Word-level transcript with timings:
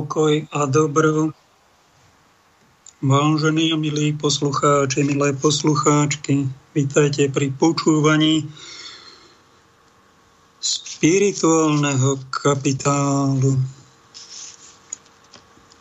pokoj 0.00 0.48
a 0.48 0.64
dobro. 0.64 1.28
Vážení 3.04 3.68
a 3.72 3.76
milí 3.76 4.16
poslucháči, 4.16 5.04
milé 5.04 5.36
poslucháčky, 5.36 6.48
vítajte 6.72 7.28
pri 7.28 7.52
počúvaní 7.52 8.48
spirituálneho 10.56 12.16
kapitálu. 12.32 13.60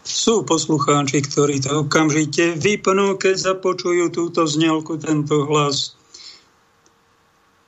Sú 0.04 0.44
poslucháči, 0.44 1.24
ktorí 1.24 1.64
to 1.64 1.88
okamžite 1.88 2.60
vypnú, 2.60 3.16
keď 3.16 3.56
započujú 3.56 4.12
túto 4.12 4.44
znelku, 4.44 5.00
tento 5.00 5.48
hlas 5.48 5.96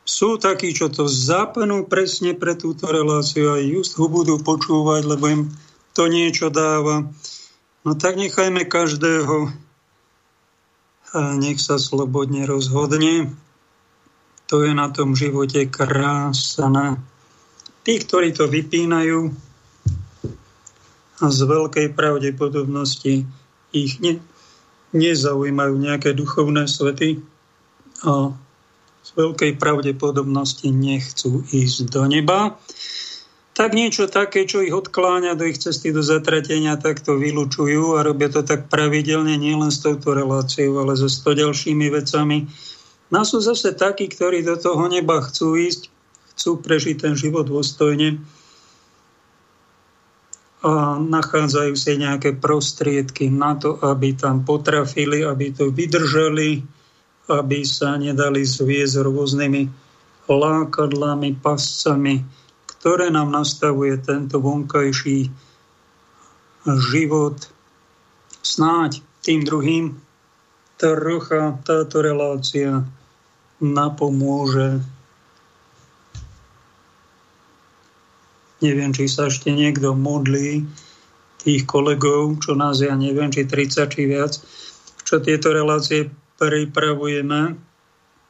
sú 0.03 0.35
takí, 0.35 0.75
čo 0.75 0.91
to 0.91 1.07
zapnú 1.07 1.87
presne 1.87 2.35
pre 2.35 2.59
túto 2.59 2.91
reláciu 2.91 3.55
a 3.55 3.63
just 3.63 3.95
ho 3.95 4.11
budú 4.11 4.35
počúvať, 4.43 5.07
lebo 5.07 5.25
im 5.31 5.41
to 5.91 6.07
niečo 6.07 6.47
dáva. 6.51 7.07
No 7.81 7.91
tak 7.97 8.15
nechajme 8.15 8.67
každého 8.69 9.49
a 11.11 11.35
nech 11.35 11.59
sa 11.59 11.75
slobodne 11.75 12.47
rozhodne. 12.47 13.35
To 14.47 14.63
je 14.63 14.71
na 14.71 14.87
tom 14.91 15.15
živote 15.15 15.67
krásne. 15.67 16.99
Tí, 17.81 17.93
ktorí 17.99 18.31
to 18.31 18.47
vypínajú 18.47 19.31
a 21.21 21.25
z 21.29 21.39
veľkej 21.45 21.93
pravdepodobnosti 21.93 23.25
ich 23.71 23.93
ne, 24.01 24.17
nezaujímajú 24.91 25.73
nejaké 25.77 26.11
duchovné 26.17 26.65
svety 26.65 27.21
a 28.03 28.33
z 29.01 29.09
veľkej 29.17 29.57
pravdepodobnosti 29.57 30.69
nechcú 30.69 31.45
ísť 31.49 31.89
do 31.89 32.05
neba, 32.05 32.57
tak 33.51 33.75
niečo 33.75 34.07
také, 34.07 34.47
čo 34.47 34.63
ich 34.63 34.71
odkláňa 34.71 35.35
do 35.35 35.43
ich 35.43 35.59
cesty 35.59 35.91
do 35.91 35.99
zatratenia, 35.99 36.79
tak 36.79 37.03
to 37.03 37.19
vylúčujú 37.19 37.99
a 37.99 38.05
robia 38.07 38.31
to 38.31 38.47
tak 38.47 38.71
pravidelne 38.71 39.35
nielen 39.35 39.69
s 39.69 39.83
touto 39.83 40.15
reláciou, 40.15 40.79
ale 40.79 40.95
so 40.95 41.11
sto 41.11 41.35
ďalšími 41.35 41.91
vecami. 41.91 42.47
No 43.11 43.27
sú 43.27 43.43
zase 43.43 43.75
takí, 43.75 44.07
ktorí 44.07 44.39
do 44.47 44.55
toho 44.55 44.87
neba 44.87 45.19
chcú 45.19 45.59
ísť, 45.59 45.91
chcú 46.31 46.63
prežiť 46.63 46.95
ten 47.03 47.13
život 47.19 47.43
dôstojne 47.51 48.23
a 50.61 51.01
nachádzajú 51.01 51.73
si 51.73 51.97
nejaké 51.97 52.37
prostriedky 52.37 53.33
na 53.33 53.57
to, 53.57 53.81
aby 53.81 54.13
tam 54.13 54.45
potrafili, 54.45 55.25
aby 55.25 55.49
to 55.49 55.73
vydržali, 55.73 56.61
aby 57.27 57.59
sa 57.65 57.97
nedali 57.97 58.45
zviezť 58.45 59.01
rôznymi 59.01 59.61
lákadlami, 60.29 61.35
pascami, 61.41 62.21
ktoré 62.81 63.13
nám 63.13 63.29
nastavuje 63.29 63.93
tento 64.01 64.41
vonkajší 64.41 65.29
život. 66.65 67.37
Snáď 68.41 69.05
tým 69.21 69.45
druhým 69.45 70.01
trocha 70.81 71.61
táto 71.61 72.01
relácia 72.01 72.81
napomôže. 73.61 74.81
Neviem, 78.65 78.89
či 78.97 79.05
sa 79.05 79.29
ešte 79.29 79.53
niekto 79.53 79.93
modlí, 79.93 80.65
tých 81.45 81.69
kolegov, 81.69 82.41
čo 82.41 82.57
nás 82.57 82.81
ja 82.81 82.97
neviem, 82.97 83.29
či 83.29 83.45
30 83.45 83.93
či 83.93 84.09
viac, 84.09 84.33
čo 85.05 85.21
tieto 85.21 85.53
relácie 85.53 86.09
pripravujeme. 86.41 87.57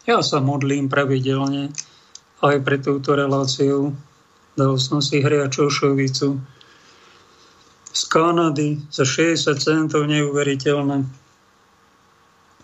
Ja 0.04 0.20
sa 0.20 0.44
modlím 0.44 0.92
pravidelne 0.92 1.72
aj 2.44 2.56
pre 2.68 2.84
túto 2.84 3.16
reláciu. 3.16 3.96
Dal 4.56 4.76
som 4.80 5.00
si 5.00 5.24
hriačošovicu 5.24 6.28
z 7.92 8.02
Kanady 8.08 8.80
za 8.92 9.04
60 9.04 9.56
centov 9.60 10.08
neuveriteľné. 10.08 11.04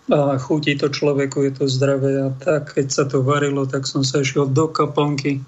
A 0.08 0.40
chutí 0.40 0.72
to 0.76 0.88
človeku, 0.88 1.44
je 1.44 1.52
to 1.52 1.64
zdravé. 1.68 2.16
A 2.24 2.32
tak, 2.32 2.72
keď 2.76 2.86
sa 2.88 3.04
to 3.04 3.20
varilo, 3.20 3.68
tak 3.68 3.84
som 3.84 4.00
sa 4.00 4.24
išiel 4.24 4.48
do 4.48 4.72
kaponky 4.72 5.44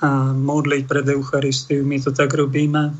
a 0.00 0.32
modliť 0.32 0.82
pred 0.88 1.06
Eucharistiu. 1.12 1.84
My 1.84 2.00
to 2.00 2.16
tak 2.16 2.32
robíme. 2.32 2.96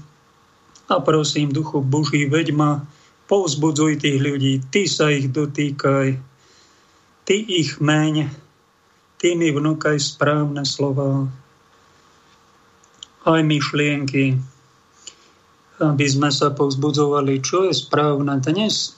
A 0.92 0.94
prosím, 1.00 1.56
duchu 1.56 1.81
Boží, 1.81 2.28
veď 2.28 2.53
ma 2.53 2.84
povzbudzuj 3.32 4.04
tých 4.04 4.19
ľudí, 4.21 4.60
ty 4.69 4.84
sa 4.84 5.09
ich 5.09 5.32
dotýkaj, 5.32 6.21
ty 7.25 7.37
ich 7.48 7.81
meň, 7.81 8.28
ty 9.16 9.32
mi 9.32 9.48
vnúkaj 9.48 9.97
správne 9.97 10.69
slova, 10.69 11.32
aj 13.22 13.41
myšlienky, 13.47 14.38
aby 15.83 16.06
sme 16.06 16.31
sa 16.31 16.50
povzbudzovali, 16.50 17.43
čo 17.43 17.66
je 17.71 17.75
správne. 17.75 18.38
Dnes 18.43 18.94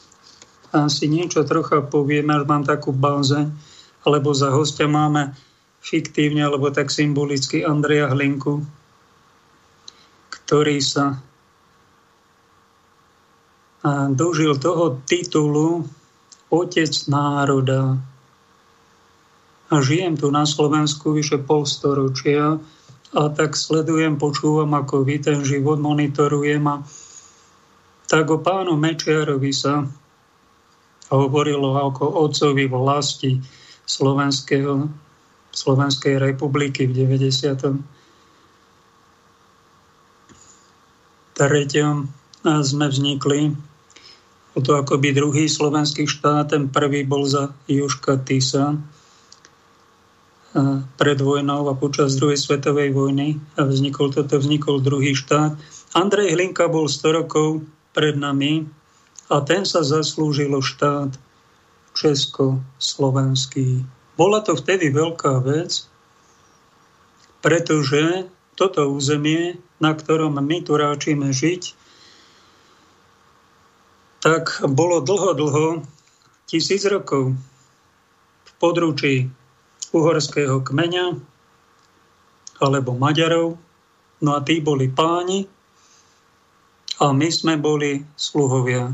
asi 0.75 1.06
niečo 1.06 1.44
trocha 1.47 1.85
povieme, 1.85 2.35
až 2.35 2.44
mám 2.49 2.65
takú 2.65 2.91
bázeň, 2.93 3.53
alebo 4.05 4.32
za 4.37 4.53
hostia 4.53 4.88
máme 4.88 5.32
fiktívne, 5.85 6.44
alebo 6.44 6.73
tak 6.73 6.88
symbolicky 6.88 7.65
Andreja 7.65 8.09
Hlinku, 8.12 8.65
ktorý 10.32 10.81
sa 10.81 11.21
dožil 14.12 14.56
toho 14.56 15.05
titulu 15.05 15.85
Otec 16.49 16.93
národa. 17.12 18.00
A 19.69 19.75
žijem 19.85 20.17
tu 20.17 20.32
na 20.32 20.49
Slovensku 20.49 21.12
vyše 21.12 21.41
polstoročia 21.41 22.56
a 23.14 23.31
tak 23.31 23.55
sledujem, 23.55 24.19
počúvam, 24.19 24.75
ako 24.75 25.06
vy 25.06 25.22
ten 25.22 25.46
život 25.46 25.78
monitorujem 25.78 26.66
a 26.66 26.82
tak 28.11 28.26
o 28.28 28.43
pánu 28.43 28.75
Mečiarovi 28.75 29.55
sa 29.55 29.87
hovorilo 31.08 31.78
ako 31.78 32.26
otcovi 32.26 32.66
vlasti 32.66 33.38
Slovenského, 33.87 34.90
Slovenskej 35.55 36.19
republiky 36.19 36.90
v 36.90 37.06
90. 37.06 37.78
treťom 41.38 41.94
sme 42.43 42.87
vznikli 42.90 43.55
bol 44.55 44.62
to 44.62 44.78
akoby 44.78 45.11
druhý 45.11 45.50
slovenský 45.50 46.06
štát, 46.06 46.55
ten 46.55 46.70
prvý 46.70 47.02
bol 47.02 47.26
za 47.26 47.50
Joška 47.66 48.22
Tisa 48.22 48.78
pred 50.95 51.19
vojnou 51.19 51.67
a 51.67 51.75
počas 51.75 52.15
druhej 52.15 52.39
svetovej 52.39 52.95
vojny 52.95 53.43
vznikol 53.59 54.15
toto, 54.15 54.39
vznikol 54.39 54.79
druhý 54.79 55.19
štát. 55.19 55.59
Andrej 55.99 56.39
Hlinka 56.39 56.71
bol 56.71 56.87
100 56.87 57.19
rokov 57.27 57.67
pred 57.91 58.15
nami 58.15 58.71
a 59.31 59.43
ten 59.43 59.67
sa 59.67 59.83
zaslúžilo 59.83 60.62
štát 60.62 61.19
československý. 61.99 63.83
Bola 64.15 64.47
to 64.47 64.55
vtedy 64.55 64.95
veľká 64.95 65.43
vec, 65.43 65.91
pretože 67.43 68.31
toto 68.55 68.87
územie, 68.95 69.59
na 69.83 69.91
ktorom 69.91 70.39
my 70.39 70.59
tu 70.62 70.79
ráčime 70.79 71.35
žiť, 71.35 71.75
tak 74.23 74.62
bolo 74.71 75.03
dlho, 75.03 75.35
dlho, 75.35 75.67
tisíc 76.47 76.87
rokov 76.87 77.35
v 78.47 78.50
područí 78.62 79.29
uhorského 79.94 80.58
kmeňa 80.67 81.14
alebo 82.58 82.99
Maďarov. 82.99 83.55
No 84.19 84.31
a 84.35 84.43
tí 84.43 84.58
boli 84.58 84.91
páni 84.91 85.46
a 86.99 87.14
my 87.14 87.29
sme 87.31 87.55
boli 87.58 88.02
sluhovia. 88.19 88.91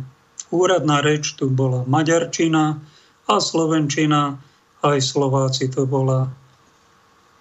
Úradná 0.50 1.00
reč 1.00 1.38
tu 1.38 1.48
bola 1.48 1.86
maďarčina 1.86 2.80
a 3.30 3.34
slovenčina, 3.38 4.40
aj 4.82 4.98
Slováci 4.98 5.70
to 5.70 5.86
bola 5.86 6.32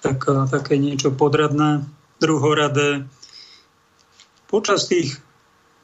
taká, 0.05 0.45
také 0.45 0.77
niečo 0.77 1.09
podradné, 1.09 1.88
druhoradé. 2.21 3.07
Počas 4.45 4.85
tých 4.85 5.17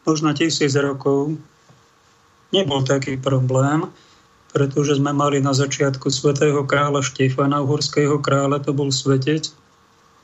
možno 0.05 0.35
tisíc 0.37 0.75
rokov 0.77 1.33
nebol 2.53 2.85
taký 2.85 3.17
problém, 3.17 3.89
pretože 4.55 4.95
sme 4.95 5.11
mali 5.11 5.43
na 5.43 5.51
začiatku 5.51 6.07
svätého 6.07 6.63
kráľa 6.63 7.03
Štefana, 7.03 7.59
uhorského 7.59 8.23
kráľa, 8.23 8.63
to 8.63 8.71
bol 8.71 8.87
svetec, 8.87 9.51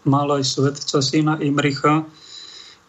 mal 0.08 0.32
aj 0.32 0.48
svetca 0.48 1.04
syna 1.04 1.36
Imricha 1.44 2.08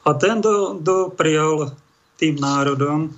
a 0.06 0.10
ten 0.14 0.38
do, 0.38 0.78
doprial 0.78 1.74
tým 2.14 2.38
národom, 2.38 3.10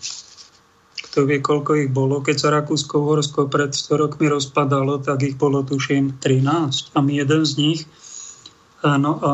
kto 1.05 1.29
vie, 1.29 1.45
koľko 1.45 1.85
ich 1.85 1.91
bolo. 1.93 2.25
Keď 2.25 2.37
sa 2.41 2.49
Rakúsko-Uhorsko 2.57 3.53
pred 3.53 3.77
100 3.77 4.01
rokmi 4.09 4.33
rozpadalo, 4.33 5.05
tak 5.05 5.21
ich 5.21 5.37
bolo 5.37 5.61
tuším 5.61 6.17
13 6.17 6.97
a 6.97 6.99
my 7.05 7.13
jeden 7.13 7.43
z 7.45 7.53
nich. 7.61 7.81
Áno, 8.81 9.21
a 9.21 9.31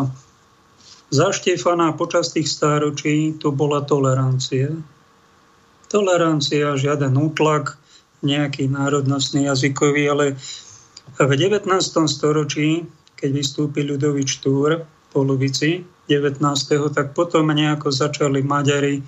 za 1.14 1.31
Štefana 1.31 1.94
počas 1.94 2.34
tých 2.34 2.50
stáročí 2.50 3.38
to 3.38 3.54
bola 3.54 3.87
tolerancia 3.87 4.75
tolerancia, 5.90 6.78
žiaden 6.78 7.19
útlak, 7.19 7.75
nejaký 8.20 8.69
národnostný 8.69 9.49
jazykový, 9.49 10.02
ale 10.12 10.26
v 11.17 11.32
19. 11.34 11.67
storočí, 12.06 12.87
keď 13.17 13.31
vystúpil 13.32 13.90
Ľudovič 13.96 14.40
Túr 14.40 14.84
polovici 15.11 15.82
19. 16.06 16.43
tak 16.94 17.12
potom 17.12 17.50
nejako 17.50 17.90
začali 17.90 18.43
Maďari, 18.43 19.02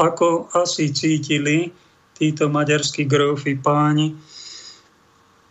ako 0.00 0.52
asi 0.56 0.92
cítili 0.92 1.68
títo 2.16 2.48
maďarskí 2.48 3.04
grófy 3.04 3.58
páni, 3.60 4.16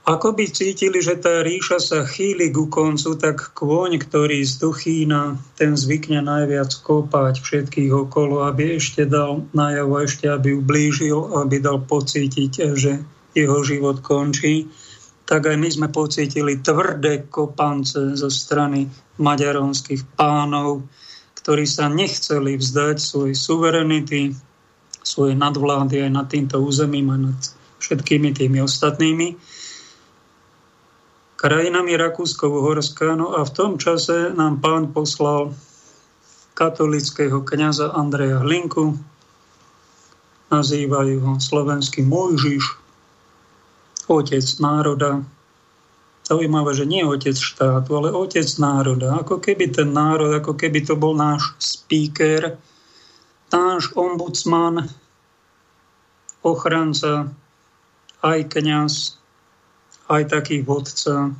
ako 0.01 0.33
by 0.33 0.49
cítili, 0.49 0.97
že 0.97 1.13
tá 1.21 1.45
ríša 1.45 1.77
sa 1.77 2.01
chýli 2.09 2.49
ku 2.49 2.65
koncu, 2.73 3.13
tak 3.21 3.53
kôň, 3.53 4.01
ktorý 4.01 4.41
z 4.41 4.57
Duchína, 4.57 5.37
ten 5.53 5.77
zvykne 5.77 6.25
najviac 6.25 6.73
kopať 6.81 7.37
všetkých 7.37 7.93
okolo, 7.93 8.41
aby 8.49 8.81
ešte 8.81 9.05
dal 9.05 9.45
najavo, 9.53 10.01
ešte 10.01 10.25
aby 10.25 10.57
ublížil, 10.57 11.37
aby 11.37 11.61
dal 11.61 11.85
pocítiť, 11.85 12.51
že 12.73 12.97
jeho 13.37 13.59
život 13.61 14.01
končí. 14.01 14.65
Tak 15.29 15.53
aj 15.53 15.57
my 15.61 15.69
sme 15.69 15.87
pocítili 15.93 16.57
tvrdé 16.57 17.29
kopance 17.29 18.17
zo 18.17 18.29
strany 18.33 18.89
maďaronských 19.21 20.17
pánov, 20.17 20.81
ktorí 21.37 21.69
sa 21.69 21.93
nechceli 21.93 22.57
vzdať 22.57 22.97
svojej 22.97 23.37
suverenity, 23.37 24.33
svojej 25.05 25.37
nadvlády 25.37 26.09
aj 26.09 26.11
nad 26.11 26.25
týmto 26.25 26.57
územím 26.57 27.13
a 27.13 27.17
nad 27.29 27.39
všetkými 27.77 28.33
tými 28.33 28.65
ostatnými 28.65 29.50
krajinami 31.41 31.97
Rakúsko-Uhorska. 31.97 33.17
No 33.17 33.33
a 33.33 33.41
v 33.41 33.51
tom 33.57 33.81
čase 33.81 34.29
nám 34.37 34.61
pán 34.61 34.93
poslal 34.93 35.57
katolického 36.53 37.41
kniaza 37.41 37.89
Andreja 37.97 38.37
Hlinku, 38.45 38.93
nazývajú 40.53 41.17
ho 41.25 41.33
slovenský 41.41 42.05
Mojžiš, 42.05 42.77
otec 44.05 44.45
národa. 44.61 45.25
Zaujímavé, 46.21 46.77
že 46.77 46.85
nie 46.85 47.01
otec 47.01 47.33
štátu, 47.33 47.89
ale 47.97 48.13
otec 48.13 48.45
národa. 48.61 49.17
Ako 49.25 49.41
keby 49.41 49.73
ten 49.73 49.89
národ, 49.97 50.29
ako 50.37 50.53
keby 50.53 50.85
to 50.85 50.93
bol 50.93 51.17
náš 51.17 51.57
speaker, 51.57 52.61
náš 53.49 53.89
ombudsman, 53.97 54.85
ochranca, 56.45 57.33
aj 58.21 58.39
kniaz, 58.53 59.20
aj 60.11 60.23
taký 60.27 60.59
vodca, 60.61 61.31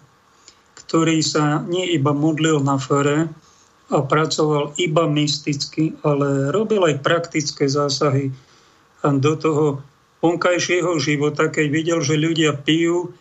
ktorý 0.80 1.20
sa 1.20 1.60
nie 1.68 1.92
iba 1.92 2.16
modlil 2.16 2.64
na 2.64 2.80
fere 2.80 3.28
a 3.92 4.00
pracoval 4.00 4.72
iba 4.80 5.04
mysticky, 5.12 6.00
ale 6.08 6.56
robil 6.56 6.80
aj 6.88 7.04
praktické 7.04 7.68
zásahy 7.68 8.32
do 9.04 9.34
toho 9.36 9.84
vonkajšieho 10.24 10.96
života. 11.04 11.52
Keď 11.52 11.66
videl, 11.68 12.00
že 12.00 12.16
ľudia 12.16 12.56
pijú, 12.56 13.12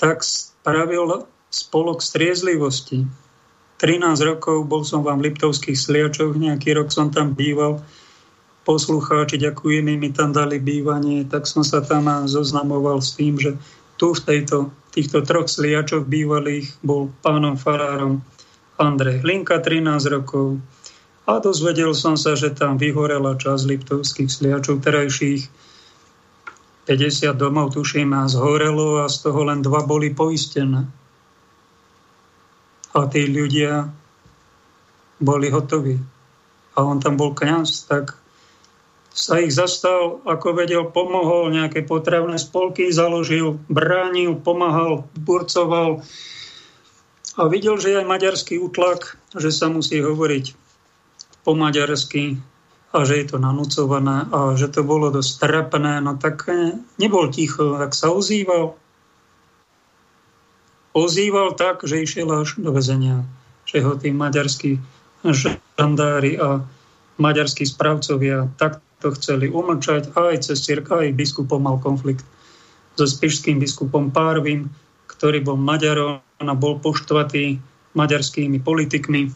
tak 0.00 0.26
spravil 0.26 1.28
spolok 1.52 2.02
striezlivosti. 2.02 3.06
13 3.78 4.02
rokov 4.26 4.66
bol 4.68 4.82
som 4.84 5.06
vám 5.06 5.22
v 5.22 5.32
Liptovských 5.32 5.78
sliačoch, 5.78 6.36
nejaký 6.36 6.76
rok 6.76 6.92
som 6.92 7.08
tam 7.08 7.32
býval 7.32 7.80
poslucháči, 8.70 9.42
ďakujeme, 9.42 9.98
mi 9.98 10.14
tam 10.14 10.30
dali 10.30 10.62
bývanie, 10.62 11.26
tak 11.26 11.50
som 11.50 11.66
sa 11.66 11.82
tam 11.82 12.06
zoznamoval 12.30 13.02
s 13.02 13.18
tým, 13.18 13.34
že 13.34 13.58
tu 13.98 14.14
v 14.14 14.22
tejto, 14.22 14.70
týchto 14.94 15.26
troch 15.26 15.50
sliačoch 15.50 16.06
bývalých 16.06 16.70
bol 16.86 17.10
pánom 17.18 17.58
farárom 17.58 18.22
Andrej 18.78 19.26
Hlinka 19.26 19.58
13 19.58 20.14
rokov 20.14 20.62
a 21.26 21.42
dozvedel 21.42 21.98
som 21.98 22.14
sa, 22.14 22.38
že 22.38 22.54
tam 22.54 22.78
vyhorela 22.78 23.34
časť 23.34 23.62
liptovských 23.66 24.30
sliačov 24.30 24.86
terajších 24.86 25.50
50 26.86 27.34
domov, 27.34 27.74
tuším, 27.74 28.14
a 28.14 28.30
zhorelo 28.30 29.02
a 29.02 29.10
z 29.10 29.26
toho 29.26 29.50
len 29.50 29.66
dva 29.66 29.82
boli 29.82 30.14
poistené. 30.14 30.86
A 32.94 32.98
tí 33.10 33.26
ľudia 33.30 33.90
boli 35.18 35.50
hotoví. 35.50 35.98
A 36.74 36.86
on 36.86 37.02
tam 37.02 37.18
bol 37.18 37.34
kňaz, 37.34 37.90
tak 37.90 38.19
sa 39.10 39.42
ich 39.42 39.50
zastal, 39.50 40.22
ako 40.22 40.54
vedel, 40.54 40.86
pomohol, 40.86 41.50
nejaké 41.50 41.82
potravné 41.82 42.38
spolky 42.38 42.94
založil, 42.94 43.58
bránil, 43.66 44.38
pomáhal, 44.38 45.10
burcoval 45.18 46.06
a 47.38 47.42
videl, 47.46 47.78
že 47.78 47.94
je 47.94 48.00
aj 48.02 48.06
maďarský 48.06 48.54
útlak, 48.58 49.18
že 49.34 49.50
sa 49.54 49.70
musí 49.70 50.02
hovoriť 50.02 50.54
po 51.42 51.54
maďarsky 51.54 52.38
a 52.90 53.06
že 53.06 53.22
je 53.22 53.26
to 53.30 53.36
nanúcované 53.38 54.26
a 54.30 54.58
že 54.58 54.66
to 54.66 54.82
bolo 54.82 55.14
dosť 55.14 55.32
trapné, 55.46 56.02
no 56.02 56.18
tak 56.18 56.50
nebol 56.98 57.30
ticho, 57.30 57.78
tak 57.78 57.94
sa 57.94 58.10
ozýval. 58.10 58.74
Ozýval 60.90 61.54
tak, 61.54 61.86
že 61.86 62.02
išiel 62.02 62.26
až 62.34 62.58
do 62.58 62.74
väzenia, 62.74 63.22
že 63.62 63.78
ho 63.78 63.94
tí 63.94 64.10
maďarskí 64.10 64.82
žandári 65.22 66.34
a 66.34 66.66
maďarskí 67.22 67.62
správcovia 67.62 68.50
tak 68.58 68.82
to 69.00 69.12
chceli 69.16 69.48
umlčať 69.48 70.12
aj 70.14 70.44
cez 70.44 70.60
cirka, 70.60 71.00
aj 71.00 71.16
biskupom 71.16 71.60
mal 71.60 71.80
konflikt 71.80 72.24
so 73.00 73.08
spišským 73.08 73.56
biskupom 73.56 74.12
Párvim, 74.12 74.68
ktorý 75.08 75.40
bol 75.40 75.56
Maďarom 75.56 76.20
a 76.20 76.54
bol 76.56 76.76
poštvatý 76.80 77.56
maďarskými 77.96 78.60
politikmi 78.60 79.32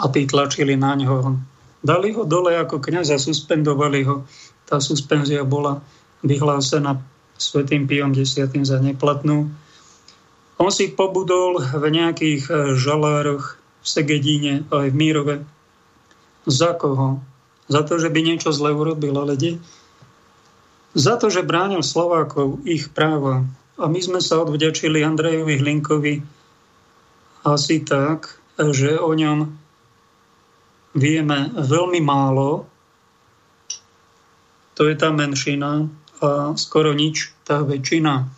a 0.00 0.04
tí 0.12 0.28
tlačili 0.28 0.76
na 0.76 0.96
ňo. 0.96 1.36
Dali 1.80 2.12
ho 2.12 2.28
dole 2.28 2.56
ako 2.60 2.80
kniaza, 2.80 3.16
suspendovali 3.16 4.04
ho. 4.04 4.28
Tá 4.68 4.80
suspenzia 4.84 5.44
bola 5.48 5.80
vyhlásená 6.20 7.00
svetým 7.40 7.88
Piom 7.88 8.12
X 8.12 8.36
za 8.36 8.78
neplatnú. 8.84 9.48
On 10.60 10.68
si 10.68 10.92
pobudol 10.92 11.64
v 11.64 11.84
nejakých 11.88 12.76
žalároch 12.76 13.56
v 13.80 13.86
Segedíne 13.88 14.68
aj 14.68 14.92
v 14.92 14.96
Mírove. 14.96 15.36
Za 16.44 16.76
koho? 16.76 17.24
Za 17.70 17.86
to, 17.86 18.02
že 18.02 18.10
by 18.10 18.20
niečo 18.26 18.50
zle 18.50 18.74
urobil, 18.74 19.14
ale 19.14 19.38
de, 19.38 19.62
za 20.90 21.14
to, 21.14 21.30
že 21.30 21.46
bránil 21.46 21.86
Slovákov, 21.86 22.66
ich 22.66 22.90
práva. 22.90 23.46
A 23.78 23.86
my 23.86 24.00
sme 24.02 24.18
sa 24.18 24.42
odvďačili 24.42 25.06
Andrejovi 25.06 25.62
Hlinkovi 25.62 26.14
asi 27.46 27.80
tak, 27.86 28.36
že 28.58 28.98
o 29.00 29.14
ňom 29.14 29.48
vieme 30.92 31.38
veľmi 31.54 32.02
málo. 32.02 32.66
To 34.76 34.82
je 34.90 34.98
tá 34.98 35.14
menšina 35.14 35.86
a 36.20 36.52
skoro 36.58 36.92
nič 36.92 37.32
tá 37.46 37.64
väčšina. 37.64 38.28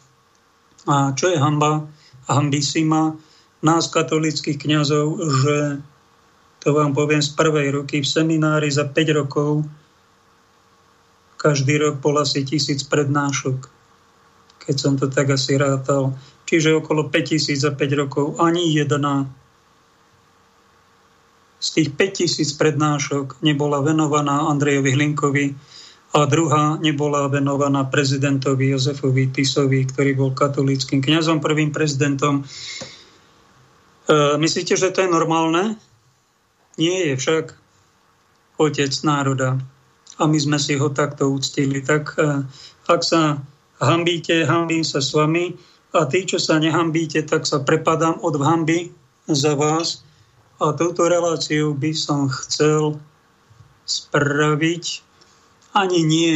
A 0.87 0.95
čo 1.17 1.33
je 1.33 1.41
hamba? 1.41 1.89
Hambisima 2.31 3.19
nás, 3.63 3.91
katolických 3.91 4.59
kňazov, 4.59 5.07
že 5.43 5.57
to 6.63 6.71
vám 6.71 6.95
poviem 6.95 7.19
z 7.19 7.35
prvej 7.35 7.75
ruky, 7.75 8.01
v 8.01 8.07
seminári 8.07 8.71
za 8.71 8.87
5 8.87 9.19
rokov 9.19 9.67
každý 11.43 11.75
rok 11.83 11.99
bol 11.99 12.23
asi 12.23 12.47
tisíc 12.47 12.87
prednášok, 12.87 13.67
keď 14.63 14.77
som 14.79 14.95
to 14.95 15.11
tak 15.11 15.35
asi 15.35 15.59
rátal. 15.59 16.15
Čiže 16.47 16.79
okolo 16.79 17.11
5000 17.11 17.59
za 17.59 17.75
5 17.75 18.01
rokov 18.07 18.39
ani 18.39 18.71
jedna 18.71 19.27
z 21.59 21.69
tých 21.83 21.89
5000 21.99 22.47
prednášok 22.59 23.43
nebola 23.43 23.83
venovaná 23.83 24.47
Andrejovi 24.47 24.95
Hlinkovi 24.95 25.47
a 26.15 26.29
druhá 26.31 26.79
nebola 26.79 27.27
venovaná 27.27 27.91
prezidentovi 27.91 28.71
Jozefovi 28.71 29.35
Tisovi, 29.35 29.83
ktorý 29.89 30.15
bol 30.15 30.31
katolíckým 30.31 31.03
kňazom, 31.03 31.43
prvým 31.43 31.75
prezidentom. 31.75 32.43
E, 32.43 34.37
myslíte, 34.37 34.77
že 34.77 34.93
to 34.93 35.03
je 35.03 35.11
normálne? 35.11 35.81
Nie 36.81 37.13
je 37.13 37.15
však 37.17 37.45
otec 38.57 38.93
národa. 39.05 39.61
A 40.21 40.29
my 40.29 40.39
sme 40.39 40.59
si 40.61 40.77
ho 40.77 40.89
takto 40.93 41.33
uctili. 41.33 41.83
Tak 41.83 42.05
e, 42.17 42.47
ak 42.89 43.01
sa 43.03 43.41
hambíte, 43.83 44.45
hambím 44.45 44.85
sa 44.87 45.03
s 45.03 45.13
vami. 45.13 45.57
A 45.93 46.09
tí, 46.09 46.25
čo 46.25 46.41
sa 46.41 46.57
nehambíte, 46.57 47.21
tak 47.29 47.45
sa 47.45 47.61
prepadám 47.61 48.21
od 48.25 48.41
hamby 48.41 48.93
za 49.29 49.53
vás. 49.59 50.01
A 50.63 50.73
touto 50.73 51.11
reláciu 51.11 51.75
by 51.77 51.93
som 51.93 52.31
chcel 52.31 52.97
spraviť 53.85 55.03
ani 55.75 56.01
nie 56.05 56.35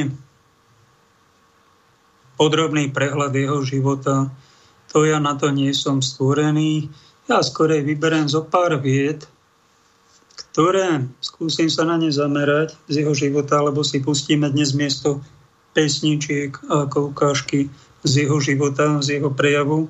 podrobný 2.36 2.92
prehľad 2.92 3.32
jeho 3.32 3.64
života. 3.64 4.28
To 4.92 5.08
ja 5.08 5.20
na 5.20 5.36
to 5.36 5.48
nie 5.52 5.72
som 5.72 6.04
stvorený. 6.04 6.92
Ja 7.26 7.40
skorej 7.40 7.82
vyberiem 7.84 8.28
zo 8.28 8.44
pár 8.44 8.76
vied, 8.78 9.24
ktoré 10.36 11.08
skúsim 11.24 11.72
sa 11.72 11.88
na 11.88 11.96
ne 11.96 12.12
zamerať 12.12 12.76
z 12.92 13.02
jeho 13.02 13.16
života, 13.16 13.58
alebo 13.58 13.80
si 13.80 14.04
pustíme 14.04 14.52
dnes 14.52 14.76
miesto 14.76 15.24
pesničiek 15.72 16.56
ako 16.68 17.12
ukážky 17.12 17.72
z 18.04 18.24
jeho 18.24 18.38
života, 18.40 19.00
z 19.00 19.20
jeho 19.20 19.32
prejavu, 19.32 19.88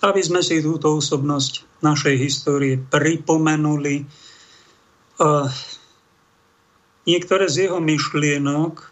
aby 0.00 0.22
sme 0.22 0.40
si 0.40 0.62
túto 0.62 0.96
osobnosť 0.96 1.82
našej 1.82 2.16
histórie 2.16 2.78
pripomenuli. 2.78 4.06
A 5.20 5.50
niektoré 7.04 7.50
z 7.50 7.68
jeho 7.68 7.78
myšlienok 7.82 8.88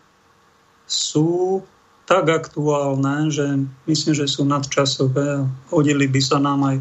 sú 0.85 1.63
tak 2.09 2.29
aktuálne, 2.33 3.29
že 3.29 3.45
myslím, 3.85 4.15
že 4.17 4.25
sú 4.25 4.45
nadčasové 4.49 5.45
a 5.45 5.49
hodili 5.69 6.09
by 6.09 6.21
sa 6.25 6.41
nám 6.41 6.61
aj 6.65 6.77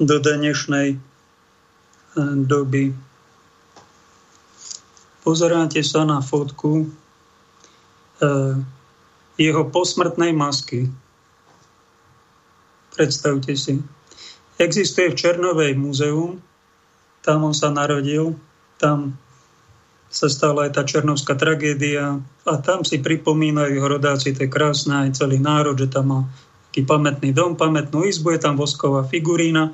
do 0.00 0.16
dnešnej 0.20 1.00
doby. 2.44 2.92
Pozeráte 5.22 5.78
sa 5.86 6.02
na 6.02 6.18
fotku 6.18 6.90
eh, 8.18 8.54
jeho 9.38 9.62
posmrtnej 9.70 10.34
masky. 10.34 10.90
Predstavte 12.92 13.54
si. 13.56 13.80
Existuje 14.60 15.10
v 15.10 15.18
Černovej 15.18 15.72
múzeum, 15.78 16.38
tam 17.24 17.48
on 17.48 17.54
sa 17.56 17.72
narodil, 17.72 18.36
tam 18.76 19.16
sa 20.12 20.28
stala 20.28 20.68
aj 20.68 20.76
tá 20.76 20.82
černovská 20.84 21.32
tragédia 21.40 22.20
a 22.44 22.52
tam 22.60 22.84
si 22.84 23.00
pripomínajú 23.00 23.80
jeho 23.80 23.88
rodáci, 23.88 24.36
to 24.36 24.44
je 24.44 24.52
krásne, 24.52 25.08
aj 25.08 25.16
celý 25.16 25.40
národ, 25.40 25.72
že 25.72 25.88
tam 25.88 26.04
má 26.12 26.20
taký 26.68 26.84
pamätný 26.84 27.32
dom, 27.32 27.56
pamätnú 27.56 28.04
izbu, 28.04 28.36
je 28.36 28.40
tam 28.44 28.60
vosková 28.60 29.08
figurína, 29.08 29.72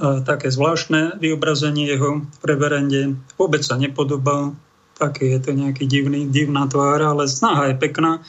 také 0.00 0.48
zvláštne 0.48 1.20
vyobrazenie 1.20 1.84
jeho 1.92 2.24
pre 2.40 2.56
verende. 2.56 3.20
Vôbec 3.36 3.60
sa 3.60 3.76
nepodobal, 3.76 4.56
taký 4.96 5.36
je 5.36 5.40
to 5.44 5.50
nejaký 5.52 5.84
divný, 5.84 6.24
divná 6.26 6.64
tvár, 6.64 7.04
ale 7.04 7.28
snaha 7.28 7.70
je 7.70 7.76
pekná. 7.76 8.24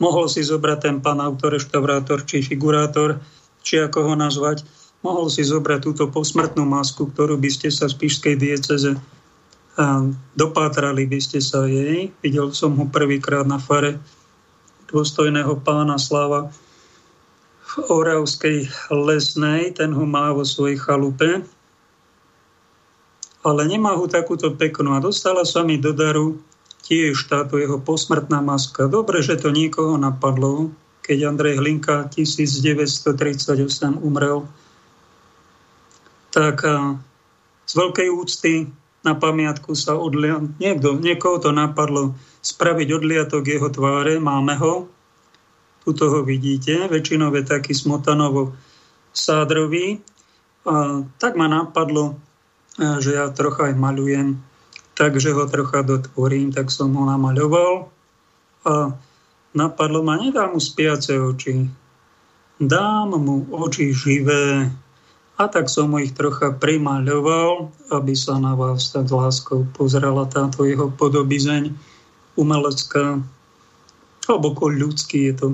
Mohol 0.00 0.32
si 0.32 0.40
zobrať 0.40 0.78
ten 0.88 0.96
pán 1.04 1.20
autor, 1.20 1.54
reštaurátor 1.54 2.24
či 2.24 2.40
figurátor, 2.40 3.20
či 3.60 3.78
ako 3.78 4.10
ho 4.10 4.14
nazvať, 4.16 4.64
mohol 5.04 5.30
si 5.30 5.46
zobrať 5.46 5.80
túto 5.84 6.08
posmrtnú 6.10 6.64
masku, 6.66 7.06
ktorú 7.12 7.38
by 7.38 7.50
ste 7.52 7.68
sa 7.70 7.86
z 7.86 7.94
Pišskej 8.00 8.34
dieceze 8.40 8.98
dopátrali 10.36 11.08
by 11.08 11.18
ste 11.20 11.40
sa 11.40 11.64
jej. 11.64 12.12
Videl 12.20 12.52
som 12.52 12.76
ho 12.76 12.84
prvýkrát 12.88 13.48
na 13.48 13.56
fare 13.56 13.96
dôstojného 14.92 15.64
pána 15.64 15.96
Slava 15.96 16.52
v 17.72 17.88
Oravskej 17.88 18.68
lesnej, 18.92 19.72
ten 19.72 19.96
ho 19.96 20.04
má 20.04 20.28
vo 20.36 20.44
svojej 20.44 20.76
chalupe, 20.76 21.40
ale 23.42 23.62
nemá 23.64 23.96
ho 23.96 24.04
takúto 24.04 24.52
peknú. 24.52 24.92
A 24.92 25.00
dostala 25.00 25.42
sa 25.48 25.64
mi 25.64 25.80
do 25.80 25.96
daru 25.96 26.36
tiež 26.84 27.32
táto 27.32 27.56
jeho 27.56 27.80
posmrtná 27.80 28.44
maska. 28.44 28.92
Dobre, 28.92 29.24
že 29.24 29.40
to 29.40 29.48
niekoho 29.48 29.96
napadlo, 29.96 30.70
keď 31.00 31.32
Andrej 31.32 31.58
Hlinka 31.58 32.12
1938 32.12 33.56
umrel. 34.04 34.46
Tak 36.30 36.56
z 37.66 37.72
veľkej 37.72 38.08
úcty 38.12 38.68
na 39.02 39.16
pamiatku 39.16 39.74
sa 39.74 39.98
odlia... 39.98 40.38
Niekto, 40.60 41.00
niekoho 41.00 41.42
to 41.42 41.50
napadlo 41.50 42.14
spraviť 42.44 42.88
odliatok 42.94 43.42
jeho 43.48 43.68
tváre, 43.72 44.22
máme 44.22 44.54
ho, 44.60 44.86
tuto 45.82 46.10
ho 46.10 46.20
vidíte, 46.22 46.86
väčšinou 46.88 47.34
je 47.34 47.44
taký 47.44 47.74
smotanovo 47.74 48.54
sádrový. 49.10 49.98
A 50.62 51.02
tak 51.18 51.34
ma 51.34 51.50
napadlo, 51.50 52.16
že 52.78 53.18
ja 53.18 53.26
trocha 53.34 53.70
aj 53.70 53.74
malujem, 53.74 54.38
takže 54.94 55.34
ho 55.34 55.44
trocha 55.50 55.82
dotvorím, 55.82 56.54
tak 56.54 56.70
som 56.70 56.94
ho 56.94 57.02
namaľoval. 57.02 57.90
A 58.62 58.94
napadlo 59.52 60.06
ma, 60.06 60.14
nedám 60.16 60.54
mu 60.54 60.62
spiace 60.62 61.18
oči, 61.18 61.66
dám 62.62 63.10
mu 63.18 63.50
oči 63.50 63.90
živé, 63.90 64.70
a 65.40 65.48
tak 65.48 65.66
som 65.66 65.90
mu 65.90 65.98
ich 65.98 66.14
trocha 66.14 66.54
primaľoval, 66.54 67.72
aby 67.90 68.12
sa 68.14 68.38
na 68.38 68.52
vás 68.54 68.94
tak 68.94 69.10
láskou 69.10 69.66
pozrela 69.74 70.28
táto 70.28 70.62
jeho 70.68 70.92
podobizeň 70.92 71.72
umelecká. 72.38 73.18
Alebo 74.28 74.54
ľudský 74.54 75.32
je 75.32 75.34
to 75.34 75.46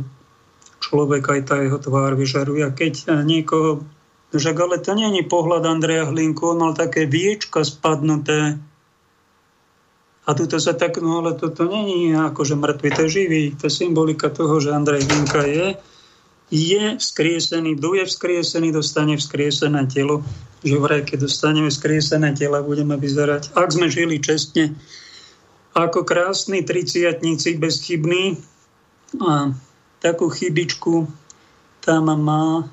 človek, 0.89 1.23
aj 1.29 1.41
tá 1.45 1.57
jeho 1.61 1.77
tvár 1.77 2.17
vyžaruje. 2.17 2.65
A 2.65 2.73
keď 2.73 3.23
niekoho, 3.29 3.85
že 4.33 4.57
ale 4.57 4.81
to 4.81 4.97
je 4.97 5.25
pohľad 5.29 5.69
Andreja 5.69 6.09
Hlinku, 6.09 6.57
on 6.57 6.65
mal 6.65 6.73
také 6.73 7.05
viečka 7.05 7.61
spadnuté. 7.65 8.57
A 10.29 10.31
tuto 10.37 10.61
sa 10.61 10.77
tak, 10.77 11.01
no 11.01 11.25
ale 11.25 11.37
toto 11.37 11.69
není 11.69 12.13
akože 12.13 12.57
mŕtvy, 12.57 12.89
to 12.93 13.01
je 13.09 13.15
živý. 13.25 13.45
To 13.61 13.69
je 13.69 13.73
symbolika 13.73 14.29
toho, 14.29 14.61
že 14.61 14.73
Andrej 14.73 15.09
Hlinka 15.09 15.45
je 15.45 15.67
je 16.49 16.97
vzkriesený, 16.97 17.77
kto 17.77 18.09
vzkriesený, 18.09 18.73
dostane 18.73 19.21
vzkriesené 19.21 19.85
telo. 19.89 20.25
Že 20.65 20.77
vraj, 20.81 21.03
keď 21.05 21.29
dostaneme 21.29 21.69
vzkriesené 21.71 22.35
tela, 22.35 22.65
budeme 22.65 22.99
vyzerať, 22.99 23.55
ak 23.55 23.69
sme 23.71 23.87
žili 23.93 24.19
čestne, 24.19 24.75
ako 25.77 26.03
krásni 26.03 26.67
triciatníci, 26.67 27.55
bezchybní. 27.61 28.41
A 29.23 29.55
takú 29.99 30.31
chybičku 30.31 31.11
tam 31.83 32.05
má, 32.21 32.69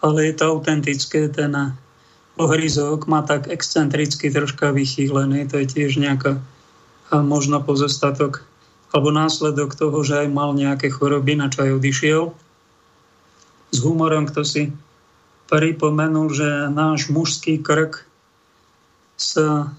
ale 0.00 0.18
je 0.30 0.34
to 0.38 0.44
autentické, 0.56 1.28
ten 1.28 1.52
ohryzok 2.40 3.04
má 3.04 3.20
tak 3.26 3.52
excentricky 3.52 4.32
troška 4.32 4.72
vychýlený, 4.72 5.50
to 5.50 5.60
je 5.60 5.66
tiež 5.68 6.00
nejaká 6.00 6.40
možno 7.12 7.60
pozostatok 7.60 8.46
alebo 8.90 9.14
následok 9.14 9.78
toho, 9.78 10.02
že 10.02 10.26
aj 10.26 10.28
mal 10.30 10.50
nejaké 10.56 10.90
choroby, 10.90 11.38
na 11.38 11.46
čo 11.46 11.62
aj 11.62 11.78
odišiel. 11.78 12.22
S 13.70 13.78
humorom, 13.86 14.26
kto 14.26 14.42
si 14.42 14.74
pripomenul, 15.46 16.30
že 16.34 16.48
náš 16.70 17.06
mužský 17.06 17.62
krk 17.62 18.02
sa 19.14 19.70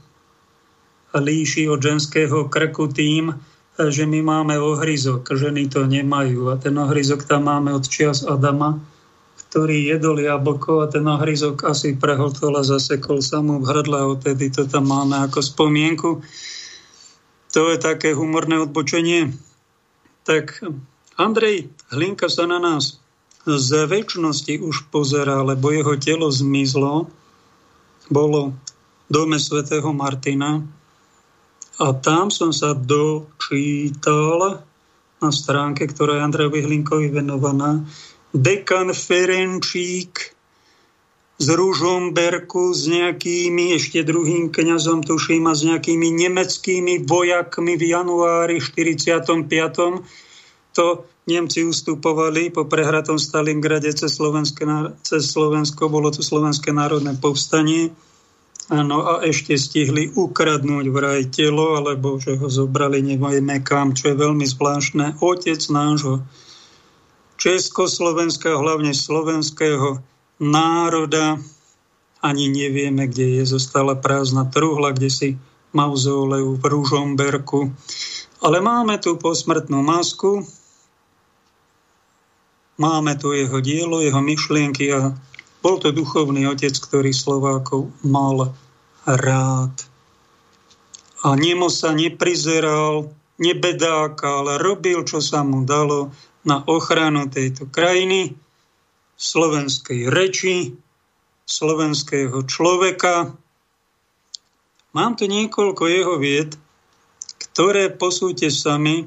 líši 1.11 1.67
od 1.67 1.83
ženského 1.83 2.47
krku 2.47 2.87
tým, 2.87 3.35
že 3.79 4.03
my 4.03 4.19
máme 4.19 4.55
ohryzok, 4.59 5.31
ženy 5.31 5.71
to 5.71 5.87
nemajú. 5.87 6.51
A 6.51 6.59
ten 6.59 6.75
ohryzok 6.75 7.23
tam 7.23 7.47
máme 7.47 7.71
od 7.71 7.87
čias 7.87 8.27
Adama, 8.27 8.77
ktorý 9.47 9.95
jedol 9.95 10.19
jablko 10.19 10.83
a 10.83 10.91
ten 10.91 11.03
ohryzok 11.07 11.67
asi 11.67 11.95
prehltol 11.95 12.59
a 12.59 12.63
zasekol 12.63 13.19
sa 13.19 13.43
mu 13.43 13.59
v 13.59 13.67
hrdle 13.67 13.97
a 13.99 14.09
odtedy 14.11 14.51
to 14.51 14.67
tam 14.67 14.87
máme 14.87 15.27
ako 15.27 15.39
spomienku. 15.43 16.09
To 17.51 17.61
je 17.71 17.77
také 17.79 18.15
humorné 18.15 18.63
odbočenie. 18.63 19.35
Tak 20.23 20.63
Andrej 21.19 21.67
Hlinka 21.91 22.31
sa 22.31 22.47
na 22.47 22.63
nás 22.63 23.01
z 23.43 23.69
väčšnosti 23.89 24.61
už 24.61 24.87
pozerá, 24.93 25.43
lebo 25.43 25.73
jeho 25.73 25.97
telo 25.97 26.29
zmizlo, 26.29 27.09
bolo 28.07 28.55
v 29.07 29.09
dome 29.11 29.35
svätého 29.35 29.91
Martina 29.91 30.63
a 31.81 31.97
tam 31.97 32.29
som 32.29 32.53
sa 32.53 32.77
dočítal 32.77 34.61
na 35.17 35.29
stránke, 35.33 35.89
ktorá 35.89 36.21
je 36.21 36.25
Andrejovi 36.29 36.61
Hlinkovi 36.61 37.09
venovaná, 37.09 37.81
dekan 38.29 38.93
Ferenčík 38.93 40.37
z 41.41 41.47
Ružomberku 41.57 42.69
s 42.69 42.85
nejakými, 42.85 43.73
ešte 43.73 44.05
druhým 44.05 44.53
kňazom 44.53 45.01
tuším, 45.01 45.49
a 45.49 45.57
s 45.57 45.65
nejakými 45.65 46.13
nemeckými 46.13 47.01
vojakmi 47.01 47.73
v 47.81 47.83
januári 47.97 48.61
45. 48.61 49.41
To 50.77 50.85
Nemci 51.21 51.65
ustupovali 51.65 52.49
po 52.53 52.65
prehratom 52.65 53.17
Stalingrade 53.17 53.93
cez, 53.93 54.17
cez 55.01 55.21
Slovensko, 55.25 55.89
bolo 55.89 56.09
to 56.13 56.21
Slovenské 56.21 56.73
národné 56.73 57.17
povstanie. 57.17 57.93
Ano, 58.71 59.03
a 59.03 59.19
ešte 59.27 59.59
stihli 59.59 60.15
ukradnúť 60.15 60.87
vraj 60.95 61.27
telo, 61.27 61.75
alebo 61.75 62.15
že 62.15 62.39
ho 62.39 62.47
zobrali 62.47 63.03
nevieme 63.03 63.59
kam, 63.59 63.91
čo 63.91 64.15
je 64.15 64.15
veľmi 64.15 64.47
zvláštne. 64.47 65.19
Otec 65.19 65.59
nášho 65.67 66.23
československého, 67.35 68.55
hlavne 68.55 68.95
slovenského 68.95 69.99
národa, 70.39 71.35
ani 72.23 72.47
nevieme, 72.47 73.11
kde 73.11 73.43
je, 73.43 73.59
zostala 73.59 73.99
prázdna 73.99 74.47
truhla, 74.47 74.95
kde 74.95 75.11
si 75.11 75.29
mauzoleu 75.75 76.55
v 76.55 76.63
Ružomberku. 76.63 77.75
Ale 78.39 78.63
máme 78.63 78.95
tu 79.03 79.19
posmrtnú 79.19 79.83
masku, 79.83 80.47
Máme 82.81 83.13
tu 83.13 83.29
jeho 83.29 83.61
dielo, 83.61 84.01
jeho 84.01 84.17
myšlienky 84.25 84.89
a 84.89 85.13
bol 85.61 85.77
to 85.77 85.93
duchovný 85.93 86.49
otec, 86.49 86.73
ktorý 86.73 87.13
Slovákov 87.13 87.93
mal 88.01 88.53
rád. 89.05 89.73
A 91.21 91.37
nemo 91.37 91.69
sa 91.69 91.93
neprizeral, 91.93 93.13
nebedáka, 93.37 94.41
ale 94.41 94.57
robil, 94.57 95.05
čo 95.05 95.21
sa 95.21 95.45
mu 95.45 95.61
dalo 95.61 96.09
na 96.41 96.65
ochranu 96.65 97.29
tejto 97.29 97.69
krajiny, 97.69 98.33
slovenskej 99.21 100.09
reči, 100.09 100.73
slovenského 101.45 102.41
človeka. 102.49 103.37
Mám 104.97 105.21
tu 105.21 105.29
niekoľko 105.29 105.83
jeho 105.85 106.15
vied, 106.17 106.57
ktoré 107.37 107.93
posúďte 107.93 108.49
sami, 108.49 109.05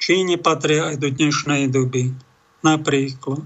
či 0.00 0.22
nepatria 0.22 0.94
aj 0.94 0.96
do 1.02 1.08
dnešnej 1.10 1.66
doby. 1.66 2.14
Napríklad. 2.60 3.42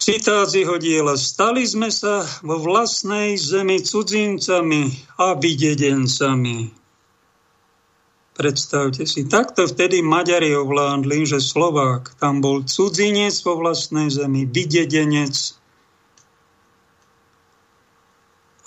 Citát 0.00 0.48
z 0.48 0.64
jeho 0.64 0.80
diela. 0.80 1.14
Stali 1.20 1.62
sme 1.68 1.92
sa 1.92 2.24
vo 2.40 2.56
vlastnej 2.56 3.36
zemi 3.36 3.84
cudzincami 3.84 4.96
a 5.20 5.36
videdencami. 5.36 6.72
Predstavte 8.32 9.04
si, 9.04 9.28
takto 9.28 9.68
vtedy 9.68 10.00
Maďari 10.00 10.56
ovládli, 10.56 11.28
že 11.28 11.44
Slovák 11.44 12.16
tam 12.16 12.40
bol 12.40 12.64
cudzinec 12.64 13.36
vo 13.44 13.60
vlastnej 13.60 14.08
zemi, 14.08 14.48
vydedenec 14.48 15.60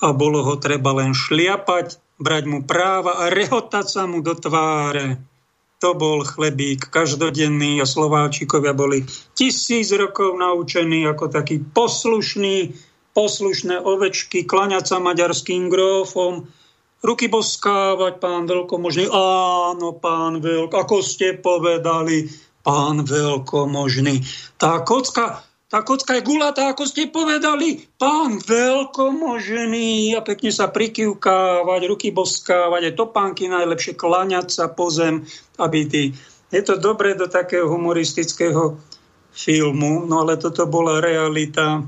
a 0.04 0.14
bolo 0.14 0.46
ho 0.46 0.62
treba 0.62 0.94
len 0.94 1.18
šliapať, 1.18 1.98
brať 2.22 2.44
mu 2.46 2.62
práva 2.68 3.26
a 3.26 3.34
rehotať 3.34 3.86
sa 3.88 4.04
mu 4.06 4.22
do 4.22 4.36
tváre. 4.36 5.18
To 5.84 5.92
bol 5.92 6.24
chlebík 6.24 6.88
každodenný 6.88 7.84
a 7.84 7.86
Slováčikovia 7.86 8.72
boli 8.72 9.04
tisíc 9.36 9.92
rokov 9.92 10.40
naučení 10.40 11.04
ako 11.04 11.28
takí 11.28 11.60
poslušní, 11.60 12.72
poslušné 13.12 13.84
ovečky, 13.84 14.48
klaňať 14.48 14.84
sa 14.88 15.04
maďarským 15.04 15.68
grófom, 15.68 16.48
ruky 17.04 17.28
boskávať, 17.28 18.24
pán 18.24 18.48
veľkomožný. 18.48 19.12
Áno, 19.12 20.00
pán 20.00 20.40
veľk, 20.40 20.72
ako 20.72 21.04
ste 21.04 21.36
povedali, 21.36 22.32
pán 22.63 23.04
veľkomožný. 23.04 24.24
Tá 24.56 24.88
kocka, 24.88 25.43
tá 25.74 25.82
kocka 25.82 26.14
je 26.14 26.22
gulatá, 26.22 26.70
ako 26.70 26.86
ste 26.86 27.10
povedali, 27.10 27.82
pán 27.98 28.38
veľkomožný. 28.38 30.14
A 30.14 30.22
pekne 30.22 30.54
sa 30.54 30.70
prikývkávať, 30.70 31.82
ruky 31.90 32.14
boskávať, 32.14 32.94
aj 32.94 33.00
topánky 33.02 33.50
najlepšie 33.50 33.98
klaňať 33.98 34.54
sa 34.54 34.70
po 34.70 34.94
zem, 34.94 35.26
aby 35.58 35.90
tí... 35.90 36.04
Je 36.54 36.62
to 36.62 36.78
dobre 36.78 37.18
do 37.18 37.26
takého 37.26 37.66
humoristického 37.66 38.78
filmu, 39.34 40.06
no 40.06 40.22
ale 40.22 40.38
toto 40.38 40.70
bola 40.70 41.02
realita 41.02 41.82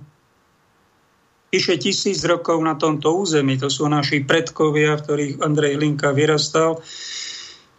vyše 1.53 1.77
tisíc 1.77 2.25
rokov 2.25 2.57
na 2.65 2.73
tomto 2.73 3.13
území. 3.13 3.61
To 3.61 3.69
sú 3.69 3.85
naši 3.85 4.25
predkovia, 4.25 4.97
v 4.97 5.03
ktorých 5.05 5.33
Andrej 5.45 5.77
Linka 5.77 6.09
vyrastal. 6.09 6.81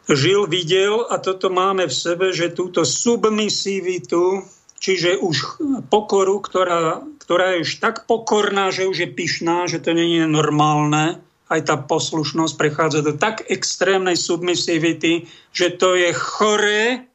Žil, 0.07 0.47
videl 0.47 1.03
a 1.11 1.19
toto 1.19 1.51
máme 1.51 1.91
v 1.91 1.99
sebe, 1.99 2.31
že 2.31 2.55
túto 2.55 2.87
submisivitu, 2.87 4.47
čiže 4.81 5.19
už 5.21 5.61
pokoru, 5.89 6.41
ktorá, 6.41 7.03
ktorá 7.23 7.57
je 7.57 7.67
už 7.67 7.73
tak 7.81 8.05
pokorná, 8.05 8.71
že 8.71 8.89
už 8.89 8.97
je 9.07 9.11
pyšná, 9.11 9.67
že 9.67 9.81
to 9.81 9.97
nie 9.97 10.21
je 10.21 10.29
normálne, 10.29 11.21
aj 11.47 11.61
tá 11.63 11.77
poslušnosť 11.79 12.55
prechádza 12.59 13.01
do 13.07 13.15
tak 13.15 13.47
extrémnej 13.47 14.19
submisivity, 14.19 15.31
že 15.55 15.71
to 15.79 15.95
je 15.95 16.11
choré. 16.11 17.07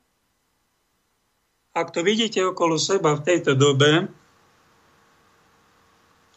Ak 1.76 1.92
to 1.92 2.04
vidíte 2.04 2.40
okolo 2.44 2.80
seba 2.80 3.16
v 3.16 3.26
tejto 3.28 3.56
dobe, 3.56 4.08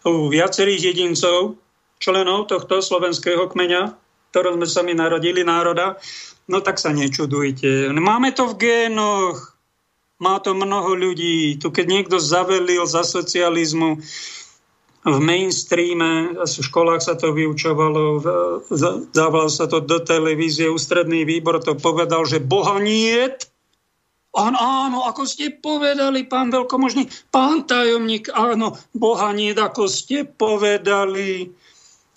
u 0.05 0.29
viacerých 0.29 0.93
jedincov, 0.93 1.57
členov 1.97 2.53
tohto 2.53 2.85
slovenského 2.85 3.49
kmeňa, 3.49 3.97
ktorom 4.31 4.61
sme 4.61 4.69
sa 4.69 4.81
mi 4.85 4.93
narodili, 4.93 5.41
národa, 5.41 5.97
no 6.53 6.61
tak 6.61 6.77
sa 6.77 6.93
nečudujte. 6.93 7.89
Máme 7.89 8.37
to 8.37 8.53
v 8.53 8.59
génoch, 8.61 9.54
má 10.25 10.41
to 10.41 10.57
mnoho 10.57 10.97
ľudí. 10.97 11.61
Tu 11.61 11.69
keď 11.69 11.87
niekto 11.87 12.17
zavelil 12.17 12.89
za 12.89 13.05
socializmu, 13.05 14.01
v 15.05 15.21
mainstreame, 15.21 16.33
v 16.33 16.49
školách 16.49 17.05
sa 17.05 17.13
to 17.13 17.37
vyučovalo, 17.37 18.25
dával 19.13 19.53
sa 19.53 19.69
to 19.69 19.85
do 19.85 20.01
televízie, 20.01 20.73
ústredný 20.73 21.29
výbor 21.29 21.61
to 21.61 21.77
povedal, 21.77 22.25
že 22.25 22.41
Boha 22.41 22.81
niet, 22.81 23.53
Áno, 24.35 24.59
áno, 24.59 25.07
ako 25.07 25.31
ste 25.31 25.55
povedali, 25.55 26.27
pán 26.27 26.51
veľkomožný, 26.51 27.07
pán 27.31 27.71
tajomník, 27.71 28.35
áno, 28.35 28.75
Boha 28.91 29.31
nie, 29.31 29.55
ako 29.55 29.87
ste 29.87 30.27
povedali. 30.27 31.55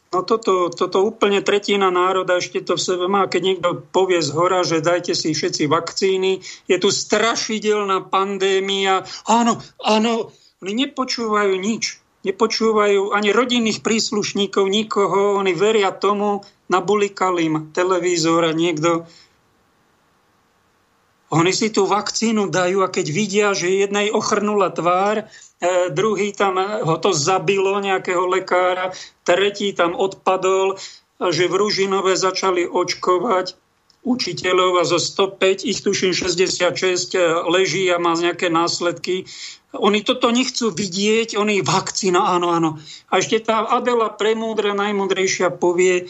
No 0.08 0.24
toto, 0.24 0.72
toto 0.72 1.04
úplne 1.04 1.44
tretina 1.44 1.92
národa 1.92 2.40
ešte 2.40 2.64
to 2.64 2.80
v 2.80 2.86
sebe 2.86 3.06
má. 3.12 3.28
Keď 3.28 3.42
niekto 3.44 3.70
povie 3.92 4.24
z 4.24 4.32
hora, 4.32 4.64
že 4.64 4.80
dajte 4.80 5.12
si 5.12 5.36
všetci 5.36 5.68
vakcíny, 5.68 6.40
je 6.72 6.78
tu 6.80 6.88
strašidelná 6.88 8.08
pandémia. 8.08 9.04
Áno, 9.28 9.60
áno, 9.84 10.32
oni 10.64 10.74
nepočúvajú 10.88 11.60
nič. 11.60 12.00
Nepočúvajú 12.24 13.12
ani 13.12 13.36
rodinných 13.36 13.84
príslušníkov, 13.84 14.68
nikoho. 14.68 15.40
Oni 15.40 15.52
veria 15.52 15.92
tomu, 15.92 16.44
nabulikal 16.68 17.40
im 17.40 17.72
televízor 17.72 18.48
a 18.48 18.52
niekto 18.56 19.08
oni 21.28 21.52
si 21.52 21.68
tú 21.68 21.84
vakcínu 21.84 22.48
dajú 22.48 22.88
a 22.88 22.92
keď 22.92 23.06
vidia, 23.12 23.48
že 23.52 23.68
jednej 23.68 24.16
ochrnula 24.16 24.72
tvár, 24.72 25.28
e, 25.60 25.92
druhý 25.92 26.32
tam 26.32 26.56
ho 26.60 26.96
to 27.04 27.12
zabilo 27.12 27.84
nejakého 27.84 28.24
lekára, 28.32 28.96
tretí 29.28 29.76
tam 29.76 29.92
odpadol, 29.92 30.80
že 31.20 31.52
v 31.52 31.54
Ružinove 31.58 32.16
začali 32.16 32.64
očkovať 32.64 33.60
učiteľov 34.08 34.80
a 34.80 34.84
zo 34.88 35.04
105, 35.04 35.68
ich 35.68 35.84
tuším 35.84 36.16
66 36.16 37.12
e, 37.12 37.20
leží 37.52 37.92
a 37.92 38.00
má 38.00 38.16
nejaké 38.16 38.48
následky. 38.48 39.28
Oni 39.76 40.00
toto 40.00 40.32
nechcú 40.32 40.72
vidieť, 40.72 41.36
oni 41.36 41.60
vakcína, 41.60 42.24
áno, 42.24 42.56
áno. 42.56 42.70
A 43.12 43.20
ešte 43.20 43.44
tá 43.44 43.68
Adela 43.68 44.08
premúdra, 44.16 44.72
najmudrejšia 44.72 45.52
povie, 45.52 46.08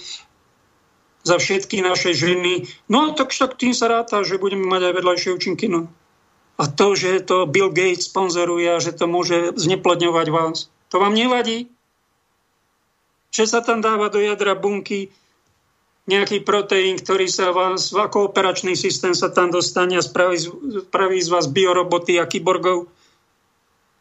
za 1.27 1.35
všetky 1.35 1.83
naše 1.83 2.15
ženy. 2.15 2.71
No 2.87 3.11
tak 3.11 3.35
však 3.35 3.59
tým 3.59 3.75
sa 3.75 3.91
ráta, 3.91 4.23
že 4.23 4.39
budeme 4.39 4.63
mať 4.63 4.81
aj 4.87 4.93
vedľajšie 4.95 5.29
účinky. 5.35 5.67
No. 5.67 5.91
A 6.55 6.63
to, 6.71 6.95
že 6.95 7.27
to 7.27 7.43
Bill 7.45 7.69
Gates 7.69 8.07
sponzoruje 8.07 8.71
a 8.71 8.79
že 8.79 8.95
to 8.95 9.05
môže 9.05 9.59
zneplodňovať 9.59 10.27
vás, 10.31 10.71
to 10.87 10.97
vám 10.97 11.13
nevadí? 11.13 11.67
Že 13.35 13.43
sa 13.45 13.59
tam 13.59 13.83
dáva 13.83 14.07
do 14.07 14.23
jadra 14.23 14.55
bunky 14.55 15.11
nejaký 16.07 16.47
proteín, 16.47 16.95
ktorý 16.95 17.27
sa 17.27 17.51
vás, 17.51 17.91
ako 17.91 18.31
operačný 18.31 18.79
systém 18.79 19.11
sa 19.11 19.27
tam 19.27 19.51
dostane 19.51 19.99
a 19.99 20.01
spraví, 20.01 20.39
spraví 20.87 21.19
z 21.19 21.29
vás 21.29 21.51
bioroboty 21.51 22.15
a 22.17 22.25
kyborgov 22.25 22.87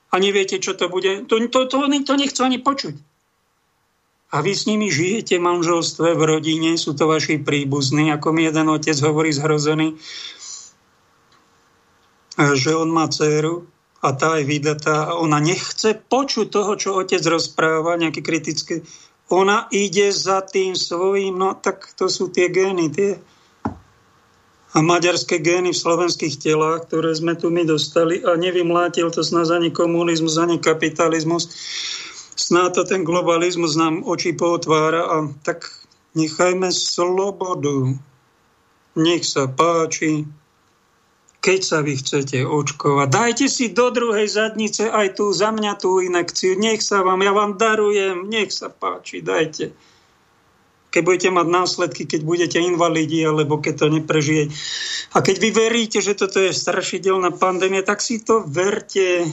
a 0.08 0.16
neviete, 0.22 0.62
čo 0.62 0.78
to 0.78 0.86
bude. 0.86 1.26
To, 1.26 1.42
to, 1.50 1.66
to, 1.66 1.76
to 2.06 2.12
nechcú 2.14 2.40
ani 2.46 2.62
počuť 2.62 3.15
a 4.32 4.42
vy 4.42 4.52
s 4.52 4.66
nimi 4.66 4.90
žijete 4.90 5.38
v 5.38 5.46
manželstve, 5.46 6.18
v 6.18 6.22
rodine, 6.26 6.74
sú 6.74 6.98
to 6.98 7.06
vaši 7.06 7.38
príbuzní, 7.38 8.10
ako 8.10 8.34
mi 8.34 8.42
jeden 8.42 8.66
otec 8.66 8.98
hovorí 8.98 9.30
zhrozený, 9.30 9.94
že 12.36 12.74
on 12.74 12.90
má 12.90 13.06
dceru 13.06 13.70
a 14.02 14.12
tá 14.12 14.36
je 14.36 14.44
vydatá 14.44 15.08
a 15.08 15.16
ona 15.16 15.38
nechce 15.38 15.94
počuť 15.94 16.46
toho, 16.50 16.72
čo 16.74 16.98
otec 16.98 17.22
rozpráva, 17.22 17.96
nejaké 17.96 18.20
kritické. 18.20 18.82
Ona 19.30 19.70
ide 19.74 20.10
za 20.14 20.42
tým 20.42 20.74
svojím, 20.74 21.38
no 21.38 21.54
tak 21.58 21.94
to 21.98 22.06
sú 22.06 22.30
tie 22.30 22.50
gény, 22.50 22.90
tie 22.92 23.18
a 24.76 24.84
maďarské 24.84 25.40
gény 25.40 25.72
v 25.72 25.82
slovenských 25.88 26.36
telách, 26.36 26.84
ktoré 26.84 27.16
sme 27.16 27.32
tu 27.32 27.48
my 27.48 27.64
dostali. 27.64 28.20
A 28.20 28.36
nevymlátil 28.36 29.08
to 29.08 29.24
snad 29.24 29.48
ani 29.48 29.72
komunizmus, 29.72 30.36
ani 30.36 30.60
kapitalizmus 30.60 31.48
snáď 32.46 32.70
to 32.78 32.82
ten 32.86 33.02
globalizmus 33.02 33.74
nám 33.74 34.06
oči 34.06 34.30
pootvára 34.30 35.02
a 35.02 35.16
tak 35.42 35.66
nechajme 36.14 36.70
slobodu. 36.70 37.98
Nech 38.96 39.26
sa 39.26 39.50
páči, 39.50 40.24
keď 41.42 41.60
sa 41.60 41.78
vy 41.82 41.98
chcete 41.98 42.46
očkovať. 42.46 43.08
Dajte 43.12 43.46
si 43.50 43.74
do 43.74 43.90
druhej 43.90 44.30
zadnice 44.30 44.88
aj 44.88 45.18
tú 45.18 45.34
za 45.34 45.50
mňa 45.50 45.72
tú 45.76 45.98
inekciu. 46.00 46.56
Nech 46.56 46.80
sa 46.80 47.02
vám, 47.02 47.20
ja 47.20 47.34
vám 47.34 47.58
darujem, 47.58 48.30
nech 48.30 48.54
sa 48.54 48.70
páči, 48.70 49.20
dajte. 49.20 49.74
Keď 50.94 51.02
budete 51.04 51.28
mať 51.28 51.46
následky, 51.50 52.08
keď 52.08 52.24
budete 52.24 52.56
invalidi, 52.56 53.20
alebo 53.20 53.60
keď 53.60 53.84
to 53.84 53.86
neprežije. 53.92 54.48
A 55.12 55.20
keď 55.20 55.36
vy 55.44 55.50
veríte, 55.52 56.00
že 56.00 56.16
toto 56.16 56.40
je 56.40 56.56
strašidelná 56.56 57.36
pandémia, 57.36 57.84
tak 57.84 58.00
si 58.00 58.22
to 58.24 58.40
verte. 58.48 59.28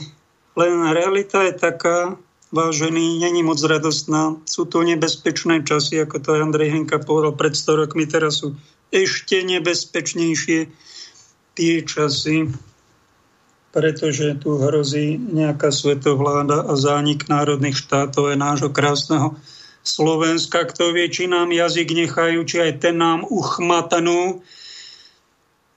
Len 0.60 0.74
realita 0.92 1.40
je 1.40 1.56
taká, 1.56 2.20
vážený, 2.54 3.18
není 3.18 3.42
moc 3.42 3.58
radostná. 3.58 4.38
Sú 4.46 4.64
to 4.64 4.86
nebezpečné 4.86 5.66
časy, 5.66 5.98
ako 5.98 6.22
to 6.22 6.38
Andrej 6.38 6.70
Henka 6.70 7.02
povedal 7.02 7.34
pred 7.34 7.58
100 7.58 7.82
rokmi, 7.82 8.06
teraz 8.06 8.40
sú 8.40 8.54
ešte 8.94 9.42
nebezpečnejšie 9.42 10.70
tie 11.58 11.74
časy, 11.82 12.54
pretože 13.74 14.38
tu 14.38 14.54
hrozí 14.62 15.18
nejaká 15.18 15.74
svetovláda 15.74 16.62
a 16.62 16.78
zánik 16.78 17.26
národných 17.26 17.74
štátov 17.74 18.30
aj 18.30 18.38
nášho 18.38 18.70
krásneho 18.70 19.34
Slovenska. 19.82 20.62
Kto 20.64 20.94
vie, 20.94 21.10
či 21.10 21.26
nám 21.26 21.50
jazyk 21.50 21.90
nechajú, 21.90 22.46
či 22.46 22.56
aj 22.70 22.72
ten 22.86 23.02
nám 23.02 23.26
uchmatanú, 23.26 24.46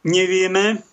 nevieme. 0.05 0.86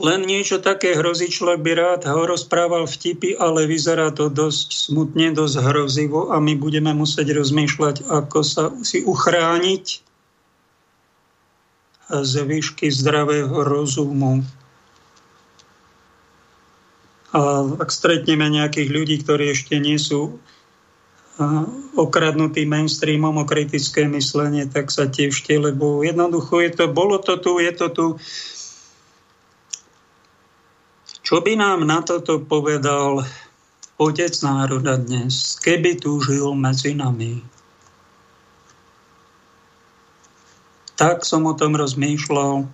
Len 0.00 0.24
niečo 0.24 0.56
také 0.56 0.96
hrozí, 0.96 1.28
človek 1.28 1.60
by 1.60 1.72
rád 1.76 2.00
ho 2.08 2.24
rozprával 2.24 2.88
vtipy, 2.88 3.36
ale 3.36 3.68
vyzerá 3.68 4.08
to 4.08 4.32
dosť 4.32 4.72
smutne, 4.72 5.36
dosť 5.36 5.60
hrozivo 5.60 6.32
a 6.32 6.40
my 6.40 6.56
budeme 6.56 6.96
musieť 6.96 7.36
rozmýšľať, 7.36 8.08
ako 8.08 8.38
sa 8.40 8.72
si 8.80 9.04
uchrániť 9.04 9.84
z 12.08 12.32
výšky 12.44 12.88
zdravého 12.88 13.52
rozumu. 13.64 14.44
A 17.32 17.40
ak 17.80 17.88
stretneme 17.88 18.44
nejakých 18.48 18.88
ľudí, 18.92 19.16
ktorí 19.24 19.56
ešte 19.56 19.80
nie 19.80 19.96
sú 19.96 20.36
okradnutý 21.96 22.68
mainstreamom 22.68 23.40
o 23.40 23.48
kritické 23.48 24.04
myslenie, 24.04 24.68
tak 24.68 24.92
sa 24.92 25.08
tiešte, 25.08 25.56
lebo 25.56 26.04
jednoducho 26.04 26.60
je 26.60 26.70
to, 26.76 26.84
bolo 26.92 27.16
to 27.16 27.40
tu, 27.40 27.56
je 27.56 27.72
to 27.72 27.88
tu. 27.88 28.06
Čo 31.32 31.40
by 31.40 31.56
nám 31.56 31.88
na 31.88 32.04
toto 32.04 32.44
povedal 32.44 33.24
otec 33.96 34.32
národa 34.44 35.00
dnes, 35.00 35.56
keby 35.64 35.96
tu 35.96 36.20
žil 36.20 36.52
medzi 36.52 36.92
nami? 36.92 37.40
Tak 40.92 41.24
som 41.24 41.48
o 41.48 41.56
tom 41.56 41.72
rozmýšľal. 41.72 42.68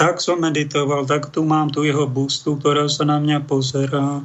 Tak 0.00 0.24
som 0.24 0.40
meditoval, 0.40 1.04
tak 1.04 1.36
tu 1.36 1.44
mám 1.44 1.68
tu 1.68 1.84
jeho 1.84 2.08
bustu, 2.08 2.56
ktorá 2.56 2.88
sa 2.88 3.04
na 3.04 3.20
mňa 3.20 3.44
pozerá. 3.44 4.24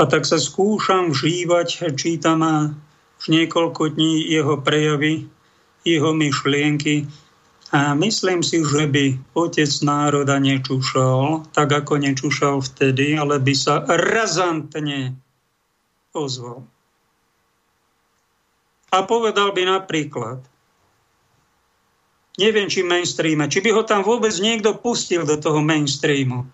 A 0.00 0.02
tak 0.08 0.24
sa 0.24 0.40
skúšam 0.40 1.12
vžívať, 1.12 1.92
čítam 1.92 2.40
už 3.20 3.24
niekoľko 3.28 3.92
dní 4.00 4.32
jeho 4.32 4.64
prejavy, 4.64 5.28
jeho 5.84 6.16
myšlienky 6.16 7.27
a 7.68 7.92
myslím 7.94 8.40
si, 8.40 8.64
že 8.64 8.88
by 8.88 9.20
otec 9.36 9.68
národa 9.84 10.40
nečušal, 10.40 11.48
tak 11.52 11.68
ako 11.68 12.00
nečušal 12.00 12.64
vtedy, 12.64 13.16
ale 13.20 13.36
by 13.36 13.54
sa 13.54 13.84
razantne 13.84 15.16
ozval. 16.16 16.64
A 18.88 19.04
povedal 19.04 19.52
by 19.52 19.68
napríklad, 19.68 20.40
neviem, 22.40 22.72
či 22.72 22.80
mainstreame, 22.80 23.52
či 23.52 23.60
by 23.60 23.76
ho 23.76 23.84
tam 23.84 24.00
vôbec 24.00 24.32
niekto 24.40 24.72
pustil 24.80 25.28
do 25.28 25.36
toho 25.36 25.60
mainstreamu 25.60 26.48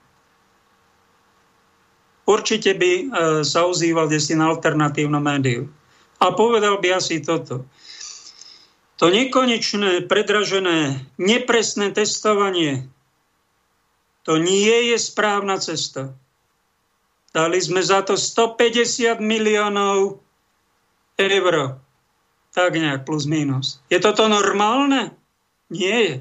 určite 2.25 2.73
by 2.75 2.93
e, 2.93 3.05
sa 3.45 3.69
ozýval 3.69 4.09
desi 4.09 4.33
na 4.37 4.51
alternatívnom 4.53 5.21
médiu. 5.21 5.69
A 6.21 6.33
povedal 6.33 6.81
by 6.81 6.97
asi 6.97 7.21
toto. 7.21 7.69
To 9.03 9.11
nekonečné, 9.11 10.07
predražené, 10.07 11.03
nepresné 11.19 11.91
testovanie, 11.91 12.87
to 14.25 14.41
nie 14.41 14.95
je 14.95 14.97
správna 14.97 15.61
cesta. 15.61 16.15
Dali 17.35 17.59
sme 17.59 17.83
za 17.83 18.01
to 18.07 18.15
150 18.15 19.19
miliónov 19.19 20.23
eur. 21.19 21.55
Tak 22.55 22.73
nejak 22.79 23.03
plus 23.03 23.27
minus. 23.27 23.83
Je 23.91 23.99
toto 23.99 24.31
normálne? 24.31 25.11
Nie 25.69 25.97
je. 26.07 26.15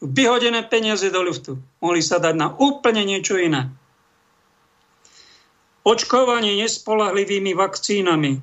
Vyhodené 0.00 0.64
peniaze 0.64 1.06
do 1.12 1.20
ľuftu. 1.20 1.60
Mohli 1.84 2.00
sa 2.00 2.16
dať 2.16 2.34
na 2.34 2.48
úplne 2.56 3.04
niečo 3.04 3.36
iné 3.36 3.68
očkovanie 5.84 6.56
nespolahlivými 6.64 7.52
vakcínami, 7.52 8.40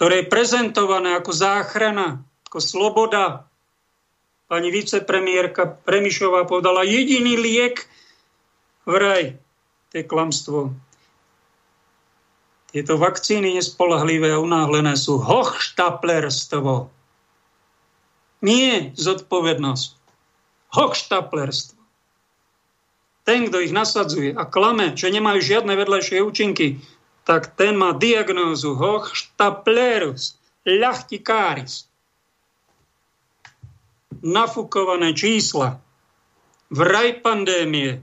ktoré 0.00 0.24
je 0.24 0.32
prezentované 0.32 1.12
ako 1.12 1.28
záchrana, 1.28 2.24
ako 2.48 2.56
sloboda. 2.56 3.44
Pani 4.48 4.72
vicepremiérka 4.72 5.68
Premišová 5.68 6.48
povedala, 6.48 6.88
jediný 6.88 7.36
liek 7.36 7.84
vraj, 8.88 9.36
to 9.92 10.00
je 10.00 10.04
klamstvo. 10.08 10.72
Tieto 12.72 12.96
vakcíny 12.96 13.60
nespolahlivé 13.60 14.32
a 14.32 14.40
unáhlené 14.40 14.96
sú 14.96 15.20
hochštaplerstvo. 15.20 16.88
Nie 18.40 18.96
zodpovednosť. 18.96 20.00
Hochštaplerstvo 20.72 21.76
ten, 23.28 23.46
kto 23.46 23.62
ich 23.62 23.70
nasadzuje 23.70 24.34
a 24.34 24.42
klame, 24.48 24.96
že 24.98 25.12
nemajú 25.12 25.38
žiadne 25.38 25.76
vedľajšie 25.78 26.18
účinky, 26.24 26.82
tak 27.30 27.54
ten 27.54 27.78
má 27.78 27.94
diagnózu 27.94 28.74
Hochstaplerus 28.74 30.34
ľachtikáris. 30.66 31.86
Nafukované 34.26 35.14
čísla 35.14 35.78
vraj 36.74 37.22
pandémie 37.22 38.02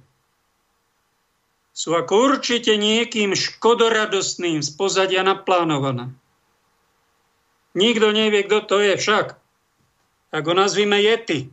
sú 1.76 1.92
ako 1.92 2.32
určite 2.32 2.80
niekým 2.80 3.36
škodoradostným 3.36 4.63
z 4.63 4.70
pozadia 4.80 5.28
naplánované. 5.28 6.16
Nikto 7.76 8.16
nevie, 8.16 8.48
kto 8.48 8.63
to 8.63 8.78
je 8.80 8.96
však. 8.96 9.36
Tak 10.32 10.42
ho 10.48 10.54
nazvime 10.56 11.04
Yeti. 11.04 11.52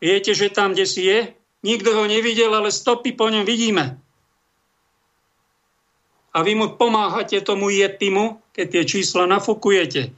Viete, 0.00 0.32
že 0.32 0.48
tam, 0.48 0.72
kde 0.72 0.86
si 0.88 1.04
je, 1.04 1.38
Nikto 1.58 1.90
ho 1.90 2.04
nevidel, 2.06 2.54
ale 2.54 2.70
stopy 2.70 3.18
po 3.18 3.26
ňom 3.26 3.42
vidíme. 3.42 3.98
A 6.36 6.44
vy 6.44 6.52
mu 6.54 6.76
pomáhate 6.76 7.40
tomu 7.40 7.72
jetimu, 7.72 8.38
keď 8.52 8.66
tie 8.68 8.82
čísla 8.84 9.24
nafukujete. 9.24 10.12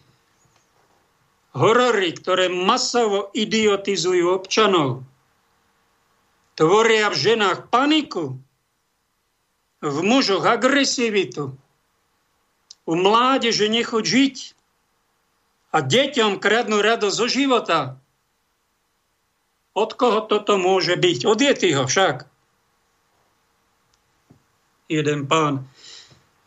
Horory, 1.54 2.14
ktoré 2.14 2.46
masovo 2.46 3.30
idiotizujú 3.34 4.38
občanov, 4.38 5.02
tvoria 6.54 7.10
v 7.10 7.16
ženách 7.16 7.72
paniku, 7.72 8.38
v 9.80 9.96
mužoch 10.04 10.44
agresivitu, 10.44 11.56
u 12.84 12.92
mládeže 12.98 13.70
nechoď 13.70 14.04
žiť 14.04 14.36
a 15.70 15.78
deťom 15.80 16.42
kradnú 16.42 16.82
radosť 16.82 17.16
zo 17.16 17.26
života. 17.30 17.78
Od 19.72 19.90
koho 19.94 20.26
toto 20.26 20.58
môže 20.58 20.98
byť? 20.98 21.18
Od 21.24 21.38
Yetiho 21.38 21.86
však. 21.86 22.26
Jeden 24.90 25.30
pán 25.30 25.70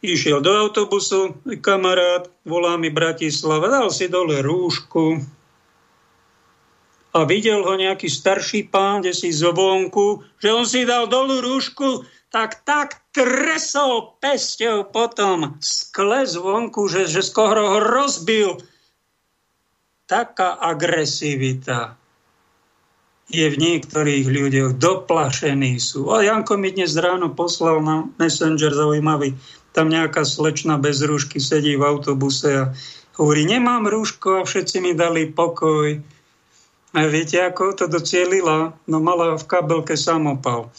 išiel 0.04 0.44
do 0.44 0.52
autobusu, 0.52 1.40
kamarát, 1.64 2.28
volá 2.44 2.76
mi 2.76 2.92
Bratislava, 2.92 3.72
dal 3.72 3.88
si 3.88 4.12
dole 4.12 4.44
rúšku 4.44 5.24
a 7.14 7.20
videl 7.24 7.64
ho 7.64 7.74
nejaký 7.78 8.10
starší 8.10 8.68
pán, 8.68 9.06
kde 9.06 9.16
si 9.16 9.30
zvonku, 9.32 10.26
že 10.42 10.50
on 10.52 10.66
si 10.68 10.84
dal 10.84 11.08
dolu 11.08 11.40
rúšku, 11.40 12.04
tak 12.34 12.66
tak 12.66 13.06
tresol 13.14 14.18
pesťou 14.18 14.90
potom 14.90 15.62
skle 15.62 16.26
zvonku, 16.26 16.90
že, 16.90 17.06
že 17.06 17.22
skoro 17.22 17.78
ho 17.78 17.80
rozbil. 17.80 18.58
Taká 20.10 20.58
agresivita 20.58 21.96
je 23.30 23.46
v 23.46 23.56
niektorých 23.56 24.26
ľuďoch 24.26 24.72
doplašení 24.82 25.78
sú. 25.78 26.10
A 26.12 26.26
Janko 26.26 26.58
mi 26.58 26.74
dnes 26.74 26.98
ráno 26.98 27.32
poslal 27.32 27.80
na 27.86 28.10
Messenger 28.18 28.74
zaujímavý. 28.74 29.38
Tam 29.74 29.90
nejaká 29.90 30.22
slečna 30.22 30.78
bez 30.78 31.02
rúšky 31.02 31.42
sedí 31.42 31.74
v 31.74 31.84
autobuse 31.84 32.50
a 32.54 32.64
hovorí, 33.18 33.46
nemám 33.50 33.90
rúško 33.90 34.42
a 34.42 34.48
všetci 34.48 34.78
mi 34.80 34.94
dali 34.94 35.30
pokoj. 35.30 35.98
A 36.94 37.00
viete, 37.10 37.42
ako 37.42 37.74
to 37.74 37.86
docielila? 37.90 38.78
No 38.86 39.02
mala 39.02 39.34
v 39.34 39.46
kabelke 39.50 39.98
samopal. 39.98 40.70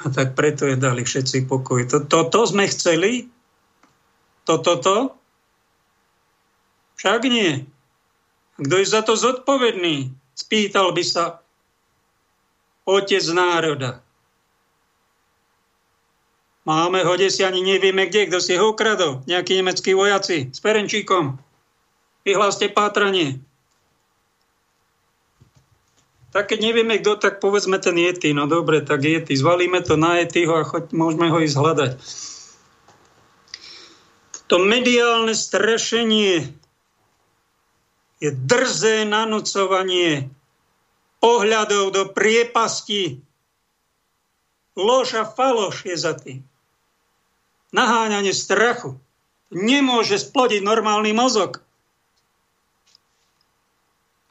A 0.00 0.08
tak 0.08 0.32
preto 0.32 0.64
je 0.64 0.80
dali 0.80 1.04
všetci 1.04 1.44
pokoj. 1.44 1.84
To, 1.92 2.00
to, 2.08 2.24
to 2.32 2.40
sme 2.48 2.64
chceli? 2.72 3.28
Toto? 4.48 4.80
To, 4.80 4.82
to? 4.82 4.96
Však 7.00 7.24
nie. 7.28 7.64
Kto 8.60 8.74
je 8.76 8.86
za 8.88 9.00
to 9.00 9.16
zodpovedný? 9.16 10.12
Spýtal 10.36 10.92
by 10.92 11.00
sa 11.00 11.40
otec 12.84 13.24
národa. 13.32 14.04
Máme 16.68 17.00
ho 17.00 17.16
si 17.16 17.40
ani 17.40 17.64
nevieme 17.64 18.04
kde, 18.06 18.28
kto 18.28 18.38
si 18.38 18.52
ho 18.60 18.76
ukradol. 18.76 19.24
Nejakí 19.24 19.56
nemeckí 19.56 19.96
vojaci 19.96 20.52
s 20.52 20.58
Perenčíkom. 20.60 21.40
Vyhláste 22.20 22.68
pátranie. 22.68 23.40
Tak 26.30 26.52
keď 26.52 26.58
nevieme 26.62 27.00
kto, 27.00 27.18
tak 27.18 27.42
povedzme 27.42 27.80
ten 27.82 27.96
Yeti. 27.98 28.30
No 28.30 28.46
dobre, 28.46 28.84
tak 28.84 29.02
Yeti. 29.02 29.34
Zvalíme 29.34 29.82
to 29.82 29.98
na 29.98 30.22
Yetiho 30.22 30.62
a 30.62 30.68
choď, 30.68 30.94
môžeme 30.94 31.26
ho 31.32 31.42
ísť 31.42 31.56
hľadať. 31.58 31.92
To 34.46 34.56
mediálne 34.60 35.34
strašenie 35.34 36.50
je 38.20 38.30
drzé 38.30 39.08
nanúcovanie 39.08 40.28
pohľadov 41.24 41.84
do 41.94 42.02
priepasti. 42.12 43.24
Lož 44.78 45.14
a 45.18 45.24
faloš 45.26 45.86
je 45.86 45.96
za 45.98 46.14
tým. 46.14 46.46
Naháňanie 47.70 48.34
strachu. 48.34 48.98
Nemôže 49.50 50.18
splodiť 50.18 50.62
normálny 50.62 51.10
mozog. 51.10 51.58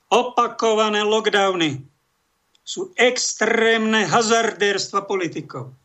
Opakované 0.10 1.04
lockdowny 1.04 1.84
sú 2.64 2.96
extrémne 2.96 4.08
hazardérstva 4.08 5.04
politikov. 5.04 5.76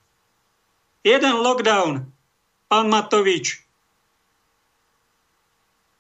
Jeden 1.05 1.35
lockdown, 1.43 2.09
pán 2.71 2.87
Matovič, 2.89 3.65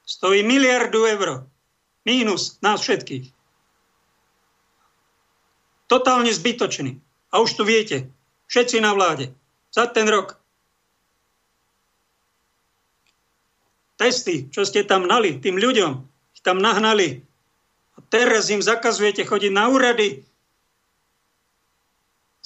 stojí 0.06 0.44
miliardu 0.44 1.04
eur. 1.04 1.44
Mínus 2.04 2.60
nás 2.60 2.80
všetkých. 2.80 3.32
Totálne 5.88 6.32
zbytočný. 6.32 7.00
A 7.32 7.40
už 7.40 7.56
to 7.56 7.64
viete. 7.64 8.08
Všetci 8.54 8.78
na 8.78 8.94
vláde. 8.94 9.34
za 9.74 9.90
ten 9.90 10.06
rok. 10.06 10.38
Testy, 13.98 14.46
čo 14.46 14.62
ste 14.62 14.86
tam 14.86 15.10
nali 15.10 15.42
tým 15.42 15.58
ľuďom, 15.58 15.92
ich 16.38 16.42
tam 16.46 16.62
nahnali. 16.62 17.18
A 17.94 17.98
teraz 18.06 18.54
im 18.54 18.62
zakazujete 18.62 19.26
chodiť 19.26 19.50
na 19.50 19.66
úrady. 19.66 20.22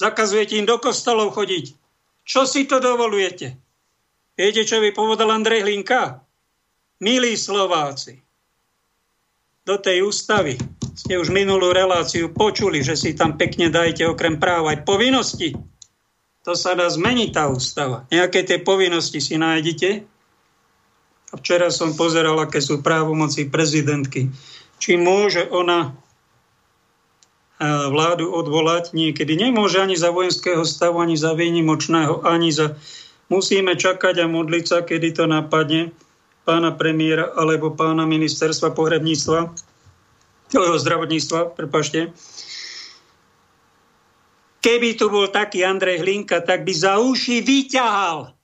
Zakazujete 0.01 0.57
im 0.57 0.65
do 0.65 0.81
kostolov 0.81 1.37
chodiť. 1.37 1.77
Čo 2.25 2.49
si 2.49 2.65
to 2.65 2.81
dovolujete? 2.81 3.53
Viete, 4.33 4.65
čo 4.65 4.81
by 4.81 4.97
povedal 4.97 5.29
Andrej 5.29 5.69
Hlinka? 5.69 6.25
Milí 7.05 7.37
Slováci, 7.37 8.17
do 9.69 9.77
tej 9.77 10.09
ústavy 10.09 10.57
ste 10.97 11.21
už 11.21 11.29
minulú 11.29 11.69
reláciu 11.69 12.33
počuli, 12.33 12.81
že 12.81 12.97
si 12.97 13.13
tam 13.13 13.37
pekne 13.37 13.69
dajte 13.69 14.09
okrem 14.09 14.41
práv 14.41 14.73
aj 14.73 14.89
povinnosti. 14.89 15.53
To 16.49 16.57
sa 16.57 16.73
dá 16.73 16.89
zmeniť 16.89 17.37
tá 17.37 17.45
ústava. 17.53 18.09
Nejaké 18.09 18.41
tie 18.41 18.57
povinnosti 18.57 19.21
si 19.21 19.37
nájdete. 19.37 20.01
A 21.29 21.35
včera 21.37 21.69
som 21.69 21.93
pozeral, 21.93 22.41
aké 22.41 22.65
sú 22.65 22.81
právomoci 22.81 23.53
prezidentky. 23.53 24.33
Či 24.81 24.97
môže 24.97 25.45
ona 25.53 25.93
e, 25.93 27.69
vládu 27.93 28.33
odvolať 28.33 28.97
niekedy. 28.97 29.37
Nemôže 29.37 29.77
ani 29.77 29.93
za 29.93 30.09
vojenského 30.09 30.65
stavu, 30.65 31.05
ani 31.05 31.21
za 31.21 31.37
výnimočného, 31.37 32.25
ani 32.25 32.49
za... 32.49 32.81
Musíme 33.29 33.77
čakať 33.77 34.25
a 34.25 34.33
modliť 34.33 34.65
sa, 34.65 34.81
kedy 34.81 35.21
to 35.21 35.29
napadne 35.29 35.93
pána 36.49 36.73
premiéra 36.73 37.29
alebo 37.37 37.77
pána 37.77 38.09
ministerstva 38.09 38.73
pohrebníctva 38.73 39.53
zdravotníctva, 40.57 41.53
prepašte. 41.53 42.13
Keby 44.69 45.01
tu 45.01 45.09
bol 45.09 45.33
taký 45.33 45.65
Andrej 45.65 46.05
Hlinka, 46.05 46.45
tak 46.45 46.69
by 46.69 46.77
za 46.77 47.01
uši 47.01 47.41
vyťahal 47.41 48.37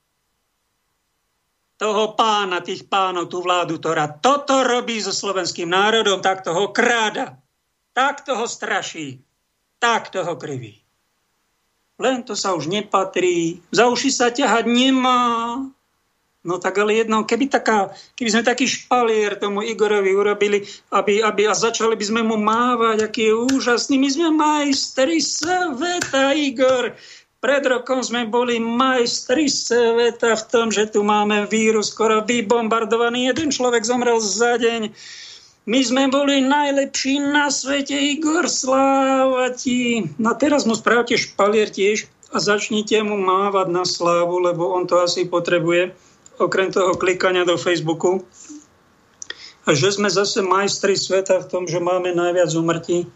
toho 1.76 2.16
pána, 2.16 2.64
tých 2.64 2.88
pánov, 2.88 3.28
tú 3.28 3.44
vládu, 3.44 3.76
ktorá 3.76 4.08
toto 4.24 4.64
robí 4.64 4.96
so 5.04 5.12
slovenským 5.12 5.68
národom, 5.68 6.24
tak 6.24 6.48
ho 6.48 6.72
kráda, 6.72 7.36
tak 7.92 8.24
ho 8.24 8.48
straší, 8.48 9.20
tak 9.76 10.08
ho 10.16 10.32
kriví. 10.40 10.80
Len 12.00 12.24
to 12.24 12.32
sa 12.32 12.56
už 12.56 12.72
nepatrí, 12.72 13.60
za 13.68 13.92
uši 13.92 14.08
sa 14.08 14.32
ťahať 14.32 14.64
nemá, 14.64 15.60
No 16.44 16.60
tak 16.60 16.76
ale 16.76 17.00
jedno, 17.00 17.24
keby, 17.24 17.48
taká, 17.48 17.88
keby 18.20 18.28
sme 18.28 18.42
taký 18.44 18.68
špalier 18.68 19.40
tomu 19.40 19.64
Igorovi 19.64 20.12
urobili, 20.12 20.68
aby, 20.92 21.24
aby 21.24 21.48
a 21.48 21.56
začali 21.56 21.96
by 21.96 22.04
sme 22.04 22.20
mu 22.20 22.36
mávať, 22.36 23.08
aký 23.08 23.32
je 23.32 23.34
úžasný. 23.48 23.96
My 23.96 24.08
sme 24.12 24.28
majstri 24.28 25.24
sveta, 25.24 26.36
Igor. 26.36 26.92
Pred 27.40 27.64
rokom 27.64 28.04
sme 28.04 28.28
boli 28.28 28.60
majstri 28.60 29.48
sveta 29.48 30.36
v 30.36 30.44
tom, 30.52 30.68
že 30.68 30.92
tu 30.92 31.00
máme 31.00 31.48
vírus 31.48 31.96
skoro 31.96 32.20
vybombardovaný. 32.20 33.32
Jeden 33.32 33.48
človek 33.48 33.80
zomrel 33.88 34.20
za 34.20 34.60
deň. 34.60 34.92
My 35.64 35.80
sme 35.80 36.12
boli 36.12 36.44
najlepší 36.44 37.24
na 37.24 37.48
svete, 37.48 37.96
Igor, 37.96 38.52
sláva 38.52 39.48
ti. 39.56 40.12
No 40.20 40.36
teraz 40.36 40.68
mu 40.68 40.76
spravte 40.76 41.16
špalier 41.16 41.72
tiež 41.72 42.04
a 42.28 42.36
začnite 42.36 43.00
mu 43.00 43.16
mávať 43.16 43.72
na 43.72 43.88
slávu, 43.88 44.44
lebo 44.44 44.76
on 44.76 44.84
to 44.84 45.00
asi 45.00 45.24
potrebuje 45.24 45.96
okrem 46.38 46.70
toho 46.74 46.98
klikania 46.98 47.46
do 47.46 47.54
Facebooku. 47.60 48.22
A 49.64 49.72
že 49.72 49.96
sme 49.96 50.12
zase 50.12 50.44
majstri 50.44 50.92
sveta 50.92 51.40
v 51.40 51.48
tom, 51.48 51.64
že 51.64 51.80
máme 51.80 52.12
najviac 52.12 52.52
umrtí 52.52 52.98
e, 53.04 53.08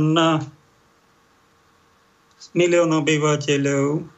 na 0.00 0.40
milión 2.56 2.88
obyvateľov, 2.96 4.08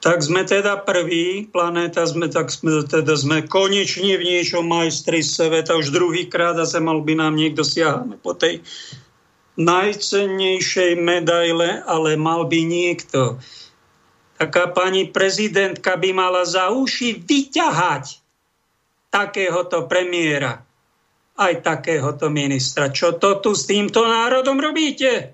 tak 0.00 0.22
sme 0.22 0.46
teda 0.46 0.86
prví 0.86 1.50
planéta, 1.50 2.06
sme, 2.06 2.30
tak 2.30 2.48
sme, 2.54 2.86
teda 2.86 3.18
sme 3.18 3.42
konečne 3.42 4.14
v 4.16 4.22
niečom 4.22 4.62
majstri 4.62 5.20
sveta, 5.20 5.74
už 5.76 5.90
druhýkrát 5.90 6.54
a 6.56 6.68
sa 6.68 6.78
mal 6.78 7.02
by 7.02 7.18
nám 7.18 7.34
niekto 7.34 7.66
siahať 7.66 8.14
po 8.22 8.32
tej 8.32 8.62
najcennejšej 9.56 11.00
medaile, 11.00 11.80
ale 11.88 12.14
mal 12.14 12.44
by 12.44 12.60
niekto 12.60 13.40
taká 14.36 14.68
pani 14.72 15.08
prezidentka 15.08 15.96
by 15.96 16.10
mala 16.12 16.44
za 16.44 16.72
uši 16.72 17.20
vyťahať 17.24 18.20
takéhoto 19.08 19.88
premiéra, 19.88 20.60
aj 21.40 21.64
takéhoto 21.64 22.28
ministra. 22.28 22.92
Čo 22.92 23.16
to 23.16 23.40
tu 23.40 23.56
s 23.56 23.64
týmto 23.64 24.04
národom 24.04 24.60
robíte? 24.60 25.32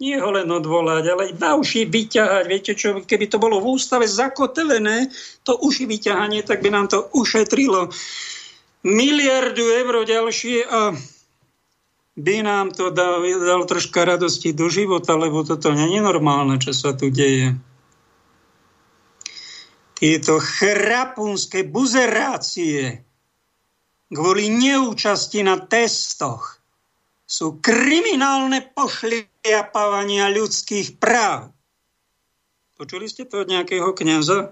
Nie 0.00 0.16
ho 0.16 0.32
len 0.32 0.48
odvolať, 0.48 1.04
ale 1.12 1.24
na 1.36 1.60
uši 1.60 1.84
vyťahať. 1.84 2.44
Viete 2.48 2.72
čo, 2.72 3.04
keby 3.04 3.28
to 3.28 3.36
bolo 3.36 3.60
v 3.60 3.76
ústave 3.76 4.08
zakotelené, 4.08 5.12
to 5.44 5.60
uši 5.60 5.84
vyťahanie, 5.84 6.40
tak 6.40 6.64
by 6.64 6.72
nám 6.72 6.88
to 6.88 7.04
ušetrilo 7.12 7.92
miliardu 8.80 9.60
eur 9.60 10.08
ďalšie 10.08 10.64
a 10.64 10.96
by 12.16 12.36
nám 12.40 12.72
to 12.72 12.88
dal, 12.88 13.20
dal 13.20 13.68
troška 13.68 14.08
radosti 14.08 14.56
do 14.56 14.72
života, 14.72 15.16
lebo 15.20 15.44
toto 15.44 15.72
nie 15.72 16.00
je 16.00 16.00
normálne, 16.00 16.56
čo 16.56 16.72
sa 16.72 16.96
tu 16.96 17.12
deje 17.12 17.60
tieto 20.00 20.40
chrapunské 20.40 21.68
buzerácie 21.68 23.04
kvôli 24.08 24.48
neúčasti 24.48 25.44
na 25.44 25.60
testoch 25.60 26.56
sú 27.30 27.62
kriminálne 27.62 28.64
pošliapávania 28.74 30.32
ľudských 30.34 30.98
práv. 30.98 31.54
Počuli 32.74 33.06
ste 33.06 33.28
to 33.28 33.44
od 33.44 33.52
nejakého 33.52 33.92
kniaza? 33.94 34.50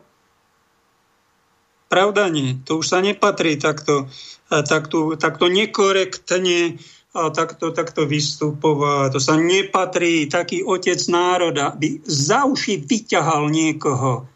Pravda 1.88 2.28
nie. 2.28 2.60
To 2.68 2.84
už 2.84 2.86
sa 2.92 3.00
nepatrí 3.00 3.56
takto, 3.56 4.06
takto, 4.46 5.16
takto 5.16 5.48
nekorektne 5.48 6.76
a 7.16 7.32
takto, 7.32 7.72
takto 7.72 8.04
vystupovať. 8.04 9.16
To 9.16 9.18
sa 9.18 9.34
nepatrí. 9.40 10.28
Taký 10.28 10.62
otec 10.62 11.00
národa 11.08 11.72
by 11.72 12.04
za 12.04 12.44
uši 12.44 12.84
vyťahal 12.84 13.48
niekoho, 13.48 14.28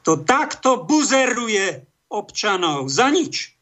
to 0.00 0.20
takto 0.24 0.84
buzeruje 0.84 1.84
občanov 2.10 2.90
za 2.90 3.12
nič. 3.12 3.54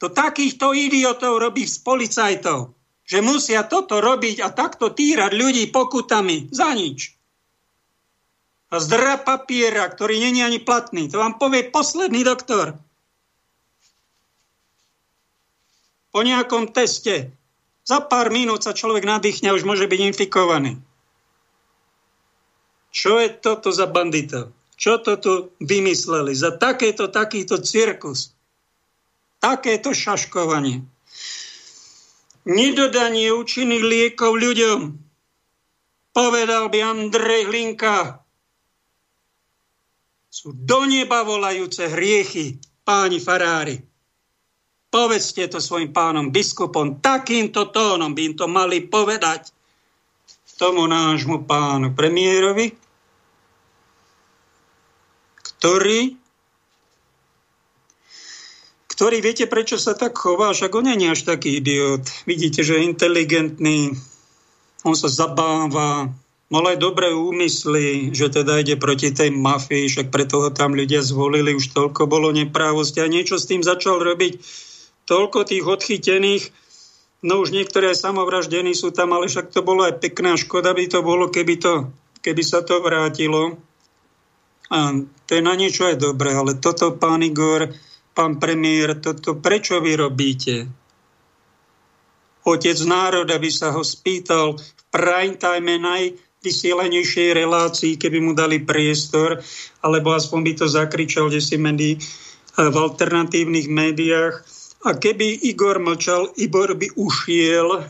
To 0.00 0.08
takýchto 0.08 0.72
idiotov 0.72 1.36
robí 1.36 1.68
z 1.68 1.76
policajtov, 1.84 2.72
že 3.04 3.20
musia 3.20 3.66
toto 3.68 4.00
robiť 4.00 4.40
a 4.40 4.48
takto 4.48 4.88
týrať 4.88 5.32
ľudí 5.36 5.68
pokutami 5.68 6.48
za 6.48 6.72
nič. 6.72 7.12
A 8.70 8.78
zdra 8.78 9.18
papiera, 9.18 9.90
ktorý 9.90 10.22
není 10.22 10.46
ani 10.46 10.62
platný. 10.62 11.10
To 11.10 11.18
vám 11.18 11.42
povie 11.42 11.66
posledný 11.68 12.22
doktor. 12.22 12.78
Po 16.14 16.22
nejakom 16.22 16.70
teste 16.70 17.34
za 17.82 17.98
pár 17.98 18.30
minút 18.30 18.62
sa 18.62 18.70
človek 18.70 19.02
nadýchne 19.02 19.50
a 19.50 19.56
už 19.58 19.66
môže 19.66 19.90
byť 19.90 20.14
infikovaný. 20.14 20.78
Čo 22.90 23.22
je 23.22 23.30
toto 23.30 23.70
za 23.70 23.86
banditov? 23.86 24.50
Čo 24.74 24.98
to 24.98 25.12
tu 25.20 25.32
vymysleli? 25.62 26.34
Za 26.34 26.58
takéto, 26.58 27.06
takýto 27.06 27.62
cirkus. 27.62 28.34
Takéto 29.38 29.94
šaškovanie. 29.94 30.82
Nedodanie 32.50 33.30
účinných 33.30 33.84
liekov 33.84 34.34
ľuďom. 34.34 34.80
Povedal 36.10 36.66
by 36.72 36.78
Andrej 36.82 37.46
Hlinka. 37.46 38.18
Sú 40.32 40.56
do 40.56 40.88
neba 40.88 41.22
volajúce 41.22 41.86
hriechy, 41.86 42.58
páni 42.82 43.20
farári. 43.22 43.78
Povedzte 44.90 45.46
to 45.46 45.62
svojim 45.62 45.94
pánom 45.94 46.34
biskupom. 46.34 46.98
Takýmto 46.98 47.70
tónom 47.70 48.10
by 48.10 48.22
im 48.26 48.34
to 48.34 48.50
mali 48.50 48.82
povedať 48.82 49.54
tomu 50.60 50.84
nášmu 50.84 51.48
pánu 51.48 51.96
premiérovi, 51.96 52.76
ktorý 55.40 56.20
ktorý, 59.00 59.24
viete, 59.24 59.48
prečo 59.48 59.80
sa 59.80 59.96
tak 59.96 60.12
chová, 60.12 60.52
však 60.52 60.76
on 60.76 60.92
nie 60.92 61.08
je 61.08 61.16
až 61.16 61.24
taký 61.24 61.56
idiot. 61.56 62.04
Vidíte, 62.28 62.60
že 62.60 62.76
je 62.76 62.84
inteligentný, 62.84 63.96
on 64.84 64.92
sa 64.92 65.08
zabáva, 65.08 66.12
mal 66.52 66.64
aj 66.68 66.76
dobré 66.76 67.08
úmysly, 67.08 68.12
že 68.12 68.28
teda 68.28 68.60
ide 68.60 68.76
proti 68.76 69.08
tej 69.08 69.32
mafii, 69.32 69.88
však 69.88 70.12
preto 70.12 70.44
ho 70.44 70.50
tam 70.52 70.76
ľudia 70.76 71.00
zvolili, 71.00 71.56
už 71.56 71.72
toľko 71.72 72.12
bolo 72.12 72.28
neprávosti 72.28 73.00
a 73.00 73.08
niečo 73.08 73.40
s 73.40 73.48
tým 73.48 73.64
začal 73.64 74.04
robiť. 74.04 74.36
Toľko 75.08 75.48
tých 75.48 75.64
odchytených, 75.64 76.52
no 77.20 77.40
už 77.40 77.52
niektoré 77.52 77.92
samovraždení 77.92 78.72
sú 78.72 78.92
tam, 78.92 79.12
ale 79.16 79.28
však 79.28 79.52
to 79.52 79.60
bolo 79.60 79.84
aj 79.84 80.00
pekná 80.00 80.36
škoda 80.36 80.72
by 80.72 80.84
to 80.88 81.00
bolo, 81.04 81.28
keby, 81.28 81.60
to, 81.60 81.92
keby 82.24 82.42
sa 82.44 82.64
to 82.64 82.80
vrátilo. 82.80 83.60
A 84.70 84.94
to 85.26 85.30
je 85.34 85.42
na 85.42 85.58
niečo 85.58 85.90
aj 85.90 85.98
dobré, 85.98 86.30
ale 86.32 86.56
toto, 86.56 86.94
pán 86.94 87.26
Igor, 87.26 87.74
pán 88.14 88.38
premiér, 88.38 89.02
toto 89.02 89.38
prečo 89.38 89.82
vy 89.82 89.98
robíte? 89.98 90.70
Otec 92.46 92.78
národa 92.88 93.36
by 93.36 93.50
sa 93.52 93.74
ho 93.74 93.84
spýtal 93.84 94.56
v 94.56 94.82
prime 94.88 95.36
time 95.36 95.76
naj, 95.76 96.16
vysielenejšej 96.40 97.36
relácii, 97.36 97.92
keby 98.00 98.18
mu 98.24 98.32
dali 98.32 98.64
priestor, 98.64 99.44
alebo 99.84 100.16
aspoň 100.16 100.40
by 100.40 100.52
to 100.56 100.66
zakričal, 100.72 101.28
kde 101.28 101.40
si 101.44 101.60
medí 101.60 102.00
v 102.56 102.76
alternatívnych 102.76 103.68
médiách. 103.68 104.40
A 104.80 104.96
keby 104.96 105.44
Igor 105.44 105.76
mlčal, 105.76 106.32
Igor 106.40 106.72
by 106.72 106.96
ušiel, 106.96 107.84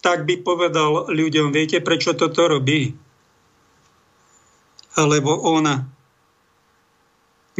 tak 0.00 0.24
by 0.24 0.40
povedal 0.40 1.12
ľuďom, 1.12 1.52
viete, 1.52 1.84
prečo 1.84 2.16
toto 2.16 2.48
robí? 2.48 2.96
Alebo 4.96 5.36
ona 5.44 5.84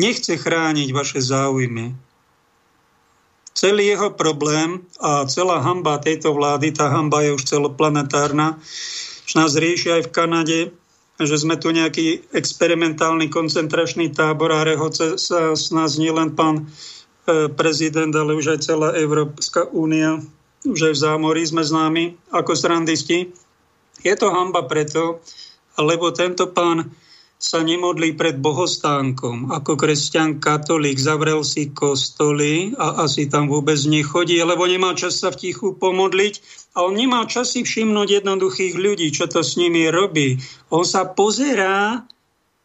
nechce 0.00 0.40
chrániť 0.40 0.88
vaše 0.92 1.20
záujmy. 1.20 1.92
Celý 3.56 3.88
jeho 3.92 4.12
problém 4.12 4.84
a 5.00 5.24
celá 5.24 5.64
hamba 5.64 5.96
tejto 5.96 6.36
vlády, 6.36 6.76
tá 6.76 6.92
hamba 6.92 7.24
je 7.24 7.36
už 7.36 7.48
celoplanetárna, 7.48 8.60
že 9.24 9.34
nás 9.36 9.56
rieši 9.56 10.00
aj 10.00 10.02
v 10.08 10.12
Kanade, 10.12 10.60
že 11.16 11.36
sme 11.40 11.56
tu 11.56 11.72
nejaký 11.72 12.28
experimentálny 12.36 13.32
koncentračný 13.32 14.12
tábor 14.12 14.52
a 14.52 14.68
rehoce 14.68 15.16
sa 15.16 15.56
s 15.56 15.72
nás 15.72 15.96
nie 15.96 16.12
len 16.12 16.36
pán 16.36 16.68
prezident, 17.58 18.14
ale 18.14 18.38
už 18.38 18.56
aj 18.56 18.60
celá 18.62 18.94
Európska 18.94 19.66
únia, 19.68 20.22
už 20.62 20.90
aj 20.90 20.94
v 20.94 21.02
zámorí 21.02 21.42
sme 21.46 21.62
známi 21.66 22.18
ako 22.30 22.54
srandisti. 22.54 23.30
Je 24.02 24.14
to 24.14 24.30
hamba 24.30 24.66
preto, 24.66 25.22
lebo 25.78 26.14
tento 26.14 26.50
pán 26.50 26.90
sa 27.36 27.60
nemodlí 27.60 28.16
pred 28.16 28.40
bohostánkom. 28.40 29.52
Ako 29.52 29.76
kresťan 29.76 30.40
katolík 30.40 30.96
zavrel 30.96 31.44
si 31.44 31.68
kostoly 31.68 32.72
a 32.80 33.04
asi 33.04 33.28
tam 33.28 33.52
vôbec 33.52 33.76
nechodí, 33.84 34.40
lebo 34.40 34.64
nemá 34.64 34.96
čas 34.96 35.20
sa 35.20 35.28
v 35.28 35.48
tichu 35.48 35.76
pomodliť 35.76 36.34
a 36.80 36.88
on 36.88 36.96
nemá 36.96 37.28
čas 37.28 37.52
si 37.52 37.60
všimnúť 37.60 38.24
jednoduchých 38.24 38.74
ľudí, 38.80 39.12
čo 39.12 39.28
to 39.28 39.44
s 39.44 39.60
nimi 39.60 39.84
robí. 39.92 40.40
On 40.72 40.80
sa 40.80 41.04
pozerá 41.04 42.08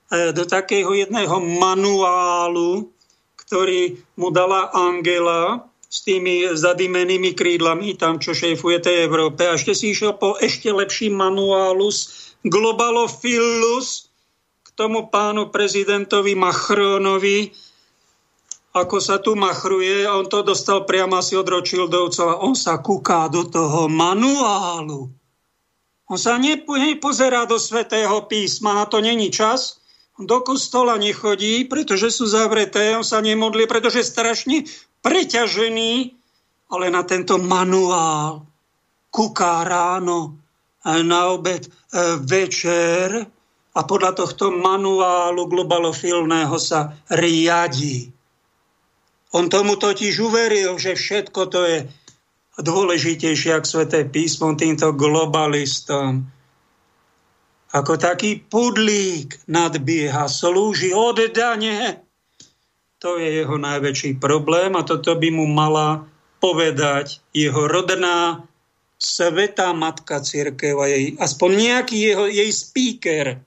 e, 0.07 0.31
do 0.31 0.47
takého 0.47 0.95
jedného 0.95 1.35
manuálu, 1.59 2.87
ktorý 3.51 3.99
mu 4.15 4.31
dala 4.31 4.71
Angela 4.71 5.67
s 5.91 6.07
tými 6.07 6.55
zadimenými 6.55 7.35
krídlami, 7.35 7.99
tam 7.99 8.15
čo 8.15 8.31
šéfuje 8.31 8.79
tej 8.79 9.11
Európe. 9.11 9.43
A 9.43 9.59
ešte 9.59 9.75
si 9.75 9.91
išiel 9.91 10.15
po 10.15 10.39
ešte 10.39 10.71
lepší 10.71 11.11
manuálus 11.11 12.31
Globalophilus, 12.47 14.07
tomu 14.71 15.11
pánu 15.11 15.51
prezidentovi 15.51 16.31
Machronovi, 16.31 17.51
ako 18.71 18.97
sa 19.03 19.19
tu 19.19 19.35
machruje, 19.35 20.07
on 20.07 20.31
to 20.31 20.47
dostal 20.47 20.87
priamo 20.87 21.19
asi 21.19 21.35
od 21.35 21.43
Rothschildovcov 21.43 22.39
on 22.39 22.55
sa 22.55 22.79
kúká 22.79 23.27
do 23.27 23.43
toho 23.43 23.91
manuálu. 23.91 25.11
On 26.07 26.15
sa 26.15 26.39
nepo, 26.39 26.79
nepozerá 26.79 27.43
do 27.43 27.59
svetého 27.59 28.15
písma, 28.31 28.79
na 28.79 28.85
to 28.87 29.03
není 29.03 29.27
čas. 29.27 29.80
Do 30.21 30.45
kostola 30.45 31.01
nechodí, 31.01 31.65
pretože 31.65 32.13
sú 32.13 32.29
zavreté, 32.29 32.93
on 32.93 33.05
sa 33.05 33.19
nemodlí, 33.19 33.65
pretože 33.65 34.05
je 34.05 34.11
strašne 34.11 34.57
preťažený, 35.01 36.13
ale 36.71 36.85
na 36.93 37.01
tento 37.01 37.41
manuál 37.41 38.45
kúká 39.09 39.65
ráno, 39.65 40.37
na 40.85 41.29
obed, 41.29 41.67
e, 41.67 41.69
večer, 42.21 43.27
a 43.71 43.79
podľa 43.87 44.11
tohto 44.19 44.51
manuálu 44.51 45.47
globalofilného 45.47 46.57
sa 46.59 46.91
riadí. 47.07 48.11
On 49.31 49.47
tomu 49.47 49.79
totiž 49.79 50.19
uveril, 50.19 50.75
že 50.75 50.99
všetko 50.99 51.41
to 51.47 51.59
je 51.63 51.77
dôležitejšie 52.59 53.55
ako 53.55 53.67
sveté 53.67 54.03
písmo 54.03 54.51
týmto 54.59 54.91
globalistom. 54.91 56.27
Ako 57.71 57.95
taký 57.95 58.43
pudlík 58.51 59.47
nadbieha, 59.47 60.27
slúži 60.27 60.91
oddane. 60.91 62.03
To 62.99 63.17
je 63.17 63.41
jeho 63.41 63.55
najväčší 63.57 64.19
problém 64.19 64.75
a 64.75 64.83
toto 64.83 65.15
by 65.15 65.29
mu 65.31 65.47
mala 65.47 66.05
povedať 66.43 67.23
jeho 67.31 67.65
rodná 67.65 68.43
svetá 69.01 69.73
matka 69.73 70.21
církev 70.21 70.77
a 70.77 70.85
jej, 70.85 71.17
aspoň 71.17 71.49
nejaký 71.57 71.97
jeho, 71.97 72.25
jej 72.29 72.51
speaker, 72.53 73.41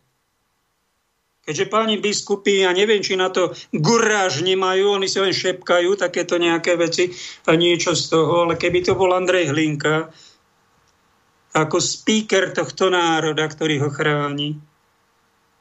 Keďže 1.44 1.68
páni 1.68 2.00
biskupy, 2.00 2.64
ja 2.64 2.72
neviem, 2.72 3.04
či 3.04 3.20
na 3.20 3.28
to 3.28 3.52
guráž 3.76 4.40
nemajú, 4.40 4.96
oni 4.96 5.04
si 5.04 5.20
len 5.20 5.36
šepkajú 5.36 5.92
takéto 6.00 6.40
nejaké 6.40 6.72
veci 6.80 7.12
a 7.44 7.52
niečo 7.52 7.92
z 7.92 8.16
toho, 8.16 8.48
ale 8.48 8.56
keby 8.56 8.80
to 8.80 8.96
bol 8.96 9.12
Andrej 9.12 9.52
Hlinka, 9.52 10.08
ako 11.54 11.78
speaker 11.78 12.50
tohto 12.50 12.90
národa, 12.90 13.46
ktorý 13.46 13.86
ho 13.86 13.90
chráni, 13.94 14.58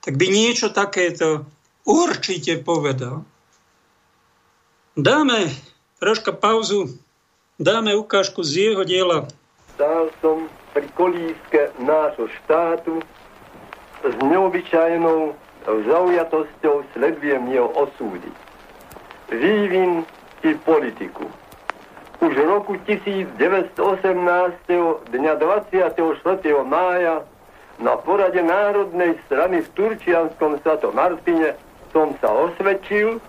tak 0.02 0.18
by 0.18 0.26
niečo 0.28 0.74
takéto 0.74 1.46
určite 1.86 2.58
povedal. 2.66 3.22
Dáme 4.98 5.54
troška 6.02 6.34
pauzu, 6.34 6.98
dáme 7.62 7.94
ukážku 7.94 8.42
z 8.42 8.74
jeho 8.74 8.84
diela. 8.84 9.30
Stál 9.78 10.10
som 10.20 10.50
pri 10.74 10.90
kolíske 10.98 11.70
nášho 11.78 12.26
štátu 12.42 13.02
s 14.02 14.14
neobyčajnou 14.20 15.38
zaujatosťou 15.66 16.84
sledujem 16.98 17.44
jeho 17.54 17.70
osúdy. 17.78 18.30
Vývin 19.32 20.04
i 20.44 20.52
politiku. 20.68 21.30
Už 22.24 22.40
v 22.40 22.48
roku 22.48 22.80
1918. 22.88 23.36
dňa 25.12 25.34
24. 25.44 25.92
mája 26.64 27.28
na 27.84 28.00
porade 28.00 28.40
Národnej 28.40 29.20
strany 29.28 29.60
v 29.60 29.68
Turčianskom 29.76 30.56
Svato 30.64 30.96
Martine 30.96 31.60
som 31.92 32.16
sa 32.24 32.32
osvedčil, 32.32 33.20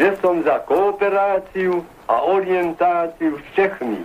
že 0.00 0.16
som 0.24 0.40
za 0.48 0.64
kooperáciu 0.64 1.84
a 2.08 2.24
orientáciu 2.24 3.36
Čechmi. 3.52 4.00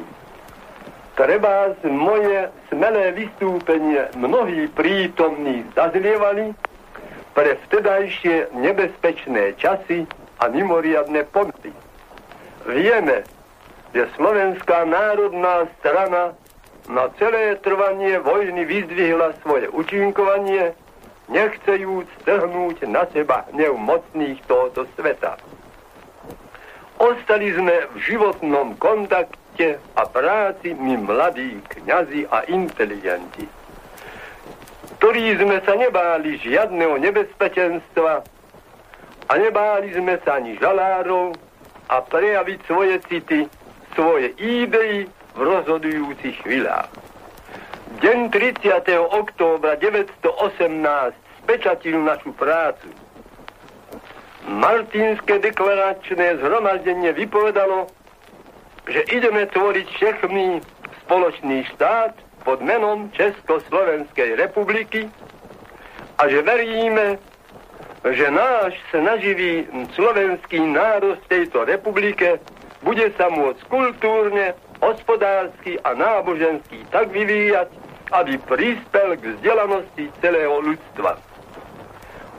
Treba 1.16 1.72
z 1.80 1.88
moje 1.88 2.52
smelé 2.68 3.16
vystúpenie 3.16 4.12
mnohí 4.20 4.68
prítomní 4.76 5.64
zazlievali, 5.72 6.52
pre 7.32 7.56
vtedajšie 7.64 8.52
nebezpečné 8.60 9.56
časy 9.56 10.04
a 10.44 10.52
mimoriadne 10.52 11.24
ponty. 11.32 11.72
Vieme, 12.68 13.37
že 13.94 14.10
Slovenská 14.16 14.88
národná 14.88 15.68
strana 15.80 16.34
na 16.88 17.12
celé 17.20 17.60
trvanie 17.60 18.20
vojny 18.24 18.64
vyzdvihla 18.64 19.36
svoje 19.44 19.68
účinkovanie, 19.72 20.72
nechcejúc 21.28 22.08
trhnúť 22.24 22.88
na 22.88 23.04
seba 23.12 23.44
hnev 23.52 23.76
mocných 23.76 24.40
tohoto 24.48 24.88
sveta. 24.96 25.36
Ostali 26.98 27.52
sme 27.54 27.92
v 27.94 27.98
životnom 28.00 28.80
kontakte 28.80 29.78
a 30.00 30.02
práci 30.08 30.74
my 30.74 30.96
mladí 31.04 31.60
kňazi 31.68 32.26
a 32.32 32.48
inteligenti 32.48 33.46
ktorí 34.98 35.38
sme 35.38 35.62
sa 35.62 35.78
nebáli 35.78 36.42
žiadneho 36.42 36.98
nebezpečenstva 36.98 38.26
a 39.30 39.34
nebáli 39.38 39.94
sme 39.94 40.18
sa 40.26 40.42
ani 40.42 40.58
žalárov 40.58 41.38
a 41.88 42.02
prejaviť 42.02 42.60
svoje 42.66 42.98
city, 43.06 43.40
svoje 43.98 44.38
idei 44.38 45.10
v 45.34 45.40
rozhodujúcich 45.42 46.46
chvíľach. 46.46 46.86
Deň 47.98 48.30
30. 48.30 48.94
októbra 48.94 49.74
918 49.82 51.18
spečatil 51.42 51.98
našu 52.06 52.30
prácu. 52.38 52.94
Martinské 54.46 55.42
deklaračné 55.42 56.38
zhromaždenie 56.38 57.10
vypovedalo, 57.18 57.90
že 58.86 59.02
ideme 59.10 59.50
tvoriť 59.50 59.88
všechny 59.90 60.62
spoločný 61.04 61.66
štát, 61.74 62.14
pod 62.48 62.64
menom 62.64 63.12
Československej 63.12 64.40
republiky 64.40 65.12
a 66.16 66.32
že 66.32 66.40
veríme, 66.40 67.20
že 68.08 68.32
náš 68.32 68.72
snaživý 68.88 69.68
slovenský 70.00 70.64
národ 70.64 71.20
v 71.28 71.28
tejto 71.28 71.68
republike 71.68 72.40
bude 72.82 73.08
sa 73.18 73.30
môcť 73.30 73.62
kultúrne, 73.70 74.54
hospodársky 74.82 75.82
a 75.82 75.98
nábožensky 75.98 76.86
tak 76.94 77.10
vyvíjať, 77.10 77.74
aby 78.14 78.38
prispel 78.46 79.18
k 79.18 79.36
vzdelanosti 79.38 80.06
celého 80.22 80.62
ľudstva. 80.62 81.18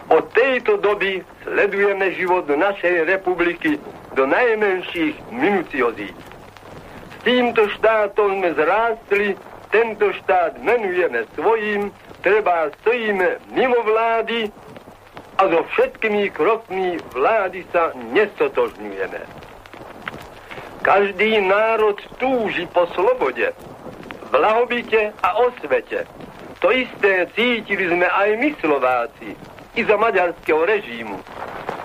Od 0.09 0.24
tejto 0.32 0.80
doby 0.80 1.20
sledujeme 1.45 2.16
život 2.16 2.49
našej 2.49 3.05
republiky 3.05 3.76
do 4.16 4.24
najmenších 4.24 5.20
minuciozít. 5.28 6.16
S 7.12 7.16
týmto 7.28 7.68
štátom 7.76 8.41
sme 8.41 8.51
zrástli 8.57 9.28
tento 9.68 10.09
štát 10.24 10.57
menujeme 10.64 11.28
svojím, 11.36 11.93
treba 12.24 12.72
stojíme 12.80 13.53
mimo 13.53 13.76
vlády 13.84 14.49
a 15.36 15.43
so 15.45 15.61
všetkými 15.76 16.32
krokmi 16.32 16.97
vlády 17.12 17.68
sa 17.68 17.93
nestotožňujeme. 18.16 19.38
Každý 20.89 21.45
národ 21.45 22.01
túži 22.16 22.64
po 22.72 22.89
slobode, 22.97 23.53
blahobite 24.32 25.12
a 25.20 25.36
osvete, 25.36 26.09
To 26.64 26.72
isté 26.72 27.28
cítili 27.36 27.93
sme 27.93 28.09
aj 28.09 28.41
my 28.41 28.51
Slováci, 28.57 29.36
i 29.76 29.84
za 29.84 30.01
maďarského 30.01 30.64
režímu. 30.64 31.20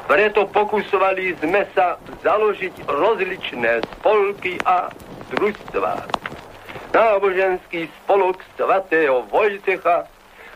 Preto 0.08 0.48
pokusovali 0.48 1.36
sme 1.44 1.68
sa 1.76 2.00
založiť 2.24 2.88
rozličné 2.88 3.84
spolky 3.92 4.56
a 4.64 4.88
družstva. 5.36 6.08
Náboženský 6.96 7.92
spolok 8.00 8.40
svatého 8.56 9.28
Vojtecha 9.28 10.08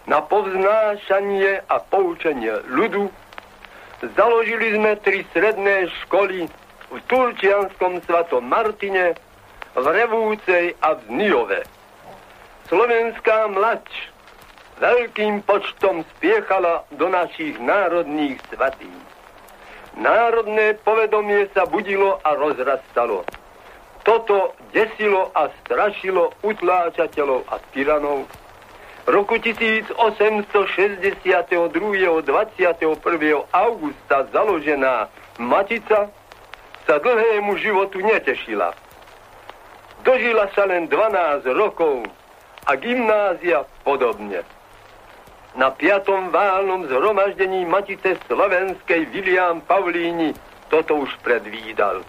na 0.08 0.24
povznášanie 0.24 1.68
a 1.68 1.84
poučenie 1.84 2.64
ľudu. 2.72 3.12
Založili 4.16 4.72
sme 4.80 4.95
tri 5.04 5.28
sredné 5.36 5.91
školy 6.08 6.48
v 6.91 6.99
Turčianskom 7.07 7.99
svatom 8.07 8.43
Martine, 8.47 9.15
v 9.75 9.85
Revúcej 9.85 10.73
a 10.79 10.95
v 10.95 11.03
Nijove. 11.11 11.61
Slovenská 12.67 13.47
mlač 13.51 13.88
veľkým 14.79 15.43
počtom 15.43 16.05
spiechala 16.15 16.85
do 16.95 17.09
našich 17.09 17.57
národných 17.59 18.39
svatí. 18.53 18.89
Národné 19.97 20.77
povedomie 20.85 21.49
sa 21.57 21.65
budilo 21.65 22.21
a 22.21 22.38
rozrastalo. 22.38 23.25
Toto 24.05 24.53
desilo 24.71 25.33
a 25.33 25.49
strašilo 25.65 26.31
utláčateľov 26.45 27.49
a 27.49 27.59
tyranov. 27.73 28.29
Roku 29.07 29.39
1862. 29.39 29.95
21. 31.55 32.23
augusta 33.51 34.17
založená 34.31 35.07
Matica 35.39 36.11
sa 36.88 37.03
dlhému 37.03 37.59
životu 37.59 37.99
netešila. 37.99 38.71
Dožila 40.07 40.47
sa 40.55 40.63
len 40.65 40.88
12 40.88 41.43
rokov 41.51 42.07
a 42.63 42.79
gymnázia 42.79 43.67
podobne 43.83 44.47
na 45.57 45.73
piatom 45.73 46.29
válnom 46.29 46.85
zhromaždení 46.85 47.65
Matice 47.65 48.13
Slovenskej 48.29 49.09
William 49.09 49.57
Paulíni 49.65 50.38
toto 50.69 51.01
už 51.01 51.09
predvídal. 51.25 52.05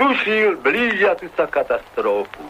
Tušil 0.00 0.56
blížiacu 0.64 1.28
sa 1.36 1.44
katastrofu. 1.44 2.42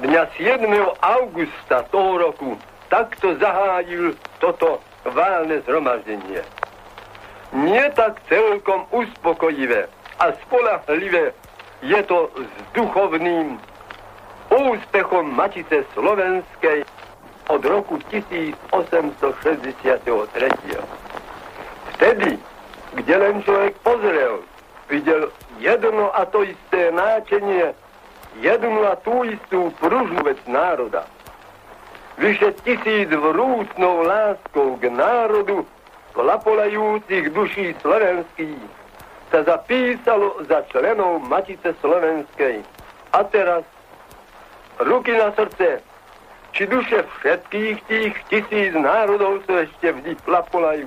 Dňa 0.00 0.32
7. 0.40 0.64
augusta 1.04 1.84
toho 1.92 2.18
roku 2.18 2.56
takto 2.88 3.36
zahájil 3.36 4.16
toto 4.40 4.80
válne 5.04 5.60
zhromaždenie. 5.68 6.40
Nie 7.52 7.92
tak 7.92 8.24
celkom 8.26 8.88
uspokojivé 8.90 9.92
a 10.18 10.32
spolahlivé 10.46 11.32
je 11.82 12.02
to 12.02 12.30
s 12.36 12.50
duchovným 12.74 13.58
úspechom 14.50 15.34
Matice 15.34 15.84
Slovenskej 15.92 16.84
od 17.48 17.64
roku 17.64 17.98
1863. 18.08 19.20
Vtedy, 21.94 22.38
kde 22.94 23.14
len 23.16 23.42
človek 23.42 23.74
pozrel, 23.82 24.40
videl 24.88 25.28
jedno 25.58 26.10
a 26.16 26.24
to 26.24 26.42
isté 26.42 26.90
náčenie, 26.90 27.74
jednu 28.40 28.86
a 28.86 28.96
tú 29.02 29.24
istú 29.24 29.70
pružnú 29.82 30.22
vec 30.24 30.38
národa. 30.46 31.06
Vyše 32.18 32.54
tisíc 32.62 33.10
vrúcnou 33.10 34.06
láskou 34.06 34.78
k 34.78 34.86
národu 34.86 35.66
plapolajúcich 36.14 37.34
duší 37.34 37.74
slovenských 37.82 38.83
sa 39.34 39.42
zapísalo 39.42 40.46
za 40.46 40.62
členov 40.70 41.18
Matice 41.26 41.74
Slovenskej. 41.82 42.62
A 43.10 43.26
teraz 43.34 43.66
ruky 44.78 45.10
na 45.10 45.34
srdce, 45.34 45.82
či 46.54 46.70
duše 46.70 47.02
všetkých 47.02 47.76
tých 47.90 48.14
tisíc 48.30 48.70
národov 48.78 49.42
sú 49.42 49.58
ešte 49.58 49.90
vždy 49.90 50.14
plapolajú. 50.22 50.86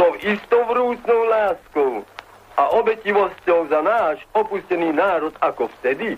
Tou 0.00 0.16
istou 0.24 0.64
vrúcnou 0.64 1.20
láskou 1.28 2.08
a 2.56 2.72
obetivosťou 2.72 3.68
za 3.68 3.84
náš 3.84 4.24
opustený 4.32 4.96
národ 4.96 5.36
ako 5.44 5.68
vtedy, 5.76 6.16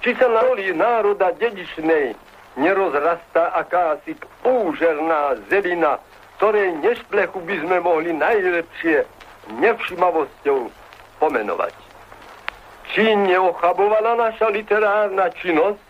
či 0.00 0.16
sa 0.16 0.32
na 0.32 0.48
roli 0.48 0.72
národa 0.72 1.36
dedičnej 1.36 2.16
nerozrastá 2.56 3.52
akási 3.52 4.16
úžerná 4.48 5.36
zelina, 5.52 6.00
ktorej 6.40 6.72
nešplechu 6.80 7.36
by 7.36 7.56
sme 7.68 7.76
mohli 7.84 8.16
najlepšie 8.16 9.23
nevšimavosťou 9.48 10.70
pomenovať. 11.18 11.74
Či 12.94 13.16
neochabovala 13.16 14.14
naša 14.16 14.48
literárna 14.48 15.30
činnosť, 15.34 15.80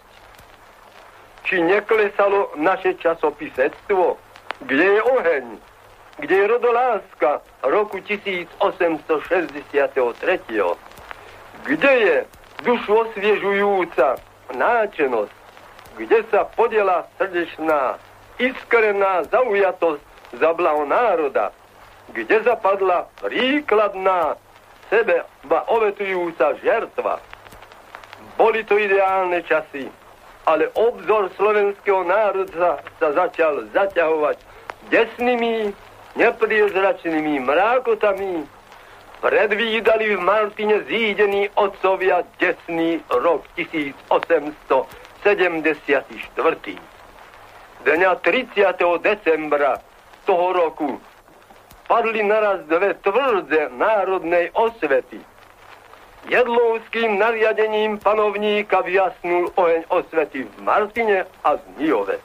či 1.45 1.61
neklesalo 1.61 2.57
naše 2.57 2.97
časopisectvo, 2.97 4.17
kde 4.65 4.87
je 4.97 5.03
oheň, 5.03 5.45
kde 6.19 6.35
je 6.35 6.47
rodoláska 6.47 7.43
roku 7.63 8.01
1863. 8.01 9.61
Kde 11.65 11.93
je 12.01 12.17
dušu 12.65 12.93
osviežujúca 13.09 14.17
náčenosť, 14.55 15.35
kde 16.01 16.19
sa 16.33 16.45
podela 16.57 17.05
srdečná, 17.21 17.99
iskrená 18.41 19.23
zaujatosť 19.29 20.03
za 20.39 20.51
blaho 20.55 20.85
národa, 20.89 21.53
kde 22.13 22.43
zapadla 22.43 23.09
príkladná 23.23 24.37
sebe 24.93 25.25
ovetujúca 25.49 26.55
žertva. 26.61 27.21
Boli 28.37 28.65
to 28.67 28.77
ideálne 28.77 29.41
časy, 29.47 29.89
ale 30.45 30.69
obzor 30.75 31.31
slovenského 31.39 32.05
národa 32.05 32.83
sa 33.01 33.09
začal 33.15 33.65
zaťahovať 33.73 34.37
desnými, 34.93 35.73
nepriezračnými 36.19 37.41
mrákotami. 37.41 38.45
Predvídali 39.25 40.17
v 40.17 40.21
Martine 40.21 40.85
zídení 40.85 41.49
otcovia 41.57 42.21
desný 42.37 43.01
rok 43.09 43.49
1874. 43.57 45.25
Dňa 47.85 48.11
30. 48.21 49.01
decembra 49.01 49.81
toho 50.29 50.53
roku 50.53 51.01
padli 51.95 52.27
naraz 52.27 52.67
dve 52.67 52.99
tvrdé 52.99 53.71
národnej 53.79 54.51
osvety– 54.59 55.23
Jedlovským 56.25 57.21
nariadením 57.21 58.01
panovníka 58.01 58.81
vyjasnul 58.81 59.53
oheň 59.61 59.85
osvety 59.93 60.49
v 60.49 60.55
Martine 60.65 61.29
a 61.45 61.61
v 61.61 61.63
Nijove. 61.77 62.17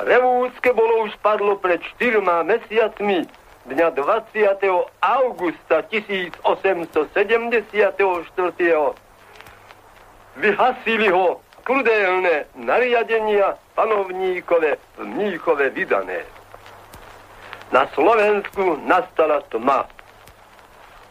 Revúcke 0.00 0.72
bolo 0.72 1.04
už 1.04 1.12
padlo 1.20 1.60
pred 1.60 1.84
4 2.00 2.24
mesiacmi 2.24 3.28
dňa 3.68 3.88
20. 3.92 4.64
augusta 4.96 5.84
1874. 5.92 6.40
Vyhasili 10.40 11.08
ho 11.12 11.44
krudelné 11.68 12.48
nariadenia 12.56 13.60
panovníkove 13.76 14.80
v 14.96 15.00
Mníchove 15.04 15.68
vydané. 15.68 16.39
Na 17.70 17.86
Slovensku 17.94 18.82
nastala 18.82 19.40
tma 19.46 19.86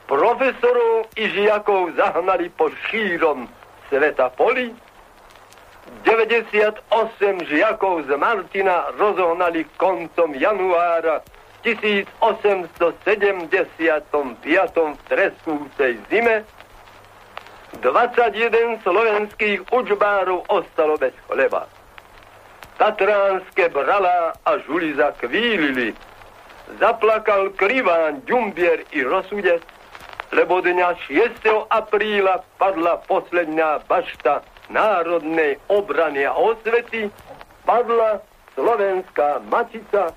profesorov 0.10 1.06
i 1.16 1.30
žiakov 1.30 1.94
zahnali 1.94 2.50
po 2.50 2.74
šírom 2.90 3.46
sveta 3.88 4.34
poli. 4.34 4.74
98 6.06 6.82
žiakov 7.46 8.06
z 8.06 8.12
Martina 8.18 8.90
rozohnali 8.98 9.66
koncom 9.78 10.34
januára 10.34 11.22
1875 11.62 13.48
v 14.74 15.00
treskúcej 15.08 15.94
zime. 16.10 16.46
21 17.80 18.82
slovenských 18.82 19.62
učbárov 19.70 20.42
ostalo 20.50 20.98
bez 20.98 21.14
chleba. 21.30 21.70
Tatránske 22.82 23.70
brala 23.70 24.34
a 24.42 24.52
žuliza 24.66 25.14
kvílili. 25.22 25.94
Zaplakal 26.78 27.58
Kriván, 27.58 28.22
Ďumbier 28.30 28.86
i 28.94 29.02
Rosudec 29.02 29.66
lebo 30.30 30.62
dňa 30.62 30.94
6. 31.10 31.42
apríla 31.74 32.46
padla 32.62 33.02
posledná 33.10 33.82
bašta 33.90 34.46
národnej 34.70 35.58
obrany 35.66 36.22
a 36.30 36.38
osvety, 36.38 37.10
padla 37.66 38.22
slovenská 38.54 39.42
mačica, 39.50 40.14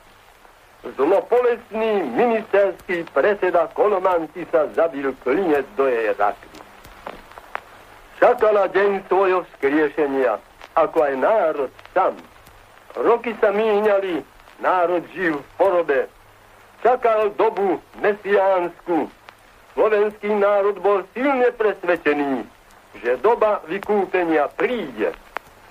zlopolesný 0.84 2.04
ministerský 2.12 3.08
predseda 3.16 3.72
Kolomanci 3.72 4.44
sa 4.52 4.68
zabil 4.76 5.16
klinec 5.24 5.64
do 5.80 5.88
jej 5.88 6.12
rakvy. 6.20 6.60
Čakala 8.20 8.68
deň 8.68 9.08
svojho 9.08 9.48
vzkriešenia, 9.48 10.36
ako 10.76 10.98
aj 11.08 11.14
národ 11.16 11.70
sám. 11.96 12.14
Roky 13.00 13.32
sa 13.40 13.48
míňali, 13.48 14.20
národ 14.60 15.08
žil 15.16 15.40
v 15.40 15.48
porobe. 15.56 16.00
Čakal 16.82 17.30
dobu 17.38 17.78
mesiánsku, 18.02 19.06
slovenský 19.78 20.30
národ 20.34 20.82
bol 20.82 21.06
silne 21.14 21.54
presvedčený, 21.54 22.42
že 22.98 23.22
doba 23.22 23.62
vykúpenia 23.70 24.50
príde. 24.58 25.14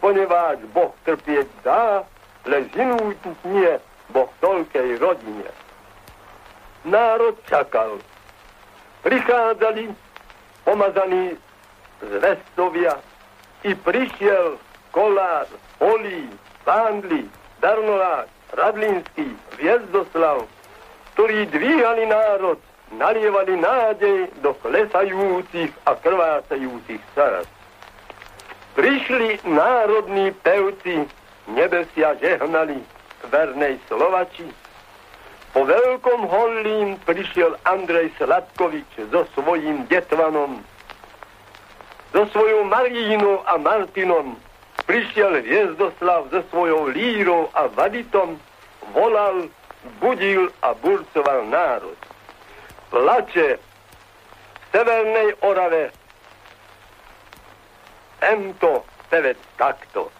ponieważ 0.02 0.58
Boh 0.74 0.90
trpieť 1.06 1.46
dá, 1.62 2.02
lež 2.50 2.66
inú 2.74 3.14
nie 3.46 3.78
Boh 4.10 4.28
toľkej 4.42 4.98
rodine. 4.98 5.46
Národ 6.90 7.38
čakal. 7.46 8.02
Prichádzali 9.06 9.94
pomazaní 10.66 11.38
zvestovia 12.02 12.98
i 13.62 13.78
prišiel 13.78 14.58
Kolár, 14.90 15.46
Olí, 15.78 16.26
Pándli, 16.66 17.30
Darnolák, 17.62 18.26
Radlinský, 18.58 19.38
Viezdoslav, 19.62 20.50
ktorí 21.14 21.48
dvíhali 21.52 22.08
národ, 22.08 22.60
nalievali 22.96 23.56
nádej 23.60 24.32
do 24.44 24.52
klesajúcich 24.60 25.72
a 25.88 25.96
krvácajúcich 25.96 27.02
srdc. 27.16 27.50
Prišli 28.72 29.44
národní 29.44 30.32
pevci, 30.44 31.04
nebesia 31.52 32.16
žehnali 32.24 32.80
vernej 33.28 33.76
Slovači. 33.92 34.48
Po 35.52 35.68
veľkom 35.68 36.32
hollím 36.32 36.96
prišiel 37.04 37.60
Andrej 37.68 38.16
Sladkovič 38.16 38.88
so 39.12 39.28
svojím 39.36 39.84
detvanom, 39.92 40.64
so 42.16 42.24
svojou 42.32 42.64
Marínou 42.64 43.44
a 43.44 43.60
Martinom. 43.60 44.40
Prišiel 44.88 45.44
Hviezdoslav 45.44 46.32
so 46.32 46.40
svojou 46.48 46.88
lírou 46.96 47.52
a 47.52 47.68
vaditom, 47.68 48.40
volal, 48.96 49.52
budil 50.00 50.50
a 50.62 50.74
burcoval 50.74 51.46
národ. 51.46 51.98
Plače 52.90 53.58
v 53.58 54.64
Severnej 54.72 55.34
Orave 55.42 55.92
Ento 58.22 58.86
pevec 59.10 59.38
takto. 59.58 60.12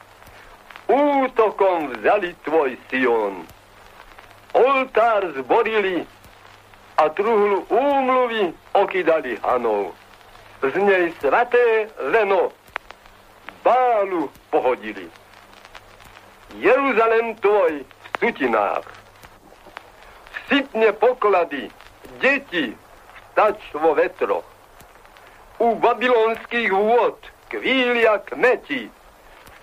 Útokom 0.90 1.94
vzali 1.94 2.36
tvoj 2.44 2.74
Sion. 2.90 3.46
Oltár 4.52 5.32
zborili 5.38 6.04
a 6.98 7.08
truhlu 7.10 7.64
úmluvy 7.70 8.54
okydali 8.74 9.38
hanou. 9.46 9.94
Z 10.62 10.76
nej 10.76 11.14
svaté 11.22 11.88
leno 12.12 12.52
bálu 13.64 14.30
pohodili. 14.50 15.08
Jeruzalem 16.58 17.36
tvoj 17.40 17.86
v 17.86 18.06
sutinách. 18.20 19.01
Sytne 20.52 20.92
poklady, 21.00 21.72
deti, 22.20 22.76
stač 23.32 23.56
vo 23.72 23.96
vetroch. 23.96 24.44
U 25.64 25.80
babylonských 25.80 26.68
vôd 26.76 27.16
kvília 27.48 28.20
kmeti, 28.28 28.92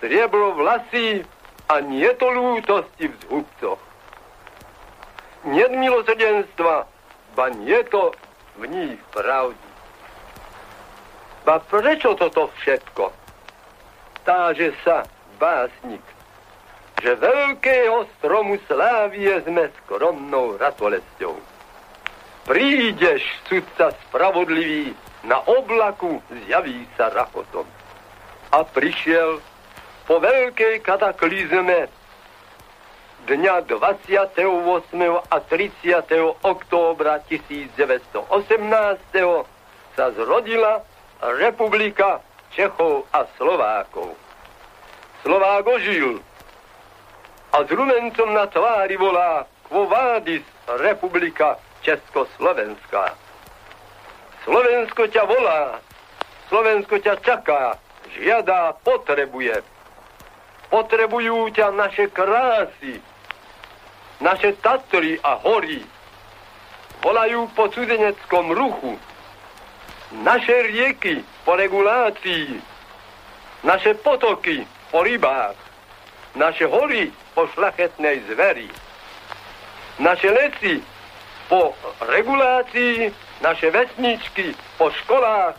striebro 0.01 0.57
vlasy 0.57 1.21
a 1.69 1.77
nie 1.85 2.09
to 2.17 2.25
lútosti 2.33 3.05
v 3.05 3.15
zhubcoch. 3.21 3.77
Milosrdenstva, 5.45 6.89
ba 7.37 7.45
nie 7.53 7.85
to 7.93 8.09
v 8.57 8.63
nich 8.67 8.99
pravdy. 9.13 9.69
Ba 11.45 11.61
prečo 11.69 12.17
toto 12.17 12.49
všetko? 12.59 13.13
Táže 14.25 14.73
sa 14.81 15.05
básnik, 15.37 16.01
že 16.99 17.15
veľkého 17.15 18.07
stromu 18.19 18.59
slávie 18.67 19.31
sme 19.47 19.71
skromnou 19.83 20.59
ratolesťou. 20.59 21.35
Prídeš, 22.43 23.23
sudca 23.47 23.95
spravodlivý, 24.07 24.91
na 25.23 25.43
oblaku 25.43 26.23
zjaví 26.31 26.87
sa 26.95 27.11
rachotom 27.11 27.67
a 28.49 28.65
prišiel 28.65 29.43
po 30.09 30.17
veľkej 30.17 30.81
kataklizme 30.81 31.91
dňa 33.29 33.55
28. 33.67 34.41
a 35.29 35.37
30. 35.37 36.41
októbra 36.41 37.21
1918. 37.29 38.25
sa 39.93 40.05
zrodila 40.17 40.81
Republika 41.37 42.23
Čechov 42.55 43.05
a 43.13 43.27
Slovákov. 43.37 44.17
Slovák 45.21 45.67
ožil 45.67 46.23
a 47.49 47.57
s 47.65 47.69
rumencom 47.71 48.29
na 48.33 48.45
tvári 48.45 48.97
volá 48.97 49.45
Quo 49.65 49.89
Vadis 49.89 50.45
Republika 50.81 51.57
Československá. 51.81 53.17
Slovensko 54.45 55.09
ťa 55.09 55.23
volá, 55.25 55.81
Slovensko 56.49 56.97
ťa 57.01 57.15
čaká, 57.21 57.77
žiada, 58.17 58.73
potrebuje. 58.81 59.61
Potrebujú 60.69 61.49
ťa 61.53 61.73
naše 61.73 62.09
krásy, 62.13 63.01
naše 64.21 64.53
Tatry 64.61 65.17
a 65.21 65.37
hory. 65.41 65.81
Volajú 67.01 67.49
po 67.55 67.71
cudzeneckom 67.71 68.53
ruchu. 68.53 68.99
Naše 70.25 70.73
rieky 70.73 71.21
po 71.45 71.55
regulácii. 71.55 72.59
Naše 73.63 73.93
potoky 74.01 74.65
po 74.89 75.05
rybách. 75.05 75.68
Naše 76.39 76.71
hory 76.71 77.11
po 77.35 77.51
šlachetnej 77.51 78.23
zveri. 78.31 78.71
Naše 79.99 80.31
lesy 80.31 80.79
po 81.51 81.75
regulácii. 81.99 83.11
Naše 83.43 83.71
vesničky 83.71 84.55
po 84.79 84.91
školách, 84.91 85.55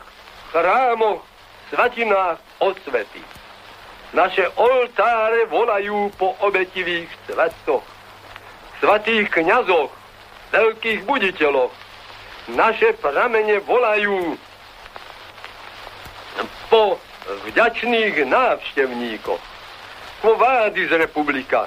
chrámoch, 0.53 1.20
svatinách 1.68 2.41
osvety. 2.64 3.20
Naše 4.16 4.49
oltáre 4.57 5.49
volajú 5.53 6.12
po 6.16 6.33
obetivých 6.45 7.09
svetoch, 7.28 7.85
svatých 8.81 9.28
kniazoch, 9.33 9.93
veľkých 10.53 11.05
buditeľoch. 11.05 11.72
Naše 12.57 12.97
pramene 13.01 13.61
volajú 13.64 14.37
po 16.72 16.97
vďačných 17.49 18.28
návštevníkoch. 18.28 19.49
Kovády 20.21 20.85
z 20.85 21.01
republika. 21.01 21.64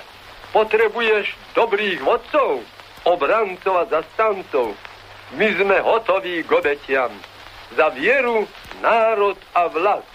Potrebuješ 0.54 1.34
dobrých 1.58 2.06
vodcov, 2.06 2.62
obrancov 3.02 3.74
a 3.82 3.90
zastancov. 3.90 4.78
My 5.34 5.50
sme 5.58 5.82
hotoví 5.82 6.46
k 6.46 6.50
obetiam 6.54 7.10
za 7.74 7.90
vieru, 7.90 8.46
národ 8.86 9.34
a 9.58 9.66
vlast. 9.74 10.06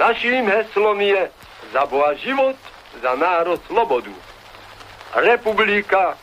Naším 0.00 0.48
heslom 0.48 0.96
je 1.04 1.28
za 1.76 1.84
Boha 1.84 2.16
život, 2.16 2.56
za 3.04 3.12
národ 3.20 3.60
slobodu. 3.68 4.16
Republika 5.12 6.16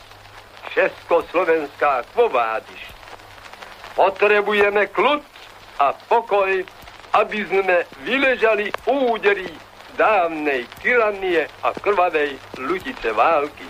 Československá 0.73 2.09
kvovádiš. 2.17 2.89
Potrebujeme 3.93 4.89
kľud 4.89 5.21
a 5.77 5.93
pokoj, 6.09 6.65
aby 7.13 7.39
sme 7.45 7.85
vyležali 8.01 8.73
údery 8.89 9.68
dávnej 9.99 10.63
tyranie 10.79 11.51
a 11.59 11.75
krvavej 11.75 12.39
ľudice 12.55 13.11
války. 13.11 13.67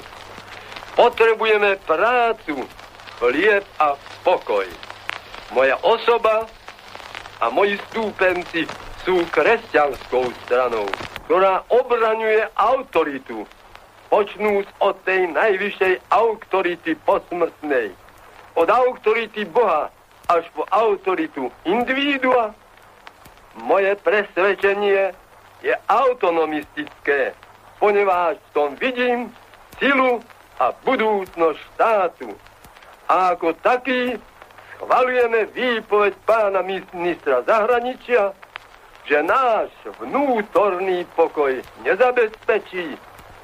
Potrebujeme 0.93 1.82
prácu, 1.89 2.69
chlieb 3.17 3.65
a 3.82 3.97
pokoj. 4.21 4.69
Moja 5.57 5.73
osoba 5.82 6.45
a 7.41 7.49
moji 7.49 7.82
stúpenci 7.89 8.69
sú 9.01 9.25
kresťanskou 9.34 10.30
stranou, 10.45 10.86
ktorá 11.25 11.65
obraňuje 11.73 12.45
autoritu, 12.53 13.49
počnúc 14.13 14.69
od 14.86 14.93
tej 15.09 15.34
najvyššej 15.34 16.13
autority 16.13 16.93
posmrtnej, 17.09 17.89
od 18.53 18.69
autority 18.69 19.49
Boha 19.49 19.89
až 20.30 20.45
po 20.53 20.61
autoritu 20.69 21.49
individua. 21.65 22.53
Moje 23.65 23.97
presvedčenie 24.05 25.09
je 25.62 25.76
autonomistické, 25.88 27.34
poneváž 27.80 28.38
v 28.39 28.49
tom 28.53 28.70
vidím 28.80 29.32
silu 29.80 30.24
a 30.60 30.72
budúcnosť 30.84 31.60
štátu. 31.74 32.30
A 33.10 33.34
ako 33.34 33.55
taký 33.64 34.20
schvalujeme 34.78 35.49
výpoveď 35.51 36.14
pána 36.24 36.62
ministra 36.64 37.41
zahraničia, 37.43 38.32
že 39.10 39.26
náš 39.26 39.74
vnútorný 39.99 41.07
pokoj 41.18 41.57
nezabezpečí 41.82 42.93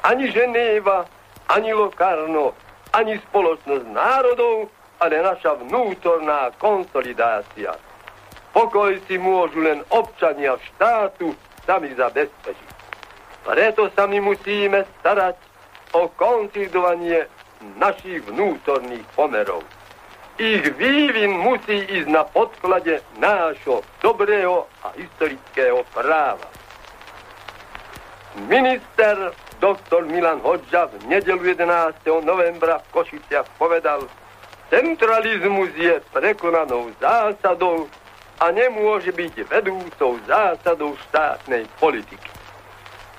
ani 0.05 0.29
Ženéva, 0.29 1.09
ani 1.49 1.73
Lokarno, 1.73 2.53
ani 2.93 3.17
spoločnosť 3.29 3.85
národov, 3.89 4.69
ale 5.01 5.19
naša 5.25 5.57
vnútorná 5.65 6.53
konsolidácia. 6.61 7.73
Pokoj 8.53 8.95
si 9.09 9.19
môžu 9.19 9.59
len 9.59 9.83
občania 9.91 10.55
štátu 10.71 11.35
sami 11.65 11.91
zabezpečiť. 11.93 12.69
Preto 13.45 13.89
sa 13.93 14.09
my 14.09 14.21
musíme 14.21 14.85
starať 15.01 15.35
o 15.93 16.09
konsolidovanie 16.13 17.29
našich 17.77 18.25
vnútorných 18.25 19.05
pomerov 19.13 19.65
ich 20.35 20.67
vývin 20.75 21.31
musí 21.31 21.79
ísť 21.87 22.11
na 22.11 22.27
podklade 22.27 22.99
nášho 23.15 23.87
dobrého 24.03 24.67
a 24.83 24.91
historického 24.99 25.87
práva. 25.95 26.43
Minister 28.51 29.31
doktor 29.63 30.03
Milan 30.03 30.43
Hodža 30.43 30.91
v 30.91 31.07
nedelu 31.07 31.55
11. 31.55 32.03
novembra 32.27 32.83
v 32.83 32.87
Košiciach 32.91 33.47
povedal, 33.55 34.11
centralizmus 34.67 35.71
je 35.79 36.03
prekonanou 36.11 36.91
zásadou 36.99 37.87
a 38.39 38.51
nemôže 38.51 39.15
byť 39.15 39.47
vedúcou 39.47 40.19
zásadou 40.27 40.95
štátnej 41.07 41.63
politiky. 41.79 42.29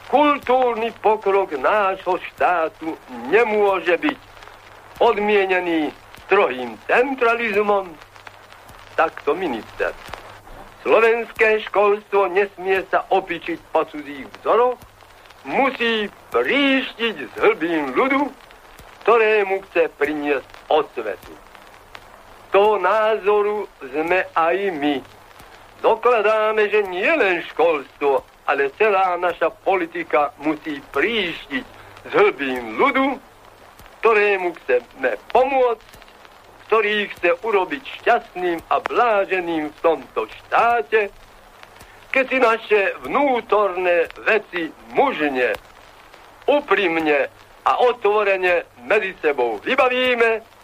Kultúrny 0.06 0.94
pokrok 1.02 1.56
nášho 1.58 2.20
štátu 2.30 2.94
nemôže 3.32 3.96
byť 3.98 4.18
odmienený 5.02 5.90
strohým 6.26 6.78
centralizmom, 6.86 7.90
takto 8.94 9.34
minister. 9.34 9.92
Slovenské 10.86 11.66
školstvo 11.66 12.30
nesmie 12.30 12.86
sa 12.88 13.02
opičiť 13.10 13.58
po 13.74 13.82
cudzích 13.82 14.30
vzoroch, 14.38 14.78
musí 15.42 16.06
príštiť 16.30 17.16
z 17.26 17.34
hlbín 17.42 17.94
ľudu, 17.94 18.30
ktorému 19.02 19.62
chce 19.70 19.90
priniesť 19.98 20.50
osvetu. 20.70 21.45
Toho 22.56 22.80
názoru 22.80 23.68
sme 23.84 24.24
aj 24.32 24.56
my. 24.80 24.96
Dokladáme, 25.84 26.72
že 26.72 26.88
nie 26.88 27.04
len 27.04 27.44
školstvo, 27.52 28.24
ale 28.48 28.72
celá 28.80 29.12
naša 29.20 29.52
politika 29.60 30.32
musí 30.40 30.80
príštiť 30.88 31.64
z 32.08 32.12
hlbín 32.16 32.80
ľudu, 32.80 33.20
ktorému 34.00 34.56
chceme 34.56 35.20
pomôcť, 35.36 35.88
ktorý 36.64 37.12
chce 37.12 37.36
urobiť 37.44 37.82
šťastným 38.00 38.64
a 38.72 38.80
bláženým 38.80 39.68
v 39.68 39.78
tomto 39.84 40.24
štáte, 40.24 41.12
keď 42.08 42.24
si 42.24 42.38
naše 42.40 42.80
vnútorné 43.04 44.08
veci 44.24 44.72
mužne, 44.96 45.52
úprimne 46.48 47.28
a 47.68 47.72
otvorene 47.84 48.64
medzi 48.88 49.12
sebou 49.20 49.60
vybavíme, 49.60 50.55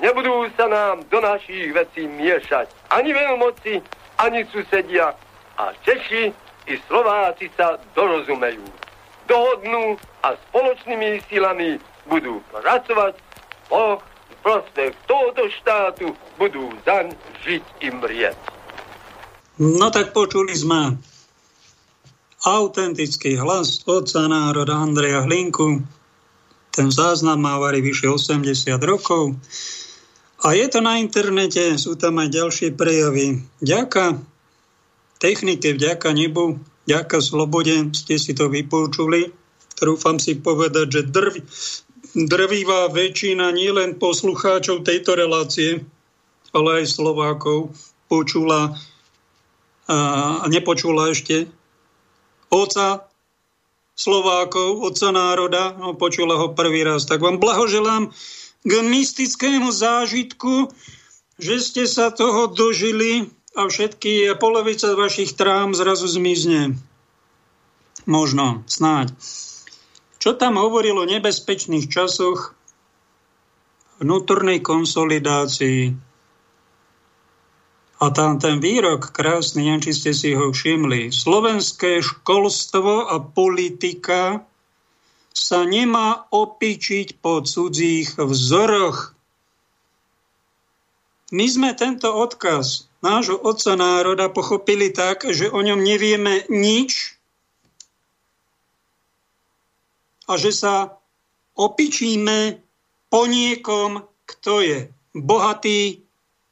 nebudú 0.00 0.48
sa 0.56 0.68
nám 0.68 1.04
do 1.08 1.18
našich 1.20 1.72
vecí 1.72 2.06
miešať 2.06 2.68
ani 2.92 3.10
veľmoci, 3.12 3.80
ani 4.20 4.44
susedia 4.52 5.12
a 5.56 5.72
Češi 5.84 6.32
i 6.66 6.74
Slováci 6.88 7.48
sa 7.56 7.80
dorozumejú. 7.96 8.64
Dohodnú 9.26 9.98
a 10.22 10.38
spoločnými 10.48 11.22
silami 11.26 11.80
budú 12.06 12.38
pracovať 12.54 13.14
po 13.66 13.98
prospech 14.46 14.94
tohoto 15.10 15.50
štátu, 15.50 16.14
budú 16.38 16.70
zaň 16.86 17.10
žiť 17.42 17.64
i 17.82 17.88
mrieť. 17.90 18.38
No 19.58 19.90
tak 19.90 20.14
počuli 20.14 20.54
sme 20.54 20.94
autentický 22.46 23.34
hlas 23.42 23.82
otca 23.90 24.30
národa 24.30 24.78
Andreja 24.78 25.26
Hlinku. 25.26 25.82
Ten 26.76 26.92
záznam 26.92 27.40
má 27.40 27.56
vari 27.56 27.80
vyše 27.80 28.04
80 28.12 28.44
rokov. 28.84 29.32
A 30.44 30.52
je 30.52 30.68
to 30.68 30.84
na 30.84 31.00
internete, 31.00 31.80
sú 31.80 31.96
tam 31.96 32.20
aj 32.20 32.28
ďalšie 32.28 32.68
prejavy. 32.76 33.40
Ďaká 33.64 34.20
technike, 35.16 35.72
vďaka 35.72 36.12
nebu, 36.12 36.60
vďaka 36.84 37.24
slobode 37.24 37.96
ste 37.96 38.20
si 38.20 38.36
to 38.36 38.52
vypočuli. 38.52 39.32
Trúfam 39.80 40.20
si 40.20 40.36
povedať, 40.36 40.86
že 40.92 41.02
drv, 41.08 41.34
drvivá 42.12 42.92
väčšina 42.92 43.48
nielen 43.56 43.96
poslucháčov 43.96 44.84
tejto 44.84 45.16
relácie, 45.16 45.80
ale 46.52 46.84
aj 46.84 46.92
Slovákov 46.92 47.72
počula 48.12 48.76
a 49.86 50.42
nepočula 50.50 51.14
ešte 51.14 51.46
oca 52.50 53.05
Slovákov, 53.96 54.84
oca 54.84 55.08
národa, 55.08 55.72
no 55.72 55.96
počula 55.96 56.36
ho 56.36 56.52
prvý 56.52 56.84
raz. 56.84 57.08
Tak 57.08 57.24
vám 57.24 57.40
blahoželám 57.40 58.12
k 58.60 58.72
mystickému 58.84 59.72
zážitku, 59.72 60.68
že 61.40 61.56
ste 61.64 61.88
sa 61.88 62.12
toho 62.12 62.52
dožili 62.52 63.32
a 63.56 63.64
všetky 63.64 64.36
polovica 64.36 64.92
vašich 64.92 65.32
trám 65.32 65.72
zrazu 65.72 66.04
zmizne. 66.12 66.76
Možno, 68.04 68.68
snáď. 68.68 69.16
Čo 70.20 70.36
tam 70.36 70.60
hovorilo 70.60 71.02
o 71.02 71.10
nebezpečných 71.10 71.88
časoch, 71.88 72.52
vnútornej 73.96 74.60
konsolidácii, 74.60 75.96
a 77.96 78.12
tam 78.12 78.36
ten 78.36 78.60
výrok 78.60 79.08
krásny, 79.08 79.64
neviem, 79.64 79.80
či 79.80 79.92
ste 79.96 80.12
si 80.12 80.36
ho 80.36 80.52
všimli. 80.52 81.08
Slovenské 81.08 82.04
školstvo 82.04 83.08
a 83.08 83.16
politika 83.24 84.44
sa 85.32 85.64
nemá 85.64 86.28
opičiť 86.28 87.20
po 87.24 87.40
cudzích 87.40 88.20
vzoroch. 88.20 89.16
My 91.32 91.46
sme 91.48 91.72
tento 91.72 92.12
odkaz 92.12 92.88
nášho 93.00 93.40
otca 93.40 93.76
národa 93.76 94.28
pochopili 94.28 94.92
tak, 94.92 95.24
že 95.28 95.48
o 95.48 95.60
ňom 95.60 95.80
nevieme 95.80 96.44
nič 96.52 97.16
a 100.28 100.36
že 100.36 100.52
sa 100.52 101.00
opičíme 101.56 102.60
po 103.08 103.24
niekom, 103.24 104.04
kto 104.28 104.52
je 104.60 104.78
bohatý, 105.16 106.04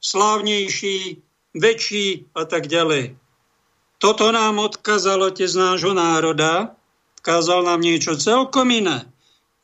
slávnejší, 0.05 1.24
väčší 1.55 2.29
a 2.35 2.45
tak 2.45 2.67
ďalej. 2.67 3.15
Toto 4.03 4.29
nám 4.35 4.61
odkázal 4.61 5.33
otec 5.33 5.49
nášho 5.55 5.95
národa, 5.97 6.77
kázal 7.25 7.65
nám 7.65 7.81
niečo 7.81 8.19
celkom 8.19 8.69
iné. 8.69 9.09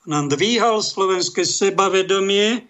Nám 0.09 0.33
dvíhal 0.33 0.81
slovenské 0.81 1.45
sebavedomie 1.45 2.65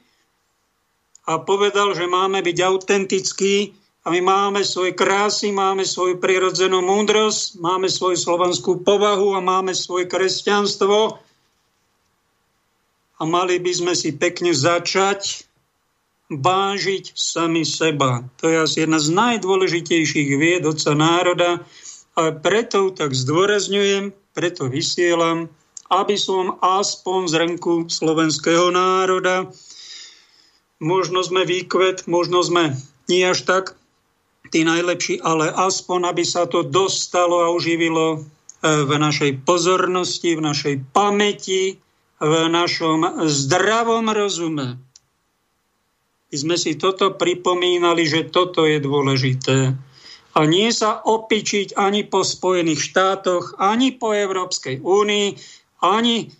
a 1.31 1.39
povedal, 1.39 1.95
že 1.95 2.11
máme 2.11 2.43
byť 2.43 2.59
autentickí 2.67 3.79
a 4.03 4.11
my 4.11 4.21
máme 4.25 4.61
svoje 4.67 4.97
krásy, 4.97 5.53
máme 5.55 5.87
svoju 5.87 6.19
prirodzenú 6.19 6.83
múdrosť, 6.83 7.61
máme 7.61 7.87
svoju 7.87 8.19
slovanskú 8.19 8.83
povahu 8.83 9.37
a 9.37 9.41
máme 9.45 9.77
svoje 9.77 10.11
kresťanstvo 10.11 11.21
a 13.21 13.23
mali 13.29 13.61
by 13.61 13.73
sme 13.77 13.93
si 13.93 14.17
pekne 14.17 14.57
začať 14.57 15.50
vážiť 16.31 17.11
sami 17.19 17.67
seba. 17.67 18.23
To 18.39 18.47
je 18.47 18.57
asi 18.63 18.87
jedna 18.87 19.03
z 19.03 19.11
najdôležitejších 19.11 20.31
vied 20.39 20.63
oca 20.63 20.95
národa 20.95 21.67
a 22.15 22.31
preto 22.31 22.95
tak 22.95 23.19
zdôrazňujem, 23.19 24.15
preto 24.31 24.71
vysielam, 24.71 25.51
aby 25.91 26.15
som 26.15 26.55
aspoň 26.63 27.21
z 27.27 27.35
renku 27.35 27.75
slovenského 27.91 28.71
národa, 28.71 29.51
možno 30.79 31.27
sme 31.27 31.43
výkvet, 31.43 32.07
možno 32.07 32.47
sme 32.47 32.79
nie 33.11 33.27
až 33.27 33.43
tak 33.43 33.65
tí 34.55 34.63
najlepší, 34.63 35.19
ale 35.27 35.51
aspoň, 35.51 36.15
aby 36.15 36.23
sa 36.23 36.47
to 36.47 36.63
dostalo 36.63 37.43
a 37.43 37.53
uživilo 37.55 38.07
eh, 38.17 38.87
v 38.87 38.91
našej 38.95 39.43
pozornosti, 39.43 40.39
v 40.39 40.47
našej 40.47 40.75
pamäti, 40.95 41.83
v 42.23 42.35
našom 42.53 43.27
zdravom 43.27 44.15
rozume 44.15 44.79
by 46.31 46.37
sme 46.39 46.57
si 46.57 46.79
toto 46.79 47.11
pripomínali, 47.19 48.07
že 48.07 48.31
toto 48.31 48.63
je 48.63 48.79
dôležité. 48.79 49.75
A 50.31 50.41
nie 50.47 50.71
sa 50.71 51.03
opičiť 51.03 51.75
ani 51.75 52.07
po 52.07 52.23
Spojených 52.23 52.79
štátoch, 52.79 53.59
ani 53.59 53.91
po 53.91 54.15
Európskej 54.15 54.79
únii, 54.79 55.29
ani 55.83 56.31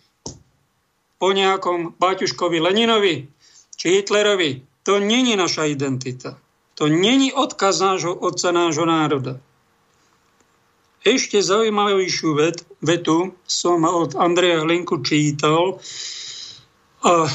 po 1.19 1.35
nejakom 1.35 1.99
Baťuškovi 1.99 2.57
Leninovi 2.63 3.27
či 3.75 3.85
Hitlerovi. 3.99 4.63
To 4.87 4.97
není 4.97 5.35
naša 5.35 5.67
identita. 5.67 6.39
To 6.79 6.87
není 6.87 7.35
odkaz 7.35 7.83
nášho 7.83 8.15
otca, 8.15 8.49
nášho 8.49 8.87
národa. 8.87 9.37
Ešte 11.01 11.41
zaujímavejšiu 11.41 12.29
vet, 12.37 12.63
vetu 12.81 13.33
som 13.43 13.85
od 13.85 14.15
Andreja 14.15 14.63
Hlinku 14.63 15.03
čítal. 15.03 15.81
A 17.01 17.29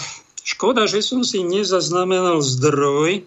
Škoda, 0.47 0.87
že 0.87 1.03
som 1.03 1.27
si 1.27 1.43
nezaznamenal 1.43 2.39
zdroj. 2.39 3.27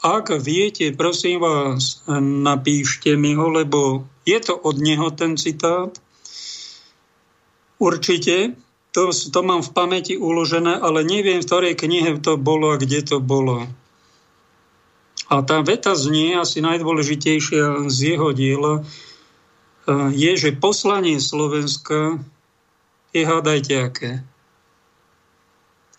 Ak 0.00 0.32
viete, 0.40 0.88
prosím 0.96 1.44
vás, 1.44 2.00
napíšte 2.16 3.12
mi 3.12 3.36
ho, 3.36 3.52
lebo 3.52 4.08
je 4.24 4.40
to 4.40 4.56
od 4.56 4.80
neho 4.80 5.12
ten 5.12 5.36
citát. 5.36 5.92
Určite, 7.76 8.56
to, 8.96 9.12
to 9.12 9.40
mám 9.44 9.60
v 9.60 9.70
pamäti 9.76 10.16
uložené, 10.16 10.80
ale 10.80 11.04
neviem, 11.04 11.44
v 11.44 11.48
ktorej 11.48 11.74
knihe 11.76 12.16
to 12.24 12.40
bolo 12.40 12.72
a 12.72 12.80
kde 12.80 13.04
to 13.04 13.20
bolo. 13.20 13.68
A 15.28 15.44
tá 15.44 15.60
veta 15.60 15.92
znie 15.92 16.40
asi 16.40 16.64
najdôležitejšia 16.64 17.84
z 17.92 18.16
jeho 18.16 18.32
diela, 18.32 18.80
je, 20.16 20.32
že 20.40 20.56
poslanie 20.56 21.20
Slovenska 21.20 22.16
je, 23.12 23.22
hádajte 23.28 23.74
aké, 23.76 24.10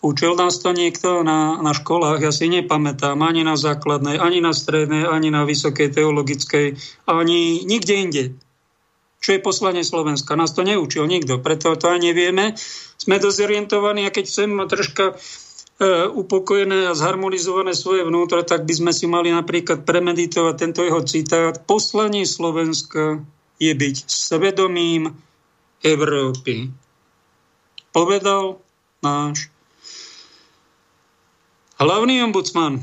Učil 0.02 0.34
nás 0.34 0.58
to 0.58 0.74
niekto 0.74 1.22
na, 1.22 1.62
na 1.62 1.78
školách, 1.78 2.26
ja 2.26 2.34
si 2.34 2.49
nepamätám, 2.49 3.22
ani 3.22 3.45
na 3.45 3.54
základnej, 3.54 4.18
ani 4.18 4.41
na 4.41 4.49
strednej, 4.49 5.06
ani 5.06 5.30
na 5.30 5.45
vysokej 5.45 5.93
teologickej, 5.93 6.74
ani 7.06 7.62
nikde 7.70 7.93
inde. 7.93 8.24
Čo 9.22 9.38
je 9.38 9.45
poslanie 9.45 9.86
Slovenska? 9.86 10.34
Nás 10.34 10.58
to 10.58 10.66
neučil 10.66 11.06
nikto, 11.06 11.38
preto 11.38 11.78
to 11.78 11.93
aj 11.93 12.02
nevieme. 12.02 12.58
Sme 12.97 13.22
dozorientovaní 13.22 14.10
a 14.10 14.14
keď 14.14 14.26
chcem 14.26 14.49
troška 14.66 15.14
e, 15.14 15.16
upokojené 16.10 16.89
a 16.89 16.97
zharmonizované 16.97 17.78
svoje 17.78 18.02
vnútro, 18.02 18.41
tak 18.41 18.66
by 18.66 18.74
sme 18.74 18.91
si 18.97 19.06
mali 19.06 19.30
napríklad 19.30 19.86
premeditovať 19.86 20.56
tento 20.58 20.82
jeho 20.82 21.06
citát. 21.06 21.62
Poslanie 21.70 22.26
Slovenska 22.26 23.22
je 23.62 23.70
byť 23.70 23.95
svedomím 24.10 25.14
Európy. 25.86 26.74
Povedal 27.93 28.58
náš 29.06 29.54
hlavný 31.82 32.22
ombudsman. 32.22 32.78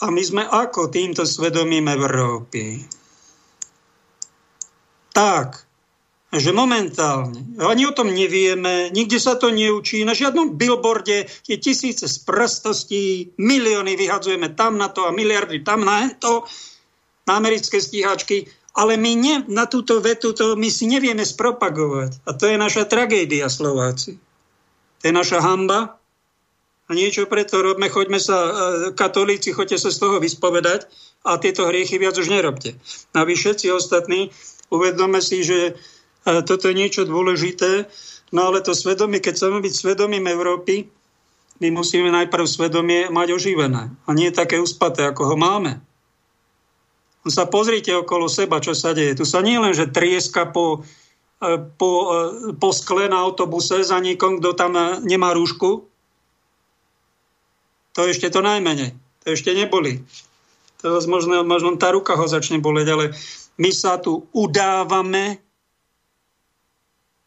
A 0.00 0.12
my 0.12 0.22
sme 0.24 0.44
ako 0.44 0.88
týmto 0.92 1.24
svedomím 1.24 1.88
Európy? 1.88 2.84
Tak, 5.16 5.64
že 6.36 6.52
momentálne, 6.52 7.56
ani 7.56 7.88
o 7.88 7.96
tom 7.96 8.12
nevieme, 8.12 8.92
nikde 8.92 9.16
sa 9.16 9.40
to 9.40 9.48
neučí, 9.48 10.04
na 10.04 10.12
žiadnom 10.12 10.60
billboarde 10.60 11.24
je 11.48 11.56
tisíce 11.56 12.04
sprostostí, 12.04 13.32
milióny 13.40 13.96
vyhadzujeme 13.96 14.52
tam 14.52 14.76
na 14.76 14.92
to 14.92 15.08
a 15.08 15.16
miliardy 15.16 15.64
tam 15.64 15.88
na 15.88 16.12
to, 16.12 16.44
na 17.24 17.40
americké 17.40 17.80
stíhačky, 17.80 18.52
ale 18.76 19.00
my 19.00 19.12
ne, 19.16 19.34
na 19.48 19.64
túto 19.64 20.04
vetu 20.04 20.36
to 20.36 20.52
my 20.60 20.68
si 20.68 20.84
nevieme 20.84 21.24
spropagovať. 21.24 22.20
A 22.28 22.36
to 22.36 22.44
je 22.52 22.60
naša 22.60 22.84
tragédia, 22.84 23.48
Slováci. 23.48 24.20
To 25.00 25.02
je 25.08 25.12
naša 25.16 25.40
hamba, 25.40 25.96
a 26.86 26.90
niečo 26.94 27.26
preto 27.26 27.58
robme, 27.58 27.90
choďme 27.90 28.22
sa, 28.22 28.38
e, 28.38 28.52
katolíci, 28.94 29.50
choďte 29.50 29.82
sa 29.82 29.90
z 29.90 29.98
toho 29.98 30.22
vyspovedať 30.22 30.86
a 31.26 31.34
tieto 31.42 31.66
hriechy 31.66 31.98
viac 31.98 32.14
už 32.14 32.30
nerobte. 32.30 32.78
A 33.10 33.26
vy 33.26 33.34
všetci 33.34 33.74
ostatní 33.74 34.30
uvedome 34.70 35.18
si, 35.18 35.42
že 35.42 35.74
e, 35.74 36.32
toto 36.46 36.70
je 36.70 36.78
niečo 36.78 37.02
dôležité, 37.02 37.90
no 38.30 38.46
ale 38.46 38.62
to 38.62 38.70
svedomie, 38.70 39.18
keď 39.18 39.34
chceme 39.34 39.58
byť 39.58 39.74
svedomím 39.74 40.30
Európy, 40.30 40.86
my 41.58 41.68
musíme 41.74 42.12
najprv 42.12 42.46
svedomie 42.46 43.10
mať 43.10 43.28
oživené 43.34 43.90
a 44.06 44.10
nie 44.14 44.30
také 44.30 44.60
uspaté, 44.62 45.08
ako 45.08 45.34
ho 45.34 45.36
máme. 45.40 45.82
No 47.26 47.34
sa 47.34 47.50
pozrite 47.50 47.90
okolo 47.90 48.30
seba, 48.30 48.62
čo 48.62 48.76
sa 48.78 48.94
deje. 48.94 49.18
Tu 49.18 49.26
sa 49.26 49.42
nie 49.42 49.58
len, 49.58 49.74
že 49.74 49.90
trieska 49.90 50.46
po, 50.54 50.86
e, 51.42 51.58
po, 51.58 51.90
po 52.62 52.70
skle 52.70 53.10
na 53.10 53.26
autobuse 53.26 53.82
za 53.82 53.98
niekom, 53.98 54.38
kto 54.38 54.54
tam 54.54 54.78
nemá 55.02 55.34
rúšku, 55.34 55.95
to 57.96 58.04
ešte 58.04 58.28
to 58.28 58.44
najmenej. 58.44 58.92
To 59.24 59.32
ešte 59.32 59.56
neboli. 59.56 60.04
To 60.84 61.00
možno, 61.08 61.40
možno 61.48 61.80
tá 61.80 61.88
ruka 61.88 62.12
ho 62.12 62.28
začne 62.28 62.60
boleť, 62.60 62.86
ale 62.92 63.04
my 63.56 63.72
sa 63.72 63.96
tu 63.96 64.28
udávame 64.36 65.40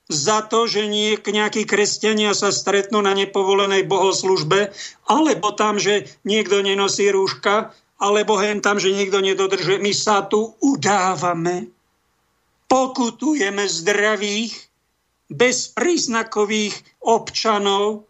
za 0.10 0.46
to, 0.46 0.66
že 0.66 0.90
nie, 0.90 1.18
nejakí 1.18 1.70
kresťania 1.70 2.34
sa 2.34 2.50
stretnú 2.50 3.02
na 3.02 3.14
nepovolenej 3.14 3.86
bohoslužbe, 3.86 4.74
alebo 5.06 5.54
tam, 5.54 5.78
že 5.78 6.10
niekto 6.26 6.62
nenosí 6.66 7.10
rúška, 7.14 7.74
alebo 8.02 8.38
hen 8.42 8.62
tam, 8.62 8.82
že 8.82 8.90
niekto 8.90 9.22
nedodržuje. 9.22 9.78
My 9.78 9.94
sa 9.94 10.26
tu 10.26 10.58
udávame, 10.62 11.70
pokutujeme 12.66 13.70
zdravých, 13.70 14.54
bezpríznakových 15.30 16.74
občanov, 17.06 18.09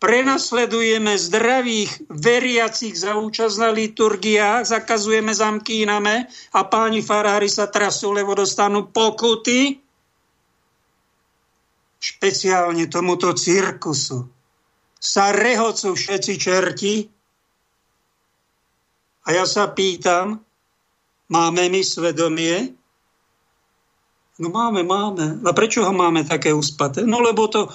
prenasledujeme 0.00 1.12
zdravých 1.20 2.08
veriacich 2.08 2.96
za 2.96 3.20
účasť 3.20 3.56
na 3.60 3.70
liturgiách, 3.70 4.64
zakazujeme 4.64 5.36
zamkíname 5.36 6.24
a 6.56 6.60
páni 6.64 7.04
farári 7.04 7.52
sa 7.52 7.68
trasú, 7.68 8.16
lebo 8.16 8.32
dostanú 8.32 8.88
pokuty. 8.88 9.76
Špeciálne 12.00 12.88
tomuto 12.88 13.36
cirkusu 13.36 14.24
sa 14.96 15.36
rehocú 15.36 15.92
všetci 15.92 16.32
čerti. 16.40 16.94
A 19.28 19.36
ja 19.36 19.44
sa 19.44 19.68
pýtam, 19.68 20.40
máme 21.28 21.68
my 21.68 21.84
svedomie? 21.84 22.72
No 24.40 24.48
máme, 24.48 24.80
máme. 24.80 25.44
A 25.44 25.52
prečo 25.52 25.84
ho 25.84 25.92
máme 25.92 26.24
také 26.24 26.56
uspaté? 26.56 27.04
No 27.04 27.20
lebo 27.20 27.52
to 27.52 27.68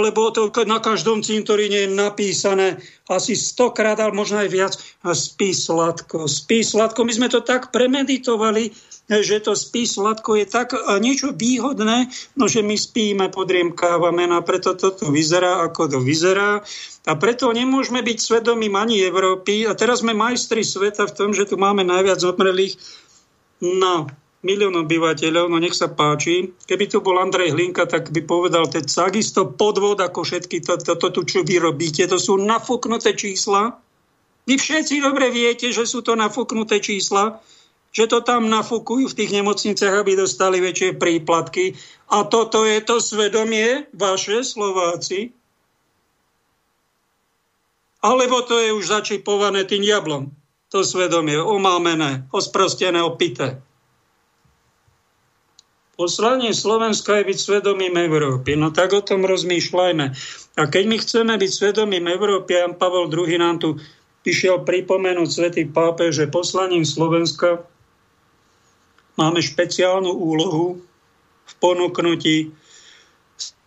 lebo 0.00 0.32
to 0.32 0.48
na 0.64 0.80
každom 0.80 1.20
cintoríne 1.20 1.86
je 1.86 1.90
napísané 1.92 2.80
asi 3.06 3.36
stokrát, 3.36 4.00
ale 4.00 4.16
možno 4.16 4.40
aj 4.40 4.48
viac, 4.48 4.72
spí 5.04 5.52
sladko, 5.52 6.24
spí 6.24 6.64
sladko. 6.64 7.04
My 7.04 7.12
sme 7.12 7.28
to 7.28 7.44
tak 7.44 7.68
premeditovali, 7.68 8.72
že 9.04 9.44
to 9.44 9.52
spí 9.52 9.84
sladko 9.84 10.40
je 10.40 10.48
tak 10.48 10.72
niečo 11.04 11.36
výhodné, 11.36 12.08
no 12.40 12.48
že 12.48 12.64
my 12.64 12.72
spíme, 12.72 13.28
podriemkávame, 13.28 14.24
no 14.24 14.40
a 14.40 14.46
preto 14.46 14.72
toto 14.72 15.12
vyzerá, 15.12 15.60
ako 15.68 15.92
to 15.92 15.98
vyzerá. 16.00 16.64
A 17.04 17.12
preto 17.20 17.52
nemôžeme 17.52 18.00
byť 18.00 18.16
svedomím 18.16 18.80
ani 18.80 19.04
Európy. 19.04 19.68
A 19.68 19.76
teraz 19.76 20.00
sme 20.00 20.16
majstri 20.16 20.64
sveta 20.64 21.04
v 21.04 21.12
tom, 21.12 21.30
že 21.36 21.44
tu 21.44 21.60
máme 21.60 21.84
najviac 21.84 22.16
zomrelých. 22.16 22.80
No, 23.60 24.08
milión 24.44 24.76
obyvateľov, 24.76 25.48
no 25.48 25.56
nech 25.56 25.72
sa 25.72 25.88
páči. 25.88 26.52
Keby 26.68 26.92
tu 26.92 27.00
bol 27.00 27.16
Andrej 27.16 27.56
Hlinka, 27.56 27.88
tak 27.88 28.12
by 28.12 28.22
povedal, 28.22 28.68
to 28.68 28.84
takisto 28.84 29.48
podvod 29.48 29.98
ako 30.04 30.22
všetky 30.22 30.60
toto, 30.60 30.94
to, 30.94 31.08
to, 31.08 31.20
čo 31.24 31.40
vy 31.42 31.58
robíte. 31.58 32.04
To 32.04 32.20
sú 32.20 32.36
nafúknuté 32.36 33.16
čísla. 33.16 33.80
Vy 34.44 34.60
všetci 34.60 35.00
dobre 35.00 35.32
viete, 35.32 35.72
že 35.72 35.88
sú 35.88 36.04
to 36.04 36.12
nafúknuté 36.12 36.78
čísla, 36.84 37.40
že 37.96 38.04
to 38.04 38.20
tam 38.20 38.52
nafúkujú 38.52 39.08
v 39.08 39.18
tých 39.24 39.30
nemocniciach, 39.32 40.04
aby 40.04 40.20
dostali 40.20 40.60
väčšie 40.60 41.00
príplatky. 41.00 41.72
A 42.12 42.28
toto 42.28 42.68
je 42.68 42.84
to 42.84 43.00
svedomie 43.00 43.88
vaše, 43.96 44.44
Slováci. 44.44 45.32
Alebo 48.04 48.44
to 48.44 48.60
je 48.60 48.76
už 48.76 48.84
začipované 48.84 49.64
tým 49.64 49.80
jablom. 49.80 50.28
To 50.68 50.84
svedomie, 50.84 51.40
omámené, 51.40 52.28
osprostené, 52.34 53.00
opité. 53.00 53.64
Poslanie 55.94 56.50
Slovenska 56.50 57.22
je 57.22 57.30
byť 57.30 57.38
svedomím 57.38 57.94
Európy. 57.94 58.58
No 58.58 58.74
tak 58.74 58.90
o 58.94 59.02
tom 59.02 59.22
rozmýšľajme. 59.22 60.06
A 60.58 60.62
keď 60.66 60.84
my 60.90 60.96
chceme 60.98 61.34
byť 61.38 61.50
svedomím 61.50 62.10
Európy, 62.10 62.58
Jan 62.58 62.74
Pavel 62.74 63.06
II 63.10 63.38
nám 63.38 63.62
tu 63.62 63.78
išiel 64.26 64.66
pripomenúť 64.66 65.28
svätý 65.30 65.62
pápe, 65.68 66.10
že 66.10 66.26
poslaním 66.26 66.82
Slovenska 66.82 67.62
máme 69.14 69.38
špeciálnu 69.38 70.10
úlohu 70.10 70.82
v 71.44 71.52
ponúknutí 71.62 72.50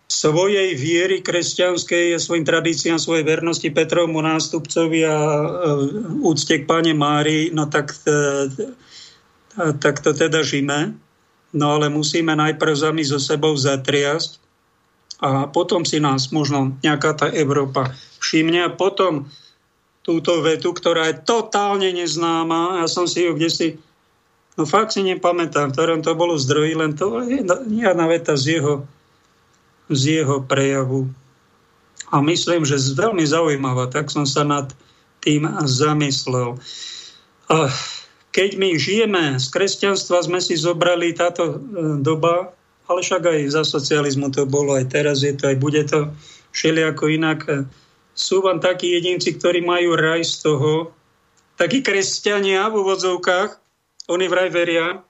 svojej 0.08 0.72
viery 0.74 1.20
kresťanskej, 1.20 2.16
svojim 2.16 2.42
tradíciám, 2.42 2.98
svojej 2.98 3.28
vernosti 3.28 3.68
Petrovmu 3.68 4.24
nástupcovi 4.24 5.04
a 5.04 5.16
e, 5.16 5.46
úcte 6.24 6.64
k 6.64 6.64
Pane 6.64 6.96
Márii, 6.96 7.52
no 7.52 7.68
tak, 7.68 7.92
e, 8.08 8.48
tak 9.78 10.00
to 10.00 10.16
teda 10.16 10.40
žime. 10.42 10.96
No 11.56 11.80
ale 11.80 11.88
musíme 11.88 12.36
najprv 12.36 12.74
sami 12.76 13.02
so 13.04 13.16
sebou 13.16 13.56
zatriasť 13.56 14.36
a 15.18 15.48
potom 15.48 15.82
si 15.82 15.98
nás 15.98 16.30
možno 16.30 16.76
nejaká 16.84 17.16
tá 17.16 17.26
Európa 17.32 17.90
všimne 18.22 18.68
a 18.68 18.74
potom 18.74 19.26
túto 20.06 20.40
vetu, 20.40 20.72
ktorá 20.72 21.12
je 21.12 21.20
totálne 21.20 21.92
neznáma. 21.92 22.80
Ja 22.80 22.88
som 22.88 23.04
si 23.04 23.28
ju 23.28 23.36
kde 23.36 23.50
si, 23.52 23.68
no 24.56 24.64
fakt 24.64 24.96
si 24.96 25.04
nepamätám, 25.04 25.72
v 25.72 25.74
ktorom 25.74 26.00
to 26.00 26.16
bolo 26.16 26.40
zdroji, 26.40 26.72
len 26.76 26.96
to 26.96 27.24
je 27.24 27.44
jedna 27.68 28.06
veta 28.08 28.36
z 28.36 28.60
jeho, 28.60 28.88
z 29.92 30.22
jeho 30.22 30.40
prejavu. 30.44 31.12
A 32.08 32.24
myslím, 32.24 32.64
že 32.64 32.80
veľmi 32.80 33.20
zaujímavá, 33.24 33.92
tak 33.92 34.08
som 34.08 34.24
sa 34.24 34.44
nad 34.44 34.72
tým 35.20 35.44
zamyslel. 35.68 36.56
Uh, 37.52 37.68
keď 38.38 38.54
my 38.54 38.78
žijeme 38.78 39.24
z 39.42 39.46
kresťanstva, 39.50 40.22
sme 40.22 40.38
si 40.38 40.54
zobrali 40.54 41.10
táto 41.10 41.42
e, 41.42 41.54
doba, 41.98 42.54
ale 42.86 43.02
však 43.02 43.26
aj 43.26 43.40
za 43.50 43.66
socializmu 43.66 44.30
to 44.30 44.46
bolo, 44.46 44.78
aj 44.78 44.94
teraz 44.94 45.26
je 45.26 45.34
to, 45.34 45.50
aj 45.50 45.58
bude 45.58 45.82
to 45.90 46.14
všelijako 46.54 47.10
inak. 47.10 47.42
E, 47.50 47.66
sú 48.14 48.38
vám 48.38 48.62
takí 48.62 48.94
jedinci, 48.94 49.34
ktorí 49.34 49.66
majú 49.66 49.98
raj 49.98 50.22
z 50.22 50.46
toho, 50.46 50.94
takí 51.58 51.82
kresťania 51.82 52.70
v 52.70 52.78
úvodzovkách, 52.78 53.58
oni 54.06 54.30
vraj 54.30 54.54
veria, 54.54 55.02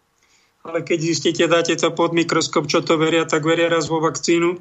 ale 0.65 0.81
keď 0.81 0.99
zistíte, 1.13 1.45
dáte 1.53 1.77
to 1.77 1.93
pod 1.93 2.17
mikroskop, 2.17 2.65
čo 2.65 2.81
to 2.81 2.97
veria, 2.97 3.29
tak 3.29 3.45
veria 3.45 3.69
raz 3.69 3.93
vo 3.93 4.01
vakcínu. 4.01 4.57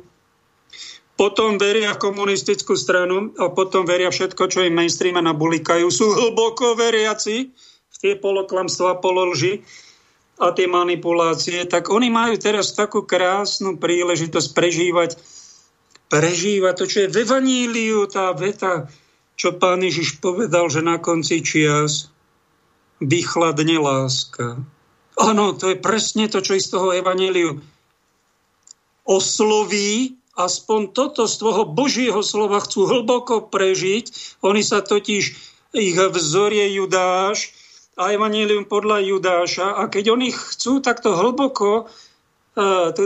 Potom 1.16 1.56
veria 1.56 1.96
komunistickú 1.96 2.76
stranu 2.76 3.32
a 3.40 3.48
potom 3.48 3.88
veria 3.88 4.12
všetko, 4.12 4.44
čo 4.52 4.68
im 4.68 4.76
mainstreame 4.76 5.24
nabulikajú. 5.24 5.88
Sú 5.88 6.14
hlboko 6.14 6.76
veriaci, 6.76 7.56
tie 8.02 8.14
poloklamstva, 8.18 9.02
pololži 9.02 9.66
a 10.38 10.54
tie 10.54 10.70
manipulácie, 10.70 11.66
tak 11.66 11.90
oni 11.90 12.14
majú 12.14 12.38
teraz 12.38 12.78
takú 12.78 13.02
krásnu 13.02 13.82
príležitosť 13.82 14.50
prežívať, 14.54 15.18
prežívať 16.14 16.74
to, 16.78 16.86
čo 16.86 16.98
je 17.06 17.12
v 17.12 17.18
Evaníliu, 17.26 18.06
tá 18.06 18.30
veta, 18.38 18.86
čo 19.38 19.54
pán 19.58 19.82
Ježiš 19.82 20.22
povedal, 20.22 20.70
že 20.70 20.86
na 20.86 21.02
konci 21.02 21.42
čias 21.42 22.10
vychladne 23.02 23.78
láska. 23.78 24.62
Áno, 25.18 25.58
to 25.58 25.74
je 25.74 25.78
presne 25.78 26.30
to, 26.30 26.46
čo 26.46 26.58
z 26.58 26.70
toho 26.70 26.94
evaníliu 26.94 27.58
osloví, 29.02 30.14
aspoň 30.38 30.94
toto 30.94 31.26
z 31.26 31.42
tvojho 31.42 31.66
Božieho 31.66 32.22
slova 32.22 32.62
chcú 32.62 32.86
hlboko 32.86 33.50
prežiť. 33.50 34.38
Oni 34.46 34.62
sa 34.62 34.86
totiž, 34.86 35.24
ich 35.74 35.98
vzorie 35.98 36.78
Judáš 36.78 37.57
a 37.98 38.14
evanílium 38.14 38.70
podľa 38.70 39.02
Judáša. 39.02 39.82
A 39.82 39.90
keď 39.90 40.14
oni 40.14 40.30
chcú 40.30 40.80
takto 40.86 41.18
hlboko 41.18 41.90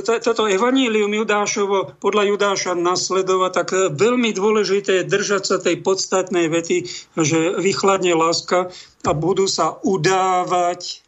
toto 0.07 0.47
evanílium 0.47 1.11
Judášovo 1.11 1.99
podľa 1.99 2.23
Judáša 2.23 2.71
nasledovať, 2.71 3.51
tak 3.51 3.67
veľmi 3.99 4.31
dôležité 4.31 5.03
je 5.03 5.11
držať 5.11 5.43
sa 5.43 5.57
tej 5.59 5.83
podstatnej 5.83 6.47
vety, 6.47 6.87
že 7.19 7.59
vychladne 7.59 8.15
láska 8.15 8.71
a 9.03 9.11
budú 9.11 9.51
sa 9.51 9.75
udávať 9.83 11.03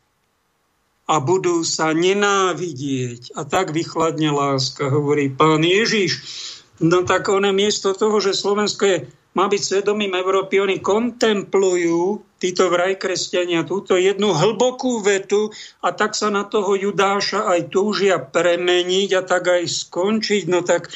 a 1.08 1.24
budú 1.24 1.64
sa 1.64 1.96
nenávidieť. 1.96 3.32
A 3.40 3.48
tak 3.48 3.72
vychladne 3.72 4.36
láska, 4.36 4.92
hovorí 4.92 5.32
pán 5.32 5.64
Ježiš. 5.64 6.20
No 6.84 7.08
tak 7.08 7.32
on 7.32 7.48
miesto 7.56 7.96
toho, 7.96 8.20
že 8.20 8.36
Slovensko 8.36 8.84
je 8.84 8.98
má 9.34 9.50
byť 9.50 9.62
svedomím 9.62 10.14
Európy. 10.14 10.62
Oni 10.62 10.78
kontemplujú, 10.78 12.22
títo 12.38 12.70
vraj 12.70 12.98
kresťania, 13.02 13.66
túto 13.66 13.98
jednu 13.98 14.34
hlbokú 14.34 15.02
vetu 15.02 15.50
a 15.82 15.90
tak 15.94 16.14
sa 16.14 16.30
na 16.30 16.46
toho 16.46 16.78
Judáša 16.78 17.50
aj 17.50 17.74
túžia 17.74 18.22
premeniť 18.22 19.10
a 19.18 19.22
tak 19.26 19.50
aj 19.50 19.64
skončiť. 19.66 20.44
No 20.50 20.62
tak 20.62 20.94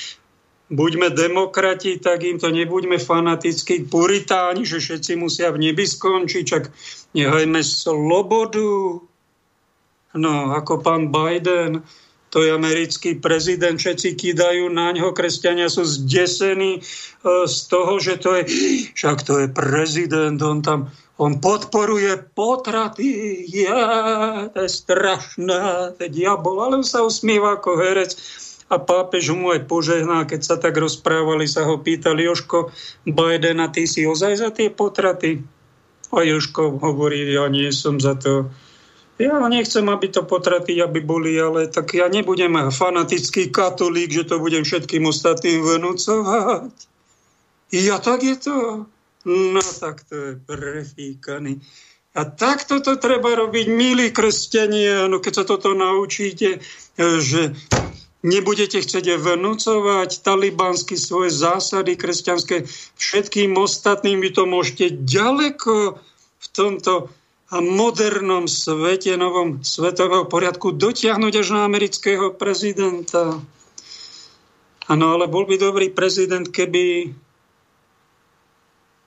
buďme 0.69 1.15
demokrati, 1.15 1.97
tak 1.97 2.27
im 2.27 2.37
to 2.37 2.51
nebuďme 2.51 2.99
fanatickí 2.99 3.87
puritáni, 3.87 4.67
že 4.67 4.83
všetci 4.83 5.15
musia 5.15 5.49
v 5.49 5.71
nebi 5.71 5.87
skončiť, 5.87 6.43
čak 6.43 6.63
nehajme 7.15 7.63
slobodu. 7.63 9.01
No, 10.17 10.33
ako 10.51 10.81
pán 10.81 11.13
Biden, 11.13 11.85
to 12.37 12.45
je 12.45 12.53
americký 12.53 13.17
prezident, 13.17 13.81
všetci 13.81 14.13
kýdajú 14.13 14.69
na 14.69 14.93
ňo, 14.93 15.09
kresťania 15.09 15.73
sú 15.73 15.89
zdesení 15.89 16.77
e, 16.77 16.81
z 17.49 17.57
toho, 17.65 17.97
že 17.97 18.21
to 18.21 18.37
je, 18.37 18.43
však 18.93 19.25
to 19.25 19.41
je 19.41 19.47
prezident, 19.49 20.37
on 20.45 20.61
tam, 20.61 20.93
on 21.17 21.41
podporuje 21.41 22.13
potraty, 22.37 23.41
je, 23.41 23.73
to 24.53 24.59
je 24.61 24.69
strašné, 24.69 25.97
to 25.97 25.99
je 26.05 26.13
diabol, 26.13 26.61
ale 26.61 26.77
on 26.77 26.85
sa 26.85 27.01
usmieva 27.01 27.57
ako 27.57 27.73
herec 27.81 28.13
a 28.69 28.77
pápež 28.77 29.33
mu 29.33 29.49
aj 29.49 29.65
požehná, 29.65 30.29
keď 30.29 30.41
sa 30.45 30.61
tak 30.61 30.77
rozprávali, 30.77 31.49
sa 31.49 31.65
ho 31.65 31.81
pýtali, 31.81 32.29
Joško 32.29 32.69
Biden, 33.09 33.65
a 33.65 33.73
ty 33.73 33.89
si 33.89 34.05
ozaj 34.05 34.33
za 34.37 34.53
tie 34.53 34.69
potraty? 34.69 35.41
A 36.13 36.21
Joško 36.21 36.85
hovorí, 36.85 37.33
ja 37.33 37.49
nie 37.49 37.73
som 37.73 37.97
za 37.97 38.13
to, 38.13 38.53
ja 39.17 39.41
nechcem, 39.49 39.85
aby 39.89 40.13
to 40.13 40.21
potraty, 40.23 40.77
aby 40.77 41.01
boli, 41.01 41.33
ale 41.41 41.67
tak 41.67 41.97
ja 41.97 42.05
nebudem 42.05 42.69
fanatický 42.69 43.49
katolík, 43.49 44.13
že 44.13 44.29
to 44.29 44.37
budem 44.37 44.61
všetkým 44.61 45.09
ostatným 45.09 45.65
vnúcovať. 45.65 46.69
Ja 47.73 47.97
tak 47.97 48.21
je 48.23 48.37
to. 48.37 48.57
No 49.27 49.59
tak 49.59 50.05
to 50.07 50.15
je 50.15 50.31
prefíkaný. 50.39 51.59
A 52.17 52.25
takto 52.25 52.81
to 52.81 52.97
treba 52.97 53.37
robiť, 53.37 53.65
milí 53.69 54.09
kresťania, 54.09 55.05
no 55.05 55.21
keď 55.21 55.33
sa 55.41 55.45
toto 55.45 55.77
naučíte, 55.77 56.63
že 56.97 57.53
nebudete 58.25 58.81
chcieť 58.81 59.21
vnúcovať 59.21 60.25
talibánsky 60.25 60.97
svoje 60.97 61.29
zásady 61.29 61.93
kresťanské 61.93 62.65
všetkým 62.97 63.53
ostatným, 63.53 64.17
vy 64.17 64.33
to 64.33 64.49
môžete 64.49 65.05
ďaleko 65.05 66.01
v 66.37 66.47
tomto 66.53 67.13
a 67.47 67.63
modernom 67.63 68.43
svete, 68.51 69.15
novom 69.15 69.63
svetového 69.63 70.27
poriadku 70.27 70.75
dotiahnuť 70.75 71.33
až 71.39 71.47
na 71.55 71.63
amerického 71.63 72.35
prezidenta. 72.35 73.39
Áno, 74.87 75.05
ale 75.15 75.31
bol 75.31 75.47
by 75.47 75.55
dobrý 75.55 75.87
prezident, 75.91 76.47
keby 76.47 77.15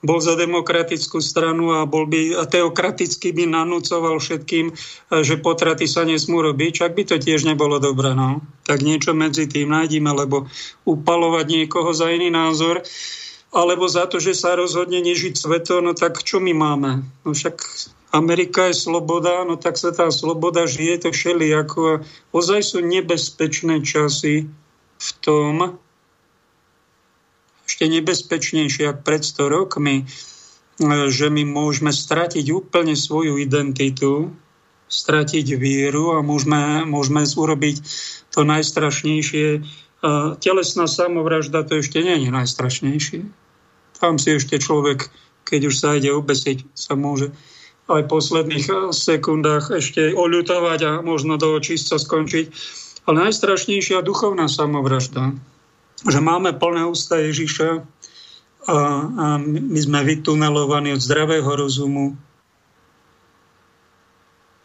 bol 0.00 0.16
za 0.16 0.32
demokratickú 0.32 1.20
stranu 1.20 1.76
a 1.76 1.84
bol 1.84 2.08
by 2.08 2.40
a 2.40 2.48
teokraticky 2.48 3.36
by 3.36 3.44
nanúcoval 3.44 4.16
všetkým, 4.16 4.72
že 5.12 5.36
potraty 5.36 5.84
sa 5.84 6.08
nesmú 6.08 6.40
robiť, 6.40 6.84
čak 6.84 6.96
by 6.96 7.04
to 7.04 7.16
tiež 7.20 7.44
nebolo 7.44 7.76
dobré. 7.76 8.16
No. 8.16 8.40
Tak 8.64 8.80
niečo 8.80 9.12
medzi 9.12 9.44
tým 9.44 9.68
nájdime, 9.68 10.08
lebo 10.16 10.48
upalovať 10.88 11.44
niekoho 11.52 11.92
za 11.92 12.08
iný 12.08 12.32
názor, 12.32 12.80
alebo 13.52 13.84
za 13.92 14.08
to, 14.08 14.16
že 14.16 14.32
sa 14.32 14.56
rozhodne 14.56 15.04
nežiť 15.04 15.36
sveto, 15.36 15.84
no 15.84 15.92
tak 15.92 16.24
čo 16.24 16.40
my 16.40 16.56
máme? 16.56 17.04
No 17.28 17.36
však 17.36 17.60
Amerika 18.10 18.66
je 18.70 18.74
sloboda, 18.74 19.46
no 19.46 19.54
tak 19.54 19.78
sa 19.78 19.94
tá 19.94 20.10
sloboda 20.10 20.66
žije 20.66 21.06
to 21.06 21.10
všelijako. 21.14 22.02
Ozaj 22.34 22.60
sú 22.62 22.78
nebezpečné 22.82 23.86
časy 23.86 24.50
v 25.00 25.08
tom, 25.22 25.78
ešte 27.70 27.86
nebezpečnejšie 27.86 28.90
ako 28.90 29.00
pred 29.06 29.22
100 29.22 29.56
rokmi, 29.56 29.96
že 31.06 31.30
my 31.30 31.46
môžeme 31.46 31.94
stratiť 31.94 32.50
úplne 32.50 32.98
svoju 32.98 33.38
identitu, 33.38 34.34
stratiť 34.90 35.54
víru 35.54 36.18
a 36.18 36.20
môžeme, 36.20 36.82
môžeme 36.82 37.22
urobiť 37.22 37.76
to 38.34 38.42
najstrašnejšie. 38.42 39.62
Telesná 40.42 40.90
samovražda 40.90 41.62
to 41.62 41.78
ešte 41.78 42.02
nie 42.02 42.26
je 42.26 42.34
najstrašnejšie. 42.34 43.22
Tam 44.02 44.18
si 44.18 44.34
ešte 44.34 44.58
človek, 44.58 45.06
keď 45.46 45.70
už 45.70 45.74
sa 45.78 45.94
ide 45.94 46.10
obesiť, 46.10 46.74
sa 46.74 46.98
môže 46.98 47.30
aj 47.90 48.06
v 48.06 48.12
posledných 48.12 48.66
eh, 48.70 48.78
sekundách 48.94 49.74
ešte 49.74 50.14
oľutovať 50.14 50.80
a 50.86 50.92
možno 51.02 51.36
do 51.36 51.58
čisto 51.58 51.98
skončiť. 51.98 52.46
Ale 53.08 53.26
najstrašnejšia 53.26 54.06
duchovná 54.06 54.46
samovražda, 54.46 55.34
že 56.04 56.20
máme 56.20 56.54
plné 56.54 56.86
ústa 56.86 57.18
Ježiša 57.18 57.70
a, 58.68 58.76
a 59.08 59.26
my 59.40 59.80
sme 59.80 60.04
vytunelovaní 60.04 60.92
od 60.92 61.00
zdravého 61.00 61.48
rozumu, 61.48 62.14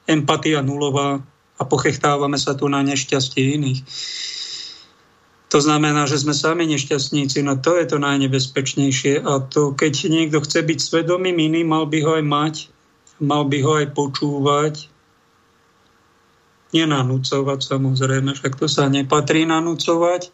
empatia 0.05 0.61
nulová 0.61 1.23
a 1.55 1.63
pochechtávame 1.63 2.37
sa 2.37 2.53
tu 2.53 2.67
na 2.67 2.83
nešťastie 2.83 3.55
iných. 3.57 3.79
To 5.53 5.63
znamená, 5.63 6.03
že 6.03 6.19
sme 6.19 6.35
sami 6.35 6.67
nešťastníci, 6.67 7.39
no 7.45 7.55
to 7.55 7.79
je 7.79 7.87
to 7.87 7.97
najnebezpečnejšie. 8.01 9.23
A 9.23 9.39
to, 9.39 9.71
keď 9.71 10.11
niekto 10.11 10.43
chce 10.43 10.59
byť 10.59 10.79
svedomým 10.83 11.39
iný, 11.39 11.63
mal 11.63 11.87
by 11.87 11.97
ho 12.03 12.11
aj 12.19 12.25
mať 12.25 12.55
mal 13.19 13.47
by 13.47 13.57
ho 13.63 13.71
aj 13.79 13.87
počúvať, 13.95 14.73
nenanúcovať 16.75 17.59
samozrejme, 17.63 18.35
však 18.35 18.59
to 18.59 18.67
sa 18.67 18.91
nepatrí 18.91 19.47
nanúcovať 19.47 20.31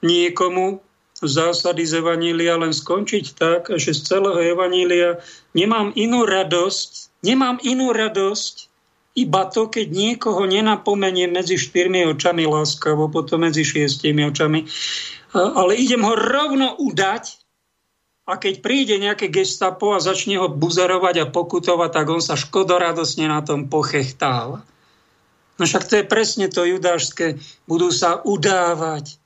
niekomu. 0.00 0.80
Zásady 1.22 1.86
z 1.86 2.02
Evanília 2.02 2.58
len 2.58 2.74
skončiť 2.74 3.24
tak, 3.38 3.70
že 3.78 3.94
z 3.94 4.00
celého 4.10 4.42
Evanília 4.42 5.22
nemám 5.54 5.94
inú 5.94 6.26
radosť, 6.26 7.22
nemám 7.22 7.62
inú 7.62 7.94
radosť, 7.94 8.72
iba 9.12 9.44
to, 9.46 9.68
keď 9.68 9.92
niekoho 9.92 10.48
nenapomenie 10.48 11.28
medzi 11.28 11.60
štyrmi 11.60 12.10
očami 12.16 12.48
láskavo, 12.48 13.12
potom 13.12 13.44
medzi 13.44 13.62
šiestimi 13.62 14.24
očami, 14.24 14.66
ale 15.36 15.78
idem 15.78 16.02
ho 16.02 16.16
rovno 16.16 16.74
udať 16.80 17.41
a 18.32 18.40
keď 18.40 18.64
príde 18.64 18.96
nejaké 18.96 19.28
gestapo 19.28 19.92
a 19.92 20.00
začne 20.00 20.40
ho 20.40 20.48
buzerovať 20.48 21.16
a 21.20 21.26
pokutovať, 21.28 21.90
tak 21.92 22.06
on 22.08 22.24
sa 22.24 22.32
škodoradosne 22.32 23.28
na 23.28 23.44
tom 23.44 23.68
pochechtáva. 23.68 24.64
No 25.60 25.68
však 25.68 25.84
to 25.84 25.94
je 26.00 26.04
presne 26.08 26.48
to 26.48 26.64
judášske. 26.64 27.36
Budú 27.68 27.92
sa 27.92 28.24
udávať, 28.24 29.20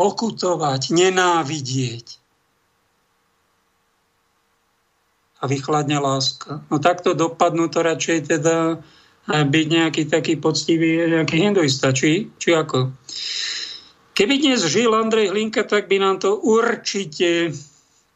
pokutovať, 0.00 0.96
nenávidieť. 0.96 2.16
A 5.38 5.44
vychladne 5.44 6.00
láska. 6.00 6.64
No 6.72 6.80
takto 6.80 7.12
dopadnú 7.12 7.68
to 7.68 7.84
radšej 7.84 8.32
teda 8.32 8.80
byť 9.28 9.66
nejaký 9.68 10.08
taký 10.08 10.40
poctivý 10.40 11.04
nejaký 11.04 11.36
hinduista, 11.36 11.92
či, 11.92 12.32
či 12.40 12.56
ako? 12.56 12.96
Keby 14.16 14.40
dnes 14.40 14.64
žil 14.64 14.96
Andrej 14.96 15.36
Hlinka, 15.36 15.68
tak 15.68 15.92
by 15.92 16.00
nám 16.00 16.16
to 16.24 16.40
určite 16.40 17.52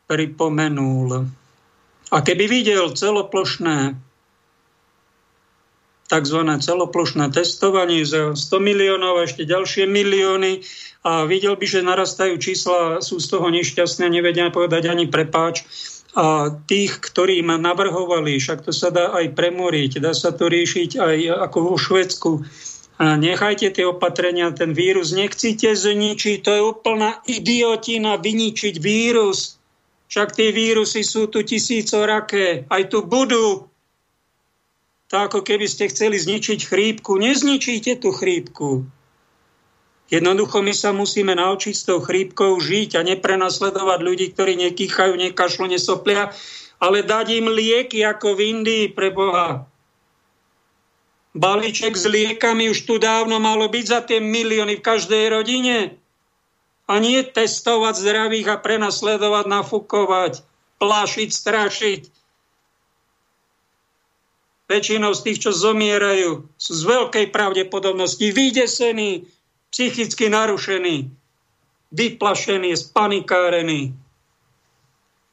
pripomenul. 0.06 1.30
A 2.14 2.16
keby 2.22 2.46
videl 2.46 2.94
celoplošné 2.94 3.98
tzv. 6.06 6.40
celoplošné 6.62 7.34
testovanie 7.34 8.06
za 8.06 8.38
100 8.38 8.62
miliónov 8.62 9.18
a 9.18 9.26
ešte 9.26 9.42
ďalšie 9.42 9.90
milióny 9.90 10.62
a 11.02 11.26
videl 11.26 11.58
by, 11.58 11.66
že 11.66 11.86
narastajú 11.86 12.38
čísla, 12.38 13.02
sú 13.02 13.18
z 13.18 13.26
toho 13.30 13.46
nešťastné, 13.50 14.06
nevedia 14.10 14.50
povedať 14.50 14.90
ani 14.90 15.10
prepáč. 15.10 15.66
A 16.16 16.48
tých, 16.64 16.96
ktorí 16.96 17.44
ma 17.44 17.60
navrhovali, 17.60 18.40
však 18.40 18.64
to 18.64 18.72
sa 18.72 18.88
dá 18.88 19.12
aj 19.12 19.36
premoriť, 19.36 20.00
dá 20.00 20.16
sa 20.16 20.32
to 20.32 20.48
riešiť 20.48 20.96
aj 20.96 21.18
ako 21.50 21.58
vo 21.60 21.74
Švedsku. 21.76 22.32
A 22.96 23.20
nechajte 23.20 23.68
tie 23.68 23.84
opatrenia, 23.84 24.48
ten 24.56 24.72
vírus 24.72 25.12
nechcíte 25.12 25.76
zničiť, 25.76 26.40
to 26.40 26.50
je 26.56 26.62
úplná 26.64 27.20
idiotina 27.28 28.16
vyničiť 28.16 28.80
vírus. 28.80 29.55
Však 30.06 30.38
tie 30.38 30.54
vírusy 30.54 31.02
sú 31.02 31.26
tu 31.26 31.42
tisícoraké, 31.42 32.66
aj 32.70 32.82
tu 32.90 33.02
budú. 33.02 33.66
tak 35.06 35.30
ako 35.30 35.46
keby 35.46 35.70
ste 35.70 35.86
chceli 35.86 36.18
zničiť 36.18 36.66
chrípku. 36.66 37.14
Nezničíte 37.14 38.02
tú 38.02 38.10
chrípku. 38.10 38.86
Jednoducho 40.06 40.62
my 40.62 40.74
sa 40.74 40.94
musíme 40.94 41.34
naučiť 41.34 41.74
s 41.74 41.86
tou 41.86 41.98
chrípkou 41.98 42.58
žiť 42.62 42.98
a 42.98 43.06
neprenasledovať 43.06 43.98
ľudí, 44.02 44.26
ktorí 44.34 44.54
nekýchajú, 44.54 45.18
nekašľú, 45.18 45.66
nesoplia, 45.66 46.30
ale 46.78 47.02
dať 47.02 47.42
im 47.42 47.50
lieky 47.50 48.06
ako 48.06 48.38
v 48.38 48.40
Indii 48.54 48.84
pre 48.94 49.10
Boha. 49.10 49.66
Balíček 51.36 51.98
s 51.98 52.06
liekami 52.06 52.70
už 52.70 52.86
tu 52.86 52.96
dávno 52.96 53.42
malo 53.42 53.66
byť 53.68 53.84
za 53.84 54.00
tie 54.06 54.22
milióny 54.22 54.78
v 54.78 54.86
každej 54.86 55.24
rodine. 55.34 55.98
A 56.86 57.02
nie 57.02 57.26
testovať 57.26 57.98
zdravých 57.98 58.46
a 58.54 58.56
prenasledovať, 58.62 59.44
nafúkovať, 59.50 60.46
plašiť, 60.78 61.28
strašiť. 61.34 62.02
Väčšinou 64.66 65.14
z 65.14 65.20
tých, 65.22 65.38
čo 65.46 65.50
zomierajú, 65.54 66.46
sú 66.58 66.72
z 66.74 66.82
veľkej 66.86 67.30
pravdepodobnosti 67.30 68.30
vydesení, 68.30 69.26
psychicky 69.70 70.26
narušený, 70.30 71.10
vyplašený, 71.94 72.70
spanikárený. 72.74 73.94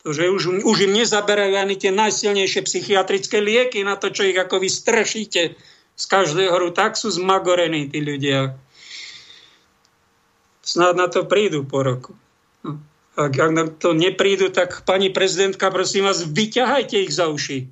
že 0.03 0.29
už, 0.29 0.67
už 0.67 0.77
im 0.83 0.93
nezaberajú 0.99 1.55
ani 1.55 1.79
tie 1.79 1.89
najsilnejšie 1.95 2.61
psychiatrické 2.67 3.39
lieky 3.39 3.81
na 3.87 3.95
to, 3.95 4.11
čo 4.11 4.27
ich 4.27 4.35
ako 4.35 4.59
vy 4.59 4.69
strašíte 4.69 5.41
z 5.93 6.03
každého 6.09 6.51
hru. 6.53 6.69
Tak 6.75 6.99
sú 6.99 7.07
zmagorení 7.13 7.87
tí 7.87 8.03
ľudia. 8.03 8.57
Snáď 10.63 10.93
na 10.95 11.07
to 11.11 11.27
prídu 11.27 11.67
po 11.67 11.83
roku. 11.83 12.15
No. 12.63 12.79
Ak, 13.19 13.35
ak 13.35 13.51
na 13.51 13.67
to 13.67 13.91
neprídu, 13.91 14.47
tak 14.47 14.87
pani 14.87 15.11
prezidentka, 15.11 15.67
prosím 15.69 16.07
vás, 16.07 16.23
vyťahajte 16.23 17.03
ich 17.03 17.11
za 17.11 17.27
uši. 17.27 17.67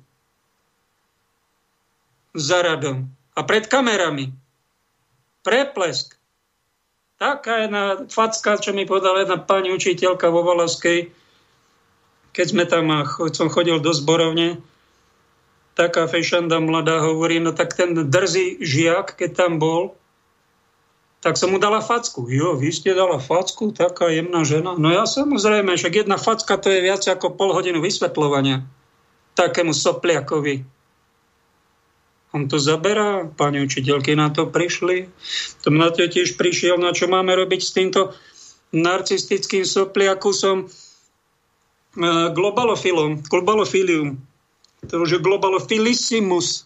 Za 2.36 2.60
radom. 2.60 3.08
A 3.32 3.40
pred 3.48 3.64
kamerami. 3.64 4.36
Preplesk. 5.40 6.20
Taká 7.16 7.64
jedna 7.64 7.84
facka, 8.12 8.60
čo 8.60 8.76
mi 8.76 8.84
povedala 8.84 9.24
jedna 9.24 9.40
pani 9.40 9.72
učiteľka 9.72 10.28
vo 10.28 10.44
Volavskej, 10.44 11.10
keď 12.32 12.46
sme 12.48 12.64
tam, 12.64 12.88
som 13.32 13.52
chodil 13.52 13.78
do 13.78 13.92
zborovne, 13.92 14.60
taká 15.76 16.08
fešanda 16.08 16.60
mladá 16.60 17.00
hovorí, 17.04 17.40
no 17.40 17.52
tak 17.52 17.76
ten 17.76 17.94
drzý 17.94 18.60
žiak, 18.60 19.16
keď 19.16 19.30
tam 19.36 19.52
bol, 19.60 19.96
tak 21.22 21.38
som 21.38 21.54
mu 21.54 21.62
dala 21.62 21.78
facku. 21.78 22.26
Jo, 22.26 22.58
vy 22.58 22.74
ste 22.74 22.98
dala 22.98 23.22
facku, 23.22 23.70
taká 23.70 24.10
jemná 24.10 24.42
žena. 24.42 24.74
No 24.74 24.90
ja 24.90 25.06
samozrejme, 25.06 25.78
však 25.78 26.02
jedna 26.02 26.18
facka 26.18 26.58
to 26.58 26.66
je 26.66 26.82
viac 26.82 27.06
ako 27.06 27.38
pol 27.38 27.54
hodinu 27.54 27.78
vysvetľovania 27.78 28.66
takému 29.38 29.72
sopliakovi. 29.72 30.66
On 32.32 32.48
to 32.48 32.56
zaberá, 32.58 33.28
pani 33.28 33.60
učiteľky 33.60 34.16
na 34.16 34.30
to 34.32 34.46
prišli. 34.48 35.04
To 35.62 35.70
na 35.70 35.90
to 35.92 36.08
tiež 36.08 36.40
prišiel, 36.40 36.80
na 36.80 36.96
čo 36.96 37.06
máme 37.06 37.36
robiť 37.36 37.60
s 37.60 37.72
týmto 37.76 38.16
narcistickým 38.72 39.68
sopliakusom, 39.68 40.64
e, 40.64 40.66
globalofilom, 42.32 43.20
globalofilium. 43.28 44.16
To 44.88 45.04
už 45.04 45.20
je 45.20 45.22
globalofilissimus. 45.22 46.64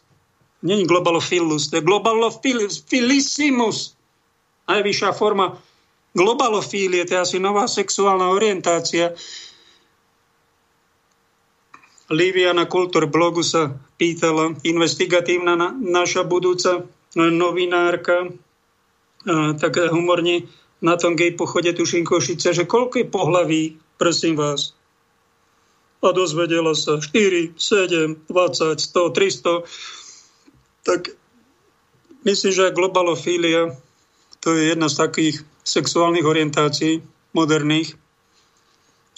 Je 0.62 0.86
globalofilus, 0.86 1.68
to 1.68 1.76
je 1.76 1.84
globalofilissimus. 1.84 3.96
Najvyššia 4.66 5.10
forma 5.14 5.54
globalofílie, 6.16 7.06
to 7.06 7.14
je 7.14 7.22
asi 7.22 7.38
nová 7.38 7.70
sexuálna 7.70 8.32
orientácia. 8.34 9.14
Livia 12.10 12.54
na 12.54 12.66
Kultúr 12.66 13.06
blogu 13.06 13.42
sa 13.42 13.74
pýtala, 13.98 14.58
investigatívna 14.62 15.54
na, 15.58 15.68
naša 15.74 16.22
budúca 16.26 16.86
novinárka, 17.14 18.30
a, 19.26 19.54
tak 19.58 19.78
humorne 19.90 20.46
na 20.82 20.94
tom 20.98 21.14
gej 21.18 21.34
pochode 21.34 21.72
tuším 21.72 22.06
Košice, 22.06 22.52
že 22.52 22.68
koľko 22.68 23.02
je 23.02 23.06
pohlaví, 23.06 23.62
prosím 23.98 24.38
vás. 24.38 24.76
A 26.04 26.12
dozvedela 26.12 26.76
sa 26.76 27.00
4, 27.00 27.56
7, 27.58 28.28
20, 28.30 28.78
100, 28.78 29.10
300. 29.10 30.86
Tak 30.86 31.10
myslím, 32.22 32.52
že 32.52 32.76
globalofília 32.76 33.74
to 34.46 34.54
je 34.54 34.70
jedna 34.70 34.86
z 34.86 34.94
takých 35.02 35.36
sexuálnych 35.66 36.22
orientácií 36.22 37.02
moderných, 37.34 37.98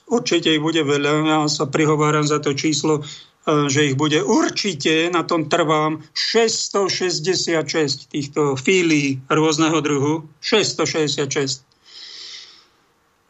Určite 0.09 0.57
ich 0.57 0.65
bude 0.65 0.81
veľa. 0.81 1.13
Ja 1.29 1.39
sa 1.53 1.69
prihováram 1.69 2.25
za 2.25 2.41
to 2.41 2.57
číslo, 2.57 3.05
e, 3.05 3.69
že 3.69 3.93
ich 3.93 3.97
bude 3.97 4.25
určite, 4.25 5.13
na 5.13 5.21
tom 5.21 5.53
trvám, 5.53 6.01
666 6.17 8.09
týchto 8.09 8.57
fílií 8.57 9.21
rôzneho 9.29 9.77
druhu. 9.85 10.25
666. 10.41 11.68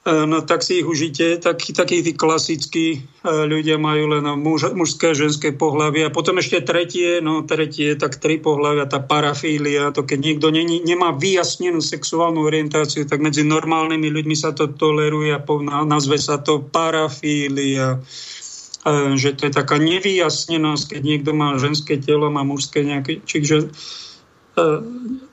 E, 0.09 0.24
no 0.26 0.40
tak 0.40 0.64
si 0.64 0.80
ich 0.80 0.88
užite. 0.88 1.36
Takí, 1.36 1.76
takí 1.76 2.00
tí 2.00 2.16
klasickí 2.16 2.86
e, 2.96 2.98
ľudia 3.28 3.76
majú 3.76 4.16
len 4.16 4.24
muž, 4.40 4.72
mužské 4.72 5.12
a 5.12 5.18
ženské 5.18 5.52
pohľavy. 5.52 6.09
A 6.09 6.14
potom 6.14 6.40
ešte 6.40 6.64
tretie, 6.64 7.20
no 7.20 7.44
tretie, 7.44 7.92
tak 7.92 8.16
tri 8.16 8.40
pohľavia, 8.40 8.88
tá 8.88 9.04
parafília. 9.04 9.92
To 9.92 10.09
keď 10.09 10.18
niekto 10.24 10.48
není, 10.48 10.80
nemá 10.80 11.12
vyjasnenú 11.12 11.84
sexuálnu 11.84 12.40
orientáciu, 12.40 13.04
tak 13.04 13.20
medzi 13.20 13.44
normálnymi 13.44 14.09
ľuďmi 14.09 14.36
sa 14.36 14.56
to 14.56 14.72
toleruje 14.72 15.36
a 15.36 15.40
nazve 15.84 16.16
sa 16.16 16.40
to 16.40 16.64
parafília 16.64 18.00
e, 18.00 19.18
že 19.20 19.36
to 19.36 19.44
je 19.44 19.52
taká 19.52 19.76
nevyjasnenosť, 19.76 20.96
keď 20.96 21.00
niekto 21.04 21.30
má 21.36 21.61
ženské 21.61 22.00
telo, 22.00 22.32
má 22.32 22.48
mužské 22.48 22.80
nejaké, 22.80 23.20
čiže 23.28 23.68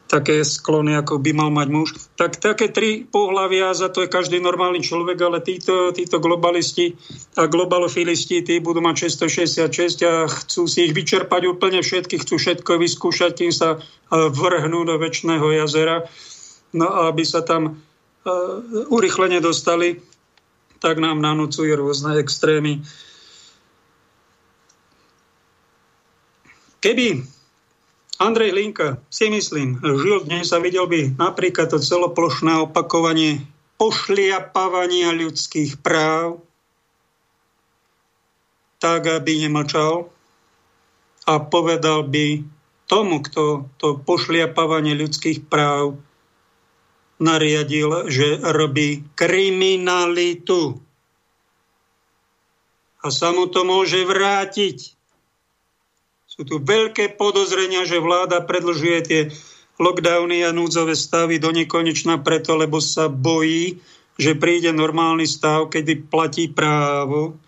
také 0.06 0.46
sklony, 0.46 0.94
ako 1.02 1.18
by 1.18 1.32
mal 1.34 1.50
mať 1.50 1.68
muž. 1.74 1.90
Tak 2.14 2.38
také 2.38 2.70
tri 2.70 3.04
pohľavia, 3.04 3.74
za 3.74 3.90
to 3.90 4.06
je 4.06 4.14
každý 4.14 4.38
normálny 4.38 4.86
človek, 4.86 5.18
ale 5.26 5.42
títo, 5.42 5.90
títo 5.92 6.22
globalisti 6.22 6.94
a 7.36 7.50
globalofilisti, 7.50 8.46
tí 8.46 8.62
budú 8.62 8.86
mať 8.86 9.10
666 9.10 10.06
a 10.06 10.30
chcú 10.30 10.70
si 10.70 10.86
ich 10.86 10.94
vyčerpať 10.94 11.50
úplne 11.50 11.82
všetky, 11.82 12.22
chcú 12.22 12.38
všetko 12.38 12.78
vyskúšať, 12.78 13.32
kým 13.34 13.54
sa 13.54 13.78
e, 13.78 13.78
vrhnú 14.30 14.86
do 14.86 14.96
väčšného 15.02 15.66
jazera. 15.66 16.06
No 16.76 16.86
a 16.92 17.10
aby 17.10 17.24
sa 17.24 17.40
tam 17.40 17.72
uh, 17.72 18.92
urychlene 18.92 19.40
dostali, 19.40 19.96
tak 20.84 21.00
nám 21.00 21.24
nanúcujú 21.24 21.72
rôzne 21.72 22.20
extrémy. 22.20 22.84
Keby 26.84 27.35
Andrej 28.16 28.56
Linka 28.56 29.04
si 29.12 29.28
myslím, 29.28 29.84
žil 29.84 30.24
dnes 30.24 30.48
a 30.56 30.64
videl 30.64 30.88
by 30.88 31.20
napríklad 31.20 31.68
to 31.68 31.84
celoplošné 31.84 32.64
opakovanie 32.64 33.44
pošliapávania 33.76 35.12
ľudských 35.12 35.84
práv, 35.84 36.40
tak 38.80 39.12
aby 39.12 39.44
nemlčal 39.44 40.08
a 41.28 41.34
povedal 41.44 42.08
by 42.08 42.40
tomu, 42.88 43.20
kto 43.20 43.68
to 43.76 44.00
pošliapávanie 44.00 44.96
ľudských 44.96 45.52
práv 45.52 46.00
nariadil, 47.20 48.08
že 48.08 48.40
robí 48.40 49.04
kriminalitu. 49.20 50.80
A 53.04 53.12
sa 53.12 53.36
mu 53.36 53.52
to 53.52 53.68
môže 53.68 54.00
vrátiť 54.08 54.95
sú 56.36 56.44
tu 56.44 56.60
veľké 56.60 57.16
podozrenia, 57.16 57.88
že 57.88 58.04
vláda 58.04 58.44
predlžuje 58.44 59.00
tie 59.08 59.22
lockdowny 59.80 60.44
a 60.44 60.52
núdzové 60.52 60.92
stavy 60.92 61.40
do 61.40 61.56
nekonečna 61.56 62.20
preto, 62.20 62.60
lebo 62.60 62.84
sa 62.84 63.08
bojí, 63.08 63.80
že 64.20 64.36
príde 64.36 64.76
normálny 64.76 65.24
stav, 65.24 65.72
kedy 65.72 66.12
platí 66.12 66.52
právo 66.52 67.40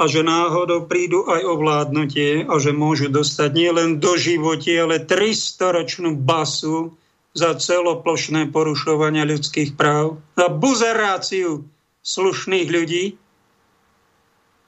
a 0.00 0.08
že 0.08 0.24
náhodou 0.24 0.88
prídu 0.88 1.28
aj 1.28 1.44
o 1.44 1.54
vládnutie 1.60 2.48
a 2.48 2.56
že 2.56 2.72
môžu 2.72 3.12
dostať 3.12 3.52
nielen 3.52 4.00
do 4.00 4.16
živote, 4.16 4.72
ale 4.80 5.04
300-ročnú 5.04 6.16
basu 6.16 6.96
za 7.36 7.56
celoplošné 7.56 8.48
porušovanie 8.48 9.24
ľudských 9.28 9.76
práv, 9.76 10.20
za 10.36 10.48
buzeráciu 10.48 11.64
slušných 12.00 12.68
ľudí, 12.68 13.04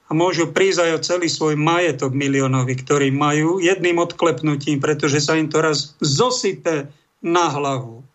a 0.05 0.11
môžu 0.13 0.53
prísť 0.53 0.85
aj 0.85 0.91
o 0.93 0.99
celý 1.01 1.27
svoj 1.29 1.57
majetok 1.57 2.13
miliónový, 2.13 2.77
ktorý 2.77 3.09
majú 3.09 3.57
jedným 3.57 3.97
odklepnutím, 3.97 4.77
pretože 4.77 5.17
sa 5.17 5.33
im 5.33 5.49
to 5.49 5.65
raz 5.65 5.97
zosype 5.97 6.93
na 7.25 7.45
hlavu. 7.49 8.05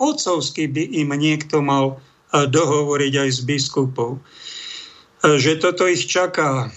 Otcovský 0.00 0.66
by 0.66 0.84
im 1.04 1.14
niekto 1.14 1.62
mal 1.62 1.94
e, 2.34 2.42
dohovoriť 2.42 3.12
aj 3.22 3.30
s 3.30 3.40
biskupov, 3.46 4.18
e, 4.18 4.20
že 5.38 5.62
toto 5.62 5.86
ich 5.86 6.02
čaká, 6.10 6.74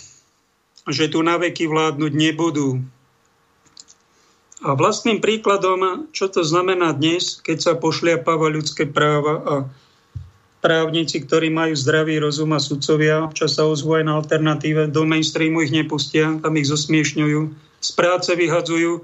že 0.85 1.09
tu 1.09 1.25
na 1.25 1.41
veky 1.41 1.65
vládnuť 1.65 2.11
nebudú. 2.13 2.85
A 4.63 4.77
vlastným 4.77 5.19
príkladom, 5.19 6.07
čo 6.15 6.29
to 6.29 6.45
znamená 6.45 6.93
dnes, 6.95 7.41
keď 7.41 7.57
sa 7.59 7.73
pošliapáva 7.75 8.47
ľudské 8.47 8.87
práva 8.87 9.33
a 9.43 9.55
právnici, 10.63 11.19
ktorí 11.19 11.51
majú 11.51 11.75
zdravý 11.75 12.23
rozum 12.23 12.55
a 12.55 12.63
sudcovia, 12.63 13.27
občas 13.27 13.59
sa 13.59 13.67
ozvú 13.67 13.99
aj 13.99 14.07
na 14.07 14.15
alternatíve, 14.15 14.87
do 14.87 15.03
mainstreamu 15.03 15.59
ich 15.59 15.75
nepustia, 15.75 16.39
tam 16.39 16.55
ich 16.55 16.71
zosmiešňujú, 16.71 17.39
z 17.83 17.89
práce 17.91 18.31
vyhadzujú. 18.31 19.03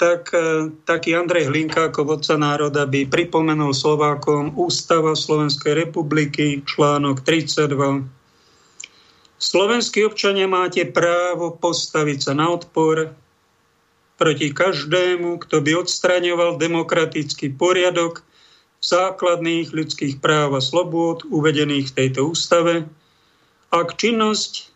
Tak 0.00 0.22
e, 0.32 0.72
taký 0.88 1.12
Andrej 1.12 1.52
Hlinka 1.52 1.92
ako 1.92 2.16
vodca 2.16 2.40
národa 2.40 2.88
by 2.88 3.04
pripomenul 3.10 3.76
Slovákom 3.76 4.56
Ústava 4.56 5.12
Slovenskej 5.12 5.84
republiky, 5.84 6.64
článok 6.64 7.20
32. 7.20 8.08
Slovenskí 9.36 10.08
občania 10.08 10.48
máte 10.48 10.88
právo 10.88 11.52
postaviť 11.52 12.18
sa 12.24 12.32
na 12.32 12.48
odpor 12.48 13.12
proti 14.18 14.50
každému, 14.50 15.38
kto 15.44 15.62
by 15.62 15.84
odstraňoval 15.84 16.58
demokratický 16.58 17.54
poriadok 17.54 18.26
základných 18.78 19.74
ľudských 19.74 20.22
práv 20.22 20.54
a 20.54 20.62
slobôd 20.62 21.26
uvedených 21.28 21.90
v 21.90 21.96
tejto 21.96 22.30
ústave, 22.30 22.86
ak 23.68 23.98
činnosť 24.00 24.72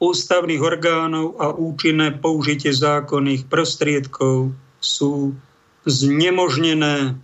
ústavných 0.00 0.64
orgánov 0.64 1.36
a 1.36 1.52
účinné 1.52 2.16
použitie 2.16 2.72
zákonných 2.72 3.46
prostriedkov 3.52 4.56
sú 4.80 5.36
znemožnené. 5.84 7.20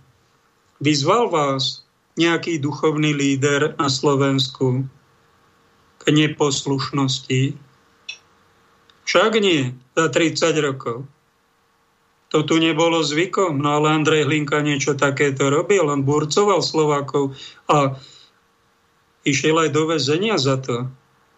Vyzval 0.77 1.33
vás 1.33 1.81
nejaký 2.21 2.61
duchovný 2.61 3.17
líder 3.17 3.73
na 3.81 3.89
Slovensku 3.89 4.85
k 5.97 6.03
neposlušnosti? 6.05 7.57
Však 9.09 9.31
nie, 9.41 9.73
za 9.97 10.05
30 10.13 10.53
rokov. 10.61 11.09
To 12.35 12.43
tu 12.43 12.59
nebolo 12.59 12.99
zvykom, 12.99 13.63
no 13.63 13.79
ale 13.79 13.95
Andrej 13.95 14.27
Hlinka 14.27 14.59
niečo 14.59 14.99
takéto 14.99 15.47
robil, 15.47 15.87
on 15.87 16.03
burcoval 16.03 16.59
Slovákov 16.59 17.39
a 17.71 17.95
išiel 19.23 19.63
aj 19.63 19.69
do 19.71 19.83
väzenia 19.87 20.35
za 20.35 20.59
to, 20.59 20.91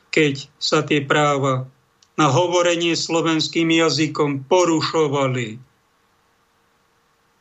keď 0.10 0.50
sa 0.58 0.82
tie 0.82 1.06
práva 1.06 1.70
na 2.18 2.28
hovorenie 2.28 2.98
slovenským 2.98 3.70
jazykom 3.70 4.50
porušovali. 4.50 5.62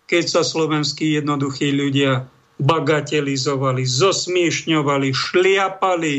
Keď 0.09 0.24
sa 0.24 0.42
slovenskí 0.44 1.16
jednoduchí 1.16 1.72
ľudia 1.72 2.28
bagatelizovali, 2.61 3.84
zosmiešňovali, 3.88 5.09
šliapali, 5.12 6.16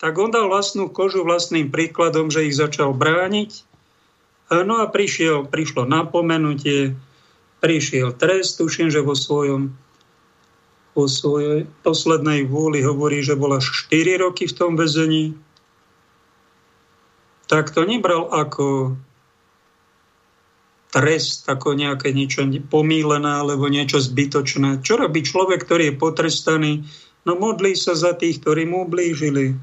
tak 0.00 0.16
on 0.16 0.32
dal 0.32 0.48
vlastnú 0.48 0.88
kožu 0.88 1.26
vlastným 1.26 1.68
príkladom, 1.68 2.30
že 2.32 2.46
ich 2.46 2.56
začal 2.56 2.96
brániť 2.96 3.69
No 4.50 4.82
a 4.82 4.90
prišiel, 4.90 5.46
prišlo 5.46 5.86
napomenutie, 5.86 6.98
prišiel 7.62 8.18
trest, 8.18 8.58
tuším, 8.58 8.90
že 8.90 8.98
vo 8.98 9.14
svojom 9.14 9.70
vo 10.90 11.06
svojej 11.06 11.70
poslednej 11.86 12.50
vôli 12.50 12.82
hovorí, 12.82 13.22
že 13.22 13.38
bol 13.38 13.54
až 13.54 13.70
4 13.86 14.26
roky 14.26 14.50
v 14.50 14.56
tom 14.58 14.74
väzení, 14.74 15.38
tak 17.46 17.70
to 17.70 17.86
nebral 17.86 18.26
ako 18.30 18.98
trest, 20.90 21.46
ako 21.46 21.78
nejaké 21.78 22.10
niečo 22.10 22.42
pomílené 22.66 23.42
alebo 23.42 23.70
niečo 23.70 24.02
zbytočné. 24.02 24.82
Čo 24.82 24.98
robí 24.98 25.22
človek, 25.22 25.62
ktorý 25.62 25.94
je 25.94 25.98
potrestaný? 25.98 26.72
No 27.22 27.38
modlí 27.38 27.78
sa 27.78 27.94
za 27.94 28.18
tých, 28.18 28.42
ktorí 28.42 28.66
mu 28.66 28.86
ublížili 28.86 29.54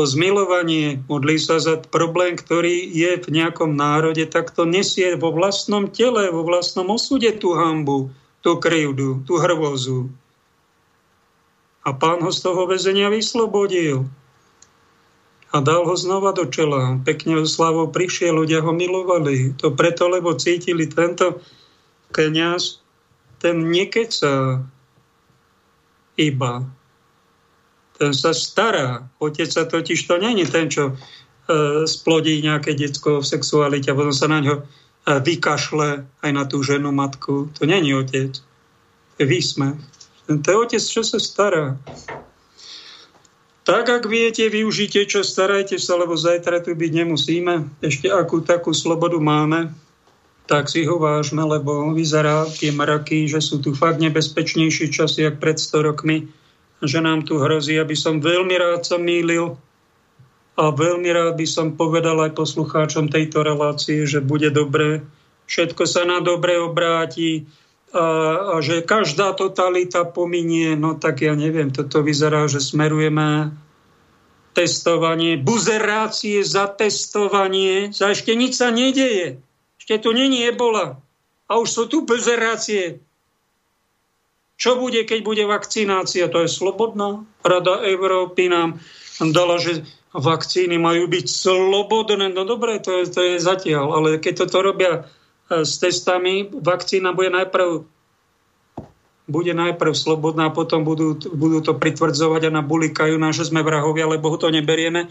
o 0.00 0.08
zmilovanie, 0.08 1.04
modlí 1.04 1.36
sa 1.36 1.60
za 1.60 1.76
problém, 1.76 2.34
ktorý 2.34 2.88
je 2.88 3.20
v 3.20 3.28
nejakom 3.28 3.76
národe, 3.76 4.24
tak 4.24 4.56
to 4.56 4.64
nesie 4.64 5.12
vo 5.20 5.28
vlastnom 5.30 5.92
tele, 5.92 6.32
vo 6.32 6.40
vlastnom 6.40 6.88
osude 6.88 7.28
tú 7.36 7.52
hambu, 7.52 8.08
tú 8.40 8.56
krivdu, 8.56 9.20
tú 9.28 9.36
hrvozu. 9.36 10.08
A 11.84 11.92
pán 11.92 12.24
ho 12.24 12.32
z 12.32 12.40
toho 12.40 12.64
väzenia 12.64 13.12
vyslobodil 13.12 14.08
a 15.50 15.56
dal 15.58 15.82
ho 15.82 15.96
znova 15.98 16.30
do 16.30 16.46
čela. 16.46 16.96
Pekne 17.02 17.42
slavou 17.42 17.90
prišiel, 17.90 18.38
ľudia 18.38 18.62
ho 18.62 18.70
milovali. 18.70 19.52
To 19.58 19.74
preto, 19.74 20.06
lebo 20.06 20.38
cítili 20.38 20.86
tento 20.86 21.42
kniaz, 22.14 22.78
ten 23.42 23.66
nekeca 23.66 24.62
iba, 26.14 26.62
ten 28.00 28.16
sa 28.16 28.32
stará. 28.32 29.04
Otec 29.20 29.52
sa 29.52 29.68
totiž 29.68 30.08
to 30.08 30.16
není 30.16 30.48
ten, 30.48 30.72
čo 30.72 30.96
e, 30.96 31.84
splodí 31.84 32.40
nejaké 32.40 32.72
detsko 32.72 33.20
v 33.20 33.28
sexualite 33.28 33.92
a 33.92 33.98
potom 33.98 34.16
sa 34.16 34.24
na 34.24 34.40
ňo 34.40 34.54
e, 34.56 34.62
vykašle 35.20 36.08
aj 36.24 36.30
na 36.32 36.48
tú 36.48 36.64
ženu, 36.64 36.88
matku. 36.96 37.52
To 37.60 37.68
není 37.68 37.92
otec. 37.92 38.40
To 38.40 39.16
je 39.20 39.26
výsmech. 39.28 39.76
To 40.32 40.48
je 40.48 40.56
otec, 40.56 40.80
čo 40.80 41.04
sa 41.04 41.20
stará. 41.20 41.76
Tak, 43.68 43.84
ak 43.92 44.04
viete, 44.08 44.48
využite, 44.48 45.04
čo 45.04 45.20
starajte 45.20 45.76
sa, 45.76 46.00
lebo 46.00 46.16
zajtra 46.16 46.64
tu 46.64 46.72
byť 46.72 47.04
nemusíme. 47.04 47.84
Ešte 47.84 48.08
akú 48.08 48.40
takú 48.40 48.72
slobodu 48.72 49.20
máme, 49.20 49.76
tak 50.48 50.72
si 50.72 50.88
ho 50.88 50.96
vážme, 50.96 51.44
lebo 51.44 51.92
vyzerá 51.92 52.48
tie 52.48 52.72
mraky, 52.72 53.28
že 53.28 53.44
sú 53.44 53.60
tu 53.60 53.76
fakt 53.76 54.00
nebezpečnejšie 54.00 54.88
časy, 54.88 55.28
jak 55.28 55.36
pred 55.36 55.60
100 55.60 55.86
rokmi 55.86 56.32
že 56.80 56.98
nám 57.04 57.28
tu 57.28 57.36
hrozí, 57.36 57.76
aby 57.76 57.92
som 57.92 58.24
veľmi 58.24 58.56
rád 58.56 58.82
sa 58.84 58.96
mýlil 58.96 59.56
a 60.60 60.64
veľmi 60.72 61.08
rád 61.12 61.40
by 61.40 61.46
som 61.48 61.76
povedal 61.76 62.20
aj 62.20 62.36
poslucháčom 62.36 63.08
tejto 63.08 63.40
relácie, 63.40 64.04
že 64.04 64.20
bude 64.20 64.52
dobre, 64.52 65.04
všetko 65.48 65.82
sa 65.88 66.04
na 66.04 66.20
dobre 66.20 66.60
obráti 66.60 67.48
a, 67.90 68.56
a 68.56 68.62
že 68.62 68.84
každá 68.84 69.32
totalita 69.32 70.04
pominie, 70.04 70.76
no 70.76 70.96
tak 70.96 71.24
ja 71.24 71.32
neviem, 71.32 71.72
toto 71.72 72.04
vyzerá, 72.04 72.44
že 72.46 72.60
smerujeme 72.60 73.56
testovanie, 74.52 75.38
buzerácie 75.38 76.42
za 76.42 76.66
testovanie, 76.68 77.94
za 77.94 78.12
ešte 78.12 78.34
nič 78.34 78.58
sa 78.58 78.74
nedeje. 78.74 79.40
Ešte 79.80 80.06
tu 80.06 80.10
není 80.12 80.42
ebola. 80.44 81.00
A 81.50 81.58
už 81.58 81.68
sú 81.70 81.82
tu 81.90 82.06
buzerácie. 82.06 83.02
Čo 84.60 84.76
bude, 84.76 85.08
keď 85.08 85.24
bude 85.24 85.44
vakcinácia? 85.48 86.28
To 86.28 86.44
je 86.44 86.52
slobodná. 86.52 87.24
Rada 87.40 87.80
Európy 87.80 88.52
nám 88.52 88.76
dala, 89.32 89.56
že 89.56 89.88
vakcíny 90.12 90.76
majú 90.76 91.08
byť 91.08 91.26
slobodné. 91.32 92.28
No 92.28 92.44
dobre, 92.44 92.76
to 92.76 93.00
je, 93.00 93.04
to 93.08 93.20
je 93.24 93.34
zatiaľ, 93.40 93.96
ale 93.96 94.08
keď 94.20 94.44
toto 94.44 94.60
robia 94.60 95.08
e, 95.48 95.64
s 95.64 95.80
testami, 95.80 96.44
vakcína 96.52 97.16
bude 97.16 97.32
najprv 97.32 97.88
bude 99.30 99.54
najprv 99.54 99.94
slobodná, 99.94 100.50
potom 100.50 100.82
budú, 100.82 101.14
budú 101.14 101.62
to 101.62 101.78
pritvrdzovať 101.78 102.50
a 102.50 102.56
nabulikajú 102.58 103.14
nás, 103.14 103.38
že 103.38 103.46
sme 103.46 103.62
vrahovia, 103.62 104.10
lebo 104.10 104.34
to 104.34 104.50
neberieme. 104.50 105.06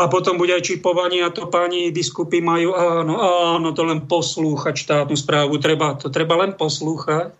A 0.00 0.08
potom 0.08 0.40
bude 0.40 0.56
aj 0.56 0.64
čipovanie 0.64 1.20
a 1.20 1.28
to 1.28 1.52
páni 1.52 1.92
biskupy 1.92 2.40
majú, 2.40 2.72
áno, 2.72 3.20
áno, 3.52 3.68
to 3.76 3.84
len 3.84 4.08
poslúchať 4.08 4.80
štátnu 4.80 5.12
správu. 5.12 5.60
Treba, 5.60 5.92
to 6.00 6.08
treba 6.08 6.40
len 6.40 6.56
poslúchať. 6.56 7.36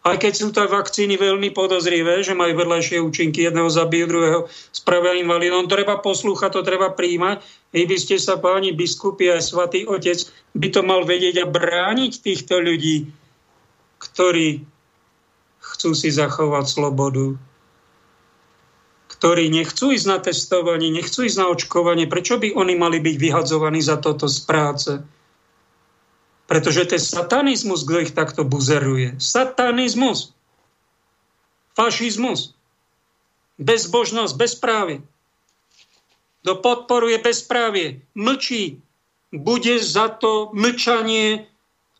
Aj 0.00 0.16
keď 0.16 0.32
sú 0.32 0.48
to 0.48 0.64
vakcíny 0.64 1.20
veľmi 1.20 1.52
podozrivé, 1.52 2.24
že 2.24 2.32
majú 2.32 2.56
vedľajšie 2.56 3.04
účinky, 3.04 3.44
jedného 3.44 3.68
zabijú, 3.68 4.08
druhého 4.08 4.40
spravia 4.72 5.20
invalidom, 5.20 5.68
treba 5.68 6.00
poslúchať, 6.00 6.56
to 6.56 6.64
treba 6.64 6.88
príjmať. 6.96 7.44
Vy 7.76 7.84
by 7.84 7.96
ste 8.00 8.16
sa, 8.16 8.40
páni 8.40 8.72
biskupy 8.72 9.28
a 9.28 9.44
svatý 9.44 9.84
otec, 9.84 10.24
by 10.56 10.68
to 10.72 10.80
mal 10.80 11.04
vedieť 11.04 11.44
a 11.44 11.46
brániť 11.52 12.12
týchto 12.16 12.64
ľudí, 12.64 13.12
ktorí 14.00 14.64
chcú 15.60 15.92
si 15.92 16.08
zachovať 16.08 16.64
slobodu, 16.64 17.36
ktorí 19.12 19.52
nechcú 19.52 19.92
ísť 19.92 20.06
na 20.08 20.16
testovanie, 20.16 20.88
nechcú 20.88 21.28
ísť 21.28 21.36
na 21.36 21.52
očkovanie. 21.52 22.08
Prečo 22.08 22.40
by 22.40 22.56
oni 22.56 22.72
mali 22.72 23.04
byť 23.04 23.16
vyhadzovaní 23.20 23.84
za 23.84 24.00
toto 24.00 24.24
z 24.32 24.48
práce? 24.48 24.96
Pretože 26.50 26.82
to 26.90 26.98
je 26.98 27.02
satanizmus, 27.14 27.86
kto 27.86 28.10
ich 28.10 28.10
takto 28.10 28.42
buzeruje. 28.42 29.14
Satanizmus. 29.22 30.34
Fašizmus. 31.78 32.58
Bezbožnosť, 33.62 34.34
bezprávie. 34.34 34.98
Kto 36.42 36.58
podporuje 36.58 37.22
bezprávie, 37.22 38.02
mlčí, 38.18 38.82
bude 39.30 39.78
za 39.78 40.10
to 40.10 40.50
mlčanie 40.50 41.46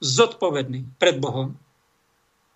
zodpovedný 0.03 0.83
pred 0.99 1.23
Bohom. 1.23 1.55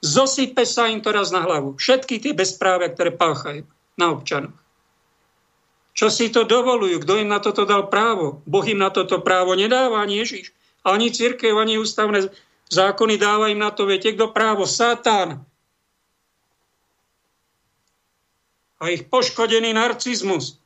Zosype 0.03 0.67
sa 0.67 0.91
im 0.91 0.99
to 0.99 1.15
raz 1.15 1.31
na 1.31 1.47
hlavu. 1.47 1.79
Všetky 1.79 2.19
tie 2.19 2.35
bezprávia, 2.35 2.91
ktoré 2.91 3.15
páchajú 3.15 3.63
na 3.95 4.11
občanoch. 4.11 4.57
Čo 5.95 6.11
si 6.11 6.27
to 6.35 6.43
dovolujú? 6.43 6.99
Kto 7.07 7.23
im 7.23 7.31
na 7.31 7.39
toto 7.39 7.63
dal 7.63 7.87
právo? 7.87 8.43
Boh 8.51 8.67
im 8.67 8.83
na 8.83 8.91
toto 8.91 9.23
právo 9.23 9.55
nedáva, 9.55 10.03
ani 10.03 10.19
Ježiš. 10.27 10.51
Ani 10.85 11.09
církev, 11.11 11.57
ani 11.57 11.81
ústavné 11.81 12.29
zákony 12.69 13.17
dáva 13.17 13.49
im 13.49 13.59
na 13.59 13.73
to, 13.73 13.89
viete, 13.89 14.13
kto 14.13 14.31
právo? 14.31 14.69
Satán. 14.69 15.41
A 18.79 18.93
ich 18.93 19.09
poškodený 19.09 19.73
narcizmus, 19.73 20.61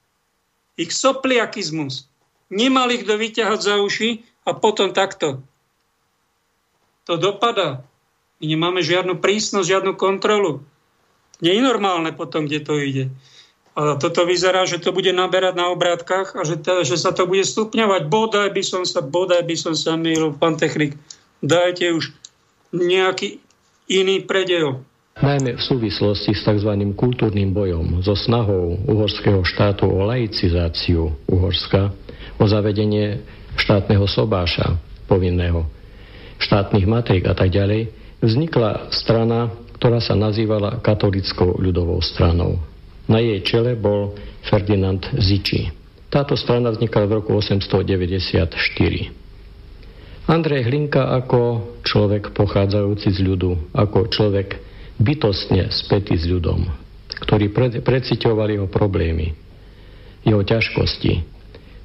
ich 0.74 0.90
sopliakizmus. 0.90 2.10
Nemali 2.50 2.98
kto 3.06 3.14
vyťahať 3.14 3.60
za 3.62 3.74
uši 3.78 4.26
a 4.42 4.56
potom 4.58 4.90
takto 4.90 5.38
to 7.08 7.16
dopada. 7.16 7.80
My 8.38 8.44
nemáme 8.44 8.84
žiadnu 8.84 9.16
prísnosť, 9.16 9.64
žiadnu 9.64 9.96
kontrolu. 9.96 10.60
Nie 11.40 11.56
je 11.56 11.64
normálne 11.64 12.12
potom, 12.12 12.44
kde 12.44 12.60
to 12.60 12.76
ide. 12.76 13.08
A 13.78 13.94
toto 13.94 14.26
vyzerá, 14.26 14.66
že 14.66 14.82
to 14.82 14.90
bude 14.90 15.14
naberať 15.14 15.54
na 15.54 15.70
obrátkach 15.70 16.34
a 16.34 16.42
že, 16.42 16.58
to, 16.58 16.82
že 16.82 16.98
sa 16.98 17.14
to 17.14 17.30
bude 17.30 17.46
stupňovať. 17.46 18.10
Bodaj 18.10 18.50
by 18.50 18.62
som 18.66 18.82
sa, 18.82 18.98
bodaj 19.06 19.46
by 19.46 19.54
som 19.54 19.78
sa 19.78 19.94
mýlil, 19.94 20.34
pán 20.34 20.58
technik. 20.58 20.98
Dajte 21.38 21.94
už 21.94 22.10
nejaký 22.74 23.38
iný 23.86 24.26
predel. 24.26 24.82
Najmä 25.22 25.54
v 25.54 25.62
súvislosti 25.62 26.34
s 26.34 26.42
tzv. 26.42 26.74
kultúrnym 26.98 27.54
bojom, 27.54 28.02
so 28.02 28.18
snahou 28.18 28.82
uhorského 28.86 29.46
štátu 29.46 29.86
o 29.86 30.02
laicizáciu 30.06 31.14
Uhorska, 31.30 31.94
o 32.38 32.44
zavedenie 32.50 33.22
štátneho 33.58 34.06
sobáša 34.10 34.78
povinného, 35.06 35.66
štátnych 36.42 36.86
matrik 36.86 37.26
a 37.30 37.34
tak 37.34 37.50
ďalej, 37.54 37.90
vznikla 38.22 38.90
strana, 38.90 39.50
ktorá 39.78 40.02
sa 40.02 40.18
nazývala 40.18 40.82
katolickou 40.82 41.58
ľudovou 41.58 41.98
stranou. 42.02 42.58
Na 43.08 43.24
jej 43.24 43.40
čele 43.40 43.72
bol 43.72 44.12
Ferdinand 44.44 45.00
Ziči. 45.16 45.72
Táto 46.12 46.36
strana 46.36 46.68
vznikla 46.72 47.08
v 47.08 47.12
roku 47.20 47.32
894. 47.36 48.52
Andrej 50.28 50.68
Hlinka 50.68 51.08
ako 51.16 51.72
človek 51.84 52.36
pochádzajúci 52.36 53.08
z 53.16 53.24
ľudu, 53.24 53.72
ako 53.72 54.12
človek 54.12 54.60
bytostne 55.00 55.72
spätý 55.72 56.20
s 56.20 56.28
ľudom, 56.28 56.68
ktorý 57.24 57.48
preciťoval 57.80 58.52
jeho 58.52 58.68
problémy, 58.68 59.32
jeho 60.28 60.44
ťažkosti. 60.44 61.24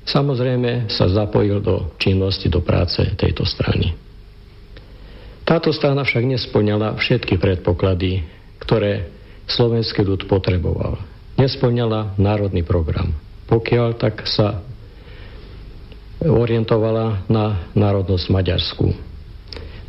Samozrejme 0.03 0.91
sa 0.91 1.07
zapojil 1.07 1.63
do 1.63 1.95
činnosti, 1.95 2.51
do 2.51 2.59
práce 2.59 2.99
tejto 3.15 3.47
strany. 3.47 3.95
Táto 5.47 5.71
strana 5.71 6.03
však 6.03 6.23
nesplňala 6.27 6.99
všetky 6.99 7.39
predpoklady, 7.39 8.27
ktoré 8.59 9.07
slovenský 9.47 10.03
ľud 10.03 10.27
potreboval 10.27 11.12
nesplňala 11.37 12.17
národný 12.17 12.61
program. 12.65 13.13
Pokiaľ 13.49 13.89
tak 13.99 14.23
sa 14.29 14.63
orientovala 16.23 17.27
na 17.27 17.67
národnosť 17.75 18.25
maďarskú. 18.31 18.87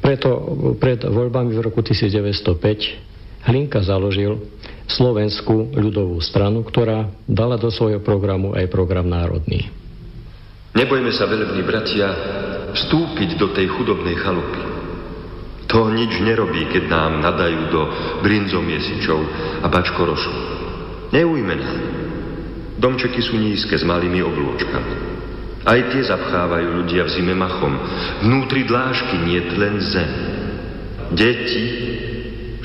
Preto 0.03 0.29
pred 0.77 1.01
voľbami 1.01 1.55
v 1.57 1.65
roku 1.65 1.81
1905 1.81 3.49
Hlinka 3.49 3.81
založil 3.81 4.41
Slovenskú 4.85 5.73
ľudovú 5.73 6.21
stranu, 6.21 6.61
ktorá 6.61 7.09
dala 7.25 7.57
do 7.57 7.73
svojho 7.73 8.05
programu 8.05 8.53
aj 8.53 8.69
program 8.69 9.09
národný. 9.09 9.73
Nebojme 10.77 11.09
sa, 11.15 11.25
velební 11.25 11.65
bratia, 11.65 12.09
vstúpiť 12.75 13.41
do 13.41 13.55
tej 13.57 13.71
chudobnej 13.73 14.19
chalupy. 14.21 14.61
To 15.73 15.89
nič 15.89 16.21
nerobí, 16.21 16.69
keď 16.69 16.85
nám 16.91 17.13
nadajú 17.25 17.61
do 17.73 17.83
brinzomiesičov 18.21 19.21
a 19.65 19.67
bačkorošu. 19.73 20.54
Neujme 21.15 21.55
nám. 21.55 21.79
Domčeky 22.83 23.23
sú 23.23 23.39
nízke 23.39 23.79
s 23.79 23.87
malými 23.87 24.19
oblôčkami. 24.19 24.95
Aj 25.63 25.81
tie 25.95 26.03
zapchávajú 26.03 26.83
ľudia 26.83 27.07
v 27.07 27.15
zime 27.15 27.39
machom. 27.39 27.71
Vnútri 28.27 28.67
dlážky 28.67 29.23
nie 29.23 29.39
len 29.55 29.79
zem. 29.79 30.13
Deti 31.15 31.67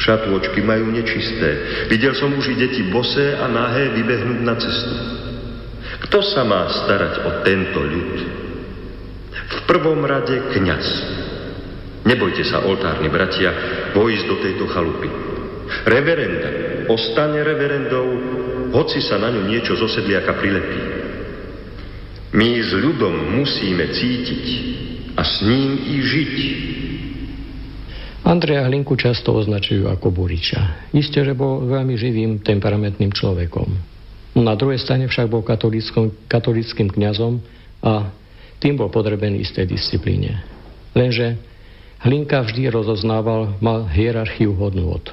šatôčky 0.02 0.66
majú 0.66 0.90
nečisté. 0.90 1.86
Videl 1.94 2.18
som 2.18 2.34
už 2.34 2.50
i 2.50 2.56
deti 2.58 2.90
bosé 2.90 3.38
a 3.38 3.46
nahé 3.46 3.94
vybehnúť 3.94 4.40
na 4.42 4.58
cestu. 4.58 4.96
Kto 6.10 6.20
sa 6.26 6.42
má 6.42 6.66
starať 6.74 7.14
o 7.22 7.32
tento 7.46 7.80
ľud? 7.86 8.18
V 9.30 9.60
prvom 9.70 10.02
rade 10.10 10.50
kňaz. 10.58 10.88
Nebojte 12.02 12.42
sa, 12.50 12.66
oltárni 12.66 13.14
bratia, 13.14 13.54
vojsť 13.94 14.26
do 14.26 14.36
tejto 14.42 14.66
chalupy. 14.74 15.10
Reverenda 15.86 16.70
ostane 16.90 17.46
reverendou, 17.46 18.08
hoci 18.74 19.00
sa 19.02 19.18
na 19.18 19.34
ňu 19.34 19.50
niečo 19.50 19.74
zo 19.78 19.90
sedliaka 19.90 20.38
prilepí. 20.38 20.82
My 22.30 22.62
s 22.62 22.72
ľudom 22.78 23.42
musíme 23.42 23.90
cítiť 23.90 24.46
a 25.18 25.22
s 25.26 25.42
ním 25.42 25.70
i 25.82 25.98
žiť. 25.98 26.36
Andreja 28.30 28.70
Hlinku 28.70 28.94
často 28.94 29.34
označujú 29.34 29.90
ako 29.90 30.14
Buriča. 30.14 30.94
Isté, 30.94 31.26
že 31.26 31.34
bol 31.34 31.66
veľmi 31.66 31.98
živým, 31.98 32.46
temperamentným 32.46 33.10
človekom. 33.10 33.74
Na 34.38 34.54
druhej 34.54 34.78
strane 34.78 35.10
však 35.10 35.26
bol 35.26 35.42
katolickým 36.30 36.88
kňazom 36.94 37.42
a 37.82 38.14
tým 38.62 38.78
bol 38.78 38.94
podrebený 38.94 39.42
istej 39.42 39.66
disciplíne. 39.66 40.46
Lenže 40.94 41.42
Hlinka 42.06 42.46
vždy 42.46 42.70
rozoznával, 42.70 43.58
mal 43.60 43.90
hierarchiu 43.90 44.54
hodnôt. 44.56 45.04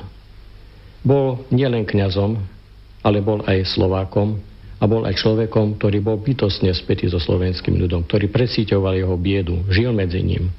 Bol 1.00 1.42
nielen 1.48 1.88
kňazom, 1.88 2.36
ale 3.06 3.22
bol 3.22 3.46
aj 3.46 3.62
Slovákom 3.70 4.34
a 4.76 4.84
bol 4.90 5.06
aj 5.06 5.22
človekom, 5.22 5.78
ktorý 5.78 6.02
bol 6.02 6.18
bytostne 6.18 6.74
spätý 6.74 7.06
so 7.06 7.22
slovenským 7.22 7.78
ľudom, 7.78 8.02
ktorý 8.02 8.26
presíťoval 8.28 8.98
jeho 8.98 9.14
biedu, 9.14 9.62
žil 9.70 9.94
medzi 9.94 10.26
ním. 10.26 10.50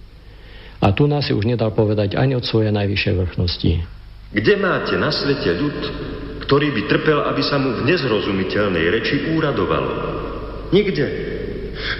A 0.79 0.95
tu 0.95 1.11
nás 1.11 1.27
si 1.27 1.35
už 1.35 1.43
nedal 1.43 1.75
povedať 1.75 2.15
ani 2.15 2.39
od 2.39 2.47
svojej 2.47 2.71
najvyššej 2.71 3.15
vrchnosti. 3.19 3.71
Kde 4.31 4.53
máte 4.57 4.95
na 4.95 5.11
svete 5.11 5.51
ľud, 5.59 5.77
ktorý 6.47 6.71
by 6.71 6.81
trpel, 6.87 7.19
aby 7.27 7.41
sa 7.43 7.59
mu 7.59 7.75
v 7.75 7.85
nezrozumiteľnej 7.91 8.85
reči 8.95 9.35
úradovalo? 9.35 9.91
Nikde. 10.71 11.36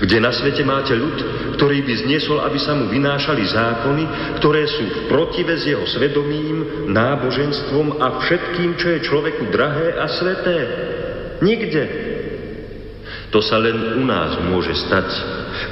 Kde 0.02 0.18
na 0.18 0.34
svete 0.34 0.66
máte 0.66 0.98
ľud, 0.98 1.18
ktorý 1.58 1.86
by 1.86 1.94
zniesol, 2.06 2.42
aby 2.42 2.58
sa 2.58 2.74
mu 2.74 2.90
vynášali 2.90 3.44
zákony, 3.46 4.04
ktoré 4.42 4.66
sú 4.66 4.84
v 4.90 4.98
protive 5.10 5.54
s 5.54 5.70
jeho 5.70 5.86
svedomím, 5.86 6.90
náboženstvom 6.90 8.02
a 8.02 8.22
všetkým, 8.26 8.74
čo 8.78 8.88
je 8.98 9.06
človeku 9.06 9.54
drahé 9.54 9.98
a 10.02 10.06
sveté? 10.10 10.58
Nikde. 11.46 11.84
To 13.30 13.44
sa 13.44 13.60
len 13.60 14.00
u 14.00 14.04
nás 14.08 14.40
môže 14.48 14.74
stať, 14.88 15.08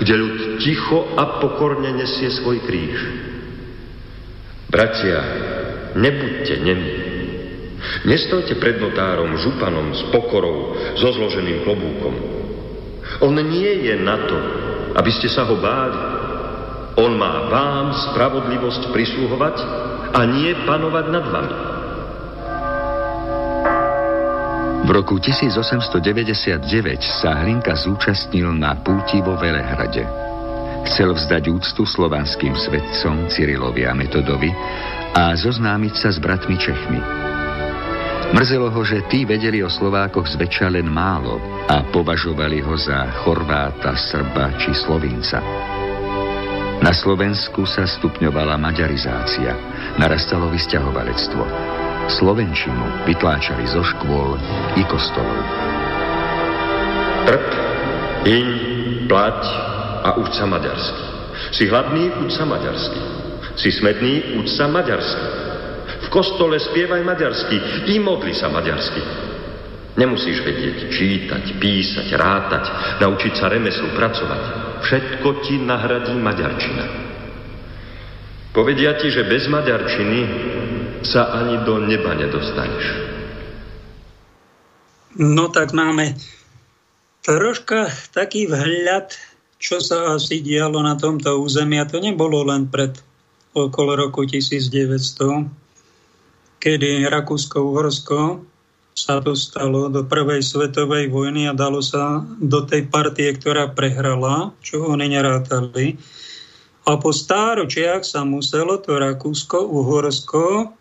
kde 0.04 0.14
ľud 0.20 0.36
ticho 0.60 1.16
a 1.16 1.40
pokorne 1.40 1.96
nesie 1.96 2.30
svoj 2.30 2.62
kríž. 2.68 3.00
Bratia, 4.70 5.20
nebuďte 5.96 6.56
nemí. 6.60 6.94
Nestojte 8.04 8.60
pred 8.60 8.82
notárom, 8.82 9.40
županom, 9.40 9.94
s 9.94 10.04
pokorou, 10.12 10.76
so 11.00 11.10
zloženým 11.16 11.64
klobúkom. 11.64 12.35
On 13.22 13.36
nie 13.36 13.88
je 13.88 13.96
na 14.02 14.18
to, 14.26 14.38
aby 14.96 15.12
ste 15.12 15.28
sa 15.32 15.46
ho 15.48 15.56
báli. 15.60 16.00
On 16.96 17.12
má 17.16 17.52
vám 17.52 17.92
spravodlivosť 18.12 18.96
prisluhovať 18.96 19.56
a 20.16 20.20
nie 20.24 20.56
panovať 20.64 21.06
nad 21.12 21.26
vami. 21.28 21.56
V 24.86 24.90
roku 24.94 25.18
1899 25.18 26.62
sa 27.02 27.42
Hlinka 27.42 27.74
zúčastnil 27.74 28.54
na 28.54 28.78
púti 28.78 29.18
vo 29.18 29.34
Velehrade. 29.34 30.06
Chcel 30.86 31.18
vzdať 31.18 31.50
úctu 31.50 31.90
slovanským 31.90 32.54
svetcom 32.54 33.26
Cyrilovi 33.26 33.90
a 33.90 33.98
Metodovi 33.98 34.54
a 35.18 35.34
zoznámiť 35.34 35.94
sa 35.98 36.14
s 36.14 36.22
bratmi 36.22 36.54
Čechmi. 36.62 37.02
Mrzelo 38.34 38.74
ho, 38.74 38.82
že 38.82 39.06
tí 39.06 39.22
vedeli 39.22 39.62
o 39.62 39.70
Slovákoch 39.70 40.26
zväčša 40.26 40.74
len 40.74 40.90
málo 40.90 41.38
a 41.70 41.86
považovali 41.94 42.58
ho 42.66 42.74
za 42.74 43.06
Chorváta, 43.22 43.94
Srba 43.94 44.58
či 44.58 44.74
Slovinca. 44.74 45.38
Na 46.82 46.90
Slovensku 46.90 47.70
sa 47.70 47.86
stupňovala 47.86 48.58
maďarizácia, 48.58 49.54
narastalo 50.02 50.50
vysťahovalectvo. 50.50 51.44
Slovenčinu 52.10 53.06
vytláčali 53.06 53.66
zo 53.70 53.86
škôl 53.86 54.38
i 54.74 54.82
kostolov. 54.90 55.42
Trp, 57.30 57.50
iň, 58.26 58.48
plať 59.06 59.42
a 60.06 60.10
uč 60.18 60.34
sa 60.34 60.46
maďarsky. 60.50 61.04
Si 61.54 61.70
hladný, 61.70 62.10
uč 62.26 62.38
sa 62.38 62.46
maďarsky. 62.46 63.02
Si 63.58 63.70
smedný, 63.70 64.42
uč 64.42 64.54
sa 64.54 64.66
maďarsky 64.66 65.45
kostole 66.16 66.56
spievaj 66.56 67.04
maďarsky 67.04 67.60
i 67.92 68.00
modli 68.00 68.32
sa 68.32 68.48
maďarsky. 68.48 69.04
Nemusíš 70.00 70.44
vedieť 70.44 70.92
čítať, 70.92 71.44
písať, 71.60 72.08
rátať, 72.16 72.66
naučiť 73.04 73.34
sa 73.36 73.52
remeslu, 73.52 73.92
pracovať. 73.96 74.42
Všetko 74.84 75.28
ti 75.44 75.56
nahradí 75.60 76.16
maďarčina. 76.16 76.84
Povedia 78.56 78.96
ti, 78.96 79.12
že 79.12 79.28
bez 79.28 79.52
maďarčiny 79.52 80.20
sa 81.04 81.36
ani 81.36 81.64
do 81.68 81.84
neba 81.84 82.16
nedostaneš. 82.16 82.86
No 85.16 85.48
tak 85.52 85.72
máme 85.72 86.16
troška 87.24 87.88
taký 88.12 88.52
vhľad, 88.52 89.16
čo 89.60 89.80
sa 89.80 90.16
asi 90.20 90.44
dialo 90.44 90.84
na 90.84 91.00
tomto 91.00 91.40
území. 91.40 91.80
A 91.80 91.88
to 91.88 92.04
nebolo 92.04 92.44
len 92.48 92.68
pred 92.68 92.96
okolo 93.56 93.96
roku 93.96 94.28
1900, 94.28 95.65
kedy 96.60 97.06
Rakúsko-Uhorsko 97.08 98.44
sa 98.96 99.20
dostalo 99.20 99.92
do 99.92 100.08
prvej 100.08 100.40
svetovej 100.40 101.12
vojny 101.12 101.52
a 101.52 101.54
dalo 101.54 101.84
sa 101.84 102.24
do 102.40 102.64
tej 102.64 102.88
partie, 102.88 103.28
ktorá 103.36 103.76
prehrala, 103.76 104.56
čo 104.64 104.88
oni 104.88 105.12
nerátali. 105.12 106.00
A 106.88 106.96
po 106.96 107.12
stáročiach 107.12 108.08
sa 108.08 108.24
muselo 108.24 108.80
to 108.80 108.96
Rakúsko-Uhorsko 108.96 110.72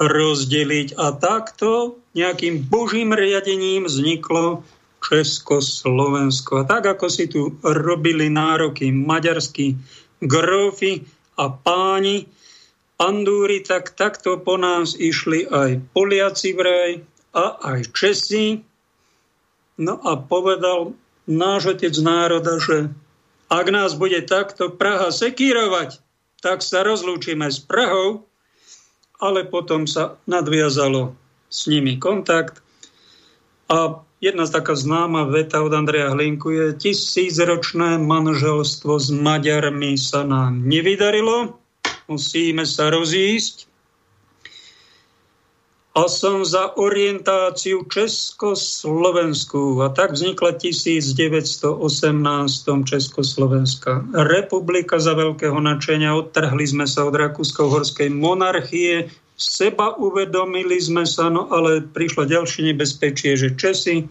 rozdeliť 0.00 0.96
a 0.96 1.12
takto 1.12 2.00
nejakým 2.16 2.66
božím 2.66 3.12
riadením 3.12 3.84
vzniklo 3.84 4.64
Československo. 5.04 6.64
A 6.64 6.68
tak, 6.68 6.88
ako 6.88 7.06
si 7.12 7.28
tu 7.28 7.54
robili 7.60 8.32
nároky 8.32 8.88
maďarskí 8.90 9.76
grófy 10.24 11.04
a 11.36 11.48
páni, 11.52 12.24
pandúry, 13.00 13.64
tak 13.64 13.96
takto 13.96 14.36
po 14.36 14.60
nás 14.60 14.92
išli 14.92 15.48
aj 15.48 15.80
Poliaci 15.96 16.52
vraj 16.52 17.00
a 17.32 17.56
aj 17.64 17.96
Česi. 17.96 18.60
No 19.80 19.96
a 20.04 20.20
povedal 20.20 20.92
náš 21.24 21.72
otec 21.72 21.96
národa, 22.04 22.60
že 22.60 22.92
ak 23.48 23.66
nás 23.72 23.96
bude 23.96 24.20
takto 24.28 24.68
Praha 24.68 25.08
sekírovať, 25.08 26.04
tak 26.44 26.60
sa 26.60 26.84
rozlúčime 26.84 27.48
s 27.48 27.56
Prahou 27.64 28.28
ale 29.20 29.44
potom 29.44 29.84
sa 29.84 30.16
nadviazalo 30.24 31.12
s 31.52 31.68
nimi 31.68 32.00
kontakt. 32.00 32.64
A 33.68 34.00
jedna 34.24 34.48
z 34.48 34.56
taká 34.56 34.74
známa 34.74 35.28
veta 35.28 35.60
od 35.60 35.70
Andreja 35.76 36.10
Hlinku 36.16 36.50
je 36.50 36.66
tisícročné 36.74 38.00
manželstvo 38.00 38.96
s 38.96 39.12
Maďarmi 39.12 39.94
sa 40.00 40.24
nám 40.26 40.64
nevydarilo, 40.66 41.59
musíme 42.08 42.66
sa 42.66 42.90
rozísť 42.90 43.70
a 45.90 46.06
som 46.06 46.46
za 46.46 46.70
orientáciu 46.78 47.82
Československu. 47.90 49.82
A 49.82 49.90
tak 49.90 50.14
vznikla 50.14 50.54
1918 50.54 51.82
Československá 52.86 54.06
republika 54.14 55.02
za 55.02 55.18
veľkého 55.18 55.58
načenia. 55.58 56.14
Odtrhli 56.14 56.62
sme 56.62 56.86
sa 56.86 57.10
od 57.10 57.18
Rakúsko-Horskej 57.18 58.06
monarchie, 58.06 59.10
seba 59.34 59.98
uvedomili 59.98 60.78
sme 60.78 61.02
sa, 61.02 61.26
no 61.26 61.50
ale 61.50 61.82
prišlo 61.82 62.22
ďalšie 62.22 62.70
nebezpečie, 62.70 63.34
že 63.34 63.58
Česi, 63.58 64.06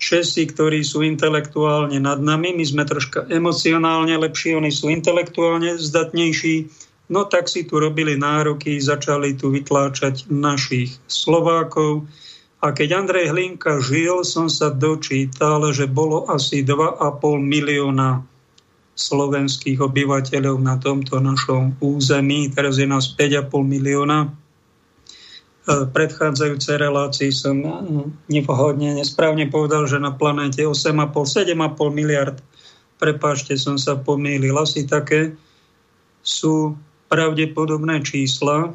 Česi, 0.00 0.48
ktorí 0.48 0.80
sú 0.80 1.04
intelektuálne 1.04 2.00
nad 2.00 2.24
nami, 2.24 2.56
my 2.56 2.64
sme 2.64 2.88
troška 2.88 3.28
emocionálne 3.28 4.16
lepší, 4.16 4.56
oni 4.56 4.72
sú 4.72 4.88
intelektuálne 4.88 5.76
zdatnejší, 5.76 6.72
No 7.10 7.26
tak 7.26 7.50
si 7.50 7.66
tu 7.66 7.82
robili 7.82 8.14
nároky, 8.14 8.78
začali 8.78 9.34
tu 9.34 9.50
vytláčať 9.50 10.30
našich 10.30 10.94
Slovákov. 11.10 12.06
A 12.62 12.70
keď 12.70 13.02
Andrej 13.02 13.34
Hlinka 13.34 13.82
žil, 13.82 14.22
som 14.22 14.46
sa 14.46 14.70
dočítal, 14.70 15.58
že 15.74 15.90
bolo 15.90 16.30
asi 16.30 16.62
2,5 16.62 17.02
milióna 17.42 18.22
slovenských 18.94 19.82
obyvateľov 19.82 20.62
na 20.62 20.78
tomto 20.78 21.18
našom 21.18 21.74
území. 21.82 22.46
Teraz 22.54 22.78
je 22.78 22.86
nás 22.86 23.10
5,5 23.10 23.58
milióna. 23.58 24.30
V 25.68 25.86
predchádzajúcej 25.92 26.76
relácii 26.80 27.30
som 27.30 27.60
nevhodne, 28.32 28.96
nesprávne 28.96 29.44
povedal, 29.52 29.84
že 29.84 30.00
na 30.00 30.08
planéte 30.08 30.64
8,5, 30.64 31.52
7,5 31.52 31.92
miliard. 31.92 32.40
Prepáčte, 32.96 33.56
som 33.60 33.76
sa 33.76 33.96
pomýlil. 33.96 34.56
Asi 34.56 34.88
také 34.88 35.36
sú 36.24 36.76
pravdepodobné 37.12 38.00
čísla. 38.00 38.72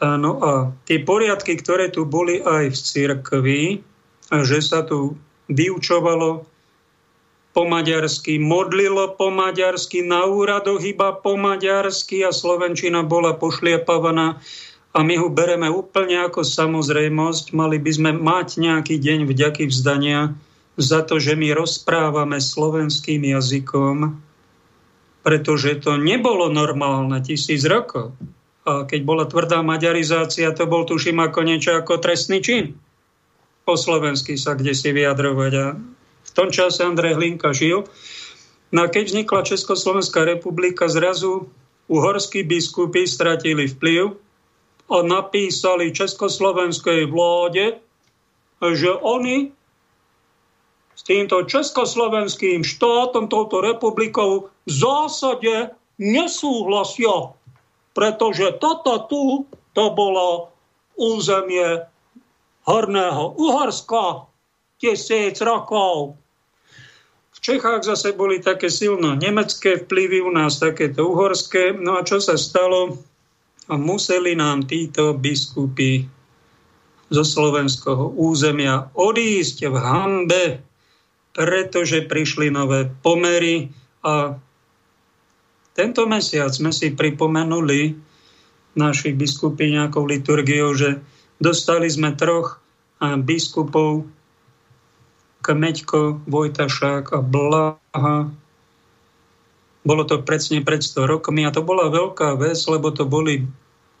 No 0.00 0.32
a 0.40 0.72
tie 0.88 1.02
poriadky, 1.02 1.60
ktoré 1.60 1.92
tu 1.92 2.08
boli 2.08 2.40
aj 2.40 2.72
v 2.72 2.76
cirkvi, 2.78 3.62
že 4.30 4.58
sa 4.62 4.82
tu 4.86 5.18
vyučovalo 5.50 6.46
po 7.50 7.62
maďarsky, 7.66 8.38
modlilo 8.38 9.18
po 9.18 9.34
maďarsky, 9.34 10.06
na 10.06 10.22
úradoch 10.22 10.80
iba 10.86 11.10
po 11.18 11.34
maďarsky 11.34 12.22
a 12.22 12.30
Slovenčina 12.30 13.02
bola 13.02 13.34
pošliapavaná 13.34 14.38
a 14.90 15.06
my 15.06 15.14
ho 15.22 15.30
bereme 15.30 15.70
úplne 15.70 16.18
ako 16.26 16.42
samozrejmosť. 16.42 17.54
Mali 17.54 17.78
by 17.78 17.90
sme 17.94 18.10
mať 18.10 18.58
nejaký 18.58 18.98
deň 18.98 19.30
vďaky 19.30 19.70
vzdania 19.70 20.34
za 20.74 21.06
to, 21.06 21.22
že 21.22 21.38
my 21.38 21.54
rozprávame 21.54 22.42
slovenským 22.42 23.22
jazykom, 23.22 24.18
pretože 25.22 25.78
to 25.86 25.94
nebolo 25.94 26.50
normálne 26.50 27.22
tisíc 27.22 27.62
rokov. 27.62 28.18
A 28.66 28.82
keď 28.82 29.00
bola 29.06 29.24
tvrdá 29.30 29.62
maďarizácia, 29.62 30.50
to 30.50 30.66
bol 30.66 30.82
tuším 30.82 31.22
ako 31.22 31.40
niečo 31.46 31.78
ako 31.78 32.02
trestný 32.02 32.42
čin. 32.42 32.74
Po 33.62 33.78
slovensky 33.78 34.34
sa 34.34 34.58
kde 34.58 34.74
si 34.74 34.90
vyjadrovať. 34.90 35.52
A 35.54 35.66
v 36.26 36.30
tom 36.34 36.50
čase 36.50 36.82
Andrej 36.82 37.14
Hlinka 37.14 37.54
žil. 37.54 37.86
No 38.74 38.86
a 38.86 38.90
keď 38.90 39.10
vznikla 39.10 39.46
Československá 39.46 40.26
republika, 40.26 40.90
zrazu 40.90 41.46
uhorskí 41.86 42.42
biskupy 42.42 43.06
stratili 43.06 43.70
vplyv 43.70 44.29
napísali 44.90 45.94
československej 45.94 47.06
vláde, 47.06 47.78
že 48.60 48.90
oni 48.90 49.54
s 50.98 51.02
týmto 51.06 51.48
československým 51.48 52.60
štátom, 52.60 53.30
touto 53.30 53.64
republikou 53.64 54.52
v 54.68 54.70
zásade 54.70 55.72
nesúhlasia, 55.96 57.32
pretože 57.96 58.60
toto 58.60 59.08
tu, 59.08 59.48
to 59.72 59.84
bolo 59.96 60.52
územie 61.00 61.88
Horného 62.68 63.32
Uhorska 63.40 64.28
tisíc 64.76 65.40
rokov. 65.40 66.20
V 67.32 67.38
Čechách 67.40 67.80
zase 67.88 68.12
boli 68.12 68.44
také 68.44 68.68
silno 68.68 69.16
nemecké 69.16 69.80
vplyvy, 69.80 70.20
u 70.20 70.28
nás 70.28 70.60
takéto 70.60 71.08
uhorské. 71.08 71.72
No 71.72 71.96
a 71.96 72.04
čo 72.04 72.20
sa 72.20 72.36
stalo? 72.36 73.00
A 73.70 73.78
museli 73.78 74.34
nám 74.34 74.66
títo 74.66 75.14
biskupy 75.14 76.02
zo 77.10 77.22
slovenského 77.22 78.10
územia 78.18 78.90
odísť 78.98 79.70
v 79.70 79.76
hambe 79.78 80.44
pretože 81.30 82.10
prišli 82.10 82.50
nové 82.50 82.90
pomery 83.02 83.70
a 84.02 84.34
tento 85.72 86.02
mesiac 86.10 86.50
sme 86.50 86.74
si 86.74 86.90
pripomenuli 86.90 87.94
našich 88.74 89.14
biskupy 89.14 89.70
nejakou 89.70 90.06
liturgiou, 90.06 90.74
že 90.74 90.98
dostali 91.38 91.86
sme 91.86 92.14
troch 92.18 92.58
biskupov 93.00 94.06
Kmeďko, 95.40 96.20
Vojtašák 96.28 97.16
a 97.16 97.20
Blaha. 97.24 98.28
Bolo 99.80 100.02
to 100.04 100.20
presne 100.20 100.60
pred 100.60 100.84
100 100.84 101.08
rokmi 101.08 101.48
a 101.48 101.54
to 101.54 101.64
bola 101.64 101.88
veľká 101.88 102.36
vec, 102.36 102.60
lebo 102.68 102.92
to 102.92 103.08
boli 103.08 103.48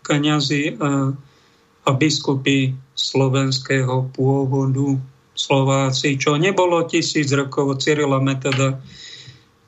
kniazy 0.02 0.76
a, 0.80 1.12
a 1.86 1.90
biskupy 1.94 2.74
slovenského 2.94 4.10
pôvodu. 4.12 5.00
Slováci, 5.30 6.20
čo 6.20 6.36
nebolo 6.36 6.84
tisíc 6.84 7.32
rokov 7.32 7.64
od 7.64 7.78
Cyrila 7.80 8.20
Metoda, 8.20 8.76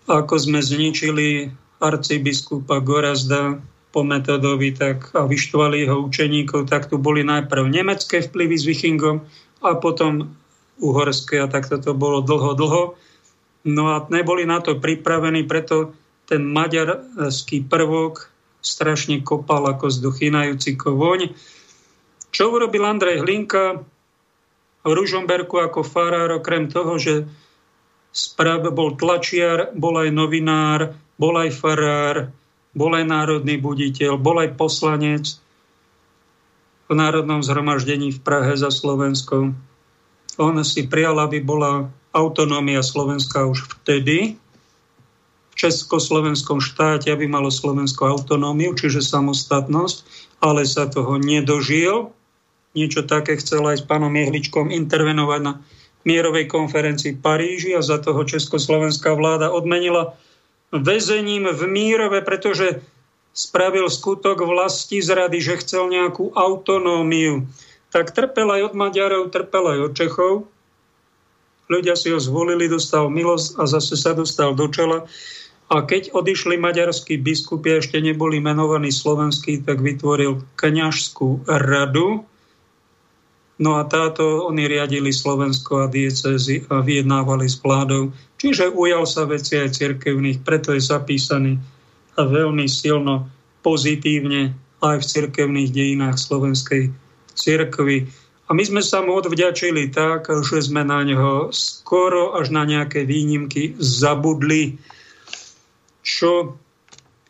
ako 0.04 0.34
sme 0.36 0.60
zničili 0.60 1.48
arcibiskupa 1.80 2.82
Gorazda 2.84 3.56
po 3.92 4.00
metodovi 4.04 4.72
tak, 4.72 5.12
a 5.12 5.28
vyštvali 5.28 5.84
jeho 5.84 6.08
učeníkov, 6.08 6.68
tak 6.68 6.88
tu 6.88 6.96
boli 6.96 7.20
najprv 7.24 7.68
nemecké 7.68 8.24
vplyvy 8.24 8.56
s 8.56 8.64
Vichingom 8.64 9.24
a 9.60 9.76
potom 9.76 10.32
uhorské 10.80 11.40
a 11.40 11.46
tak 11.46 11.68
to 11.68 11.92
bolo 11.92 12.24
dlho, 12.24 12.56
dlho. 12.56 12.84
No 13.68 13.82
a 13.92 14.02
neboli 14.08 14.48
na 14.48 14.64
to 14.64 14.80
pripravení, 14.80 15.44
preto 15.44 15.92
ten 16.24 16.42
maďarský 16.48 17.68
prvok 17.68 18.31
strašne 18.62 19.20
kopal 19.26 19.66
ako 19.66 19.90
zduchynajúci 19.90 20.78
kovoň. 20.78 21.34
Čo 22.32 22.54
urobil 22.54 22.86
Andrej 22.86 23.20
Hlinka? 23.26 23.82
v 24.82 24.90
Ružomberku 24.90 25.62
ako 25.62 25.86
farár, 25.86 26.42
okrem 26.42 26.66
toho, 26.66 26.98
že 26.98 27.26
sprav, 28.10 28.66
bol 28.74 28.98
tlačiar, 28.98 29.70
bol 29.78 29.94
aj 30.02 30.10
novinár, 30.10 30.98
bol 31.14 31.38
aj 31.38 31.50
farár, 31.54 32.34
bol 32.74 32.90
aj 32.98 33.04
národný 33.06 33.62
buditeľ, 33.62 34.18
bol 34.18 34.42
aj 34.42 34.58
poslanec 34.58 35.24
v 36.90 36.92
Národnom 36.98 37.40
zhromaždení 37.40 38.12
v 38.12 38.20
Prahe 38.20 38.52
za 38.58 38.68
Slovensko. 38.68 39.54
On 40.36 40.54
si 40.60 40.84
prijal, 40.84 41.16
aby 41.24 41.40
bola 41.40 41.88
autonómia 42.12 42.84
Slovenska 42.84 43.48
už 43.48 43.80
vtedy, 43.80 44.36
v 45.52 45.54
Československom 45.54 46.64
štáte, 46.64 47.12
aby 47.12 47.28
malo 47.28 47.52
Slovensko 47.52 48.08
autonómiu, 48.08 48.72
čiže 48.72 49.04
samostatnosť, 49.04 49.96
ale 50.40 50.64
sa 50.64 50.88
toho 50.88 51.20
nedožil 51.20 52.10
niečo 52.72 53.04
také 53.04 53.36
chcel 53.36 53.68
aj 53.68 53.84
s 53.84 53.88
pánom 53.88 54.12
Jehličkom 54.12 54.72
intervenovať 54.72 55.40
na 55.44 55.52
mierovej 56.02 56.50
konferencii 56.50 57.14
v 57.16 57.22
Paríži 57.22 57.70
a 57.76 57.84
za 57.84 58.00
toho 58.00 58.24
československá 58.24 59.14
vláda 59.14 59.52
odmenila 59.52 60.16
väzením 60.72 61.52
v 61.52 61.62
Mírove, 61.68 62.24
pretože 62.24 62.80
spravil 63.36 63.86
skutok 63.92 64.40
vlasti 64.40 65.04
zrady, 65.04 65.38
že 65.40 65.60
chcel 65.62 65.92
nejakú 65.92 66.32
autonómiu. 66.32 67.46
Tak 67.92 68.16
trpel 68.16 68.48
aj 68.48 68.72
od 68.72 68.74
Maďarov, 68.74 69.28
trpel 69.30 69.64
aj 69.68 69.78
od 69.84 69.92
Čechov. 69.92 70.32
Ľudia 71.68 71.96
si 71.96 72.12
ho 72.12 72.20
zvolili, 72.20 72.68
dostal 72.68 73.12
milosť 73.12 73.60
a 73.60 73.62
zase 73.68 73.94
sa 73.96 74.16
dostal 74.16 74.56
do 74.56 74.68
čela. 74.68 75.08
A 75.72 75.80
keď 75.88 76.12
odišli 76.12 76.60
maďarskí 76.60 77.16
biskupy, 77.16 77.80
ešte 77.80 77.96
neboli 77.96 78.44
menovaní 78.44 78.92
slovenskí, 78.92 79.64
tak 79.64 79.80
vytvoril 79.80 80.44
kňažskú 80.60 81.48
radu. 81.48 82.28
No 83.56 83.80
a 83.80 83.88
táto, 83.88 84.44
oni 84.52 84.68
riadili 84.68 85.16
Slovensko 85.16 85.86
a 85.86 85.90
diecezy 85.90 86.68
a 86.68 86.84
vyjednávali 86.84 87.48
s 87.48 87.56
vládou. 87.56 88.12
Čiže 88.36 88.68
ujal 88.68 89.08
sa 89.08 89.24
veci 89.24 89.56
aj 89.56 89.72
cirkevných, 89.72 90.44
preto 90.44 90.76
je 90.76 90.82
zapísaný 90.84 91.56
a 92.18 92.22
veľmi 92.28 92.68
silno 92.68 93.32
pozitívne 93.64 94.52
aj 94.84 95.00
v 95.00 95.08
cirkevných 95.08 95.72
dejinách 95.72 96.20
slovenskej 96.20 96.92
cirkvy. 97.32 98.12
A 98.44 98.50
my 98.52 98.60
sme 98.60 98.82
sa 98.84 99.00
mu 99.00 99.16
odvďačili 99.16 99.88
tak, 99.88 100.28
že 100.28 100.68
sme 100.68 100.84
na 100.84 101.00
neho 101.00 101.48
skoro 101.54 102.36
až 102.36 102.52
na 102.52 102.68
nejaké 102.68 103.08
výnimky 103.08 103.72
zabudli, 103.80 104.76
čo 106.02 106.58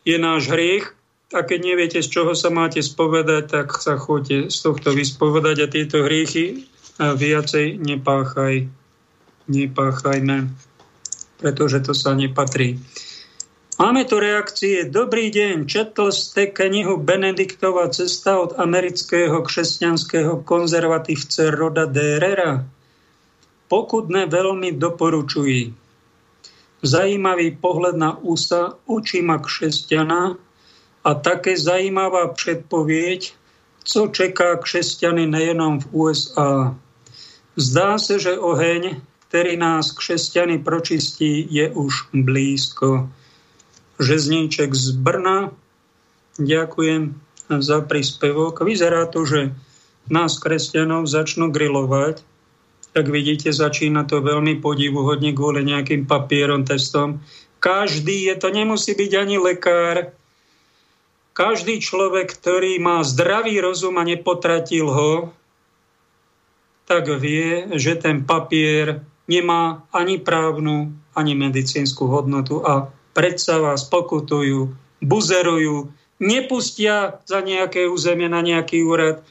je 0.03 0.17
náš 0.19 0.51
hriech. 0.51 0.97
A 1.33 1.41
keď 1.41 1.61
neviete, 1.65 2.01
z 2.05 2.13
čoho 2.13 2.37
sa 2.37 2.53
máte 2.53 2.85
spovedať, 2.85 3.49
tak 3.49 3.73
sa 3.81 3.97
choďte 3.97 4.53
z 4.53 4.59
tohto 4.61 4.93
vyspovedať 4.93 5.57
a 5.65 5.71
tieto 5.73 6.05
hriechy 6.05 6.69
viacej 7.01 7.81
nepáchaj, 7.81 8.69
nepáchajme, 9.49 10.53
pretože 11.41 11.79
to 11.89 11.97
sa 11.97 12.13
nepatrí. 12.13 12.77
Máme 13.81 14.05
tu 14.05 14.21
reakcie. 14.21 14.85
Dobrý 14.85 15.33
deň, 15.33 15.65
četl 15.65 16.13
ste 16.13 16.53
knihu 16.53 17.01
Benediktova 17.01 17.89
cesta 17.89 18.37
od 18.37 18.55
amerického 18.61 19.41
křesťanského 19.43 20.45
konzervatívce 20.45 21.49
Roda 21.49 21.89
Derera? 21.89 22.63
Pokud 23.73 24.13
ne, 24.13 24.29
veľmi 24.29 24.77
doporučuji. 24.77 25.82
Zajímavý 26.83 27.57
pohľad 27.63 27.95
na 27.95 28.19
úsa 28.19 28.75
očima 28.91 29.39
křesťana 29.39 30.35
a 31.05 31.11
také 31.15 31.59
zajímavá 31.59 32.29
předpověď, 32.29 33.35
co 33.85 34.01
čeká 34.09 34.57
křesťany 34.57 35.27
nejenom 35.27 35.81
v 35.81 35.87
USA. 35.93 36.75
Zdá 37.57 37.99
se, 37.99 38.19
že 38.19 38.39
oheň, 38.39 39.01
ktorý 39.29 39.57
nás 39.57 39.93
křesťany 39.93 40.59
pročistí, 40.59 41.47
je 41.51 41.71
už 41.71 42.13
blízko. 42.15 43.11
Žezníček 44.01 44.75
z 44.75 44.91
Brna. 44.99 45.51
Ďakujem 46.41 47.15
za 47.49 47.81
príspevok. 47.81 48.65
Vyzerá 48.65 49.07
to, 49.07 49.25
že 49.29 49.53
nás 50.09 50.41
kresťanov 50.41 51.07
začnú 51.07 51.53
grilovať. 51.53 52.25
Tak 52.93 53.09
vidíte, 53.09 53.49
začína 53.53 54.05
to 54.05 54.21
veľmi 54.21 54.61
podivuhodne 54.61 55.33
kvôli 55.33 55.65
nejakým 55.65 56.05
papierom, 56.05 56.69
testom. 56.69 57.25
Každý, 57.57 58.29
je 58.29 58.37
to 58.37 58.53
nemusí 58.53 58.93
byť 58.93 59.13
ani 59.17 59.37
lekár, 59.41 60.13
každý 61.33 61.81
človek, 61.81 62.29
ktorý 62.29 62.77
má 62.77 63.01
zdravý 63.01 63.57
rozum 63.65 63.97
a 63.97 64.05
nepotratil 64.05 64.85
ho, 64.85 65.33
tak 66.85 67.09
vie, 67.09 67.73
že 67.81 67.97
ten 67.97 68.29
papier 68.29 69.01
nemá 69.25 69.89
ani 69.97 70.21
právnu, 70.21 70.93
ani 71.17 71.33
medicínsku 71.33 72.05
hodnotu 72.05 72.61
a 72.61 72.93
predsa 73.17 73.65
vás 73.65 73.89
pokutujú, 73.89 74.77
buzerujú, 75.01 75.89
nepustia 76.21 77.25
za 77.25 77.41
nejaké 77.41 77.89
územie 77.89 78.29
na 78.29 78.45
nejaký 78.45 78.85
úrad, 78.85 79.25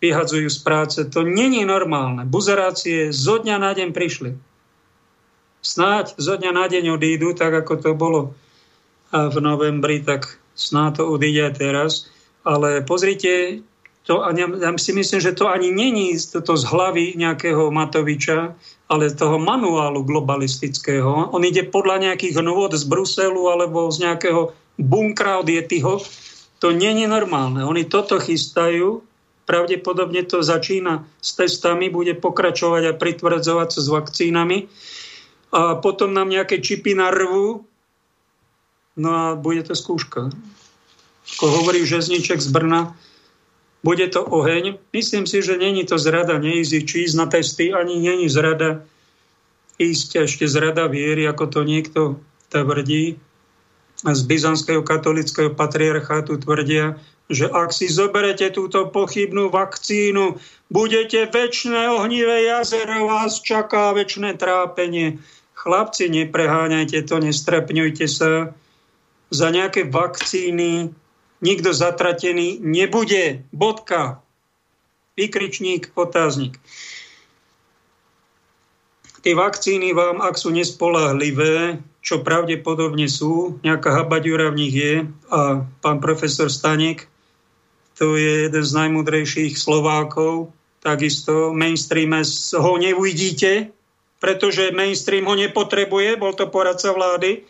vyhadzujú 0.00 0.48
z 0.52 0.58
práce. 0.60 0.98
To 1.08 1.24
není 1.24 1.64
normálne. 1.64 2.28
Buzerácie 2.28 3.10
zo 3.12 3.40
dňa 3.40 3.56
na 3.56 3.70
deň 3.72 3.88
prišli. 3.96 4.36
Snáď 5.64 6.14
zo 6.20 6.38
dňa 6.38 6.52
na 6.54 6.66
deň 6.70 6.94
odídu, 6.94 7.34
tak 7.34 7.50
ako 7.50 7.72
to 7.80 7.90
bolo 7.96 8.20
v 9.10 9.36
novembri, 9.42 10.04
tak 10.04 10.38
snáď 10.54 11.02
to 11.02 11.02
odíde 11.10 11.42
aj 11.50 11.54
teraz. 11.58 11.92
Ale 12.46 12.86
pozrite, 12.86 13.64
to, 14.06 14.22
ja 14.22 14.70
si 14.78 14.92
myslím, 14.94 15.18
že 15.18 15.34
to 15.34 15.50
ani 15.50 15.74
není 15.74 16.14
toto 16.14 16.54
z 16.54 16.62
hlavy 16.70 17.18
nejakého 17.18 17.74
Matoviča, 17.74 18.54
ale 18.86 19.10
toho 19.10 19.42
manuálu 19.42 20.06
globalistického. 20.06 21.34
On 21.34 21.42
ide 21.42 21.66
podľa 21.66 22.06
nejakých 22.06 22.38
nôvod 22.38 22.78
z 22.78 22.86
Bruselu 22.86 23.50
alebo 23.50 23.90
z 23.90 24.06
nejakého 24.06 24.54
bunkra 24.78 25.42
od 25.42 25.50
Yetiho. 25.50 25.98
To 26.62 26.70
je 26.70 27.06
normálne. 27.10 27.66
Oni 27.66 27.82
toto 27.82 28.22
chystajú, 28.22 29.02
pravdepodobne 29.46 30.26
to 30.26 30.42
začína 30.42 31.06
s 31.22 31.38
testami, 31.38 31.88
bude 31.88 32.18
pokračovať 32.18 32.82
a 32.90 32.98
pritvrdzovať 32.98 33.68
s 33.78 33.86
vakcínami 33.86 34.58
a 35.54 35.78
potom 35.78 36.10
nám 36.10 36.28
nejaké 36.28 36.58
čipy 36.58 36.98
narvú, 36.98 37.64
no 38.98 39.08
a 39.14 39.24
bude 39.38 39.62
to 39.62 39.78
skúška. 39.78 40.28
Ako 41.38 41.46
hovorí 41.62 41.86
Žezníček 41.86 42.42
z 42.42 42.50
Brna, 42.50 42.94
bude 43.86 44.06
to 44.10 44.26
oheň. 44.26 44.82
Myslím 44.90 45.30
si, 45.30 45.42
že 45.42 45.54
není 45.54 45.86
to 45.86 45.94
zrada 45.94 46.42
neísť 46.42 46.74
ísť 46.82 47.14
na 47.14 47.26
testy, 47.30 47.70
ani 47.70 48.02
není 48.02 48.26
zrada 48.26 48.82
ísť 49.78 50.26
ešte 50.26 50.50
zrada 50.50 50.90
viery, 50.90 51.22
ako 51.28 51.44
to 51.46 51.60
niekto 51.62 52.00
tvrdí. 52.50 53.20
Z 54.02 54.22
byzantského 54.28 54.82
katolického 54.84 55.54
patriarchátu 55.54 56.36
tvrdia, 56.36 57.00
že 57.26 57.50
ak 57.50 57.74
si 57.74 57.90
zoberete 57.90 58.54
túto 58.54 58.86
pochybnú 58.86 59.50
vakcínu, 59.50 60.38
budete 60.70 61.26
väčšie 61.26 61.90
ohnivé 61.90 62.46
jazero, 62.46 63.10
vás 63.10 63.42
čaká 63.42 63.90
väčšie 63.90 64.38
trápenie. 64.38 65.18
Chlapci, 65.56 66.06
nepreháňajte 66.06 67.02
to, 67.02 67.16
nestrepňujte 67.18 68.06
sa. 68.06 68.54
Za 69.34 69.48
nejaké 69.50 69.90
vakcíny 69.90 70.94
nikto 71.42 71.74
zatratený 71.74 72.62
nebude. 72.62 73.42
Bodka. 73.50 74.22
Vykričník, 75.18 75.90
otáznik. 75.96 76.60
Tie 79.26 79.34
vakcíny 79.34 79.90
vám, 79.90 80.22
ak 80.22 80.38
sú 80.38 80.54
nespolahlivé, 80.54 81.82
čo 81.98 82.22
pravdepodobne 82.22 83.10
sú, 83.10 83.58
nejaká 83.66 83.90
habaďura 83.90 84.54
v 84.54 84.58
nich 84.62 84.74
je 84.78 84.94
a 85.26 85.66
pán 85.82 85.98
profesor 85.98 86.46
Stanek, 86.46 87.10
to 87.96 88.16
je 88.16 88.48
jeden 88.48 88.64
z 88.64 88.72
najmudrejších 88.76 89.56
Slovákov, 89.56 90.52
takisto 90.84 91.50
mainstreame 91.56 92.20
ho 92.54 92.72
neuvidíte, 92.76 93.72
pretože 94.20 94.72
mainstream 94.72 95.24
ho 95.24 95.34
nepotrebuje, 95.36 96.20
bol 96.20 96.32
to 96.36 96.48
poradca 96.48 96.92
vlády. 96.92 97.44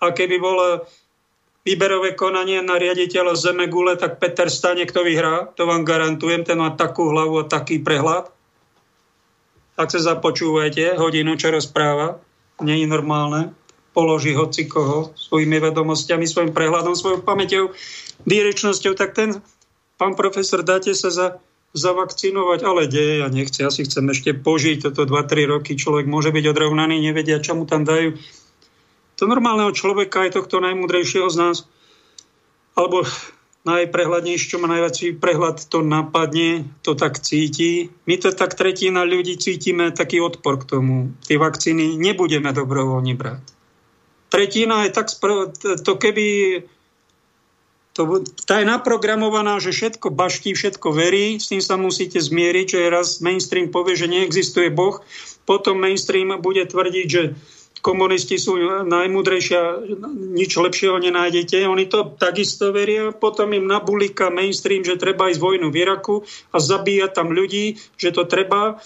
A 0.00 0.12
keby 0.12 0.36
bol 0.40 0.84
výberové 1.64 2.12
konanie 2.12 2.60
na 2.60 2.76
riaditeľa 2.76 3.40
Zemegule, 3.40 3.96
tak 3.96 4.20
Peter 4.20 4.52
Stanek 4.52 4.92
to 4.92 5.00
vyhrá, 5.00 5.48
to 5.56 5.64
vám 5.64 5.88
garantujem, 5.88 6.44
ten 6.44 6.60
má 6.60 6.76
takú 6.76 7.08
hlavu 7.08 7.40
a 7.40 7.48
taký 7.48 7.80
prehľad. 7.80 8.28
Tak 9.74 9.88
sa 9.90 10.00
započúvajte, 10.14 11.00
hodinu, 11.00 11.34
čo 11.40 11.50
rozpráva, 11.50 12.20
nie 12.60 12.84
je 12.84 12.86
normálne, 12.86 13.56
položí 13.96 14.36
hoci 14.36 14.68
koho 14.68 15.16
svojimi 15.16 15.58
vedomostiami, 15.58 16.28
svojim 16.28 16.52
prehľadom, 16.52 16.94
svojou 16.94 17.24
pamäťou, 17.24 17.72
výrečnosťou, 18.28 18.92
tak 18.94 19.16
ten 19.16 19.40
pán 20.04 20.12
profesor, 20.12 20.60
dáte 20.60 20.92
sa 20.92 21.08
za, 21.08 21.40
zavakcinovať, 21.72 22.60
ale 22.60 22.84
deje, 22.84 23.24
ja 23.24 23.28
nechce, 23.32 23.64
ja 23.64 23.72
si 23.72 23.88
chcem 23.88 24.04
ešte 24.12 24.36
požiť 24.36 24.84
toto 24.92 25.08
2-3 25.08 25.48
roky, 25.48 25.80
človek 25.80 26.04
môže 26.04 26.28
byť 26.28 26.44
odrovnaný, 26.52 27.00
nevedia, 27.00 27.40
čo 27.40 27.56
mu 27.56 27.64
tam 27.64 27.88
dajú 27.88 28.20
to 29.14 29.30
normálneho 29.30 29.70
človeka, 29.70 30.26
aj 30.26 30.42
tohto 30.42 30.58
najmudrejšieho 30.58 31.30
z 31.30 31.36
nás, 31.38 31.56
alebo 32.74 33.06
najprehľadnejší, 33.64 34.46
čo 34.50 34.60
má 34.60 34.68
najväčší 34.68 35.16
prehľad, 35.22 35.70
to 35.70 35.80
napadne, 35.80 36.68
to 36.84 36.92
tak 36.92 37.22
cíti. 37.22 37.88
My 38.04 38.20
to 38.20 38.34
tak 38.34 38.58
tretina 38.58 39.06
ľudí 39.06 39.40
cítime 39.40 39.94
taký 39.94 40.20
odpor 40.20 40.60
k 40.60 40.68
tomu. 40.68 41.16
Tie 41.24 41.40
vakcíny 41.40 41.96
nebudeme 41.96 42.52
dobrovoľne 42.52 43.14
brať. 43.16 43.44
Tretina 44.28 44.84
je 44.84 44.90
tak, 44.92 45.08
to 45.80 45.92
keby 45.96 46.26
to, 47.94 48.26
tá 48.44 48.58
je 48.58 48.66
naprogramovaná, 48.66 49.62
že 49.62 49.70
všetko 49.70 50.10
baští, 50.10 50.50
všetko 50.52 50.90
verí, 50.90 51.38
s 51.38 51.48
tým 51.48 51.62
sa 51.62 51.78
musíte 51.78 52.18
zmieriť, 52.18 52.66
že 52.74 52.90
raz 52.90 53.22
mainstream 53.22 53.70
povie, 53.70 53.94
že 53.94 54.10
neexistuje 54.10 54.74
Boh, 54.74 54.98
potom 55.46 55.78
mainstream 55.78 56.34
bude 56.42 56.66
tvrdiť, 56.66 57.06
že 57.06 57.22
komunisti 57.84 58.40
sú 58.40 58.56
najmudrejšia, 58.88 59.84
nič 60.32 60.56
lepšieho 60.56 60.96
nenájdete. 60.96 61.68
Oni 61.68 61.84
to 61.84 62.16
takisto 62.16 62.72
veria, 62.72 63.12
potom 63.12 63.52
im 63.52 63.68
nabulika 63.68 64.32
mainstream, 64.32 64.80
že 64.80 64.96
treba 64.96 65.28
ísť 65.28 65.38
vojnu 65.38 65.68
v 65.68 65.84
Iraku 65.84 66.24
a 66.50 66.56
zabíjať 66.56 67.12
tam 67.12 67.36
ľudí, 67.36 67.76
že 68.00 68.16
to 68.16 68.24
treba 68.24 68.80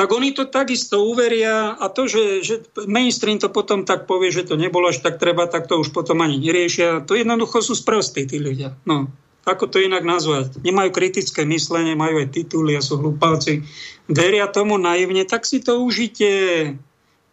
tak 0.00 0.16
oni 0.16 0.32
to 0.32 0.48
takisto 0.48 1.04
uveria 1.04 1.76
a 1.76 1.92
to, 1.92 2.08
že, 2.08 2.40
že 2.40 2.54
mainstream 2.88 3.36
to 3.36 3.52
potom 3.52 3.84
tak 3.84 4.08
povie, 4.08 4.32
že 4.32 4.48
to 4.48 4.56
nebolo 4.56 4.88
až 4.88 5.04
tak 5.04 5.20
treba, 5.20 5.44
tak 5.44 5.68
to 5.68 5.76
už 5.76 5.92
potom 5.92 6.24
ani 6.24 6.40
neriešia. 6.40 7.04
To 7.04 7.12
jednoducho 7.12 7.60
sú 7.60 7.76
sprostí 7.76 8.24
tí 8.24 8.40
ľudia. 8.40 8.80
No, 8.88 9.12
ako 9.44 9.68
to 9.68 9.76
inak 9.76 10.00
nazvať? 10.00 10.56
Nemajú 10.64 10.88
kritické 10.88 11.44
myslenie, 11.44 12.00
majú 12.00 12.16
aj 12.16 12.32
tituly 12.32 12.80
a 12.80 12.80
sú 12.80 12.96
hlupáci. 12.96 13.68
Veria 14.08 14.48
tomu 14.48 14.80
naivne, 14.80 15.28
tak 15.28 15.44
si 15.44 15.60
to 15.60 15.84
užite 15.84 16.32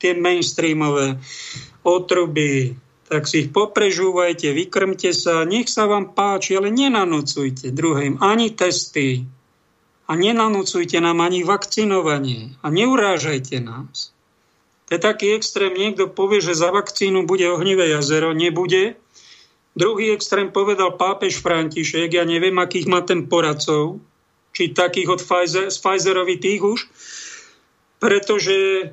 tie 0.04 0.12
mainstreamové 0.20 1.24
otruby, 1.88 2.76
tak 3.08 3.32
si 3.32 3.48
ich 3.48 3.50
poprežúvajte, 3.56 4.52
vykrmte 4.52 5.16
sa, 5.16 5.48
nech 5.48 5.72
sa 5.72 5.88
vám 5.88 6.12
páči, 6.12 6.60
ale 6.60 6.68
nenanúcujte 6.76 7.72
druhým 7.72 8.20
ani 8.20 8.52
testy 8.52 9.24
a 10.08 10.12
nenanúcujte 10.16 10.98
nám 11.04 11.20
ani 11.20 11.44
vakcinovanie 11.44 12.56
a 12.64 12.72
neurážajte 12.72 13.60
nás. 13.60 14.16
To 14.88 14.96
je 14.96 15.02
taký 15.04 15.36
extrém, 15.36 15.76
niekto 15.76 16.08
povie, 16.08 16.40
že 16.40 16.56
za 16.56 16.72
vakcínu 16.72 17.28
bude 17.28 17.44
ohnivé 17.44 17.92
jazero, 17.92 18.32
nebude. 18.32 18.96
Druhý 19.76 20.16
extrém 20.16 20.48
povedal 20.48 20.96
pápež 20.96 21.44
František, 21.44 22.16
ja 22.16 22.24
neviem, 22.24 22.56
akých 22.56 22.88
má 22.88 23.04
ten 23.04 23.28
poradcov, 23.28 24.00
či 24.56 24.72
takých 24.72 25.20
od 25.20 25.22
Pfizer, 25.22 25.68
z 25.68 25.78
Pfizerovi 25.78 26.40
tých 26.40 26.64
už, 26.64 26.80
pretože 28.00 28.90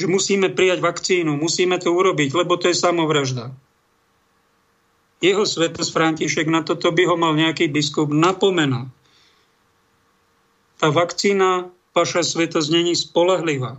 že 0.00 0.08
musíme 0.08 0.48
prijať 0.48 0.80
vakcínu, 0.80 1.36
musíme 1.36 1.76
to 1.76 1.92
urobiť, 1.92 2.32
lebo 2.32 2.56
to 2.56 2.72
je 2.72 2.80
samovražda. 2.80 3.52
Jeho 5.20 5.44
svetosť 5.44 5.92
František 5.92 6.48
na 6.48 6.64
toto 6.64 6.88
by 6.88 7.04
ho 7.04 7.20
mal 7.20 7.36
nejaký 7.36 7.68
biskup 7.68 8.08
napomenal. 8.08 8.88
Tá 10.80 10.88
vakcína, 10.88 11.68
vaša 11.92 12.24
svetosť, 12.24 12.68
není 12.72 12.96
spolahlivá. 12.96 13.76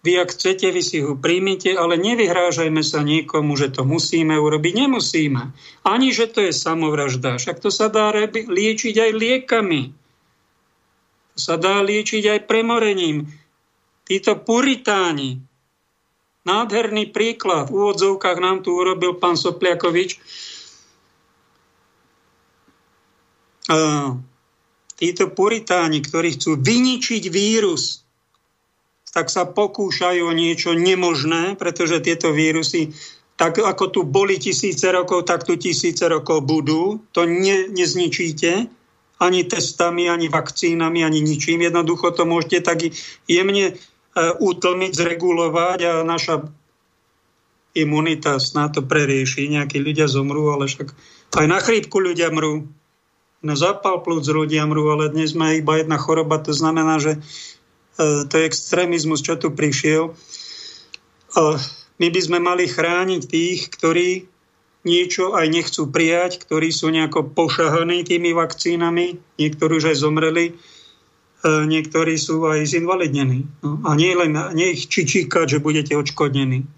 Vy, 0.00 0.16
ak 0.16 0.32
chcete, 0.32 0.68
vy 0.72 0.80
si 0.80 1.04
ho 1.04 1.12
príjmite, 1.12 1.76
ale 1.76 2.00
nevyhrážajme 2.00 2.80
sa 2.80 3.04
niekomu, 3.04 3.52
že 3.56 3.68
to 3.68 3.84
musíme 3.84 4.32
urobiť. 4.32 4.72
Nemusíme. 4.76 5.52
Ani, 5.84 6.08
že 6.12 6.24
to 6.28 6.40
je 6.44 6.56
samovražda. 6.56 7.36
Však 7.36 7.60
to 7.60 7.68
sa 7.68 7.92
dá 7.92 8.08
liečiť 8.32 8.94
aj 8.96 9.10
liekami. 9.12 9.92
To 11.36 11.38
sa 11.40 11.60
dá 11.60 11.84
liečiť 11.84 12.32
aj 12.32 12.40
premorením. 12.48 13.28
Títo 14.08 14.40
puritáni, 14.40 15.44
nádherný 16.48 17.12
príklad, 17.12 17.68
v 17.68 17.84
úvodzovkách 17.84 18.38
nám 18.40 18.64
tu 18.64 18.72
urobil 18.76 19.20
pán 19.20 19.36
Sopliakovič, 19.36 20.16
títo 25.00 25.32
puritáni, 25.32 26.04
ktorí 26.04 26.36
chcú 26.36 26.60
vyničiť 26.60 27.32
vírus, 27.32 28.04
tak 29.10 29.32
sa 29.32 29.48
pokúšajú 29.48 30.22
o 30.28 30.36
niečo 30.36 30.76
nemožné, 30.76 31.56
pretože 31.56 32.04
tieto 32.04 32.30
vírusy, 32.30 32.92
tak 33.34 33.58
ako 33.58 33.84
tu 33.90 34.00
boli 34.04 34.36
tisíce 34.36 34.84
rokov, 34.92 35.26
tak 35.26 35.48
tu 35.48 35.56
tisíce 35.56 36.04
rokov 36.04 36.44
budú. 36.44 37.00
To 37.16 37.24
ne, 37.24 37.66
nezničíte 37.72 38.68
ani 39.20 39.40
testami, 39.48 40.06
ani 40.06 40.28
vakcínami, 40.28 41.00
ani 41.02 41.24
ničím. 41.24 41.64
Jednoducho 41.64 42.12
to 42.12 42.28
môžete 42.28 42.60
tak 42.62 42.84
jemne 43.24 43.80
E, 44.10 44.34
utlmiť, 44.42 44.90
zregulovať 44.90 45.80
a 45.86 45.92
naša 46.02 46.50
imunita 47.78 48.42
snad 48.42 48.74
to 48.74 48.82
prerieši. 48.82 49.54
Nejakí 49.54 49.78
ľudia 49.78 50.10
zomrú, 50.10 50.50
ale 50.50 50.66
však 50.66 50.90
aj 51.38 51.46
na 51.46 51.62
chrípku 51.62 52.02
ľudia 52.02 52.34
mrú. 52.34 52.66
Na 53.40 53.56
zápal 53.56 54.04
plúc 54.04 54.28
ľudia 54.28 54.68
mrú, 54.68 54.92
ale 54.92 55.08
dnes 55.08 55.32
má 55.32 55.56
iba 55.56 55.80
jedna 55.80 55.96
choroba, 55.96 56.40
to 56.40 56.52
znamená, 56.52 57.00
že 57.00 57.16
e, 57.16 58.28
to 58.28 58.34
je 58.36 58.44
extrémizmus, 58.44 59.24
čo 59.24 59.40
tu 59.40 59.48
prišiel. 59.52 60.12
My 62.00 62.08
by 62.10 62.20
sme 62.20 62.38
mali 62.42 62.68
chrániť 62.68 63.22
tých, 63.24 63.70
ktorí 63.70 64.28
niečo 64.84 65.32
aj 65.36 65.46
nechcú 65.46 65.88
prijať, 65.88 66.42
ktorí 66.42 66.68
sú 66.72 66.92
nejako 66.92 67.32
pošahaní 67.32 68.04
tými 68.04 68.32
vakcínami, 68.36 69.20
niektorí 69.38 69.72
už 69.78 69.94
aj 69.94 69.96
zomreli 70.00 70.58
E, 71.40 71.64
niektorí 71.64 72.20
sú 72.20 72.44
aj 72.44 72.68
zinvalidnení. 72.68 73.48
No, 73.64 73.80
a 73.88 73.96
nie 73.96 74.12
len 74.12 74.36
nie 74.52 74.76
ich 74.76 74.92
čičíkať, 74.92 75.56
že 75.56 75.64
budete 75.64 75.96
odškodnení. 75.96 76.68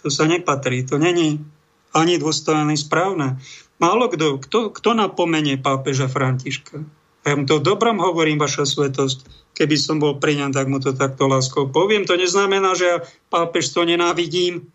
To 0.00 0.08
sa 0.08 0.24
nepatrí. 0.24 0.88
To 0.88 0.96
není 0.96 1.44
ani 1.92 2.16
dôstojné 2.16 2.80
správne. 2.80 3.36
Málo 3.80 4.12
kto, 4.12 4.36
kto, 4.36 4.58
kto 4.76 4.90
napomenie 4.92 5.56
pápeža 5.56 6.06
Františka. 6.06 6.84
Ja 7.24 7.36
mu 7.36 7.48
to 7.48 7.60
dobrom 7.60 8.00
hovorím, 8.00 8.40
vaša 8.40 8.68
svetosť. 8.68 9.52
Keby 9.56 9.76
som 9.76 9.96
bol 10.00 10.20
pri 10.20 10.40
ňom, 10.40 10.52
tak 10.52 10.68
mu 10.68 10.80
to 10.80 10.92
takto 10.92 11.28
láskou 11.28 11.68
poviem. 11.68 12.04
To 12.04 12.16
neznamená, 12.16 12.76
že 12.76 12.86
ja 12.86 12.96
pápež 13.32 13.72
to 13.72 13.84
nenávidím. 13.88 14.68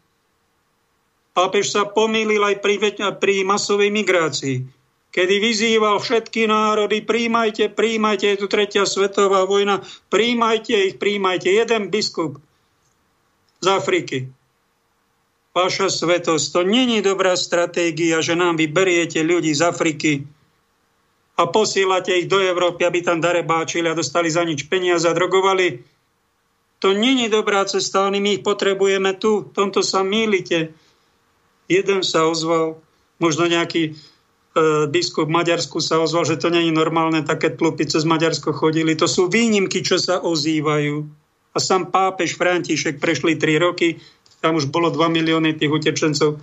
Pápež 1.38 1.73
sa 1.73 1.86
pomýlil 1.86 2.41
aj 2.41 2.65
pri, 2.65 2.76
pri 3.22 3.45
masovej 3.45 3.94
migrácii 3.94 4.76
kedy 5.15 5.40
vyzýval 5.40 6.03
všetky 6.03 6.44
národy, 6.44 6.99
príjmajte, 6.99 7.72
príjmajte, 7.72 8.36
je 8.36 8.38
tu 8.44 8.48
tretia 8.52 8.84
svetová 8.84 9.48
vojna, 9.48 9.80
príjmajte 10.11 10.76
ich, 10.91 10.95
príjmajte. 10.99 11.56
Jeden 11.56 11.88
biskup 11.88 12.44
z 13.64 13.68
Afriky. 13.72 14.27
Vaša 15.56 15.88
svetosť, 15.88 16.45
to 16.52 16.61
není 16.68 16.99
dobrá 16.99 17.40
stratégia, 17.40 18.19
že 18.19 18.36
nám 18.36 18.60
vyberiete 18.60 19.23
ľudí 19.23 19.56
z 19.56 19.61
Afriky 19.64 20.14
a 21.40 21.48
posílate 21.48 22.11
ich 22.19 22.27
do 22.27 22.44
Európy, 22.44 22.84
aby 22.84 22.99
tam 22.99 23.23
darebáčili 23.23 23.88
a 23.88 23.95
dostali 23.95 24.27
za 24.27 24.44
nič 24.44 24.68
peniaze 24.68 25.07
a 25.07 25.15
drogovali. 25.15 25.80
To 26.84 26.91
není 26.91 27.32
dobrá 27.32 27.64
cesta, 27.64 28.03
oni 28.03 28.19
my 28.19 28.30
ich 28.36 28.44
potrebujeme 28.44 29.15
tu. 29.15 29.48
V 29.48 29.52
tomto 29.56 29.80
sa 29.80 30.03
mýlite. 30.03 30.76
Jeden 31.72 32.03
sa 32.03 32.27
ozval, 32.27 32.84
možno 33.23 33.48
nejaký 33.48 33.95
E, 34.56 34.88
biskup 34.88 35.27
v 35.27 35.36
Maďarsku 35.36 35.84
sa 35.84 35.99
ozval, 35.99 36.23
že 36.23 36.40
to 36.40 36.48
je 36.48 36.72
normálne, 36.72 37.27
také 37.27 37.52
tlupy 37.52 37.84
cez 37.84 38.07
Maďarsko 38.07 38.56
chodili. 38.56 38.95
To 38.95 39.03
sú 39.03 39.27
výnimky, 39.27 39.84
čo 39.84 39.99
sa 39.99 40.23
ozývajú. 40.23 41.03
A 41.52 41.57
sám 41.60 41.91
pápež 41.91 42.40
František 42.40 43.03
prešli 43.03 43.36
tri 43.36 43.60
roky, 43.60 43.99
tam 44.46 44.62
už 44.62 44.70
bolo 44.70 44.94
2 44.94 45.02
milióny 45.10 45.58
tých 45.58 45.74
utečencov 45.74 46.38
e, 46.38 46.40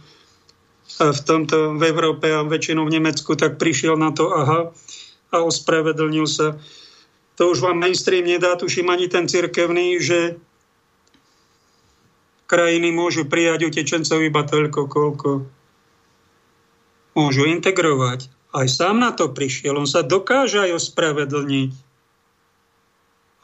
v 0.98 1.20
tomto 1.22 1.78
v 1.78 1.82
Európe 1.86 2.26
a 2.34 2.42
väčšinou 2.42 2.90
v 2.90 2.98
Nemecku, 2.98 3.38
tak 3.38 3.62
prišiel 3.62 3.94
na 3.94 4.10
to, 4.10 4.34
aha, 4.34 4.74
a 5.30 5.36
ospravedlnil 5.46 6.26
sa. 6.26 6.58
To 7.38 7.54
už 7.54 7.62
vám 7.62 7.78
mainstream 7.78 8.26
nedá, 8.26 8.58
tuším 8.58 8.90
ani 8.90 9.06
ten 9.06 9.30
cirkevný, 9.30 10.02
že 10.02 10.34
krajiny 12.50 12.90
môžu 12.90 13.30
prijať 13.30 13.70
utečencov 13.70 14.18
iba 14.18 14.42
toľko, 14.42 14.80
koľko 14.90 15.30
môžu 17.14 17.46
integrovať. 17.46 18.28
Aj 18.52 18.66
sám 18.68 18.98
na 18.98 19.14
to 19.14 19.32
prišiel, 19.32 19.78
on 19.78 19.88
sa 19.88 20.04
dokáže 20.04 20.58
aj 20.58 20.76
ospravedlniť. 20.76 21.72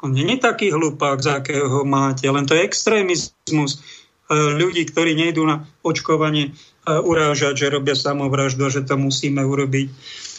On 0.04 0.12
nie 0.12 0.36
je 0.36 0.44
taký 0.44 0.68
hlupák, 0.68 1.18
za 1.22 1.40
akého 1.40 1.82
máte, 1.88 2.28
len 2.28 2.44
to 2.44 2.52
je 2.52 2.68
extrémizmus 2.68 3.80
ľudí, 4.28 4.84
ktorí 4.84 5.16
nejdú 5.16 5.48
na 5.48 5.64
očkovanie 5.80 6.52
e, 6.52 6.90
urážať, 6.92 7.64
že 7.64 7.72
robia 7.72 7.96
samovraždu 7.96 8.68
a 8.68 8.72
že 8.72 8.84
to 8.84 9.00
musíme 9.00 9.40
urobiť. 9.40 9.88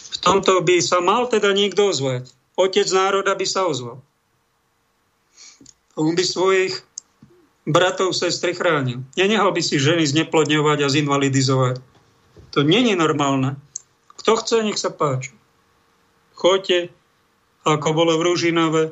V 0.10 0.18
tomto 0.22 0.62
by 0.62 0.78
sa 0.82 1.02
mal 1.02 1.26
teda 1.26 1.54
niekto 1.54 1.90
ozvať. 1.90 2.30
Otec 2.54 2.86
národa 2.94 3.34
by 3.34 3.46
sa 3.50 3.66
ozval. 3.66 4.04
On 5.98 6.14
by 6.14 6.24
svojich 6.24 6.80
bratov, 7.66 8.14
sestry 8.14 8.54
chránil. 8.54 9.04
Nenehal 9.18 9.52
by 9.52 9.62
si 9.62 9.82
ženy 9.82 10.06
zneplodňovať 10.06 10.78
a 10.86 10.88
zinvalidizovať. 10.92 11.76
To 12.58 12.60
není 12.66 12.94
normálne. 12.98 13.58
Kto 14.20 14.38
chce, 14.42 14.66
nech 14.66 14.80
sa 14.82 14.92
páči. 14.94 15.32
Choďte, 16.36 16.92
ako 17.68 17.90
bolo 17.92 18.16
v 18.20 18.26
Ružinove, 18.32 18.84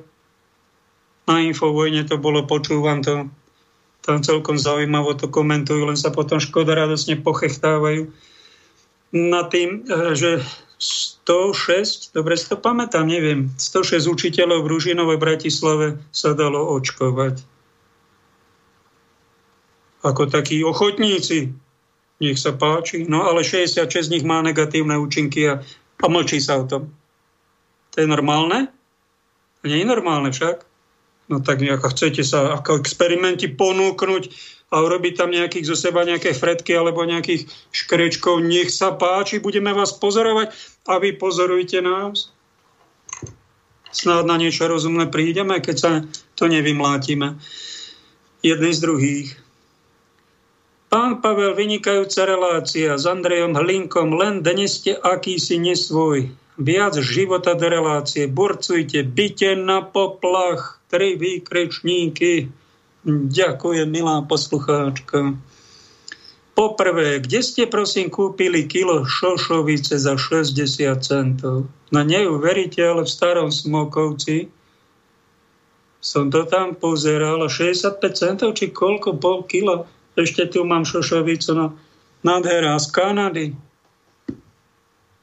na 1.28 1.44
Infovojne 1.44 2.08
to 2.08 2.16
bolo, 2.16 2.48
počúvam 2.48 3.04
to, 3.04 3.28
tam 4.08 4.24
celkom 4.24 4.56
zaujímavo 4.56 5.20
to 5.20 5.28
komentujú, 5.28 5.84
len 5.84 6.00
sa 6.00 6.16
potom 6.16 6.40
škoda 6.40 6.72
radosne 6.80 7.20
pochechtávajú 7.20 8.08
na 9.12 9.44
tým, 9.44 9.84
eh, 9.84 10.16
že 10.16 10.32
106, 10.80 12.16
dobre 12.16 12.40
si 12.40 12.48
to 12.48 12.56
pamätám, 12.56 13.04
neviem, 13.04 13.52
106 13.60 14.08
učiteľov 14.08 14.64
v 14.64 14.72
Ružinovej 14.72 15.20
Bratislave 15.20 16.00
sa 16.16 16.32
dalo 16.32 16.64
očkovať. 16.80 17.44
Ako 20.06 20.30
takí 20.32 20.64
ochotníci 20.64 21.52
nech 22.18 22.38
sa 22.38 22.54
páči. 22.54 23.06
No 23.06 23.26
ale 23.26 23.46
66 23.46 24.10
z 24.10 24.12
nich 24.14 24.26
má 24.26 24.42
negatívne 24.42 24.98
účinky 24.98 25.46
a, 25.50 25.62
a 26.02 26.06
mlčí 26.10 26.42
sa 26.42 26.62
o 26.62 26.66
tom. 26.66 26.90
To 27.94 27.96
je 28.02 28.08
normálne? 28.10 28.70
To 29.62 29.64
nie 29.70 29.82
je 29.82 29.88
normálne 29.90 30.30
však. 30.34 30.66
No 31.28 31.44
tak 31.44 31.60
ako 31.60 31.92
chcete 31.92 32.24
sa 32.24 32.56
ako 32.56 32.80
experimenti 32.80 33.52
ponúknuť 33.52 34.24
a 34.72 34.84
urobiť 34.84 35.14
tam 35.16 35.32
nejakých 35.32 35.68
zo 35.68 35.76
seba 35.80 36.04
nejaké 36.04 36.36
fretky 36.36 36.76
alebo 36.76 37.04
nejakých 37.04 37.48
škrečkov, 37.72 38.44
nech 38.44 38.72
sa 38.72 38.96
páči, 38.96 39.40
budeme 39.40 39.72
vás 39.72 39.96
pozorovať 39.96 40.52
a 40.88 41.00
vy 41.00 41.16
pozorujte 41.16 41.80
nás. 41.84 42.32
Snáď 43.92 44.24
na 44.28 44.36
niečo 44.36 44.68
rozumné 44.68 45.08
prídeme, 45.08 45.60
keď 45.64 45.76
sa 45.76 45.92
to 46.36 46.52
nevymlátime. 46.52 47.40
Jedný 48.44 48.72
z 48.76 48.80
druhých. 48.84 49.30
Pán 50.88 51.20
Pavel, 51.20 51.52
vynikajúca 51.52 52.24
relácia 52.24 52.96
s 52.96 53.04
Andrejom 53.04 53.56
Hlinkom, 53.60 54.16
len 54.16 54.40
dnes 54.40 54.80
ste 54.80 54.96
akýsi 54.96 55.60
nesvoj. 55.60 56.32
Viac 56.56 56.96
života 57.04 57.60
do 57.60 57.68
relácie, 57.68 58.24
burcujte, 58.32 59.04
byte 59.04 59.60
na 59.60 59.84
poplach, 59.84 60.77
tri 60.88 61.20
výkrečníky. 61.20 62.48
Ďakujem, 63.08 63.88
milá 63.88 64.24
poslucháčka. 64.24 65.36
Poprvé, 66.58 67.22
kde 67.22 67.46
ste 67.46 67.64
prosím 67.70 68.10
kúpili 68.10 68.66
kilo 68.66 69.06
šošovice 69.06 69.94
za 70.02 70.18
60 70.18 70.58
centov? 71.06 71.70
No 71.94 72.00
neuveríte, 72.02 72.82
ale 72.82 73.06
v 73.06 73.14
starom 73.14 73.54
Smokovci 73.54 74.50
som 76.02 76.34
to 76.34 76.46
tam 76.50 76.74
pozeral, 76.74 77.46
65 77.46 78.02
centov, 78.16 78.50
či 78.58 78.74
koľko, 78.74 79.22
pol 79.22 79.46
kilo. 79.46 79.86
Ešte 80.18 80.50
tu 80.50 80.66
mám 80.66 80.82
šošovicu, 80.82 81.52
no 81.54 81.78
nádhera 82.26 82.74
z 82.82 82.88
Kanady. 82.90 83.48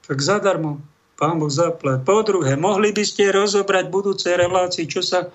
Tak 0.05 0.19
zadarmo, 0.20 0.85
pán 1.19 1.41
Boh 1.41 1.51
zaplat. 1.51 2.05
Po 2.07 2.23
druhé, 2.23 2.55
mohli 2.55 2.95
by 2.95 3.03
ste 3.03 3.35
rozobrať 3.35 3.91
budúce 3.91 4.28
relácii, 4.31 4.86
čo 4.86 5.03
sa 5.03 5.32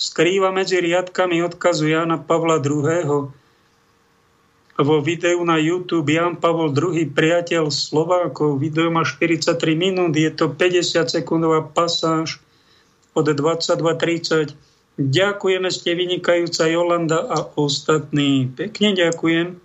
skrýva 0.00 0.48
medzi 0.48 0.80
riadkami 0.80 1.44
odkazu 1.44 1.84
Jana 1.84 2.16
Pavla 2.16 2.56
II. 2.56 3.28
Vo 4.80 4.96
videu 5.04 5.44
na 5.44 5.60
YouTube 5.60 6.08
Jan 6.08 6.40
Pavol 6.40 6.72
II, 6.72 7.04
priateľ 7.12 7.68
Slovákov. 7.68 8.56
Video 8.56 8.88
má 8.88 9.04
43 9.04 9.60
minút, 9.76 10.16
je 10.16 10.32
to 10.32 10.48
50 10.48 11.04
sekundová 11.04 11.60
pasáž 11.60 12.40
od 13.12 13.28
22.30. 13.28 14.56
Ďakujeme, 14.96 15.68
ste 15.68 15.92
vynikajúca 15.92 16.64
Jolanda 16.64 17.20
a 17.28 17.44
ostatní. 17.60 18.48
Pekne 18.56 18.96
ďakujem 18.96 19.60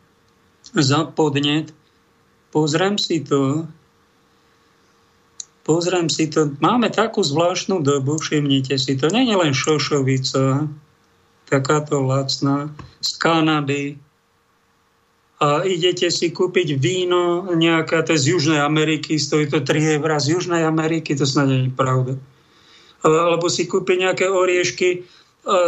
za 0.76 1.08
podnet. 1.16 1.72
Pozriem 2.52 3.00
si 3.00 3.24
to. 3.24 3.72
Pozriem 5.66 6.14
si 6.14 6.30
to. 6.30 6.54
Máme 6.62 6.94
takú 6.94 7.26
zvláštnu 7.26 7.82
dobu, 7.82 8.22
všimnite 8.22 8.78
si 8.78 8.94
to. 8.94 9.10
Nie 9.10 9.26
je 9.26 9.36
len 9.36 9.54
šošovica, 9.58 10.70
takáto 11.50 12.06
lacná, 12.06 12.70
z 13.02 13.12
Kanady. 13.18 13.98
A 15.42 15.68
idete 15.68 16.08
si 16.14 16.32
kúpiť 16.32 16.80
víno 16.80 17.50
nejaké, 17.52 18.00
to 18.06 18.16
je 18.16 18.24
z 18.24 18.30
Južnej 18.38 18.62
Ameriky, 18.62 19.20
stojí 19.20 19.52
to 19.52 19.60
3 19.60 20.00
eur 20.00 20.10
z 20.22 20.38
Južnej 20.38 20.64
Ameriky, 20.64 21.12
to 21.18 21.28
snad 21.28 21.52
nie 21.52 21.68
je 21.68 21.76
pravda. 21.76 22.14
Alebo 23.04 23.52
si 23.52 23.68
kúpiť 23.68 24.06
nejaké 24.06 24.26
oriešky, 24.32 25.04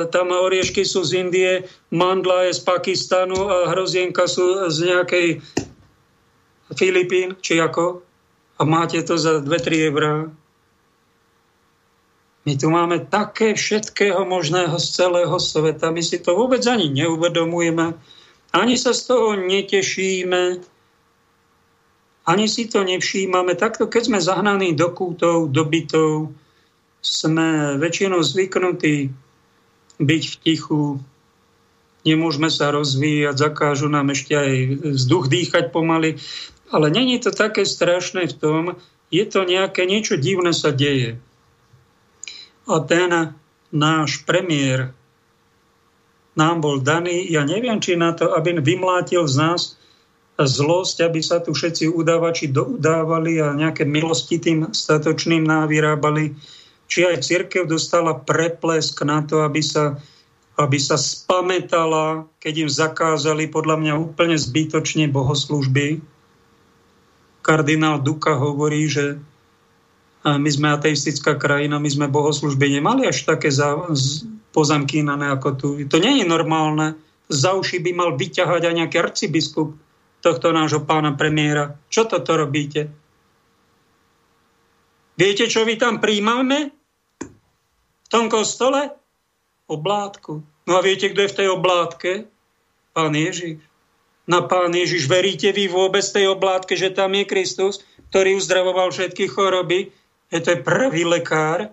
tam 0.10 0.34
oriešky 0.34 0.88
sú 0.88 1.04
z 1.04 1.20
Indie, 1.20 1.68
mandla 1.92 2.48
je 2.48 2.58
z 2.58 2.62
Pakistanu 2.64 3.38
a 3.50 3.70
hrozienka 3.76 4.26
sú 4.26 4.72
z 4.72 4.78
nejakej 4.94 5.28
Filipín, 6.74 7.36
či 7.44 7.60
ako 7.60 8.07
a 8.58 8.62
máte 8.66 9.02
to 9.06 9.18
za 9.18 9.40
2-3 9.40 9.88
eurá. 9.94 10.14
My 12.48 12.54
tu 12.56 12.72
máme 12.72 13.04
také 13.06 13.54
všetkého 13.54 14.24
možného 14.24 14.80
z 14.80 14.88
celého 14.96 15.36
sveta. 15.36 15.92
My 15.92 16.00
si 16.00 16.18
to 16.24 16.34
vôbec 16.34 16.64
ani 16.64 16.88
neuvedomujeme. 16.90 17.94
Ani 18.56 18.76
sa 18.80 18.96
z 18.96 19.02
toho 19.04 19.36
netešíme. 19.36 20.64
Ani 22.28 22.46
si 22.48 22.72
to 22.72 22.88
nevšímame. 22.88 23.52
Takto, 23.60 23.92
keď 23.92 24.04
sme 24.08 24.20
zahnaní 24.24 24.74
do 24.74 24.90
kútov, 24.96 25.52
do 25.52 25.64
bytov, 25.68 26.32
sme 27.04 27.78
väčšinou 27.80 28.24
zvyknutí 28.24 29.12
byť 30.00 30.24
v 30.24 30.36
tichu, 30.44 30.84
nemôžeme 32.08 32.48
sa 32.48 32.72
rozvíjať, 32.72 33.36
zakážu 33.36 33.92
nám 33.92 34.12
ešte 34.16 34.34
aj 34.36 34.52
vzduch 34.96 35.28
dýchať 35.28 35.72
pomaly. 35.72 36.20
Ale 36.68 36.92
není 36.92 37.20
to 37.20 37.32
také 37.32 37.64
strašné 37.64 38.28
v 38.28 38.36
tom, 38.36 38.64
je 39.08 39.24
to 39.24 39.48
nejaké, 39.48 39.88
niečo 39.88 40.20
divné 40.20 40.52
sa 40.52 40.76
deje. 40.76 41.16
A 42.68 42.84
ten 42.84 43.40
náš 43.72 44.28
premiér 44.28 44.92
nám 46.36 46.62
bol 46.62 46.84
daný, 46.84 47.24
ja 47.32 47.48
neviem, 47.48 47.80
či 47.80 47.96
na 47.96 48.12
to, 48.14 48.36
aby 48.36 48.60
vymlátil 48.60 49.26
z 49.26 49.36
nás 49.40 49.62
zlosť, 50.38 51.10
aby 51.10 51.20
sa 51.26 51.42
tu 51.42 51.58
všetci 51.58 51.90
udávači 51.90 52.54
doudávali 52.54 53.42
a 53.42 53.58
nejaké 53.58 53.90
milosti 53.90 54.38
tým 54.38 54.70
statočným 54.70 55.42
návyrábali, 55.42 56.38
či 56.86 57.10
aj 57.10 57.26
církev 57.26 57.66
dostala 57.66 58.14
preplesk 58.14 59.02
na 59.02 59.26
to, 59.26 59.42
aby 59.42 59.66
sa, 59.66 59.98
aby 60.62 60.78
sa 60.78 60.94
spametala, 60.94 62.30
keď 62.38 62.54
im 62.68 62.70
zakázali 62.70 63.50
podľa 63.50 63.76
mňa 63.82 63.94
úplne 63.98 64.38
zbytočne 64.38 65.10
bohoslužby, 65.10 66.06
kardinál 67.48 68.04
Duka 68.04 68.36
hovorí, 68.36 68.92
že 68.92 69.24
my 70.28 70.50
sme 70.52 70.76
ateistická 70.76 71.40
krajina, 71.40 71.80
my 71.80 71.88
sme 71.88 72.12
bohoslužby 72.12 72.68
nemali 72.76 73.08
až 73.08 73.24
také 73.24 73.48
za, 73.48 73.80
pozamkínané 74.52 75.32
ako 75.32 75.50
tu. 75.56 75.68
To 75.88 75.98
nie 76.04 76.20
je 76.20 76.26
normálne. 76.28 77.00
Za 77.32 77.56
uši 77.56 77.80
by 77.80 77.92
mal 77.96 78.10
vyťahať 78.20 78.68
aj 78.68 78.74
nejaký 78.76 78.96
arcibiskup 79.00 79.80
tohto 80.20 80.52
nášho 80.52 80.84
pána 80.84 81.16
premiéra. 81.16 81.80
Čo 81.88 82.12
toto 82.12 82.36
robíte? 82.36 82.92
Viete, 85.16 85.48
čo 85.48 85.64
vy 85.64 85.80
tam 85.80 86.04
príjmame? 86.04 86.76
V 88.04 88.08
tom 88.12 88.28
kostole? 88.28 88.92
Oblátku. 89.72 90.44
No 90.68 90.72
a 90.76 90.84
viete, 90.84 91.08
kto 91.08 91.24
je 91.24 91.32
v 91.32 91.38
tej 91.40 91.48
oblátke? 91.56 92.12
Pán 92.92 93.16
Ježiš 93.16 93.64
na 94.28 94.44
Pán 94.44 94.76
Ježiš. 94.76 95.08
Veríte 95.08 95.50
vy 95.56 95.72
vôbec 95.72 96.04
tej 96.04 96.28
oblátke, 96.28 96.76
že 96.76 96.92
tam 96.92 97.16
je 97.16 97.24
Kristus, 97.24 97.82
ktorý 98.12 98.36
uzdravoval 98.36 98.92
všetky 98.92 99.32
choroby? 99.32 99.90
Je 100.28 100.40
to 100.44 100.54
je 100.54 100.60
prvý 100.60 101.08
lekár. 101.08 101.72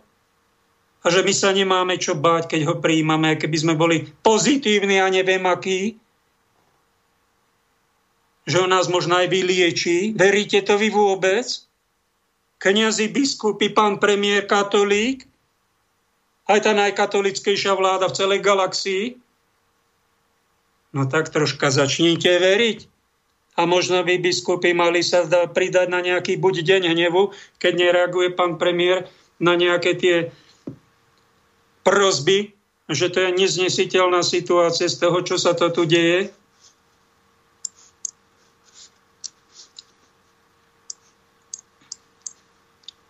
A 1.04 1.06
že 1.12 1.20
my 1.20 1.34
sa 1.36 1.52
nemáme 1.52 2.00
čo 2.00 2.16
báť, 2.16 2.56
keď 2.56 2.60
ho 2.70 2.74
príjmame, 2.80 3.36
keby 3.36 3.56
sme 3.60 3.74
boli 3.76 4.08
pozitívni 4.24 5.02
a 5.02 5.10
neviem 5.12 5.44
akí. 5.44 6.00
Že 8.48 8.64
on 8.64 8.70
nás 8.72 8.88
možno 8.88 9.20
aj 9.20 9.28
vyliečí. 9.28 10.16
Veríte 10.16 10.64
to 10.64 10.80
vy 10.80 10.88
vôbec? 10.88 11.44
Kňazi, 12.62 13.12
biskupy, 13.12 13.68
pán 13.68 14.00
premiér, 14.00 14.48
katolík, 14.48 15.28
aj 16.48 16.60
tá 16.64 16.72
najkatolickejšia 16.72 17.76
vláda 17.76 18.08
v 18.08 18.16
celej 18.16 18.40
galaxii, 18.40 19.04
No 20.94 21.10
tak 21.10 21.28
troška 21.34 21.74
začnite 21.74 22.30
veriť. 22.30 22.86
A 23.54 23.70
možno 23.70 24.02
by 24.02 24.18
biskupy 24.18 24.74
mali 24.74 25.02
sa 25.02 25.26
pridať 25.26 25.86
na 25.86 26.02
nejaký 26.02 26.38
buď 26.42 26.66
deň 26.66 26.82
hnevu, 26.90 27.30
keď 27.62 27.72
nereaguje 27.78 28.34
pán 28.34 28.58
premiér 28.58 29.06
na 29.38 29.54
nejaké 29.54 29.94
tie 29.94 30.16
prozby, 31.86 32.50
že 32.90 33.14
to 33.14 33.22
je 33.22 33.30
neznesiteľná 33.30 34.26
situácia 34.26 34.90
z 34.90 34.98
toho, 34.98 35.18
čo 35.22 35.36
sa 35.38 35.54
to 35.54 35.70
tu 35.70 35.86
deje. 35.86 36.34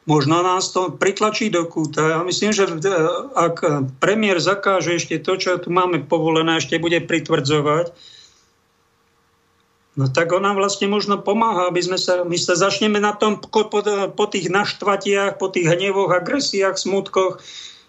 Možno 0.05 0.45
nás 0.45 0.69
to 0.69 0.93
pritlačí 0.93 1.49
do 1.49 1.65
kúta. 1.65 2.21
Ja 2.21 2.21
myslím, 2.21 2.53
že 2.53 2.69
e, 2.69 2.77
ak 3.33 3.89
premiér 4.05 4.37
zakáže 4.37 5.01
ešte 5.01 5.17
to, 5.17 5.41
čo 5.41 5.57
tu 5.57 5.73
máme 5.73 6.05
povolené, 6.05 6.61
ešte 6.61 6.77
bude 6.77 7.01
pritvrdzovať, 7.01 7.97
no 9.97 10.05
tak 10.13 10.29
on 10.37 10.45
nám 10.45 10.61
vlastne 10.61 10.93
možno 10.93 11.17
pomáha, 11.17 11.73
aby 11.73 11.81
sme 11.81 11.97
sa, 11.97 12.21
my 12.21 12.37
sa 12.37 12.53
začneme 12.53 13.01
na 13.01 13.17
tom 13.17 13.41
po, 13.41 13.65
po, 13.73 13.81
po 14.13 14.25
tých 14.29 14.53
naštvatiach, 14.53 15.41
po 15.41 15.49
tých 15.49 15.73
hnevoch, 15.73 16.13
agresiách, 16.13 16.77
smutkoch, 16.77 17.41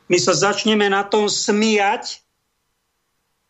my 0.07 0.15
sa 0.15 0.31
začneme 0.31 0.87
na 0.87 1.03
tom 1.03 1.27
smiať, 1.27 2.23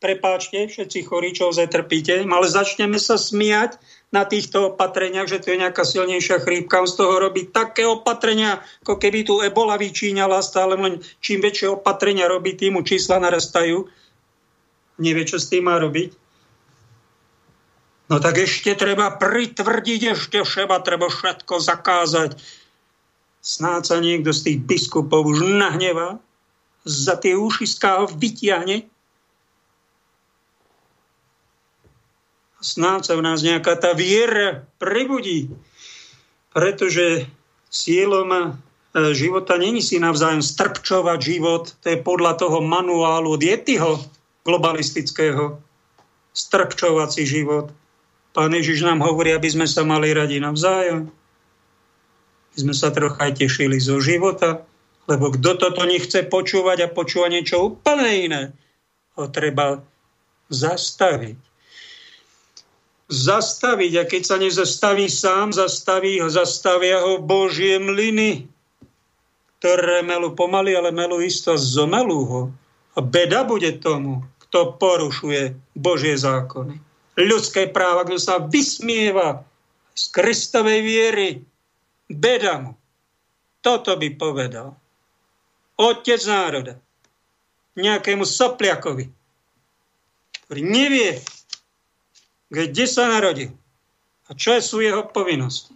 prepáčte, 0.01 0.65
všetci 0.65 0.99
chorí, 1.05 1.37
čo 1.37 1.53
trpíte, 1.53 2.25
ale 2.25 2.47
začneme 2.49 2.97
sa 2.97 3.21
smiať 3.21 3.77
na 4.13 4.23
týchto 4.23 4.73
opatreniach, 4.73 5.27
že 5.27 5.41
to 5.41 5.53
je 5.53 5.61
nejaká 5.65 5.83
silnejšia 5.83 6.41
chrípka. 6.45 6.81
On 6.81 6.89
z 6.89 6.97
toho 7.01 7.19
robí 7.19 7.49
také 7.49 7.83
opatrenia, 7.83 8.61
ako 8.85 9.01
keby 9.01 9.25
tu 9.25 9.41
ebola 9.41 9.75
vyčíňala 9.75 10.39
stále, 10.45 10.77
len 10.77 11.01
čím 11.19 11.41
väčšie 11.41 11.75
opatrenia 11.75 12.29
robí, 12.29 12.53
tým 12.55 12.79
mu 12.79 12.81
čísla 12.85 13.19
narastajú. 13.19 13.89
Nevie, 15.01 15.23
čo 15.27 15.41
s 15.41 15.51
tým 15.51 15.67
má 15.67 15.75
robiť. 15.81 16.15
No 18.05 18.21
tak 18.21 18.37
ešte 18.37 18.77
treba 18.77 19.17
pritvrdiť, 19.17 20.01
ešte 20.13 20.37
všeba 20.45 20.77
treba 20.85 21.09
všetko 21.09 21.57
zakázať. 21.57 22.37
Snáď 23.41 23.81
sa 23.85 23.97
niekto 23.97 24.29
z 24.29 24.41
tých 24.41 24.59
biskupov 24.63 25.25
už 25.25 25.41
nahneva, 25.41 26.21
za 26.85 27.17
tie 27.17 27.33
ho 27.33 27.49
vytiahne 28.05 28.85
snáď 32.65 33.01
sa 33.05 33.13
v 33.13 33.25
nás 33.29 33.45
nejaká 33.45 33.77
tá 33.77 33.93
viera 33.93 34.65
prebudí. 34.81 35.53
Pretože 36.49 37.29
cieľom 37.69 38.29
e, 38.33 38.41
života 39.13 39.61
není 39.61 39.85
si 39.85 40.01
navzájom 40.01 40.41
strpčovať 40.41 41.19
život. 41.21 41.77
To 41.85 41.85
je 41.93 42.01
podľa 42.01 42.41
toho 42.41 42.65
manuálu 42.65 43.37
od 43.37 43.41
Yetiho 43.45 44.01
globalistického. 44.41 45.61
Strpčovací 46.33 47.23
život. 47.29 47.69
Pán 48.33 48.51
Ježiš 48.51 48.83
nám 48.83 49.05
hovorí, 49.05 49.31
aby 49.31 49.47
sme 49.47 49.69
sa 49.69 49.85
mali 49.85 50.11
radi 50.11 50.41
navzájom. 50.41 51.07
My 51.07 52.57
sme 52.57 52.75
sa 52.75 52.91
trocha 52.91 53.31
aj 53.31 53.39
tešili 53.39 53.79
zo 53.79 54.03
života, 54.03 54.67
lebo 55.07 55.31
kto 55.31 55.55
toto 55.55 55.83
nechce 55.87 56.23
počúvať 56.27 56.87
a 56.87 56.91
počúva 56.91 57.31
niečo 57.31 57.63
úplne 57.63 58.11
iné, 58.11 58.41
ho 59.15 59.31
treba 59.31 59.79
zastaviť. 60.51 61.44
Zastaviť. 63.05 63.91
A 64.01 64.03
keď 64.09 64.21
sa 64.25 64.37
nezastaví 64.41 65.05
sám, 65.05 65.53
zastaví 65.53 66.17
ho, 66.21 66.29
zastavia 66.29 67.05
ho 67.05 67.21
Božie 67.21 67.77
mlyny, 67.77 68.49
ktoré 69.61 70.01
melú 70.01 70.33
pomaly, 70.33 70.73
ale 70.73 70.89
melú 70.89 71.21
isto 71.21 71.53
zomelú 71.53 72.21
ho. 72.25 72.41
A 72.97 72.99
beda 73.03 73.45
bude 73.45 73.77
tomu, 73.77 74.25
kto 74.47 74.77
porušuje 74.79 75.53
Božie 75.77 76.17
zákony. 76.17 76.79
Ľudské 77.15 77.69
práva, 77.69 78.07
kto 78.07 78.17
sa 78.19 78.41
vysmieva 78.41 79.45
z 79.95 80.03
Kristovej 80.11 80.79
viery, 80.83 81.27
beda 82.11 82.61
mu. 82.61 82.71
Toto 83.63 83.97
by 83.97 84.09
povedal. 84.15 84.77
Otec 85.75 86.21
národa. 86.29 86.77
Nejakému 87.75 88.23
sopliakovi, 88.23 89.11
ktorý 90.47 90.61
nevie, 90.63 91.19
kde 92.49 92.85
sa 92.85 93.09
narodil 93.09 93.53
a 94.25 94.33
čo 94.33 94.57
sú 94.57 94.81
jeho 94.81 95.05
povinnosti. 95.09 95.73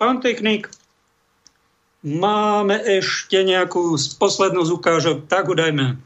Pán 0.00 0.20
technik, 0.24 0.68
máme 2.04 2.80
ešte 2.80 3.40
nejakú 3.44 3.96
poslednú 4.16 4.64
z 4.64 4.70
ukážok, 4.72 5.28
tak 5.28 5.48
udajme. 5.48 6.00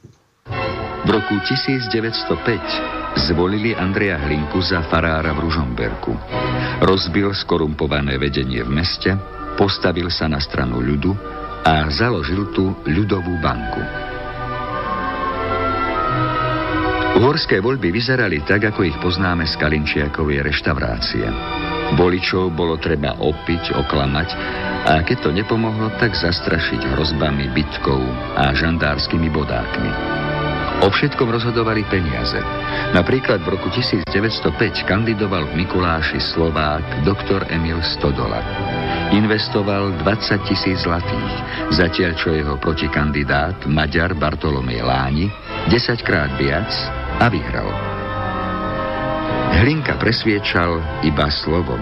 V 1.04 1.08
roku 1.12 1.36
1905 1.46 3.20
zvolili 3.28 3.76
Andreja 3.76 4.18
Hlinku 4.18 4.58
za 4.64 4.82
farára 4.90 5.36
v 5.36 5.46
Ružomberku. 5.46 6.12
Rozbil 6.82 7.30
skorumpované 7.36 8.18
vedenie 8.18 8.64
v 8.66 8.70
meste, 8.72 9.14
postavil 9.54 10.10
sa 10.10 10.26
na 10.26 10.42
stranu 10.42 10.82
ľudu 10.82 11.14
a 11.62 11.86
založil 11.92 12.50
tu 12.50 12.74
ľudovú 12.88 13.38
banku. 13.38 14.13
Uhorské 17.14 17.62
voľby 17.62 17.94
vyzerali 17.94 18.42
tak, 18.42 18.74
ako 18.74 18.82
ich 18.82 18.98
poznáme 18.98 19.46
z 19.46 19.54
Kalinčiakovej 19.54 20.42
reštaurácie. 20.50 21.22
Voličov 21.94 22.50
bolo 22.50 22.74
treba 22.74 23.14
opiť, 23.14 23.70
oklamať 23.70 24.28
a 24.90 24.98
keď 25.06 25.18
to 25.22 25.30
nepomohlo, 25.30 25.94
tak 26.02 26.18
zastrašiť 26.18 26.82
hrozbami, 26.90 27.54
bitkou 27.54 28.02
a 28.34 28.50
žandárskymi 28.50 29.30
bodákmi. 29.30 29.90
O 30.82 30.90
všetkom 30.90 31.30
rozhodovali 31.30 31.86
peniaze. 31.86 32.36
Napríklad 32.90 33.46
v 33.46 33.56
roku 33.56 33.70
1905 33.70 34.82
kandidoval 34.82 35.46
v 35.54 35.62
Mikuláši 35.62 36.18
Slovák 36.18 37.06
doktor 37.06 37.46
Emil 37.46 37.78
Stodola. 37.94 38.42
Investoval 39.14 40.02
20 40.02 40.50
tisíc 40.50 40.82
zlatých, 40.82 41.34
zatiaľ 41.78 42.12
čo 42.18 42.34
jeho 42.34 42.58
protikandidát 42.58 43.54
Maďar 43.70 44.18
Bartolomej 44.18 44.82
Láni 44.82 45.30
10 45.72 46.04
krát 46.04 46.28
viac 46.36 46.68
a 47.24 47.32
vyhral. 47.32 47.68
Hlinka 49.64 49.96
presviečal 49.96 50.76
iba 51.06 51.32
slovom 51.32 51.80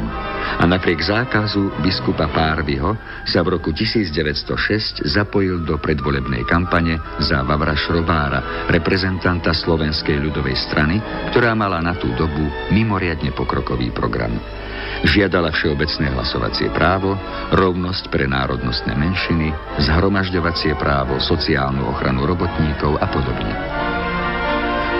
a 0.60 0.62
napriek 0.62 1.02
zákazu 1.02 1.82
biskupa 1.82 2.30
Párvyho 2.30 2.94
sa 3.26 3.42
v 3.42 3.58
roku 3.58 3.74
1906 3.74 5.02
zapojil 5.02 5.66
do 5.66 5.80
predvolebnej 5.82 6.46
kampane 6.46 7.00
za 7.18 7.42
Vavra 7.42 7.74
Šrobára, 7.74 8.70
reprezentanta 8.70 9.50
Slovenskej 9.50 10.14
ľudovej 10.14 10.54
strany, 10.54 11.02
ktorá 11.34 11.58
mala 11.58 11.82
na 11.82 11.98
tú 11.98 12.06
dobu 12.14 12.46
mimoriadne 12.70 13.34
pokrokový 13.34 13.90
program. 13.90 14.61
Žiadala 15.02 15.50
všeobecné 15.50 16.12
hlasovacie 16.12 16.68
právo, 16.70 17.16
rovnosť 17.56 18.12
pre 18.12 18.28
národnostné 18.28 18.92
menšiny, 18.92 19.50
zhromažďovacie 19.88 20.76
právo, 20.76 21.18
sociálnu 21.18 21.88
ochranu 21.88 22.28
robotníkov 22.28 23.00
a 23.00 23.06
podobne. 23.08 23.54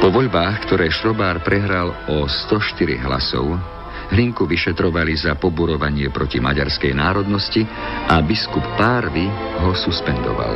Po 0.03 0.11
voľbách, 0.11 0.67
ktoré 0.67 0.91
Šrobár 0.91 1.47
prehral 1.47 1.95
o 2.11 2.27
104 2.27 3.07
hlasov, 3.07 3.55
Hlinku 4.13 4.45
vyšetrovali 4.45 5.17
za 5.17 5.41
poburovanie 5.41 6.13
proti 6.13 6.37
maďarskej 6.37 6.93
národnosti 6.93 7.65
a 8.13 8.21
biskup 8.21 8.61
Párvy 8.77 9.25
ho 9.65 9.73
suspendoval. 9.73 10.53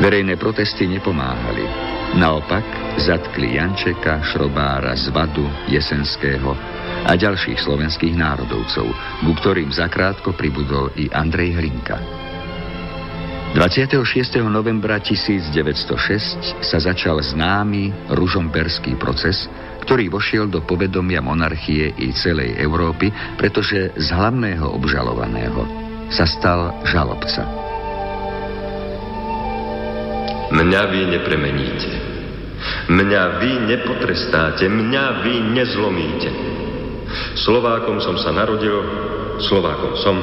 Verejné 0.00 0.40
protesty 0.40 0.88
nepomáhali. 0.88 1.68
Naopak 2.16 2.64
zatkli 2.96 3.60
Jančeka, 3.60 4.24
Šrobára, 4.24 4.96
Zvadu, 4.96 5.44
Jesenského 5.68 6.56
a 7.06 7.14
ďalších 7.14 7.62
slovenských 7.62 8.18
národovcov, 8.18 8.86
ku 9.22 9.32
ktorým 9.38 9.70
zakrátko 9.70 10.34
pribudol 10.34 10.90
i 10.98 11.06
Andrej 11.06 11.54
Hlinka. 11.54 12.26
26. 13.54 14.42
novembra 14.50 15.00
1906 15.00 16.60
sa 16.60 16.78
začal 16.82 17.22
známy 17.22 18.10
ružomberský 18.12 18.98
proces, 18.98 19.48
ktorý 19.86 20.10
vošiel 20.10 20.50
do 20.50 20.66
povedomia 20.66 21.22
monarchie 21.22 21.94
i 21.94 22.10
celej 22.12 22.58
Európy, 22.58 23.08
pretože 23.38 23.94
z 23.96 24.08
hlavného 24.12 24.66
obžalovaného 24.66 25.62
sa 26.10 26.26
stal 26.26 26.84
žalobca. 26.84 27.46
Mňa 30.52 30.82
vy 30.90 31.00
nepremeníte. 31.16 31.90
Mňa 32.86 33.22
vy 33.40 33.50
nepotrestáte. 33.66 34.68
Mňa 34.68 35.04
vy 35.22 35.34
nezlomíte. 35.54 36.30
Slovákom 37.38 38.00
som 38.02 38.16
sa 38.18 38.34
narodil, 38.34 38.76
Slovákom 39.40 39.94
som 40.00 40.16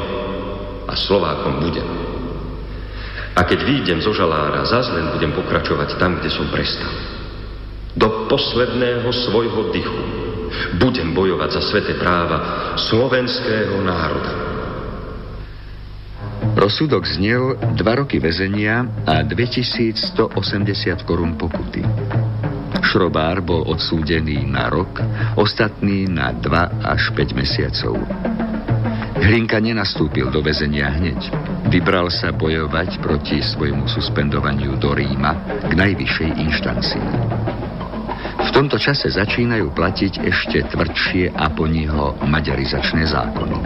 a 0.89 0.93
Slovákom 0.97 1.63
budem. 1.63 1.85
A 3.33 3.41
keď 3.49 3.65
výjdem 3.65 3.99
zo 4.01 4.13
žalára, 4.13 4.61
zase 4.61 4.93
len 4.93 5.09
budem 5.09 5.33
pokračovať 5.33 5.97
tam, 5.97 6.21
kde 6.21 6.29
som 6.29 6.45
prestal. 6.53 6.93
Do 7.93 8.29
posledného 8.29 9.09
svojho 9.09 9.73
dychu 9.73 10.01
budem 10.77 11.13
bojovať 11.17 11.49
za 11.57 11.61
sveté 11.65 11.97
práva 11.97 12.73
slovenského 12.77 13.81
národa. 13.81 14.33
Rozsudok 16.53 17.09
znel 17.09 17.57
dva 17.73 18.05
roky 18.05 18.21
väzenia 18.21 18.85
a 19.09 19.25
2180 19.25 20.29
korún 21.01 21.33
pokuty. 21.33 21.81
Šrobár 22.93 23.41
bol 23.41 23.65
odsúdený 23.65 24.45
na 24.45 24.69
rok, 24.69 25.01
ostatný 25.33 26.05
na 26.05 26.29
2 26.29 26.45
až 26.85 27.09
5 27.17 27.33
mesiacov. 27.33 27.97
Hlinka 29.17 29.57
nenastúpil 29.57 30.29
do 30.29 30.45
väzenia 30.45 30.93
hneď. 30.93 31.17
Vybral 31.73 32.13
sa 32.13 32.29
bojovať 32.29 33.01
proti 33.01 33.41
svojmu 33.41 33.89
suspendovaniu 33.89 34.77
do 34.77 34.93
Ríma 34.93 35.33
k 35.65 35.73
najvyššej 35.73 36.29
inštancii. 36.37 37.07
V 38.45 38.49
tomto 38.53 38.77
čase 38.77 39.09
začínajú 39.09 39.73
platiť 39.73 40.21
ešte 40.21 40.61
tvrdšie 40.69 41.33
Aponiho 41.33 42.21
maďarizačné 42.29 43.09
zákony. 43.09 43.57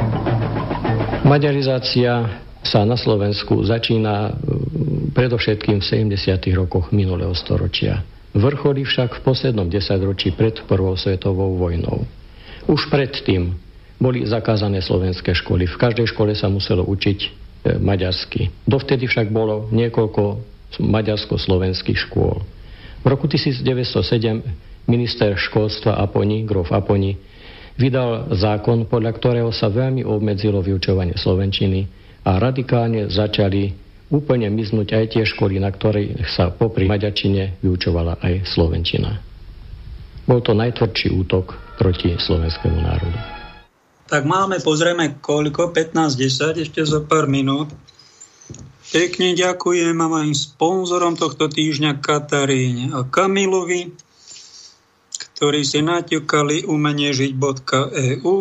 Maďarizácia 1.28 2.32
sa 2.64 2.88
na 2.88 2.96
Slovensku 2.96 3.60
začína 3.60 4.32
e, 4.32 4.32
predovšetkým 5.12 5.84
v 5.84 6.16
70. 6.16 6.16
rokoch 6.56 6.96
minulého 6.96 7.36
storočia. 7.36 8.16
Vrcholí 8.38 8.86
však 8.86 9.18
v 9.18 9.24
poslednom 9.26 9.66
desaťročí 9.66 10.38
pred 10.38 10.62
Prvou 10.70 10.94
svetovou 10.94 11.58
vojnou. 11.58 12.06
Už 12.70 12.86
predtým 12.94 13.58
boli 13.98 14.30
zakázané 14.30 14.86
slovenské 14.86 15.34
školy. 15.34 15.66
V 15.66 15.82
každej 15.82 16.14
škole 16.14 16.38
sa 16.38 16.46
muselo 16.46 16.86
učiť 16.86 17.20
e, 17.26 17.30
maďarsky. 17.82 18.54
Dovtedy 18.70 19.10
však 19.10 19.34
bolo 19.34 19.66
niekoľko 19.74 20.38
maďarsko-slovenských 20.78 21.98
škôl. 21.98 22.46
V 23.02 23.06
roku 23.10 23.26
1907 23.26 24.06
minister 24.86 25.34
školstva 25.34 25.98
Aponi, 25.98 26.46
grof 26.46 26.70
Aponi, 26.70 27.18
vydal 27.74 28.38
zákon, 28.38 28.86
podľa 28.86 29.12
ktorého 29.18 29.50
sa 29.50 29.74
veľmi 29.74 30.06
obmedzilo 30.06 30.62
vyučovanie 30.62 31.18
slovenčiny 31.18 31.90
a 32.22 32.38
radikálne 32.38 33.10
začali 33.10 33.87
úplne 34.08 34.48
miznúť 34.48 34.96
aj 34.96 35.06
tie 35.16 35.24
školy, 35.28 35.60
na 35.60 35.72
ktorých 35.72 36.24
sa 36.32 36.52
popri 36.52 36.88
maďarčine 36.88 37.60
vyučovala 37.60 38.20
aj 38.24 38.48
slovenčina. 38.48 39.20
Bol 40.28 40.44
to 40.44 40.52
najtvrdší 40.56 41.12
útok 41.16 41.56
proti 41.80 42.16
slovenskému 42.20 42.80
národu. 42.84 43.20
Tak 44.08 44.24
máme, 44.24 44.64
pozrieme 44.64 45.20
koľko, 45.20 45.76
15-10, 45.76 46.64
ešte 46.64 46.80
za 46.88 47.04
pár 47.04 47.28
minút. 47.28 47.72
Pekne 48.88 49.36
ďakujem 49.36 50.00
a 50.00 50.08
mojim 50.08 50.32
sponzorom 50.32 51.20
tohto 51.20 51.52
týždňa 51.52 52.00
Kataríne 52.00 52.96
a 52.96 53.04
Kamilovi, 53.04 53.92
ktorí 55.36 55.68
si 55.68 55.84
naťukali 55.84 56.64
umeniežiť.eu 56.64 58.36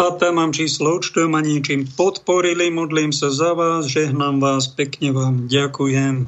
a 0.00 0.16
tam 0.16 0.40
mám 0.40 0.56
číslo 0.56 0.96
účtu, 0.96 1.28
ma 1.28 1.44
niečím 1.44 1.84
podporili, 1.84 2.72
modlím 2.72 3.12
sa 3.12 3.28
za 3.28 3.52
vás, 3.52 3.84
žehnám 3.84 4.40
vás, 4.40 4.64
pekne 4.64 5.12
vám 5.12 5.44
ďakujem, 5.44 6.24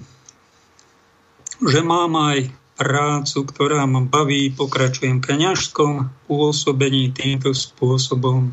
že 1.56 1.80
mám 1.80 2.12
aj 2.12 2.52
prácu, 2.76 3.38
ktorá 3.48 3.88
ma 3.88 4.04
baví, 4.04 4.52
pokračujem 4.52 5.24
kňažskom 5.24 6.12
pôsobení 6.28 7.16
týmto 7.16 7.56
spôsobom. 7.56 8.52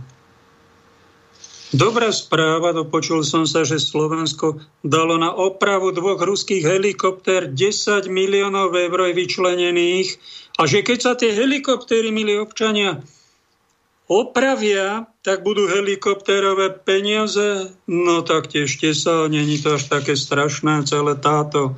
Dobrá 1.76 2.16
správa, 2.16 2.72
dopočul 2.72 3.28
som 3.28 3.44
sa, 3.44 3.68
že 3.68 3.76
Slovensko 3.76 4.64
dalo 4.88 5.20
na 5.20 5.36
opravu 5.36 5.92
dvoch 5.92 6.24
ruských 6.24 6.64
helikoptér 6.64 7.52
10 7.52 8.08
miliónov 8.08 8.72
eur 8.72 9.12
vyčlenených 9.12 10.16
a 10.56 10.64
že 10.64 10.80
keď 10.80 10.98
sa 11.04 11.12
tie 11.20 11.36
helikoptéry, 11.36 12.08
milí 12.08 12.40
občania, 12.40 13.04
opravia, 14.10 15.06
tak 15.30 15.46
budú 15.46 15.70
helikoptérové 15.70 16.74
peniaze, 16.82 17.70
no 17.86 18.26
tak 18.26 18.50
tešte 18.50 18.98
sa, 18.98 19.30
není 19.30 19.62
to 19.62 19.78
až 19.78 19.86
také 19.86 20.18
strašné, 20.18 20.90
celé 20.90 21.14
táto, 21.22 21.78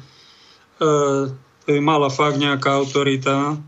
e, 0.79 1.75
mala 1.83 2.07
fakt 2.07 2.39
nejaká 2.39 2.79
autorita 2.79 3.59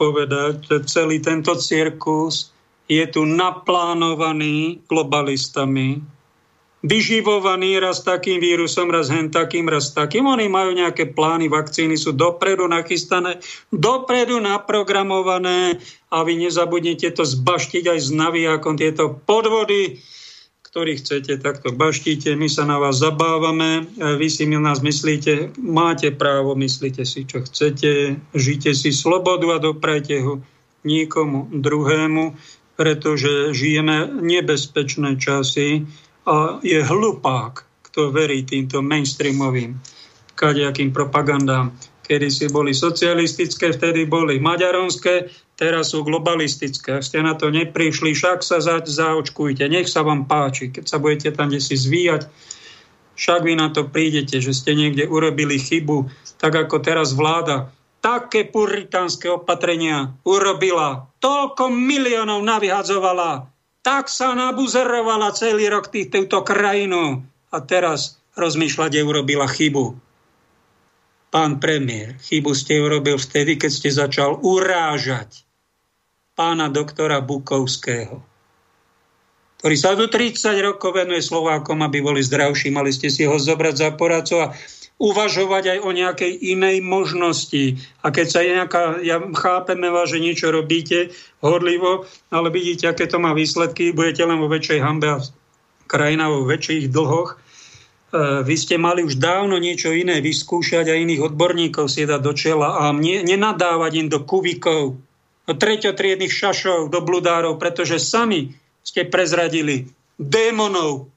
povedať, 0.00 0.64
že 0.64 0.76
celý 0.88 1.20
tento 1.20 1.52
cirkus 1.60 2.48
je 2.88 3.04
tu 3.12 3.28
naplánovaný 3.28 4.80
globalistami, 4.88 6.00
vyživovaný 6.86 7.82
raz 7.82 8.06
takým 8.06 8.38
vírusom, 8.38 8.88
raz 8.94 9.10
hen 9.10 9.28
takým, 9.34 9.66
raz 9.66 9.90
takým. 9.90 10.24
Oni 10.30 10.46
majú 10.46 10.72
nejaké 10.72 11.10
plány, 11.10 11.50
vakcíny 11.50 11.98
sú 11.98 12.14
dopredu 12.14 12.70
nachystané, 12.70 13.42
dopredu 13.74 14.38
naprogramované 14.38 15.82
a 16.08 16.22
vy 16.22 16.46
nezabudnite 16.46 17.10
to 17.10 17.26
zbaštiť 17.26 17.84
aj 17.90 17.98
s 17.98 18.08
navijakom 18.14 18.78
tieto 18.78 19.18
podvody, 19.26 19.98
ktorý 20.70 21.02
chcete, 21.02 21.40
takto 21.40 21.74
baštíte, 21.74 22.36
my 22.38 22.46
sa 22.52 22.68
na 22.68 22.76
vás 22.76 23.00
zabávame, 23.00 23.88
vy 23.96 24.28
si 24.28 24.44
mi 24.44 24.60
nás 24.60 24.84
myslíte, 24.84 25.56
máte 25.56 26.12
právo, 26.12 26.52
myslíte 26.52 27.02
si, 27.08 27.24
čo 27.24 27.42
chcete, 27.42 28.20
žite 28.36 28.76
si 28.76 28.92
slobodu 28.92 29.56
a 29.56 29.58
doprajte 29.58 30.20
ho 30.20 30.44
nikomu 30.84 31.48
druhému 31.50 32.36
pretože 32.76 33.56
žijeme 33.56 34.20
nebezpečné 34.20 35.16
časy 35.16 35.88
je 36.62 36.78
hlupák, 36.82 37.54
kto 37.90 38.10
verí 38.10 38.42
týmto 38.42 38.82
mainstreamovým 38.82 39.78
kadejakým 40.36 40.92
propagandám. 40.92 41.72
Kedy 42.06 42.28
si 42.30 42.46
boli 42.46 42.70
socialistické, 42.70 43.74
vtedy 43.74 44.06
boli 44.06 44.38
maďaronské, 44.38 45.26
teraz 45.58 45.90
sú 45.90 46.06
globalistické. 46.06 47.00
Ak 47.00 47.06
ste 47.06 47.18
na 47.24 47.34
to 47.34 47.50
neprišli, 47.50 48.14
však 48.14 48.46
sa 48.46 48.62
za, 48.62 48.78
zaočkujte, 48.84 49.66
nech 49.66 49.90
sa 49.90 50.06
vám 50.06 50.28
páči. 50.28 50.70
Keď 50.70 50.84
sa 50.86 51.02
budete 51.02 51.34
tam 51.34 51.50
kde 51.50 51.58
si 51.58 51.74
zvíjať, 51.74 52.30
však 53.16 53.40
vy 53.42 53.54
na 53.58 53.72
to 53.72 53.88
prídete, 53.88 54.38
že 54.38 54.52
ste 54.52 54.76
niekde 54.76 55.08
urobili 55.08 55.56
chybu, 55.56 56.06
tak 56.36 56.52
ako 56.54 56.84
teraz 56.84 57.16
vláda 57.16 57.72
také 58.04 58.46
puritánske 58.46 59.26
opatrenia 59.32 60.14
urobila, 60.22 61.10
toľko 61.18 61.72
miliónov 61.72 62.44
navyhadzovala, 62.44 63.50
tak 63.86 64.10
sa 64.10 64.34
nabuzerovala 64.34 65.30
celý 65.30 65.70
rok 65.70 65.94
tých, 65.94 66.10
túto 66.10 66.42
krajinu 66.42 67.22
a 67.54 67.56
teraz 67.62 68.18
rozmýšľať, 68.34 69.06
urobila 69.06 69.46
chybu. 69.46 69.94
Pán 71.30 71.62
premiér, 71.62 72.18
chybu 72.18 72.50
ste 72.50 72.82
urobil 72.82 73.14
vtedy, 73.14 73.54
keď 73.54 73.70
ste 73.70 73.90
začal 73.94 74.42
urážať 74.42 75.46
pána 76.34 76.66
doktora 76.66 77.22
Bukovského, 77.22 78.26
ktorý 79.62 79.76
sa 79.78 79.94
tu 79.94 80.10
30 80.10 80.34
rokov 80.66 80.90
venuje 80.90 81.22
Slovákom, 81.22 81.78
aby 81.86 82.02
boli 82.02 82.26
zdravší. 82.26 82.74
Mali 82.74 82.90
ste 82.90 83.06
si 83.06 83.22
ho 83.22 83.38
zobrať 83.38 83.74
za 83.78 83.88
poradcov 83.94 84.38
a 84.50 84.52
uvažovať 84.96 85.76
aj 85.76 85.78
o 85.84 85.90
nejakej 85.92 86.32
inej 86.56 86.80
možnosti. 86.80 87.76
A 88.00 88.08
keď 88.08 88.26
sa 88.26 88.40
nejaká, 88.40 88.82
ja 89.04 89.20
chápeme 89.36 89.92
vás, 89.92 90.08
že 90.08 90.24
niečo 90.24 90.48
robíte 90.48 91.12
hodlivo, 91.44 92.08
ale 92.32 92.48
vidíte, 92.48 92.88
aké 92.88 93.04
to 93.04 93.20
má 93.20 93.36
výsledky, 93.36 93.92
budete 93.92 94.24
len 94.24 94.40
vo 94.40 94.48
väčšej 94.48 94.80
hambe 94.80 95.08
a 95.12 95.22
krajina 95.84 96.32
vo 96.32 96.48
väčších 96.48 96.88
dlhoch. 96.88 97.36
E, 97.36 97.36
vy 98.40 98.56
ste 98.56 98.80
mali 98.80 99.04
už 99.04 99.20
dávno 99.20 99.60
niečo 99.60 99.92
iné 99.92 100.24
vyskúšať 100.24 100.88
a 100.88 100.96
iných 100.96 101.28
odborníkov 101.28 101.92
si 101.92 102.08
dať 102.08 102.20
do 102.24 102.32
čela 102.32 102.88
a 102.88 102.96
mne, 102.96 103.20
nenadávať 103.28 103.92
im 104.00 104.08
do 104.08 104.24
kuvikov, 104.24 104.96
do 105.46 105.52
treťotriedných 105.52 106.32
šašov, 106.32 106.88
do 106.88 107.04
bludárov, 107.04 107.60
pretože 107.60 108.00
sami 108.00 108.56
ste 108.80 109.04
prezradili 109.04 109.92
démonov, 110.16 111.12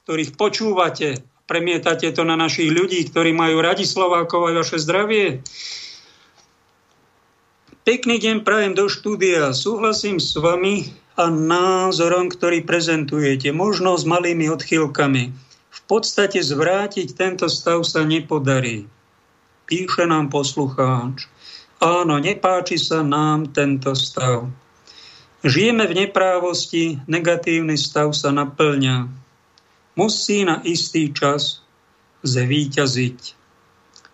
ktorých 0.00 0.32
počúvate 0.32 1.29
premietate 1.50 2.14
to 2.14 2.22
na 2.22 2.38
našich 2.38 2.70
ľudí, 2.70 3.10
ktorí 3.10 3.34
majú 3.34 3.58
radi 3.58 3.82
Slovákov 3.82 4.46
aj 4.46 4.54
vaše 4.54 4.78
zdravie. 4.78 5.42
Pekný 7.82 8.22
deň 8.22 8.46
prajem 8.46 8.78
do 8.78 8.86
štúdia. 8.86 9.50
Súhlasím 9.50 10.22
s 10.22 10.38
vami 10.38 10.94
a 11.18 11.26
názorom, 11.26 12.30
ktorý 12.30 12.62
prezentujete, 12.62 13.50
možno 13.50 13.98
s 13.98 14.06
malými 14.06 14.46
odchýlkami. 14.46 15.34
V 15.70 15.80
podstate 15.90 16.38
zvrátiť 16.38 17.18
tento 17.18 17.50
stav 17.50 17.82
sa 17.82 18.06
nepodarí. 18.06 18.86
Píše 19.66 20.06
nám 20.06 20.30
poslucháč. 20.30 21.26
Áno, 21.82 22.22
nepáči 22.22 22.78
sa 22.78 23.02
nám 23.02 23.50
tento 23.50 23.98
stav. 23.98 24.46
Žijeme 25.42 25.88
v 25.90 26.06
neprávosti, 26.06 27.00
negatívny 27.10 27.74
stav 27.74 28.14
sa 28.14 28.30
naplňa 28.30 29.19
musí 30.00 30.48
na 30.48 30.64
istý 30.64 31.12
čas 31.12 31.60
zvíťaziť. 32.24 33.36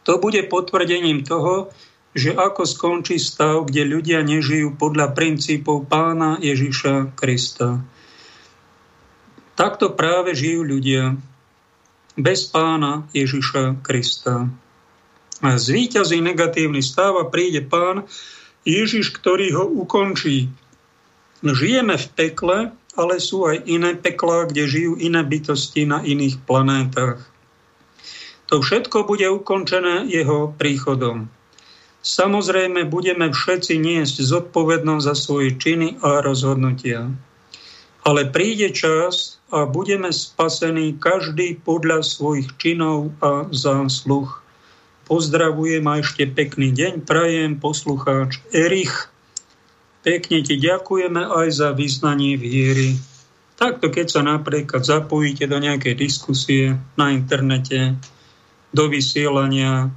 To 0.02 0.18
bude 0.18 0.42
potvrdením 0.50 1.22
toho, 1.22 1.70
že 2.16 2.34
ako 2.34 2.66
skončí 2.66 3.22
stav, 3.22 3.70
kde 3.70 3.86
ľudia 3.86 4.24
nežijú 4.26 4.74
podľa 4.74 5.14
princípov 5.14 5.86
pána 5.86 6.42
Ježiša 6.42 7.14
Krista. 7.14 7.86
Takto 9.54 9.94
práve 9.94 10.34
žijú 10.34 10.66
ľudia 10.66 11.14
bez 12.16 12.48
pána 12.48 13.04
Ježiša 13.12 13.84
Krista. 13.84 14.48
A 15.44 15.48
zvíťazí 15.60 16.24
negatívny 16.24 16.80
stav 16.80 17.20
a 17.20 17.28
príde 17.28 17.60
pán 17.60 18.08
Ježiš, 18.64 19.12
ktorý 19.12 19.52
ho 19.52 19.64
ukončí. 19.68 20.48
Žijeme 21.44 22.00
v 22.00 22.06
pekle, 22.16 22.58
ale 22.96 23.20
sú 23.20 23.44
aj 23.44 23.68
iné 23.68 23.92
peklá, 23.94 24.48
kde 24.48 24.64
žijú 24.64 24.92
iné 24.96 25.20
bytosti 25.20 25.84
na 25.84 26.00
iných 26.00 26.40
planétach. 26.48 27.20
To 28.48 28.64
všetko 28.64 29.04
bude 29.04 29.26
ukončené 29.28 30.08
jeho 30.08 30.54
príchodom. 30.56 31.28
Samozrejme, 32.06 32.86
budeme 32.86 33.34
všetci 33.34 33.74
niesť 33.82 34.22
zodpovednosť 34.22 35.04
za 35.04 35.14
svoje 35.18 35.58
činy 35.58 35.98
a 36.00 36.22
rozhodnutia. 36.22 37.10
Ale 38.06 38.30
príde 38.30 38.70
čas 38.70 39.42
a 39.50 39.66
budeme 39.66 40.14
spasení 40.14 40.94
každý 41.02 41.58
podľa 41.58 42.06
svojich 42.06 42.54
činov 42.62 43.10
a 43.18 43.50
zásluh. 43.50 44.30
Pozdravujem 45.10 45.82
a 45.90 45.98
ešte 45.98 46.30
pekný 46.30 46.70
deň 46.70 47.02
prajem 47.02 47.58
poslucháč 47.58 48.38
Erich 48.54 49.10
Pekne 50.06 50.38
ti 50.46 50.54
ďakujeme 50.54 51.18
aj 51.18 51.48
za 51.50 51.74
vyznanie 51.74 52.38
viery. 52.38 52.94
Takto, 53.58 53.90
keď 53.90 54.06
sa 54.06 54.22
napríklad 54.22 54.86
zapojíte 54.86 55.50
do 55.50 55.58
nejakej 55.58 55.98
diskusie 55.98 56.78
na 56.94 57.10
internete, 57.10 57.98
do 58.70 58.86
vysielania, 58.86 59.90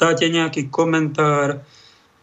dáte 0.00 0.32
nejaký 0.32 0.72
komentár 0.72 1.60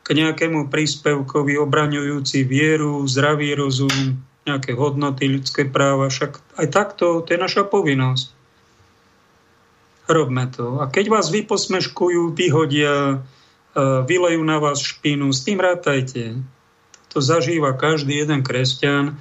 k 0.02 0.08
nejakému 0.18 0.66
príspevkovi 0.74 1.62
obraňujúci 1.62 2.42
vieru, 2.42 3.06
zdravý 3.06 3.54
rozum, 3.54 4.18
nejaké 4.50 4.74
hodnoty, 4.74 5.30
ľudské 5.30 5.70
práva, 5.70 6.10
však 6.10 6.42
aj 6.58 6.68
takto, 6.74 7.22
to 7.22 7.36
je 7.36 7.38
naša 7.38 7.70
povinnosť. 7.70 8.34
Robme 10.10 10.48
to. 10.50 10.82
A 10.82 10.90
keď 10.90 11.12
vás 11.12 11.30
vyposmeškujú, 11.30 12.34
vyhodia, 12.34 13.22
vylejú 14.10 14.42
na 14.42 14.58
vás 14.58 14.82
špinu, 14.82 15.30
s 15.36 15.44
tým 15.46 15.62
rátajte 15.62 16.40
to 17.18 17.26
zažíva 17.26 17.74
každý 17.74 18.22
jeden 18.22 18.46
kresťan. 18.46 19.18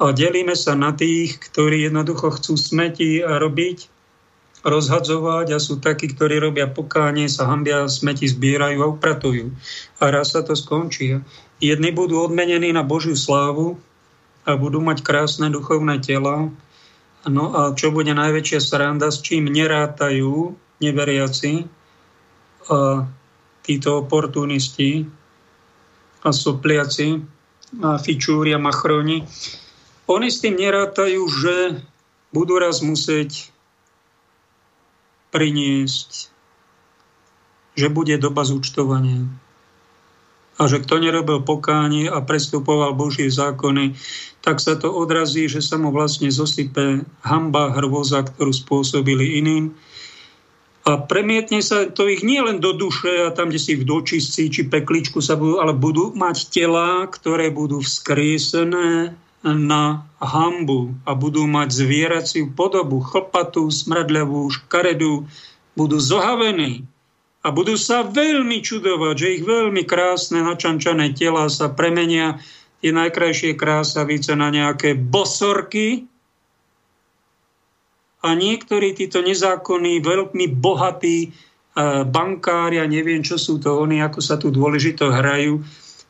A 0.00 0.16
delíme 0.16 0.56
sa 0.56 0.72
na 0.72 0.96
tých, 0.96 1.36
ktorí 1.36 1.84
jednoducho 1.84 2.32
chcú 2.40 2.56
smeti 2.56 3.20
a 3.20 3.36
robiť, 3.36 3.92
rozhadzovať 4.64 5.46
a 5.52 5.58
sú 5.60 5.76
takí, 5.76 6.08
ktorí 6.08 6.40
robia 6.40 6.64
pokánie, 6.64 7.28
sa 7.28 7.52
hambia, 7.52 7.84
smeti 7.84 8.24
zbierajú 8.32 8.80
a 8.80 8.90
upratujú. 8.96 9.52
A 10.00 10.08
raz 10.08 10.32
sa 10.32 10.40
to 10.40 10.56
skončí. 10.56 11.20
Jedni 11.60 11.92
budú 11.92 12.24
odmenení 12.24 12.72
na 12.72 12.80
Božiu 12.80 13.12
slávu 13.12 13.76
a 14.48 14.56
budú 14.56 14.80
mať 14.80 15.04
krásne 15.04 15.52
duchovné 15.52 16.00
tela. 16.00 16.48
No 17.28 17.44
a 17.52 17.76
čo 17.76 17.92
bude 17.92 18.16
najväčšia 18.16 18.60
sranda, 18.64 19.12
s 19.12 19.20
čím 19.20 19.52
nerátajú 19.52 20.56
neveriaci 20.80 21.68
a 22.72 23.04
títo 23.68 24.00
oportunisti, 24.00 25.04
a 26.26 26.34
sopliaci 26.34 27.22
a 27.86 28.02
fičúri 28.02 28.50
a 28.50 28.58
machroni, 28.58 29.22
oni 30.10 30.28
s 30.30 30.42
tým 30.42 30.58
nerátajú, 30.58 31.22
že 31.30 31.82
budú 32.34 32.58
raz 32.58 32.82
musieť 32.82 33.54
priniesť, 35.30 36.30
že 37.78 37.86
bude 37.90 38.14
doba 38.18 38.42
zúčtovania. 38.42 39.26
a 40.56 40.64
že 40.64 40.80
kto 40.80 41.04
nerobil 41.04 41.44
pokánie 41.44 42.08
a 42.08 42.24
prestupoval 42.24 42.96
Božie 42.96 43.28
zákony, 43.28 43.92
tak 44.40 44.56
sa 44.56 44.72
to 44.72 44.88
odrazí, 44.88 45.52
že 45.52 45.60
sa 45.60 45.76
mu 45.76 45.92
vlastne 45.92 46.32
zosype 46.32 47.04
hamba, 47.20 47.76
hrôza, 47.76 48.24
ktorú 48.24 48.56
spôsobili 48.56 49.36
iným. 49.36 49.76
A 50.86 51.02
premietne 51.02 51.58
sa 51.66 51.90
to 51.90 52.06
ich 52.06 52.22
nie 52.22 52.38
len 52.38 52.62
do 52.62 52.70
duše 52.70 53.26
a 53.26 53.34
tam, 53.34 53.50
kde 53.50 53.58
si 53.58 53.74
v 53.74 53.82
dočistci 53.82 54.46
či 54.54 54.70
pekličku 54.70 55.18
sa 55.18 55.34
budú, 55.34 55.58
ale 55.58 55.74
budú 55.74 56.14
mať 56.14 56.46
tela, 56.54 57.02
ktoré 57.10 57.50
budú 57.50 57.82
vzkriesené 57.82 59.18
na 59.42 60.06
hambu 60.22 60.94
a 61.02 61.18
budú 61.18 61.50
mať 61.50 61.68
zvieraciu 61.74 62.54
podobu, 62.54 63.02
chlpatú, 63.02 63.66
smradľavú, 63.66 64.46
škaredú, 64.46 65.26
budú 65.74 65.98
zohavení 65.98 66.86
a 67.46 67.50
budú 67.50 67.78
sa 67.78 68.02
veľmi 68.02 68.58
čudovať, 68.58 69.14
že 69.14 69.34
ich 69.38 69.44
veľmi 69.46 69.86
krásne 69.86 70.42
načančané 70.42 71.14
tela 71.14 71.46
sa 71.46 71.70
premenia 71.70 72.42
tie 72.82 72.90
najkrajšie 72.90 73.54
krásavice 73.54 74.34
na 74.34 74.50
nejaké 74.50 74.94
bosorky 74.94 76.10
a 78.26 78.34
niektorí 78.34 78.90
títo 78.98 79.22
nezákonní, 79.22 80.02
veľmi 80.02 80.50
bohatí 80.50 81.18
e, 81.22 81.28
bankári, 82.02 82.82
a 82.82 82.86
neviem, 82.90 83.22
čo 83.22 83.38
sú 83.38 83.62
to 83.62 83.78
oni, 83.78 84.02
ako 84.02 84.18
sa 84.18 84.34
tu 84.34 84.50
dôležito 84.50 85.06
hrajú, 85.06 85.62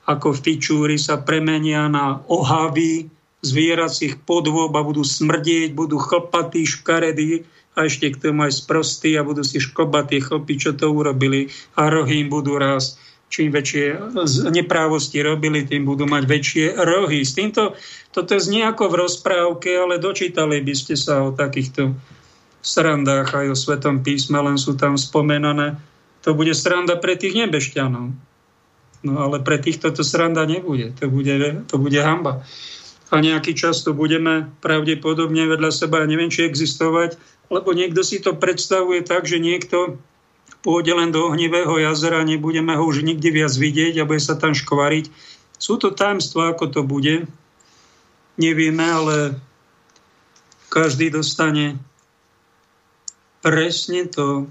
ako 0.09 0.33
fičúry 0.33 0.97
sa 0.97 1.21
premenia 1.21 1.85
na 1.93 2.25
ohavy 2.33 3.13
zvieracích 3.45 4.25
podôb 4.25 4.73
a 4.73 4.81
budú 4.81 5.05
smrdieť, 5.05 5.77
budú 5.77 6.01
chlpatí, 6.01 6.65
škaredí, 6.65 7.45
a 7.77 7.85
ešte 7.85 8.09
k 8.09 8.17
tomu 8.17 8.49
aj 8.49 8.65
sprostí 8.65 9.13
a 9.21 9.23
budú 9.23 9.45
si 9.45 9.61
škobať 9.61 10.05
tie 10.09 10.21
chlpy, 10.25 10.55
čo 10.57 10.73
to 10.73 10.89
urobili 10.89 11.53
a 11.77 11.93
rohy 11.93 12.25
im 12.25 12.33
budú 12.33 12.57
rásť. 12.57 12.97
Čím 13.27 13.51
väčšie 13.51 14.15
neprávosti 14.55 15.19
robili, 15.19 15.67
tým 15.67 15.83
budú 15.83 16.07
mať 16.07 16.25
väčšie 16.31 16.67
rohy. 16.79 17.27
S 17.27 17.35
týmto, 17.35 17.75
toto 18.15 18.39
znie 18.39 18.63
ako 18.63 18.87
v 18.87 18.99
rozprávke, 19.03 19.71
ale 19.75 19.99
dočítali 19.99 20.63
by 20.63 20.75
ste 20.79 20.95
sa 20.95 21.27
o 21.27 21.35
takýchto 21.35 21.99
srandách 22.63 23.31
aj 23.35 23.47
o 23.51 23.57
Svetom 23.59 24.03
písme, 24.03 24.39
len 24.39 24.59
sú 24.59 24.79
tam 24.79 24.95
spomenané. 24.95 25.79
To 26.27 26.35
bude 26.35 26.55
sranda 26.55 26.99
pre 26.99 27.15
tých 27.15 27.35
nebešťanov. 27.35 28.15
No 29.07 29.13
ale 29.23 29.39
pre 29.43 29.63
týchto 29.63 29.95
to 29.95 30.03
sranda 30.03 30.43
nebude. 30.47 30.91
To 30.99 31.07
bude, 31.07 31.35
to 31.71 31.77
bude 31.79 31.99
hamba. 32.03 32.43
A 33.15 33.23
nejaký 33.23 33.55
čas 33.55 33.87
to 33.87 33.95
budeme 33.95 34.51
pravdepodobne 34.59 35.47
vedľa 35.47 35.71
seba, 35.71 36.03
neviem, 36.11 36.27
či 36.27 36.43
existovať, 36.43 37.15
lebo 37.55 37.71
niekto 37.71 38.03
si 38.03 38.19
to 38.19 38.35
predstavuje 38.35 39.07
tak, 39.07 39.31
že 39.31 39.39
niekto 39.39 40.03
pôjde 40.67 40.99
len 40.99 41.15
do 41.15 41.31
ohnivého 41.31 41.79
jazera, 41.79 42.27
nebudeme 42.27 42.75
ho 42.75 42.83
už 42.83 43.07
nikdy 43.07 43.31
viac 43.31 43.55
vidieť 43.55 44.03
a 44.03 44.09
bude 44.11 44.19
sa 44.19 44.35
tam 44.35 44.51
škvariť. 44.51 45.15
Sú 45.63 45.79
to 45.79 45.95
tajemstva, 45.95 46.59
ako 46.59 46.67
to 46.75 46.81
bude. 46.83 47.31
Nevieme, 48.35 48.83
ale 48.83 49.17
každý 50.67 51.15
dostane 51.15 51.79
presne 53.47 54.11
to, 54.11 54.51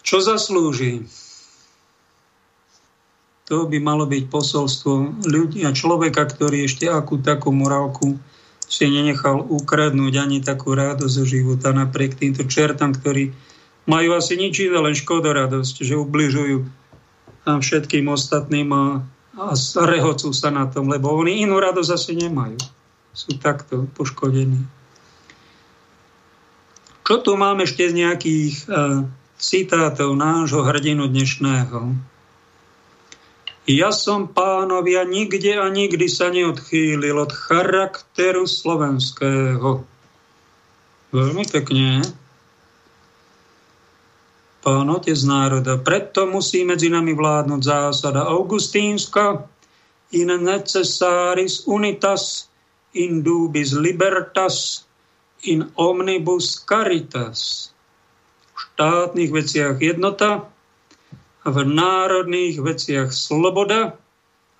čo 0.00 0.24
zaslúži. 0.24 1.04
To 3.52 3.68
by 3.68 3.76
malo 3.76 4.08
byť 4.08 4.24
posolstvo 4.32 5.26
ľudí 5.28 5.68
a 5.68 5.76
človeka, 5.76 6.24
ktorý 6.24 6.64
ešte 6.64 6.88
akú 6.88 7.20
takú 7.20 7.52
morálku 7.52 8.16
si 8.70 8.86
nenechal 8.86 9.42
ukradnúť 9.42 10.14
ani 10.16 10.38
takú 10.40 10.72
radosť 10.72 11.12
zo 11.12 11.24
života 11.26 11.74
napriek 11.74 12.14
týmto 12.14 12.46
čertám, 12.46 12.94
ktorí 12.94 13.34
majú 13.88 14.16
asi 14.16 14.36
nič 14.36 14.64
iné, 14.64 14.76
len 14.76 14.96
škodoradosť, 14.96 15.84
že 15.84 15.94
ubližujú 15.96 16.66
všetkým 17.46 18.06
ostatným 18.12 18.68
a, 18.72 18.86
a 19.40 19.54
rehocú 19.88 20.30
sa 20.36 20.52
na 20.52 20.68
tom, 20.68 20.92
lebo 20.92 21.12
oni 21.12 21.44
inú 21.44 21.56
radosť 21.56 21.90
asi 21.90 22.12
nemajú. 22.16 22.60
Sú 23.10 23.34
takto 23.40 23.90
poškodení. 23.96 24.62
Čo 27.02 27.26
tu 27.26 27.34
máme 27.34 27.66
ešte 27.66 27.90
z 27.90 28.06
nejakých 28.06 28.54
uh, 28.70 29.02
citátov 29.34 30.14
nášho 30.14 30.62
hrdinu 30.62 31.10
dnešného? 31.10 31.98
Ja 33.66 33.90
som 33.90 34.30
pánovia 34.30 35.02
nikde 35.02 35.58
a 35.58 35.66
nikdy 35.70 36.06
sa 36.06 36.30
neodchýlil 36.30 37.18
od 37.18 37.34
charakteru 37.34 38.46
slovenského. 38.46 39.82
Veľmi 41.10 41.44
pekne. 41.50 42.06
Pán 44.60 44.92
otec 44.92 45.16
národa, 45.24 45.80
preto 45.80 46.28
musí 46.28 46.68
medzi 46.68 46.92
nami 46.92 47.16
vládnuť 47.16 47.62
zásada 47.64 48.28
Augustínska 48.28 49.48
in 50.12 50.28
necessaris 50.28 51.64
unitas, 51.64 52.52
in 52.92 53.24
dubis 53.24 53.72
libertas, 53.72 54.84
in 55.48 55.64
omnibus 55.80 56.60
caritas. 56.60 57.70
V 58.52 58.58
štátnych 58.76 59.32
veciach 59.32 59.80
jednota, 59.80 60.44
v 61.40 61.56
národných 61.64 62.60
veciach 62.60 63.08
sloboda 63.16 63.96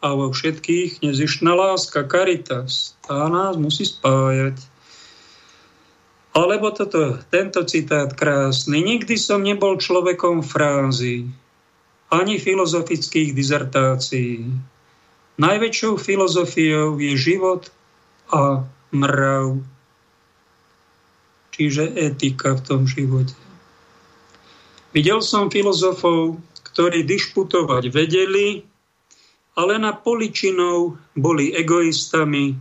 a 0.01 0.09
vo 0.17 0.33
všetkých 0.33 1.05
nezištná 1.05 1.53
láska, 1.53 2.09
caritas. 2.09 2.97
Tá 3.05 3.29
nás 3.29 3.61
musí 3.61 3.85
spájať. 3.85 4.70
Alebo 6.31 6.71
toto, 6.71 7.19
tento 7.27 7.67
citát 7.67 8.15
krásny. 8.15 8.79
Nikdy 8.87 9.19
som 9.19 9.43
nebol 9.43 9.83
človekom 9.83 10.47
frázy, 10.47 11.27
ani 12.11 12.39
filozofických 12.39 13.35
dizertácií. 13.35 14.47
Najväčšou 15.41 15.99
filozofiou 15.99 17.01
je 17.03 17.15
život 17.19 17.67
a 18.31 18.63
mrav, 18.95 19.59
čiže 21.51 21.91
etika 21.99 22.55
v 22.59 22.63
tom 22.63 22.83
živote. 22.87 23.35
Videl 24.91 25.23
som 25.23 25.51
filozofov, 25.51 26.39
ktorí 26.75 27.07
dišputovať 27.07 27.91
vedeli, 27.95 28.63
ale 29.55 29.79
na 29.79 29.95
poličinov 29.95 30.99
boli 31.15 31.55
egoistami 31.55 32.55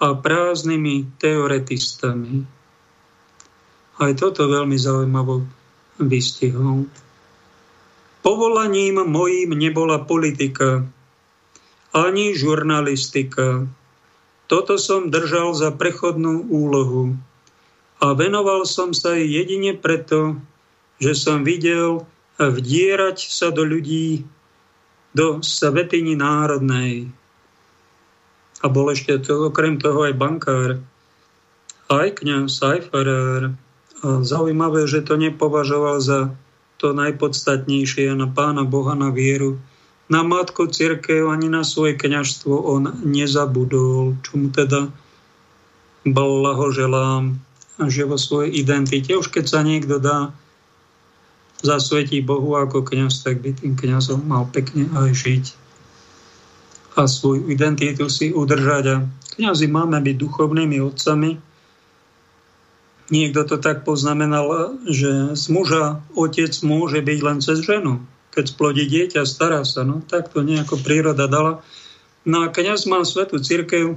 a 0.00 0.12
prázdnymi 0.12 1.20
teoretistami. 1.20 2.55
Aj 3.96 4.12
toto 4.12 4.44
veľmi 4.44 4.76
zaujímavo 4.76 5.48
vystihol. 5.96 6.84
Povolaním 8.20 9.06
mojím 9.08 9.56
nebola 9.56 10.02
politika, 10.04 10.84
ani 11.96 12.36
žurnalistika. 12.36 13.64
Toto 14.46 14.76
som 14.76 15.08
držal 15.08 15.56
za 15.56 15.72
prechodnú 15.72 16.44
úlohu 16.52 17.16
a 17.96 18.12
venoval 18.12 18.68
som 18.68 18.92
sa 18.92 19.16
jej 19.16 19.42
jedine 19.42 19.72
preto, 19.72 20.36
že 21.00 21.16
som 21.16 21.40
videl, 21.40 22.04
vdierať 22.36 23.32
sa 23.32 23.48
do 23.48 23.64
ľudí, 23.64 24.28
do 25.16 25.40
svetiny 25.40 26.12
národnej. 26.20 27.08
A 28.60 28.68
bol 28.68 28.92
ešte 28.92 29.16
to, 29.24 29.48
okrem 29.48 29.80
toho 29.80 30.04
aj 30.04 30.14
bankár, 30.16 30.84
aj 31.88 32.08
kniaz, 32.20 32.60
aj 32.60 32.92
farár. 32.92 33.56
Zaujímavé, 34.04 34.84
že 34.84 35.00
to 35.00 35.16
nepovažoval 35.16 35.96
za 36.00 36.20
to 36.76 36.92
najpodstatnejšie 36.92 38.12
na 38.12 38.28
pána 38.28 38.68
Boha, 38.68 38.92
na 38.92 39.08
vieru. 39.08 39.56
Na 40.06 40.22
matku 40.22 40.68
církev 40.68 41.26
ani 41.32 41.48
na 41.48 41.64
svoje 41.66 41.96
kňažstvo 41.98 42.52
on 42.52 43.02
nezabudol, 43.02 44.20
čo 44.22 44.32
mu 44.38 44.52
teda 44.52 44.92
blahoželám, 46.06 47.40
že 47.90 48.06
vo 48.06 48.14
svojej 48.14 48.62
identite, 48.62 49.10
už 49.16 49.32
keď 49.32 49.44
sa 49.48 49.60
niekto 49.66 49.98
dá 49.98 50.30
zasvetí 51.64 52.22
Bohu 52.22 52.54
ako 52.54 52.86
kniaz, 52.86 53.24
tak 53.24 53.42
by 53.42 53.56
tým 53.56 53.74
kniazom 53.74 54.22
mal 54.22 54.46
pekne 54.52 54.86
aj 54.94 55.10
žiť 55.16 55.44
a 56.96 57.04
svoju 57.04 57.52
identitu 57.52 58.08
si 58.08 58.32
udržať. 58.32 58.84
A 58.88 58.96
kniazy 59.36 59.68
máme 59.68 60.00
byť 60.00 60.16
duchovnými 60.16 60.80
otcami. 60.80 61.36
Niekto 63.06 63.46
to 63.46 63.56
tak 63.62 63.86
poznamenal, 63.86 64.78
že 64.82 65.38
z 65.38 65.44
muža 65.54 66.02
otec 66.18 66.50
môže 66.66 66.98
byť 66.98 67.18
len 67.22 67.38
cez 67.38 67.62
ženu. 67.62 68.02
Keď 68.34 68.44
splodí 68.50 68.84
dieťa, 68.90 69.22
stará 69.22 69.62
sa. 69.62 69.86
No 69.86 70.02
tak 70.02 70.34
to 70.34 70.42
nejako 70.42 70.82
príroda 70.82 71.30
dala. 71.30 71.62
No 72.26 72.42
a 72.42 72.50
kniaz 72.50 72.90
má 72.90 73.06
svetú 73.06 73.38
církev, 73.38 73.94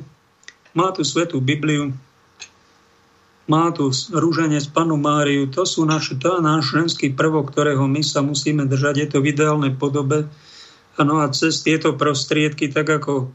má 0.78 0.94
tu 0.94 1.02
svetú 1.02 1.42
Bibliu, 1.42 1.98
má 3.50 3.74
tu 3.74 3.90
rúženec 4.14 4.70
panu 4.70 4.94
Máriu, 5.02 5.50
to 5.50 5.66
sú 5.66 5.82
naš, 5.82 6.14
to 6.22 6.38
náš 6.38 6.70
ženský 6.70 7.10
prvok, 7.10 7.50
ktorého 7.50 7.90
my 7.90 8.06
sa 8.06 8.22
musíme 8.22 8.70
držať, 8.70 8.96
je 9.02 9.08
to 9.10 9.18
v 9.26 9.34
ideálnej 9.34 9.74
podobe. 9.74 10.30
No 11.02 11.26
a 11.26 11.34
cez 11.34 11.66
tieto 11.66 11.98
prostriedky, 11.98 12.70
tak 12.70 12.86
ako 12.86 13.34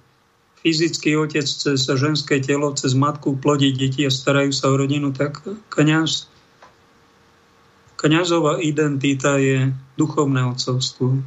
fyzický 0.64 1.20
otec 1.20 1.44
cez 1.44 1.76
ženské 1.84 2.40
telo, 2.40 2.72
cez 2.72 2.96
matku 2.96 3.36
plodí 3.36 3.76
deti 3.76 4.08
a 4.08 4.10
starajú 4.10 4.48
sa 4.48 4.72
o 4.72 4.80
rodinu, 4.80 5.12
tak 5.12 5.44
kniaz, 5.68 6.24
kniazová 8.00 8.56
identita 8.64 9.36
je 9.36 9.76
duchovné 10.00 10.40
otcovstvo. 10.48 11.20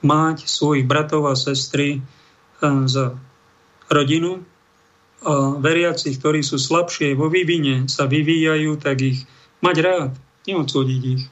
mať 0.00 0.48
svojich 0.48 0.88
bratov 0.88 1.28
a 1.28 1.36
sestry 1.36 2.00
za 2.64 3.20
rodinu 3.92 4.40
a 5.20 5.60
veriacich, 5.60 6.16
ktorí 6.16 6.40
sú 6.40 6.56
slabšie 6.56 7.12
vo 7.12 7.28
vývine, 7.28 7.84
sa 7.84 8.08
vyvíjajú, 8.08 8.80
tak 8.80 9.04
ich 9.04 9.28
mať 9.60 9.76
rád, 9.84 10.12
neodsúdiť 10.48 11.02
ich. 11.04 11.28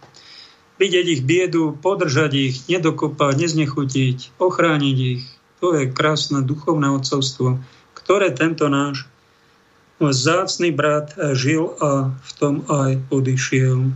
Vidieť 0.76 1.06
ich 1.08 1.22
biedu, 1.24 1.72
podržať 1.80 2.32
ich, 2.36 2.56
nedokopať, 2.68 3.34
neznechutiť, 3.40 4.36
ochrániť 4.36 4.98
ich. 5.16 5.24
To 5.58 5.74
je 5.74 5.90
krásne 5.90 6.42
duchovné 6.46 6.86
odcovstvo, 6.90 7.58
ktoré 7.98 8.30
tento 8.30 8.70
náš 8.70 9.10
zácný 9.98 10.70
brat 10.70 11.18
žil 11.34 11.74
a 11.82 12.14
v 12.14 12.30
tom 12.38 12.62
aj 12.70 13.02
odišiel. 13.10 13.90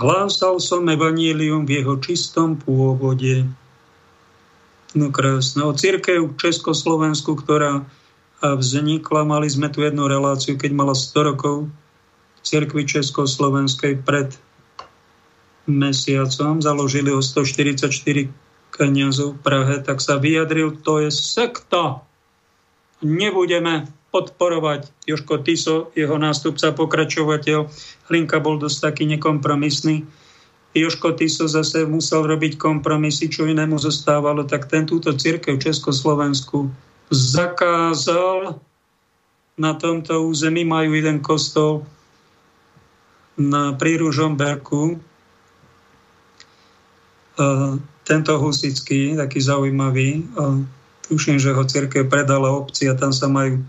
Hlásal 0.00 0.58
som 0.58 0.88
evanílium 0.88 1.68
v 1.68 1.84
jeho 1.84 2.00
čistom 2.00 2.56
pôvode. 2.56 3.44
No 4.96 5.12
krásne. 5.12 5.62
O 5.68 5.76
církev 5.76 6.32
v 6.32 6.38
Československu, 6.40 7.36
ktorá 7.36 7.84
vznikla, 8.40 9.28
mali 9.28 9.46
sme 9.52 9.68
tu 9.68 9.84
jednu 9.84 10.08
reláciu, 10.08 10.56
keď 10.56 10.70
mala 10.72 10.96
100 10.96 11.30
rokov 11.34 11.68
cirkvi 12.44 12.84
Československej 12.88 14.00
pred 14.04 14.32
mesiacom, 15.68 16.60
založili 16.60 17.12
o 17.12 17.24
144 17.24 18.28
kniazov 18.74 19.38
v 19.38 19.42
Prahe, 19.46 19.76
tak 19.80 20.02
sa 20.02 20.18
vyjadril, 20.18 20.74
to 20.82 21.06
je 21.06 21.10
sekta. 21.14 22.02
Nebudeme 23.00 23.86
podporovať 24.10 24.90
Joško 25.06 25.42
Tiso, 25.42 25.90
jeho 25.94 26.18
nástupca, 26.18 26.74
pokračovateľ. 26.74 27.66
Hlinka 28.10 28.38
bol 28.38 28.58
dosť 28.58 28.90
taký 28.90 29.04
nekompromisný. 29.10 30.06
Joško 30.74 31.14
Tiso 31.14 31.46
zase 31.46 31.86
musel 31.86 32.26
robiť 32.26 32.58
kompromisy, 32.58 33.30
čo 33.30 33.46
inému 33.46 33.78
zostávalo, 33.78 34.42
tak 34.42 34.66
ten 34.66 34.86
túto 34.86 35.14
církev 35.14 35.58
Československu 35.58 36.70
zakázal 37.14 38.58
na 39.54 39.72
tomto 39.78 40.26
území. 40.26 40.66
Majú 40.66 40.98
jeden 40.98 41.22
kostol 41.22 41.86
na 43.38 43.74
príružom 43.74 44.34
Berku. 44.34 44.98
Tento 48.04 48.36
husický, 48.36 49.16
taký 49.16 49.40
zaujímavý, 49.40 50.28
tuším, 51.08 51.40
že 51.40 51.56
ho 51.56 51.64
církev 51.64 52.04
predala 52.08 52.52
obci 52.52 52.84
a 52.88 52.94
tam 52.94 53.16
sa 53.16 53.32
majú 53.32 53.64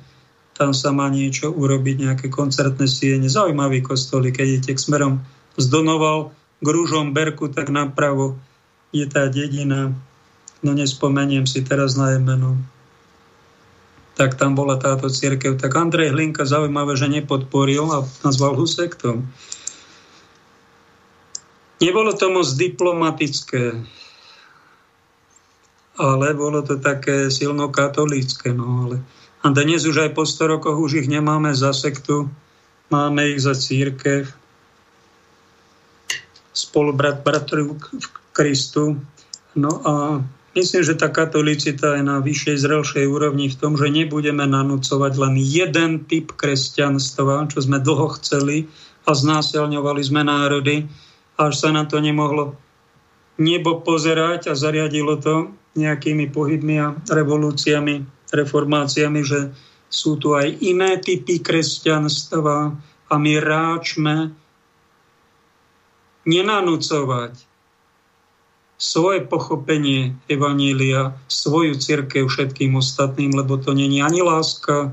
tam 0.56 0.72
sa 0.72 0.96
má 0.96 1.12
niečo 1.12 1.52
urobiť, 1.52 2.08
nejaké 2.08 2.28
koncertné 2.32 2.88
siene. 2.88 3.28
Zaujímavý 3.28 3.84
kostol, 3.84 4.32
keď 4.32 4.56
idete 4.56 4.72
k 4.80 4.84
smerom 4.88 5.20
z 5.60 5.68
Donoval 5.68 6.32
k 6.64 6.68
Rúžom 6.68 7.12
Berku, 7.12 7.52
tak 7.52 7.68
napravo 7.68 8.40
je 8.96 9.04
tá 9.04 9.28
dedina, 9.28 9.92
no 10.64 10.72
nespomeniem 10.72 11.44
si 11.44 11.60
teraz 11.60 12.00
na 12.00 12.16
meno. 12.16 12.56
Tak 14.16 14.40
tam 14.40 14.56
bola 14.56 14.80
táto 14.80 15.12
církev. 15.12 15.60
Tak 15.60 15.76
Andrej 15.76 16.16
Hlinka 16.16 16.48
zaujímavé, 16.48 16.96
že 16.96 17.12
nepodporil 17.12 17.92
a 17.92 18.08
nazval 18.24 18.56
ho 18.56 18.64
sektom. 18.64 19.28
Nebolo 21.84 22.16
to 22.16 22.32
moc 22.32 22.48
diplomatické, 22.56 23.84
ale 25.96 26.36
bolo 26.36 26.62
to 26.62 26.80
také 26.80 27.32
silno 27.32 27.72
katolícké. 27.72 28.52
No, 28.52 28.88
ale 28.88 29.00
a 29.46 29.54
dnes 29.54 29.86
už 29.86 30.10
aj 30.10 30.12
po 30.18 30.26
100 30.26 30.58
rokoch 30.58 30.78
už 30.82 31.06
ich 31.06 31.08
nemáme 31.08 31.54
za 31.54 31.70
sektu, 31.70 32.26
máme 32.90 33.30
ich 33.30 33.46
za 33.46 33.54
církev, 33.54 34.26
spolubrat 36.50 37.22
bratru 37.22 37.78
v 37.78 38.06
Kristu. 38.34 38.98
No 39.54 39.72
a 39.86 40.24
myslím, 40.58 40.82
že 40.82 40.98
tá 40.98 41.14
katolicita 41.14 42.00
je 42.00 42.04
na 42.04 42.24
vyššej, 42.26 42.58
zrelšej 42.58 43.06
úrovni 43.06 43.54
v 43.54 43.60
tom, 43.60 43.78
že 43.78 43.92
nebudeme 43.92 44.50
nanúcovať 44.50 45.14
len 45.20 45.36
jeden 45.38 46.08
typ 46.10 46.34
kresťanstva, 46.34 47.52
čo 47.52 47.60
sme 47.62 47.78
dlho 47.78 48.18
chceli 48.18 48.66
a 49.06 49.14
znásilňovali 49.14 50.02
sme 50.02 50.26
národy, 50.26 50.90
až 51.38 51.54
sa 51.54 51.70
na 51.70 51.86
to 51.86 52.02
nemohlo 52.02 52.58
nebo 53.36 53.84
pozerať 53.84 54.48
a 54.50 54.54
zariadilo 54.56 55.20
to 55.20 55.52
nejakými 55.76 56.32
pohybmi 56.32 56.76
a 56.80 56.96
revolúciami 57.12 58.04
reformáciami, 58.32 59.22
že 59.22 59.52
sú 59.92 60.18
tu 60.18 60.34
aj 60.36 60.50
iné 60.64 60.98
typy 61.00 61.40
kresťanstva 61.40 62.76
a 63.06 63.14
my 63.16 63.34
ráčme 63.38 64.34
nenanúcovať 66.26 67.38
svoje 68.76 69.24
pochopenie 69.24 70.20
Evanília, 70.28 71.16
svoju 71.32 71.80
církev 71.80 72.28
všetkým 72.28 72.76
ostatným, 72.76 73.32
lebo 73.32 73.56
to 73.56 73.72
není 73.72 74.04
ani 74.04 74.20
láska, 74.20 74.92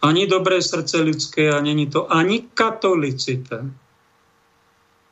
ani 0.00 0.30
dobré 0.30 0.62
srdce 0.62 1.02
ľudské 1.02 1.50
a 1.50 1.58
není 1.58 1.90
to 1.90 2.06
ani 2.06 2.46
katolicita. 2.54 3.66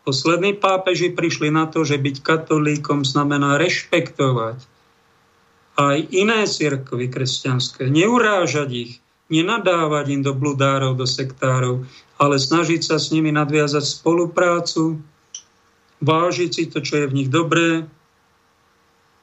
Poslední 0.09 0.57
pápeži 0.57 1.13
prišli 1.13 1.53
na 1.53 1.69
to, 1.69 1.85
že 1.85 2.01
byť 2.01 2.25
katolíkom 2.25 3.05
znamená 3.05 3.61
rešpektovať 3.61 4.65
aj 5.77 5.97
iné 6.17 6.49
cirkvy 6.49 7.13
kresťanské, 7.13 7.93
neurážať 7.93 8.71
ich, 8.73 8.93
nenadávať 9.29 10.07
im 10.17 10.25
do 10.25 10.33
bludárov, 10.33 10.97
do 10.97 11.05
sektárov, 11.05 11.85
ale 12.17 12.41
snažiť 12.41 12.81
sa 12.89 12.97
s 12.97 13.13
nimi 13.13 13.37
nadviazať 13.37 13.85
spoluprácu, 13.85 14.97
vážiť 16.01 16.51
si 16.57 16.65
to, 16.73 16.81
čo 16.81 17.05
je 17.05 17.11
v 17.13 17.17
nich 17.21 17.29
dobré, 17.29 17.85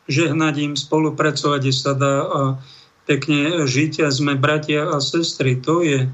žehnať 0.05 0.55
im, 0.69 0.73
spolupracovať, 0.77 1.59
kde 1.65 1.73
sa 1.73 1.97
dá 1.97 2.15
a 2.29 2.41
pekne 3.09 3.65
žiť 3.65 4.05
a 4.05 4.13
sme 4.13 4.37
bratia 4.37 4.85
a 4.85 5.01
sestry. 5.01 5.57
To 5.65 5.81
je 5.81 6.13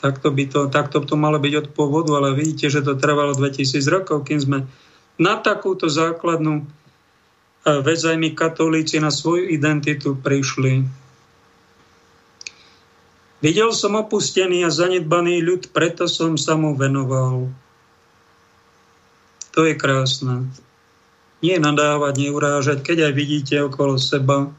Takto 0.00 0.32
by 0.32 0.44
to, 0.48 0.60
takto 0.72 1.04
to 1.04 1.14
malo 1.14 1.36
byť 1.36 1.54
od 1.60 1.66
pôvodu, 1.76 2.16
ale 2.16 2.32
vidíte, 2.32 2.72
že 2.72 2.80
to 2.80 2.96
trvalo 2.96 3.36
2000 3.36 3.84
rokov, 3.92 4.24
kým 4.24 4.40
sme 4.40 4.58
na 5.20 5.36
takúto 5.36 5.92
základnú 5.92 6.64
vec 7.84 8.00
aj 8.00 8.16
my 8.16 8.32
katolíci 8.32 8.96
na 8.96 9.12
svoju 9.12 9.52
identitu 9.52 10.16
prišli. 10.16 10.88
Videl 13.40 13.72
som 13.72 13.96
opustený 13.96 14.64
a 14.64 14.72
zanedbaný 14.72 15.44
ľud, 15.44 15.62
preto 15.72 16.08
som 16.08 16.40
sa 16.40 16.56
mu 16.56 16.76
venoval. 16.76 17.52
To 19.56 19.60
je 19.64 19.76
krásne. 19.76 20.48
Nie 21.40 21.56
nadávať, 21.56 22.20
neurážať, 22.20 22.78
keď 22.84 23.08
aj 23.08 23.12
vidíte 23.16 23.56
okolo 23.64 23.96
seba 23.96 24.52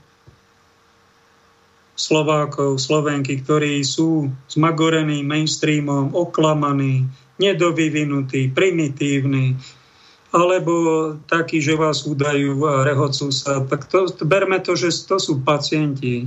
Slovákov, 2.01 2.81
Slovenky, 2.81 3.45
ktorí 3.45 3.85
sú 3.85 4.33
zmagorení 4.49 5.21
mainstreamom, 5.21 6.17
oklamaní, 6.17 7.05
nedovyvinutí, 7.37 8.49
primitívni, 8.49 9.61
alebo 10.33 10.73
takí, 11.29 11.61
že 11.61 11.77
vás 11.77 12.07
udajú 12.07 12.57
a 12.65 12.81
rehocú 12.87 13.29
sa, 13.29 13.61
tak 13.67 13.85
to, 13.85 14.09
berme 14.25 14.57
to, 14.63 14.73
že 14.73 14.89
to 15.05 15.21
sú 15.21 15.45
pacienti. 15.45 16.25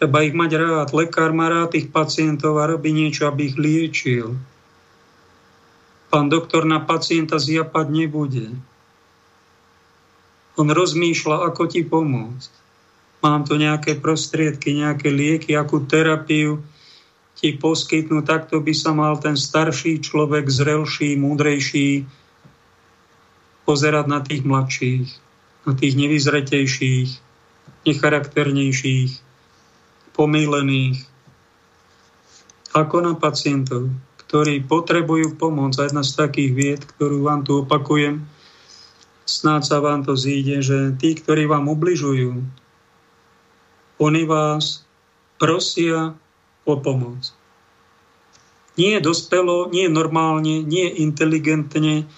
Treba 0.00 0.24
ich 0.24 0.32
mať 0.32 0.50
rád. 0.56 0.88
Lekár 0.96 1.34
má 1.36 1.52
rád 1.52 1.76
tých 1.76 1.92
pacientov 1.92 2.62
a 2.62 2.70
robí 2.70 2.94
niečo, 2.94 3.28
aby 3.28 3.52
ich 3.52 3.56
liečil. 3.58 4.38
Pán 6.08 6.32
doktor 6.32 6.64
na 6.64 6.80
pacienta 6.80 7.36
zjapať 7.36 7.86
nebude. 7.90 8.54
On 10.54 10.68
rozmýšľa, 10.68 11.50
ako 11.50 11.62
ti 11.66 11.82
pomôcť. 11.82 12.61
Mám 13.22 13.46
tu 13.46 13.54
nejaké 13.54 14.02
prostriedky, 14.02 14.82
nejaké 14.82 15.08
lieky, 15.14 15.54
akú 15.54 15.86
terapiu 15.86 16.58
ti 17.38 17.54
poskytnú, 17.54 18.22
takto 18.22 18.58
by 18.62 18.74
sa 18.74 18.90
mal 18.94 19.18
ten 19.18 19.38
starší 19.38 20.02
človek, 20.02 20.46
zrelší, 20.46 21.18
múdrejší, 21.18 22.06
pozerať 23.66 24.06
na 24.10 24.20
tých 24.20 24.42
mladších, 24.42 25.06
na 25.66 25.72
tých 25.74 25.94
nevyzretejších, 25.96 27.08
necharakternejších, 27.86 29.10
pomílených, 30.12 31.02
ako 32.72 32.96
na 33.02 33.14
pacientov, 33.18 33.90
ktorí 34.28 34.64
potrebujú 34.64 35.36
pomoc. 35.36 35.76
A 35.76 35.88
jedna 35.88 36.06
z 36.06 36.14
takých 36.16 36.50
vied, 36.52 36.82
ktorú 36.96 37.26
vám 37.26 37.42
tu 37.42 37.64
opakujem, 37.64 38.22
snáď 39.26 39.62
sa 39.66 39.78
vám 39.82 40.06
to 40.06 40.14
zíde, 40.14 40.62
že 40.62 40.78
tí, 40.96 41.16
ktorí 41.16 41.48
vám 41.48 41.68
ubližujú, 41.68 42.61
oni 43.98 44.22
vás 44.24 44.86
prosia 45.36 46.14
o 46.64 46.74
pomoc. 46.78 47.34
Nie 48.78 49.04
dospelo, 49.04 49.68
nie 49.68 49.90
normálne, 49.92 50.64
nie 50.64 50.88
inteligentne. 51.02 52.08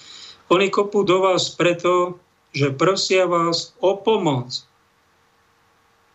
Oni 0.52 0.66
kopú 0.70 1.02
do 1.02 1.18
vás 1.18 1.50
preto, 1.50 2.22
že 2.54 2.70
prosia 2.70 3.26
vás 3.26 3.74
o 3.82 3.98
pomoc. 3.98 4.62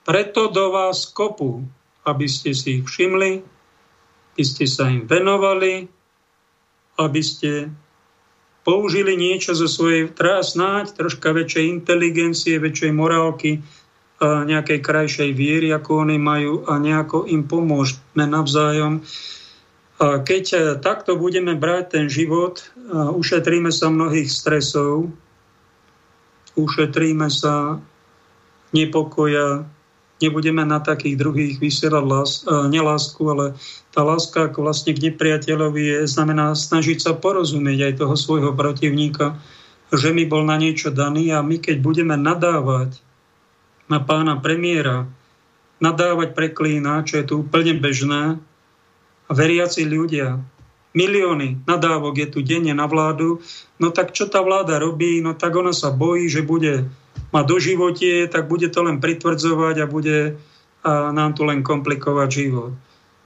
Preto 0.07 0.47
do 0.47 0.71
vás 0.71 1.11
kopú, 1.11 1.67
aby 2.07 2.25
ste 2.31 2.55
si 2.55 2.79
ich 2.79 2.87
všimli, 2.87 3.43
aby 4.33 4.43
ste 4.47 4.63
sa 4.63 4.87
im 4.87 5.03
venovali, 5.03 5.91
aby 6.95 7.21
ste 7.21 7.67
použili 8.63 9.19
niečo 9.19 9.51
zo 9.55 9.67
svojej, 9.67 10.11
teraz 10.15 10.55
snáď 10.55 10.95
troška 10.95 11.35
väčšej 11.35 11.65
inteligencie, 11.67 12.55
väčšej 12.59 12.91
morálky, 12.95 13.59
nejakej 14.19 14.79
krajšej 14.83 15.31
viery, 15.31 15.71
ako 15.71 16.03
oni 16.03 16.19
majú 16.19 16.67
a 16.67 16.75
nejako 16.75 17.23
im 17.31 17.47
pomôžeme 17.47 18.27
navzájom. 18.27 18.99
Keď 19.99 20.45
e, 20.55 20.57
takto 20.79 21.19
budeme 21.19 21.55
brať 21.59 21.99
ten 21.99 22.05
život, 22.07 22.63
ušetríme 22.91 23.67
sa 23.71 23.91
mnohých 23.91 24.31
stresov, 24.31 25.11
ušetríme 26.55 27.27
sa 27.27 27.83
nepokoja, 28.71 29.67
nebudeme 30.23 30.63
na 30.63 30.79
takých 30.79 31.19
druhých 31.19 31.55
vysielať 31.59 32.05
lás, 32.07 32.31
nelásku, 32.47 33.19
ale 33.27 33.59
tá 33.91 34.03
láska 34.03 34.47
ako 34.51 34.67
vlastne 34.67 34.95
k 34.95 35.11
nepriateľovi 35.11 35.83
je, 35.83 35.97
znamená 36.07 36.55
snažiť 36.55 36.99
sa 36.99 37.11
porozumieť 37.15 37.91
aj 37.91 37.93
toho 37.99 38.15
svojho 38.15 38.51
protivníka, 38.55 39.35
že 39.91 40.15
mi 40.15 40.23
bol 40.27 40.47
na 40.47 40.55
niečo 40.55 40.95
daný 40.95 41.35
a 41.35 41.43
my 41.43 41.59
keď 41.59 41.81
budeme 41.83 42.15
nadávať 42.15 43.08
na 43.89 43.99
pána 43.99 44.37
premiéra, 44.37 45.09
nadávať 45.81 46.37
preklína, 46.37 47.03
čo 47.03 47.19
je 47.19 47.25
tu 47.25 47.33
úplne 47.41 47.75
bežné, 47.75 48.37
a 49.29 49.31
veriaci 49.37 49.85
ľudia, 49.85 50.41
milióny 50.97 51.69
nadávok 51.69 52.17
je 52.17 52.27
tu 52.33 52.39
denne 52.41 52.73
na 52.73 52.89
vládu, 52.89 53.41
no 53.77 53.93
tak 53.93 54.09
čo 54.13 54.25
tá 54.25 54.41
vláda 54.41 54.81
robí? 54.81 55.21
No 55.21 55.37
tak 55.37 55.53
ona 55.53 55.69
sa 55.69 55.93
bojí, 55.93 56.25
že 56.25 56.41
bude 56.41 56.89
mať 57.29 57.45
do 57.45 57.57
životie, 57.61 58.25
tak 58.25 58.49
bude 58.49 58.73
to 58.73 58.81
len 58.81 58.97
pritvrdzovať 58.97 59.75
a 59.81 59.85
bude 59.85 60.41
a 60.79 61.11
nám 61.11 61.35
tu 61.35 61.43
len 61.43 61.59
komplikovať 61.59 62.29
život. 62.31 62.71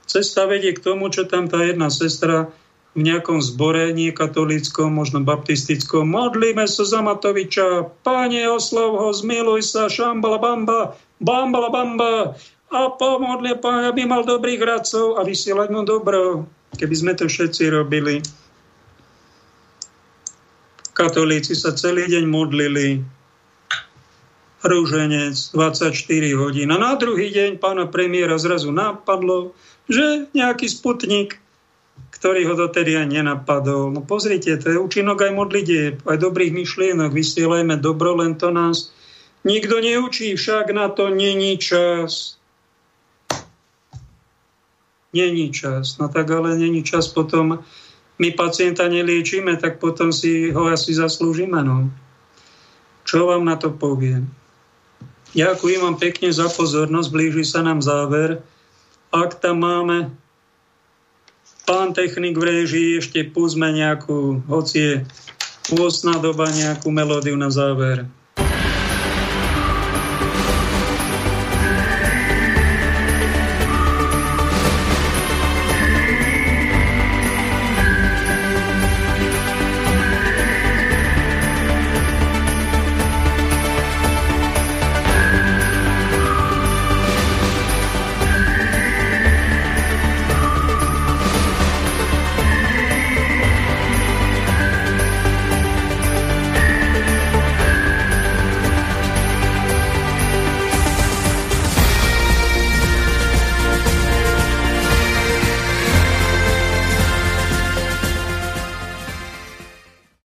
Cesta 0.04 0.44
vedie 0.44 0.74
k 0.76 0.84
tomu, 0.84 1.08
čo 1.08 1.24
tam 1.24 1.48
tá 1.48 1.64
jedna 1.64 1.88
sestra 1.88 2.52
v 2.94 3.00
nejakom 3.02 3.42
zbore, 3.42 3.90
nie 3.90 4.14
katolíckom, 4.14 4.94
možno 4.94 5.26
baptistickom. 5.26 6.06
Modlíme 6.06 6.62
sa 6.70 6.86
za 6.86 7.02
Matoviča, 7.02 7.90
páne, 8.06 8.46
oslov 8.46 9.02
ho, 9.02 9.10
zmiluj 9.10 9.66
sa, 9.66 9.90
šambala 9.90 10.38
bamba, 10.38 10.94
bambala 11.18 11.74
bamba 11.74 12.38
a 12.70 12.78
pomodli, 12.94 13.58
páne, 13.58 13.90
aby 13.90 14.06
mal 14.06 14.22
dobrých 14.22 14.62
radcov 14.62 15.18
a 15.18 15.26
vysielať 15.26 15.68
mu 15.74 15.82
dobro. 15.82 16.46
Keby 16.78 16.94
sme 16.94 17.12
to 17.18 17.26
všetci 17.26 17.70
robili. 17.74 18.22
Katolíci 20.94 21.58
sa 21.58 21.74
celý 21.74 22.06
deň 22.06 22.24
modlili, 22.30 23.02
rúženec 24.62 25.34
24 25.52 25.90
hodín. 26.38 26.70
A 26.70 26.78
na 26.78 26.94
druhý 26.94 27.34
deň 27.34 27.58
pána 27.58 27.90
premiéra 27.90 28.38
zrazu 28.38 28.70
napadlo, 28.70 29.52
že 29.90 30.30
nejaký 30.32 30.70
sputnik, 30.70 31.42
ktorý 32.14 32.48
ho 32.48 32.54
dotedy 32.56 32.96
aj 32.96 33.10
nenapadol. 33.10 33.92
No 33.92 34.00
pozrite, 34.00 34.56
to 34.56 34.66
je 34.72 34.78
účinok 34.80 35.28
aj 35.28 35.32
modlitieb, 35.34 35.94
aj 36.08 36.22
dobrých 36.22 36.56
myšlienok. 36.56 37.12
Vysielajme 37.12 37.76
dobro, 37.82 38.16
len 38.16 38.38
to 38.38 38.48
nás 38.48 38.94
nikto 39.44 39.82
neučí, 39.82 40.32
však 40.32 40.72
na 40.72 40.88
to 40.88 41.12
není 41.12 41.60
čas. 41.60 42.40
Není 45.12 45.52
čas. 45.52 46.00
No 46.00 46.08
tak 46.08 46.30
ale 46.30 46.56
není 46.56 46.80
čas 46.80 47.12
potom 47.12 47.60
my 48.18 48.28
pacienta 48.32 48.86
neliečíme, 48.86 49.58
tak 49.58 49.82
potom 49.82 50.14
si 50.14 50.54
ho 50.54 50.70
asi 50.70 50.94
zaslúžime. 50.94 51.60
No. 51.66 51.90
Čo 53.04 53.28
vám 53.28 53.44
na 53.44 53.58
to 53.58 53.74
poviem? 53.74 54.30
Ďakujem 55.34 55.82
vám 55.82 55.98
pekne 55.98 56.30
za 56.30 56.46
pozornosť, 56.46 57.10
blíži 57.10 57.42
sa 57.42 57.66
nám 57.66 57.82
záver. 57.82 58.38
Ak 59.10 59.42
tam 59.42 59.66
máme 59.66 60.14
pán 61.64 61.96
technik 61.96 62.36
v 62.36 62.44
režii, 62.44 63.00
ešte 63.00 63.24
púzme 63.28 63.72
nejakú, 63.72 64.44
hoci 64.48 64.76
je 64.76 64.92
8 65.72 66.20
doba, 66.20 66.48
nejakú 66.52 66.92
melódiu 66.92 67.36
na 67.36 67.48
záver. 67.48 68.04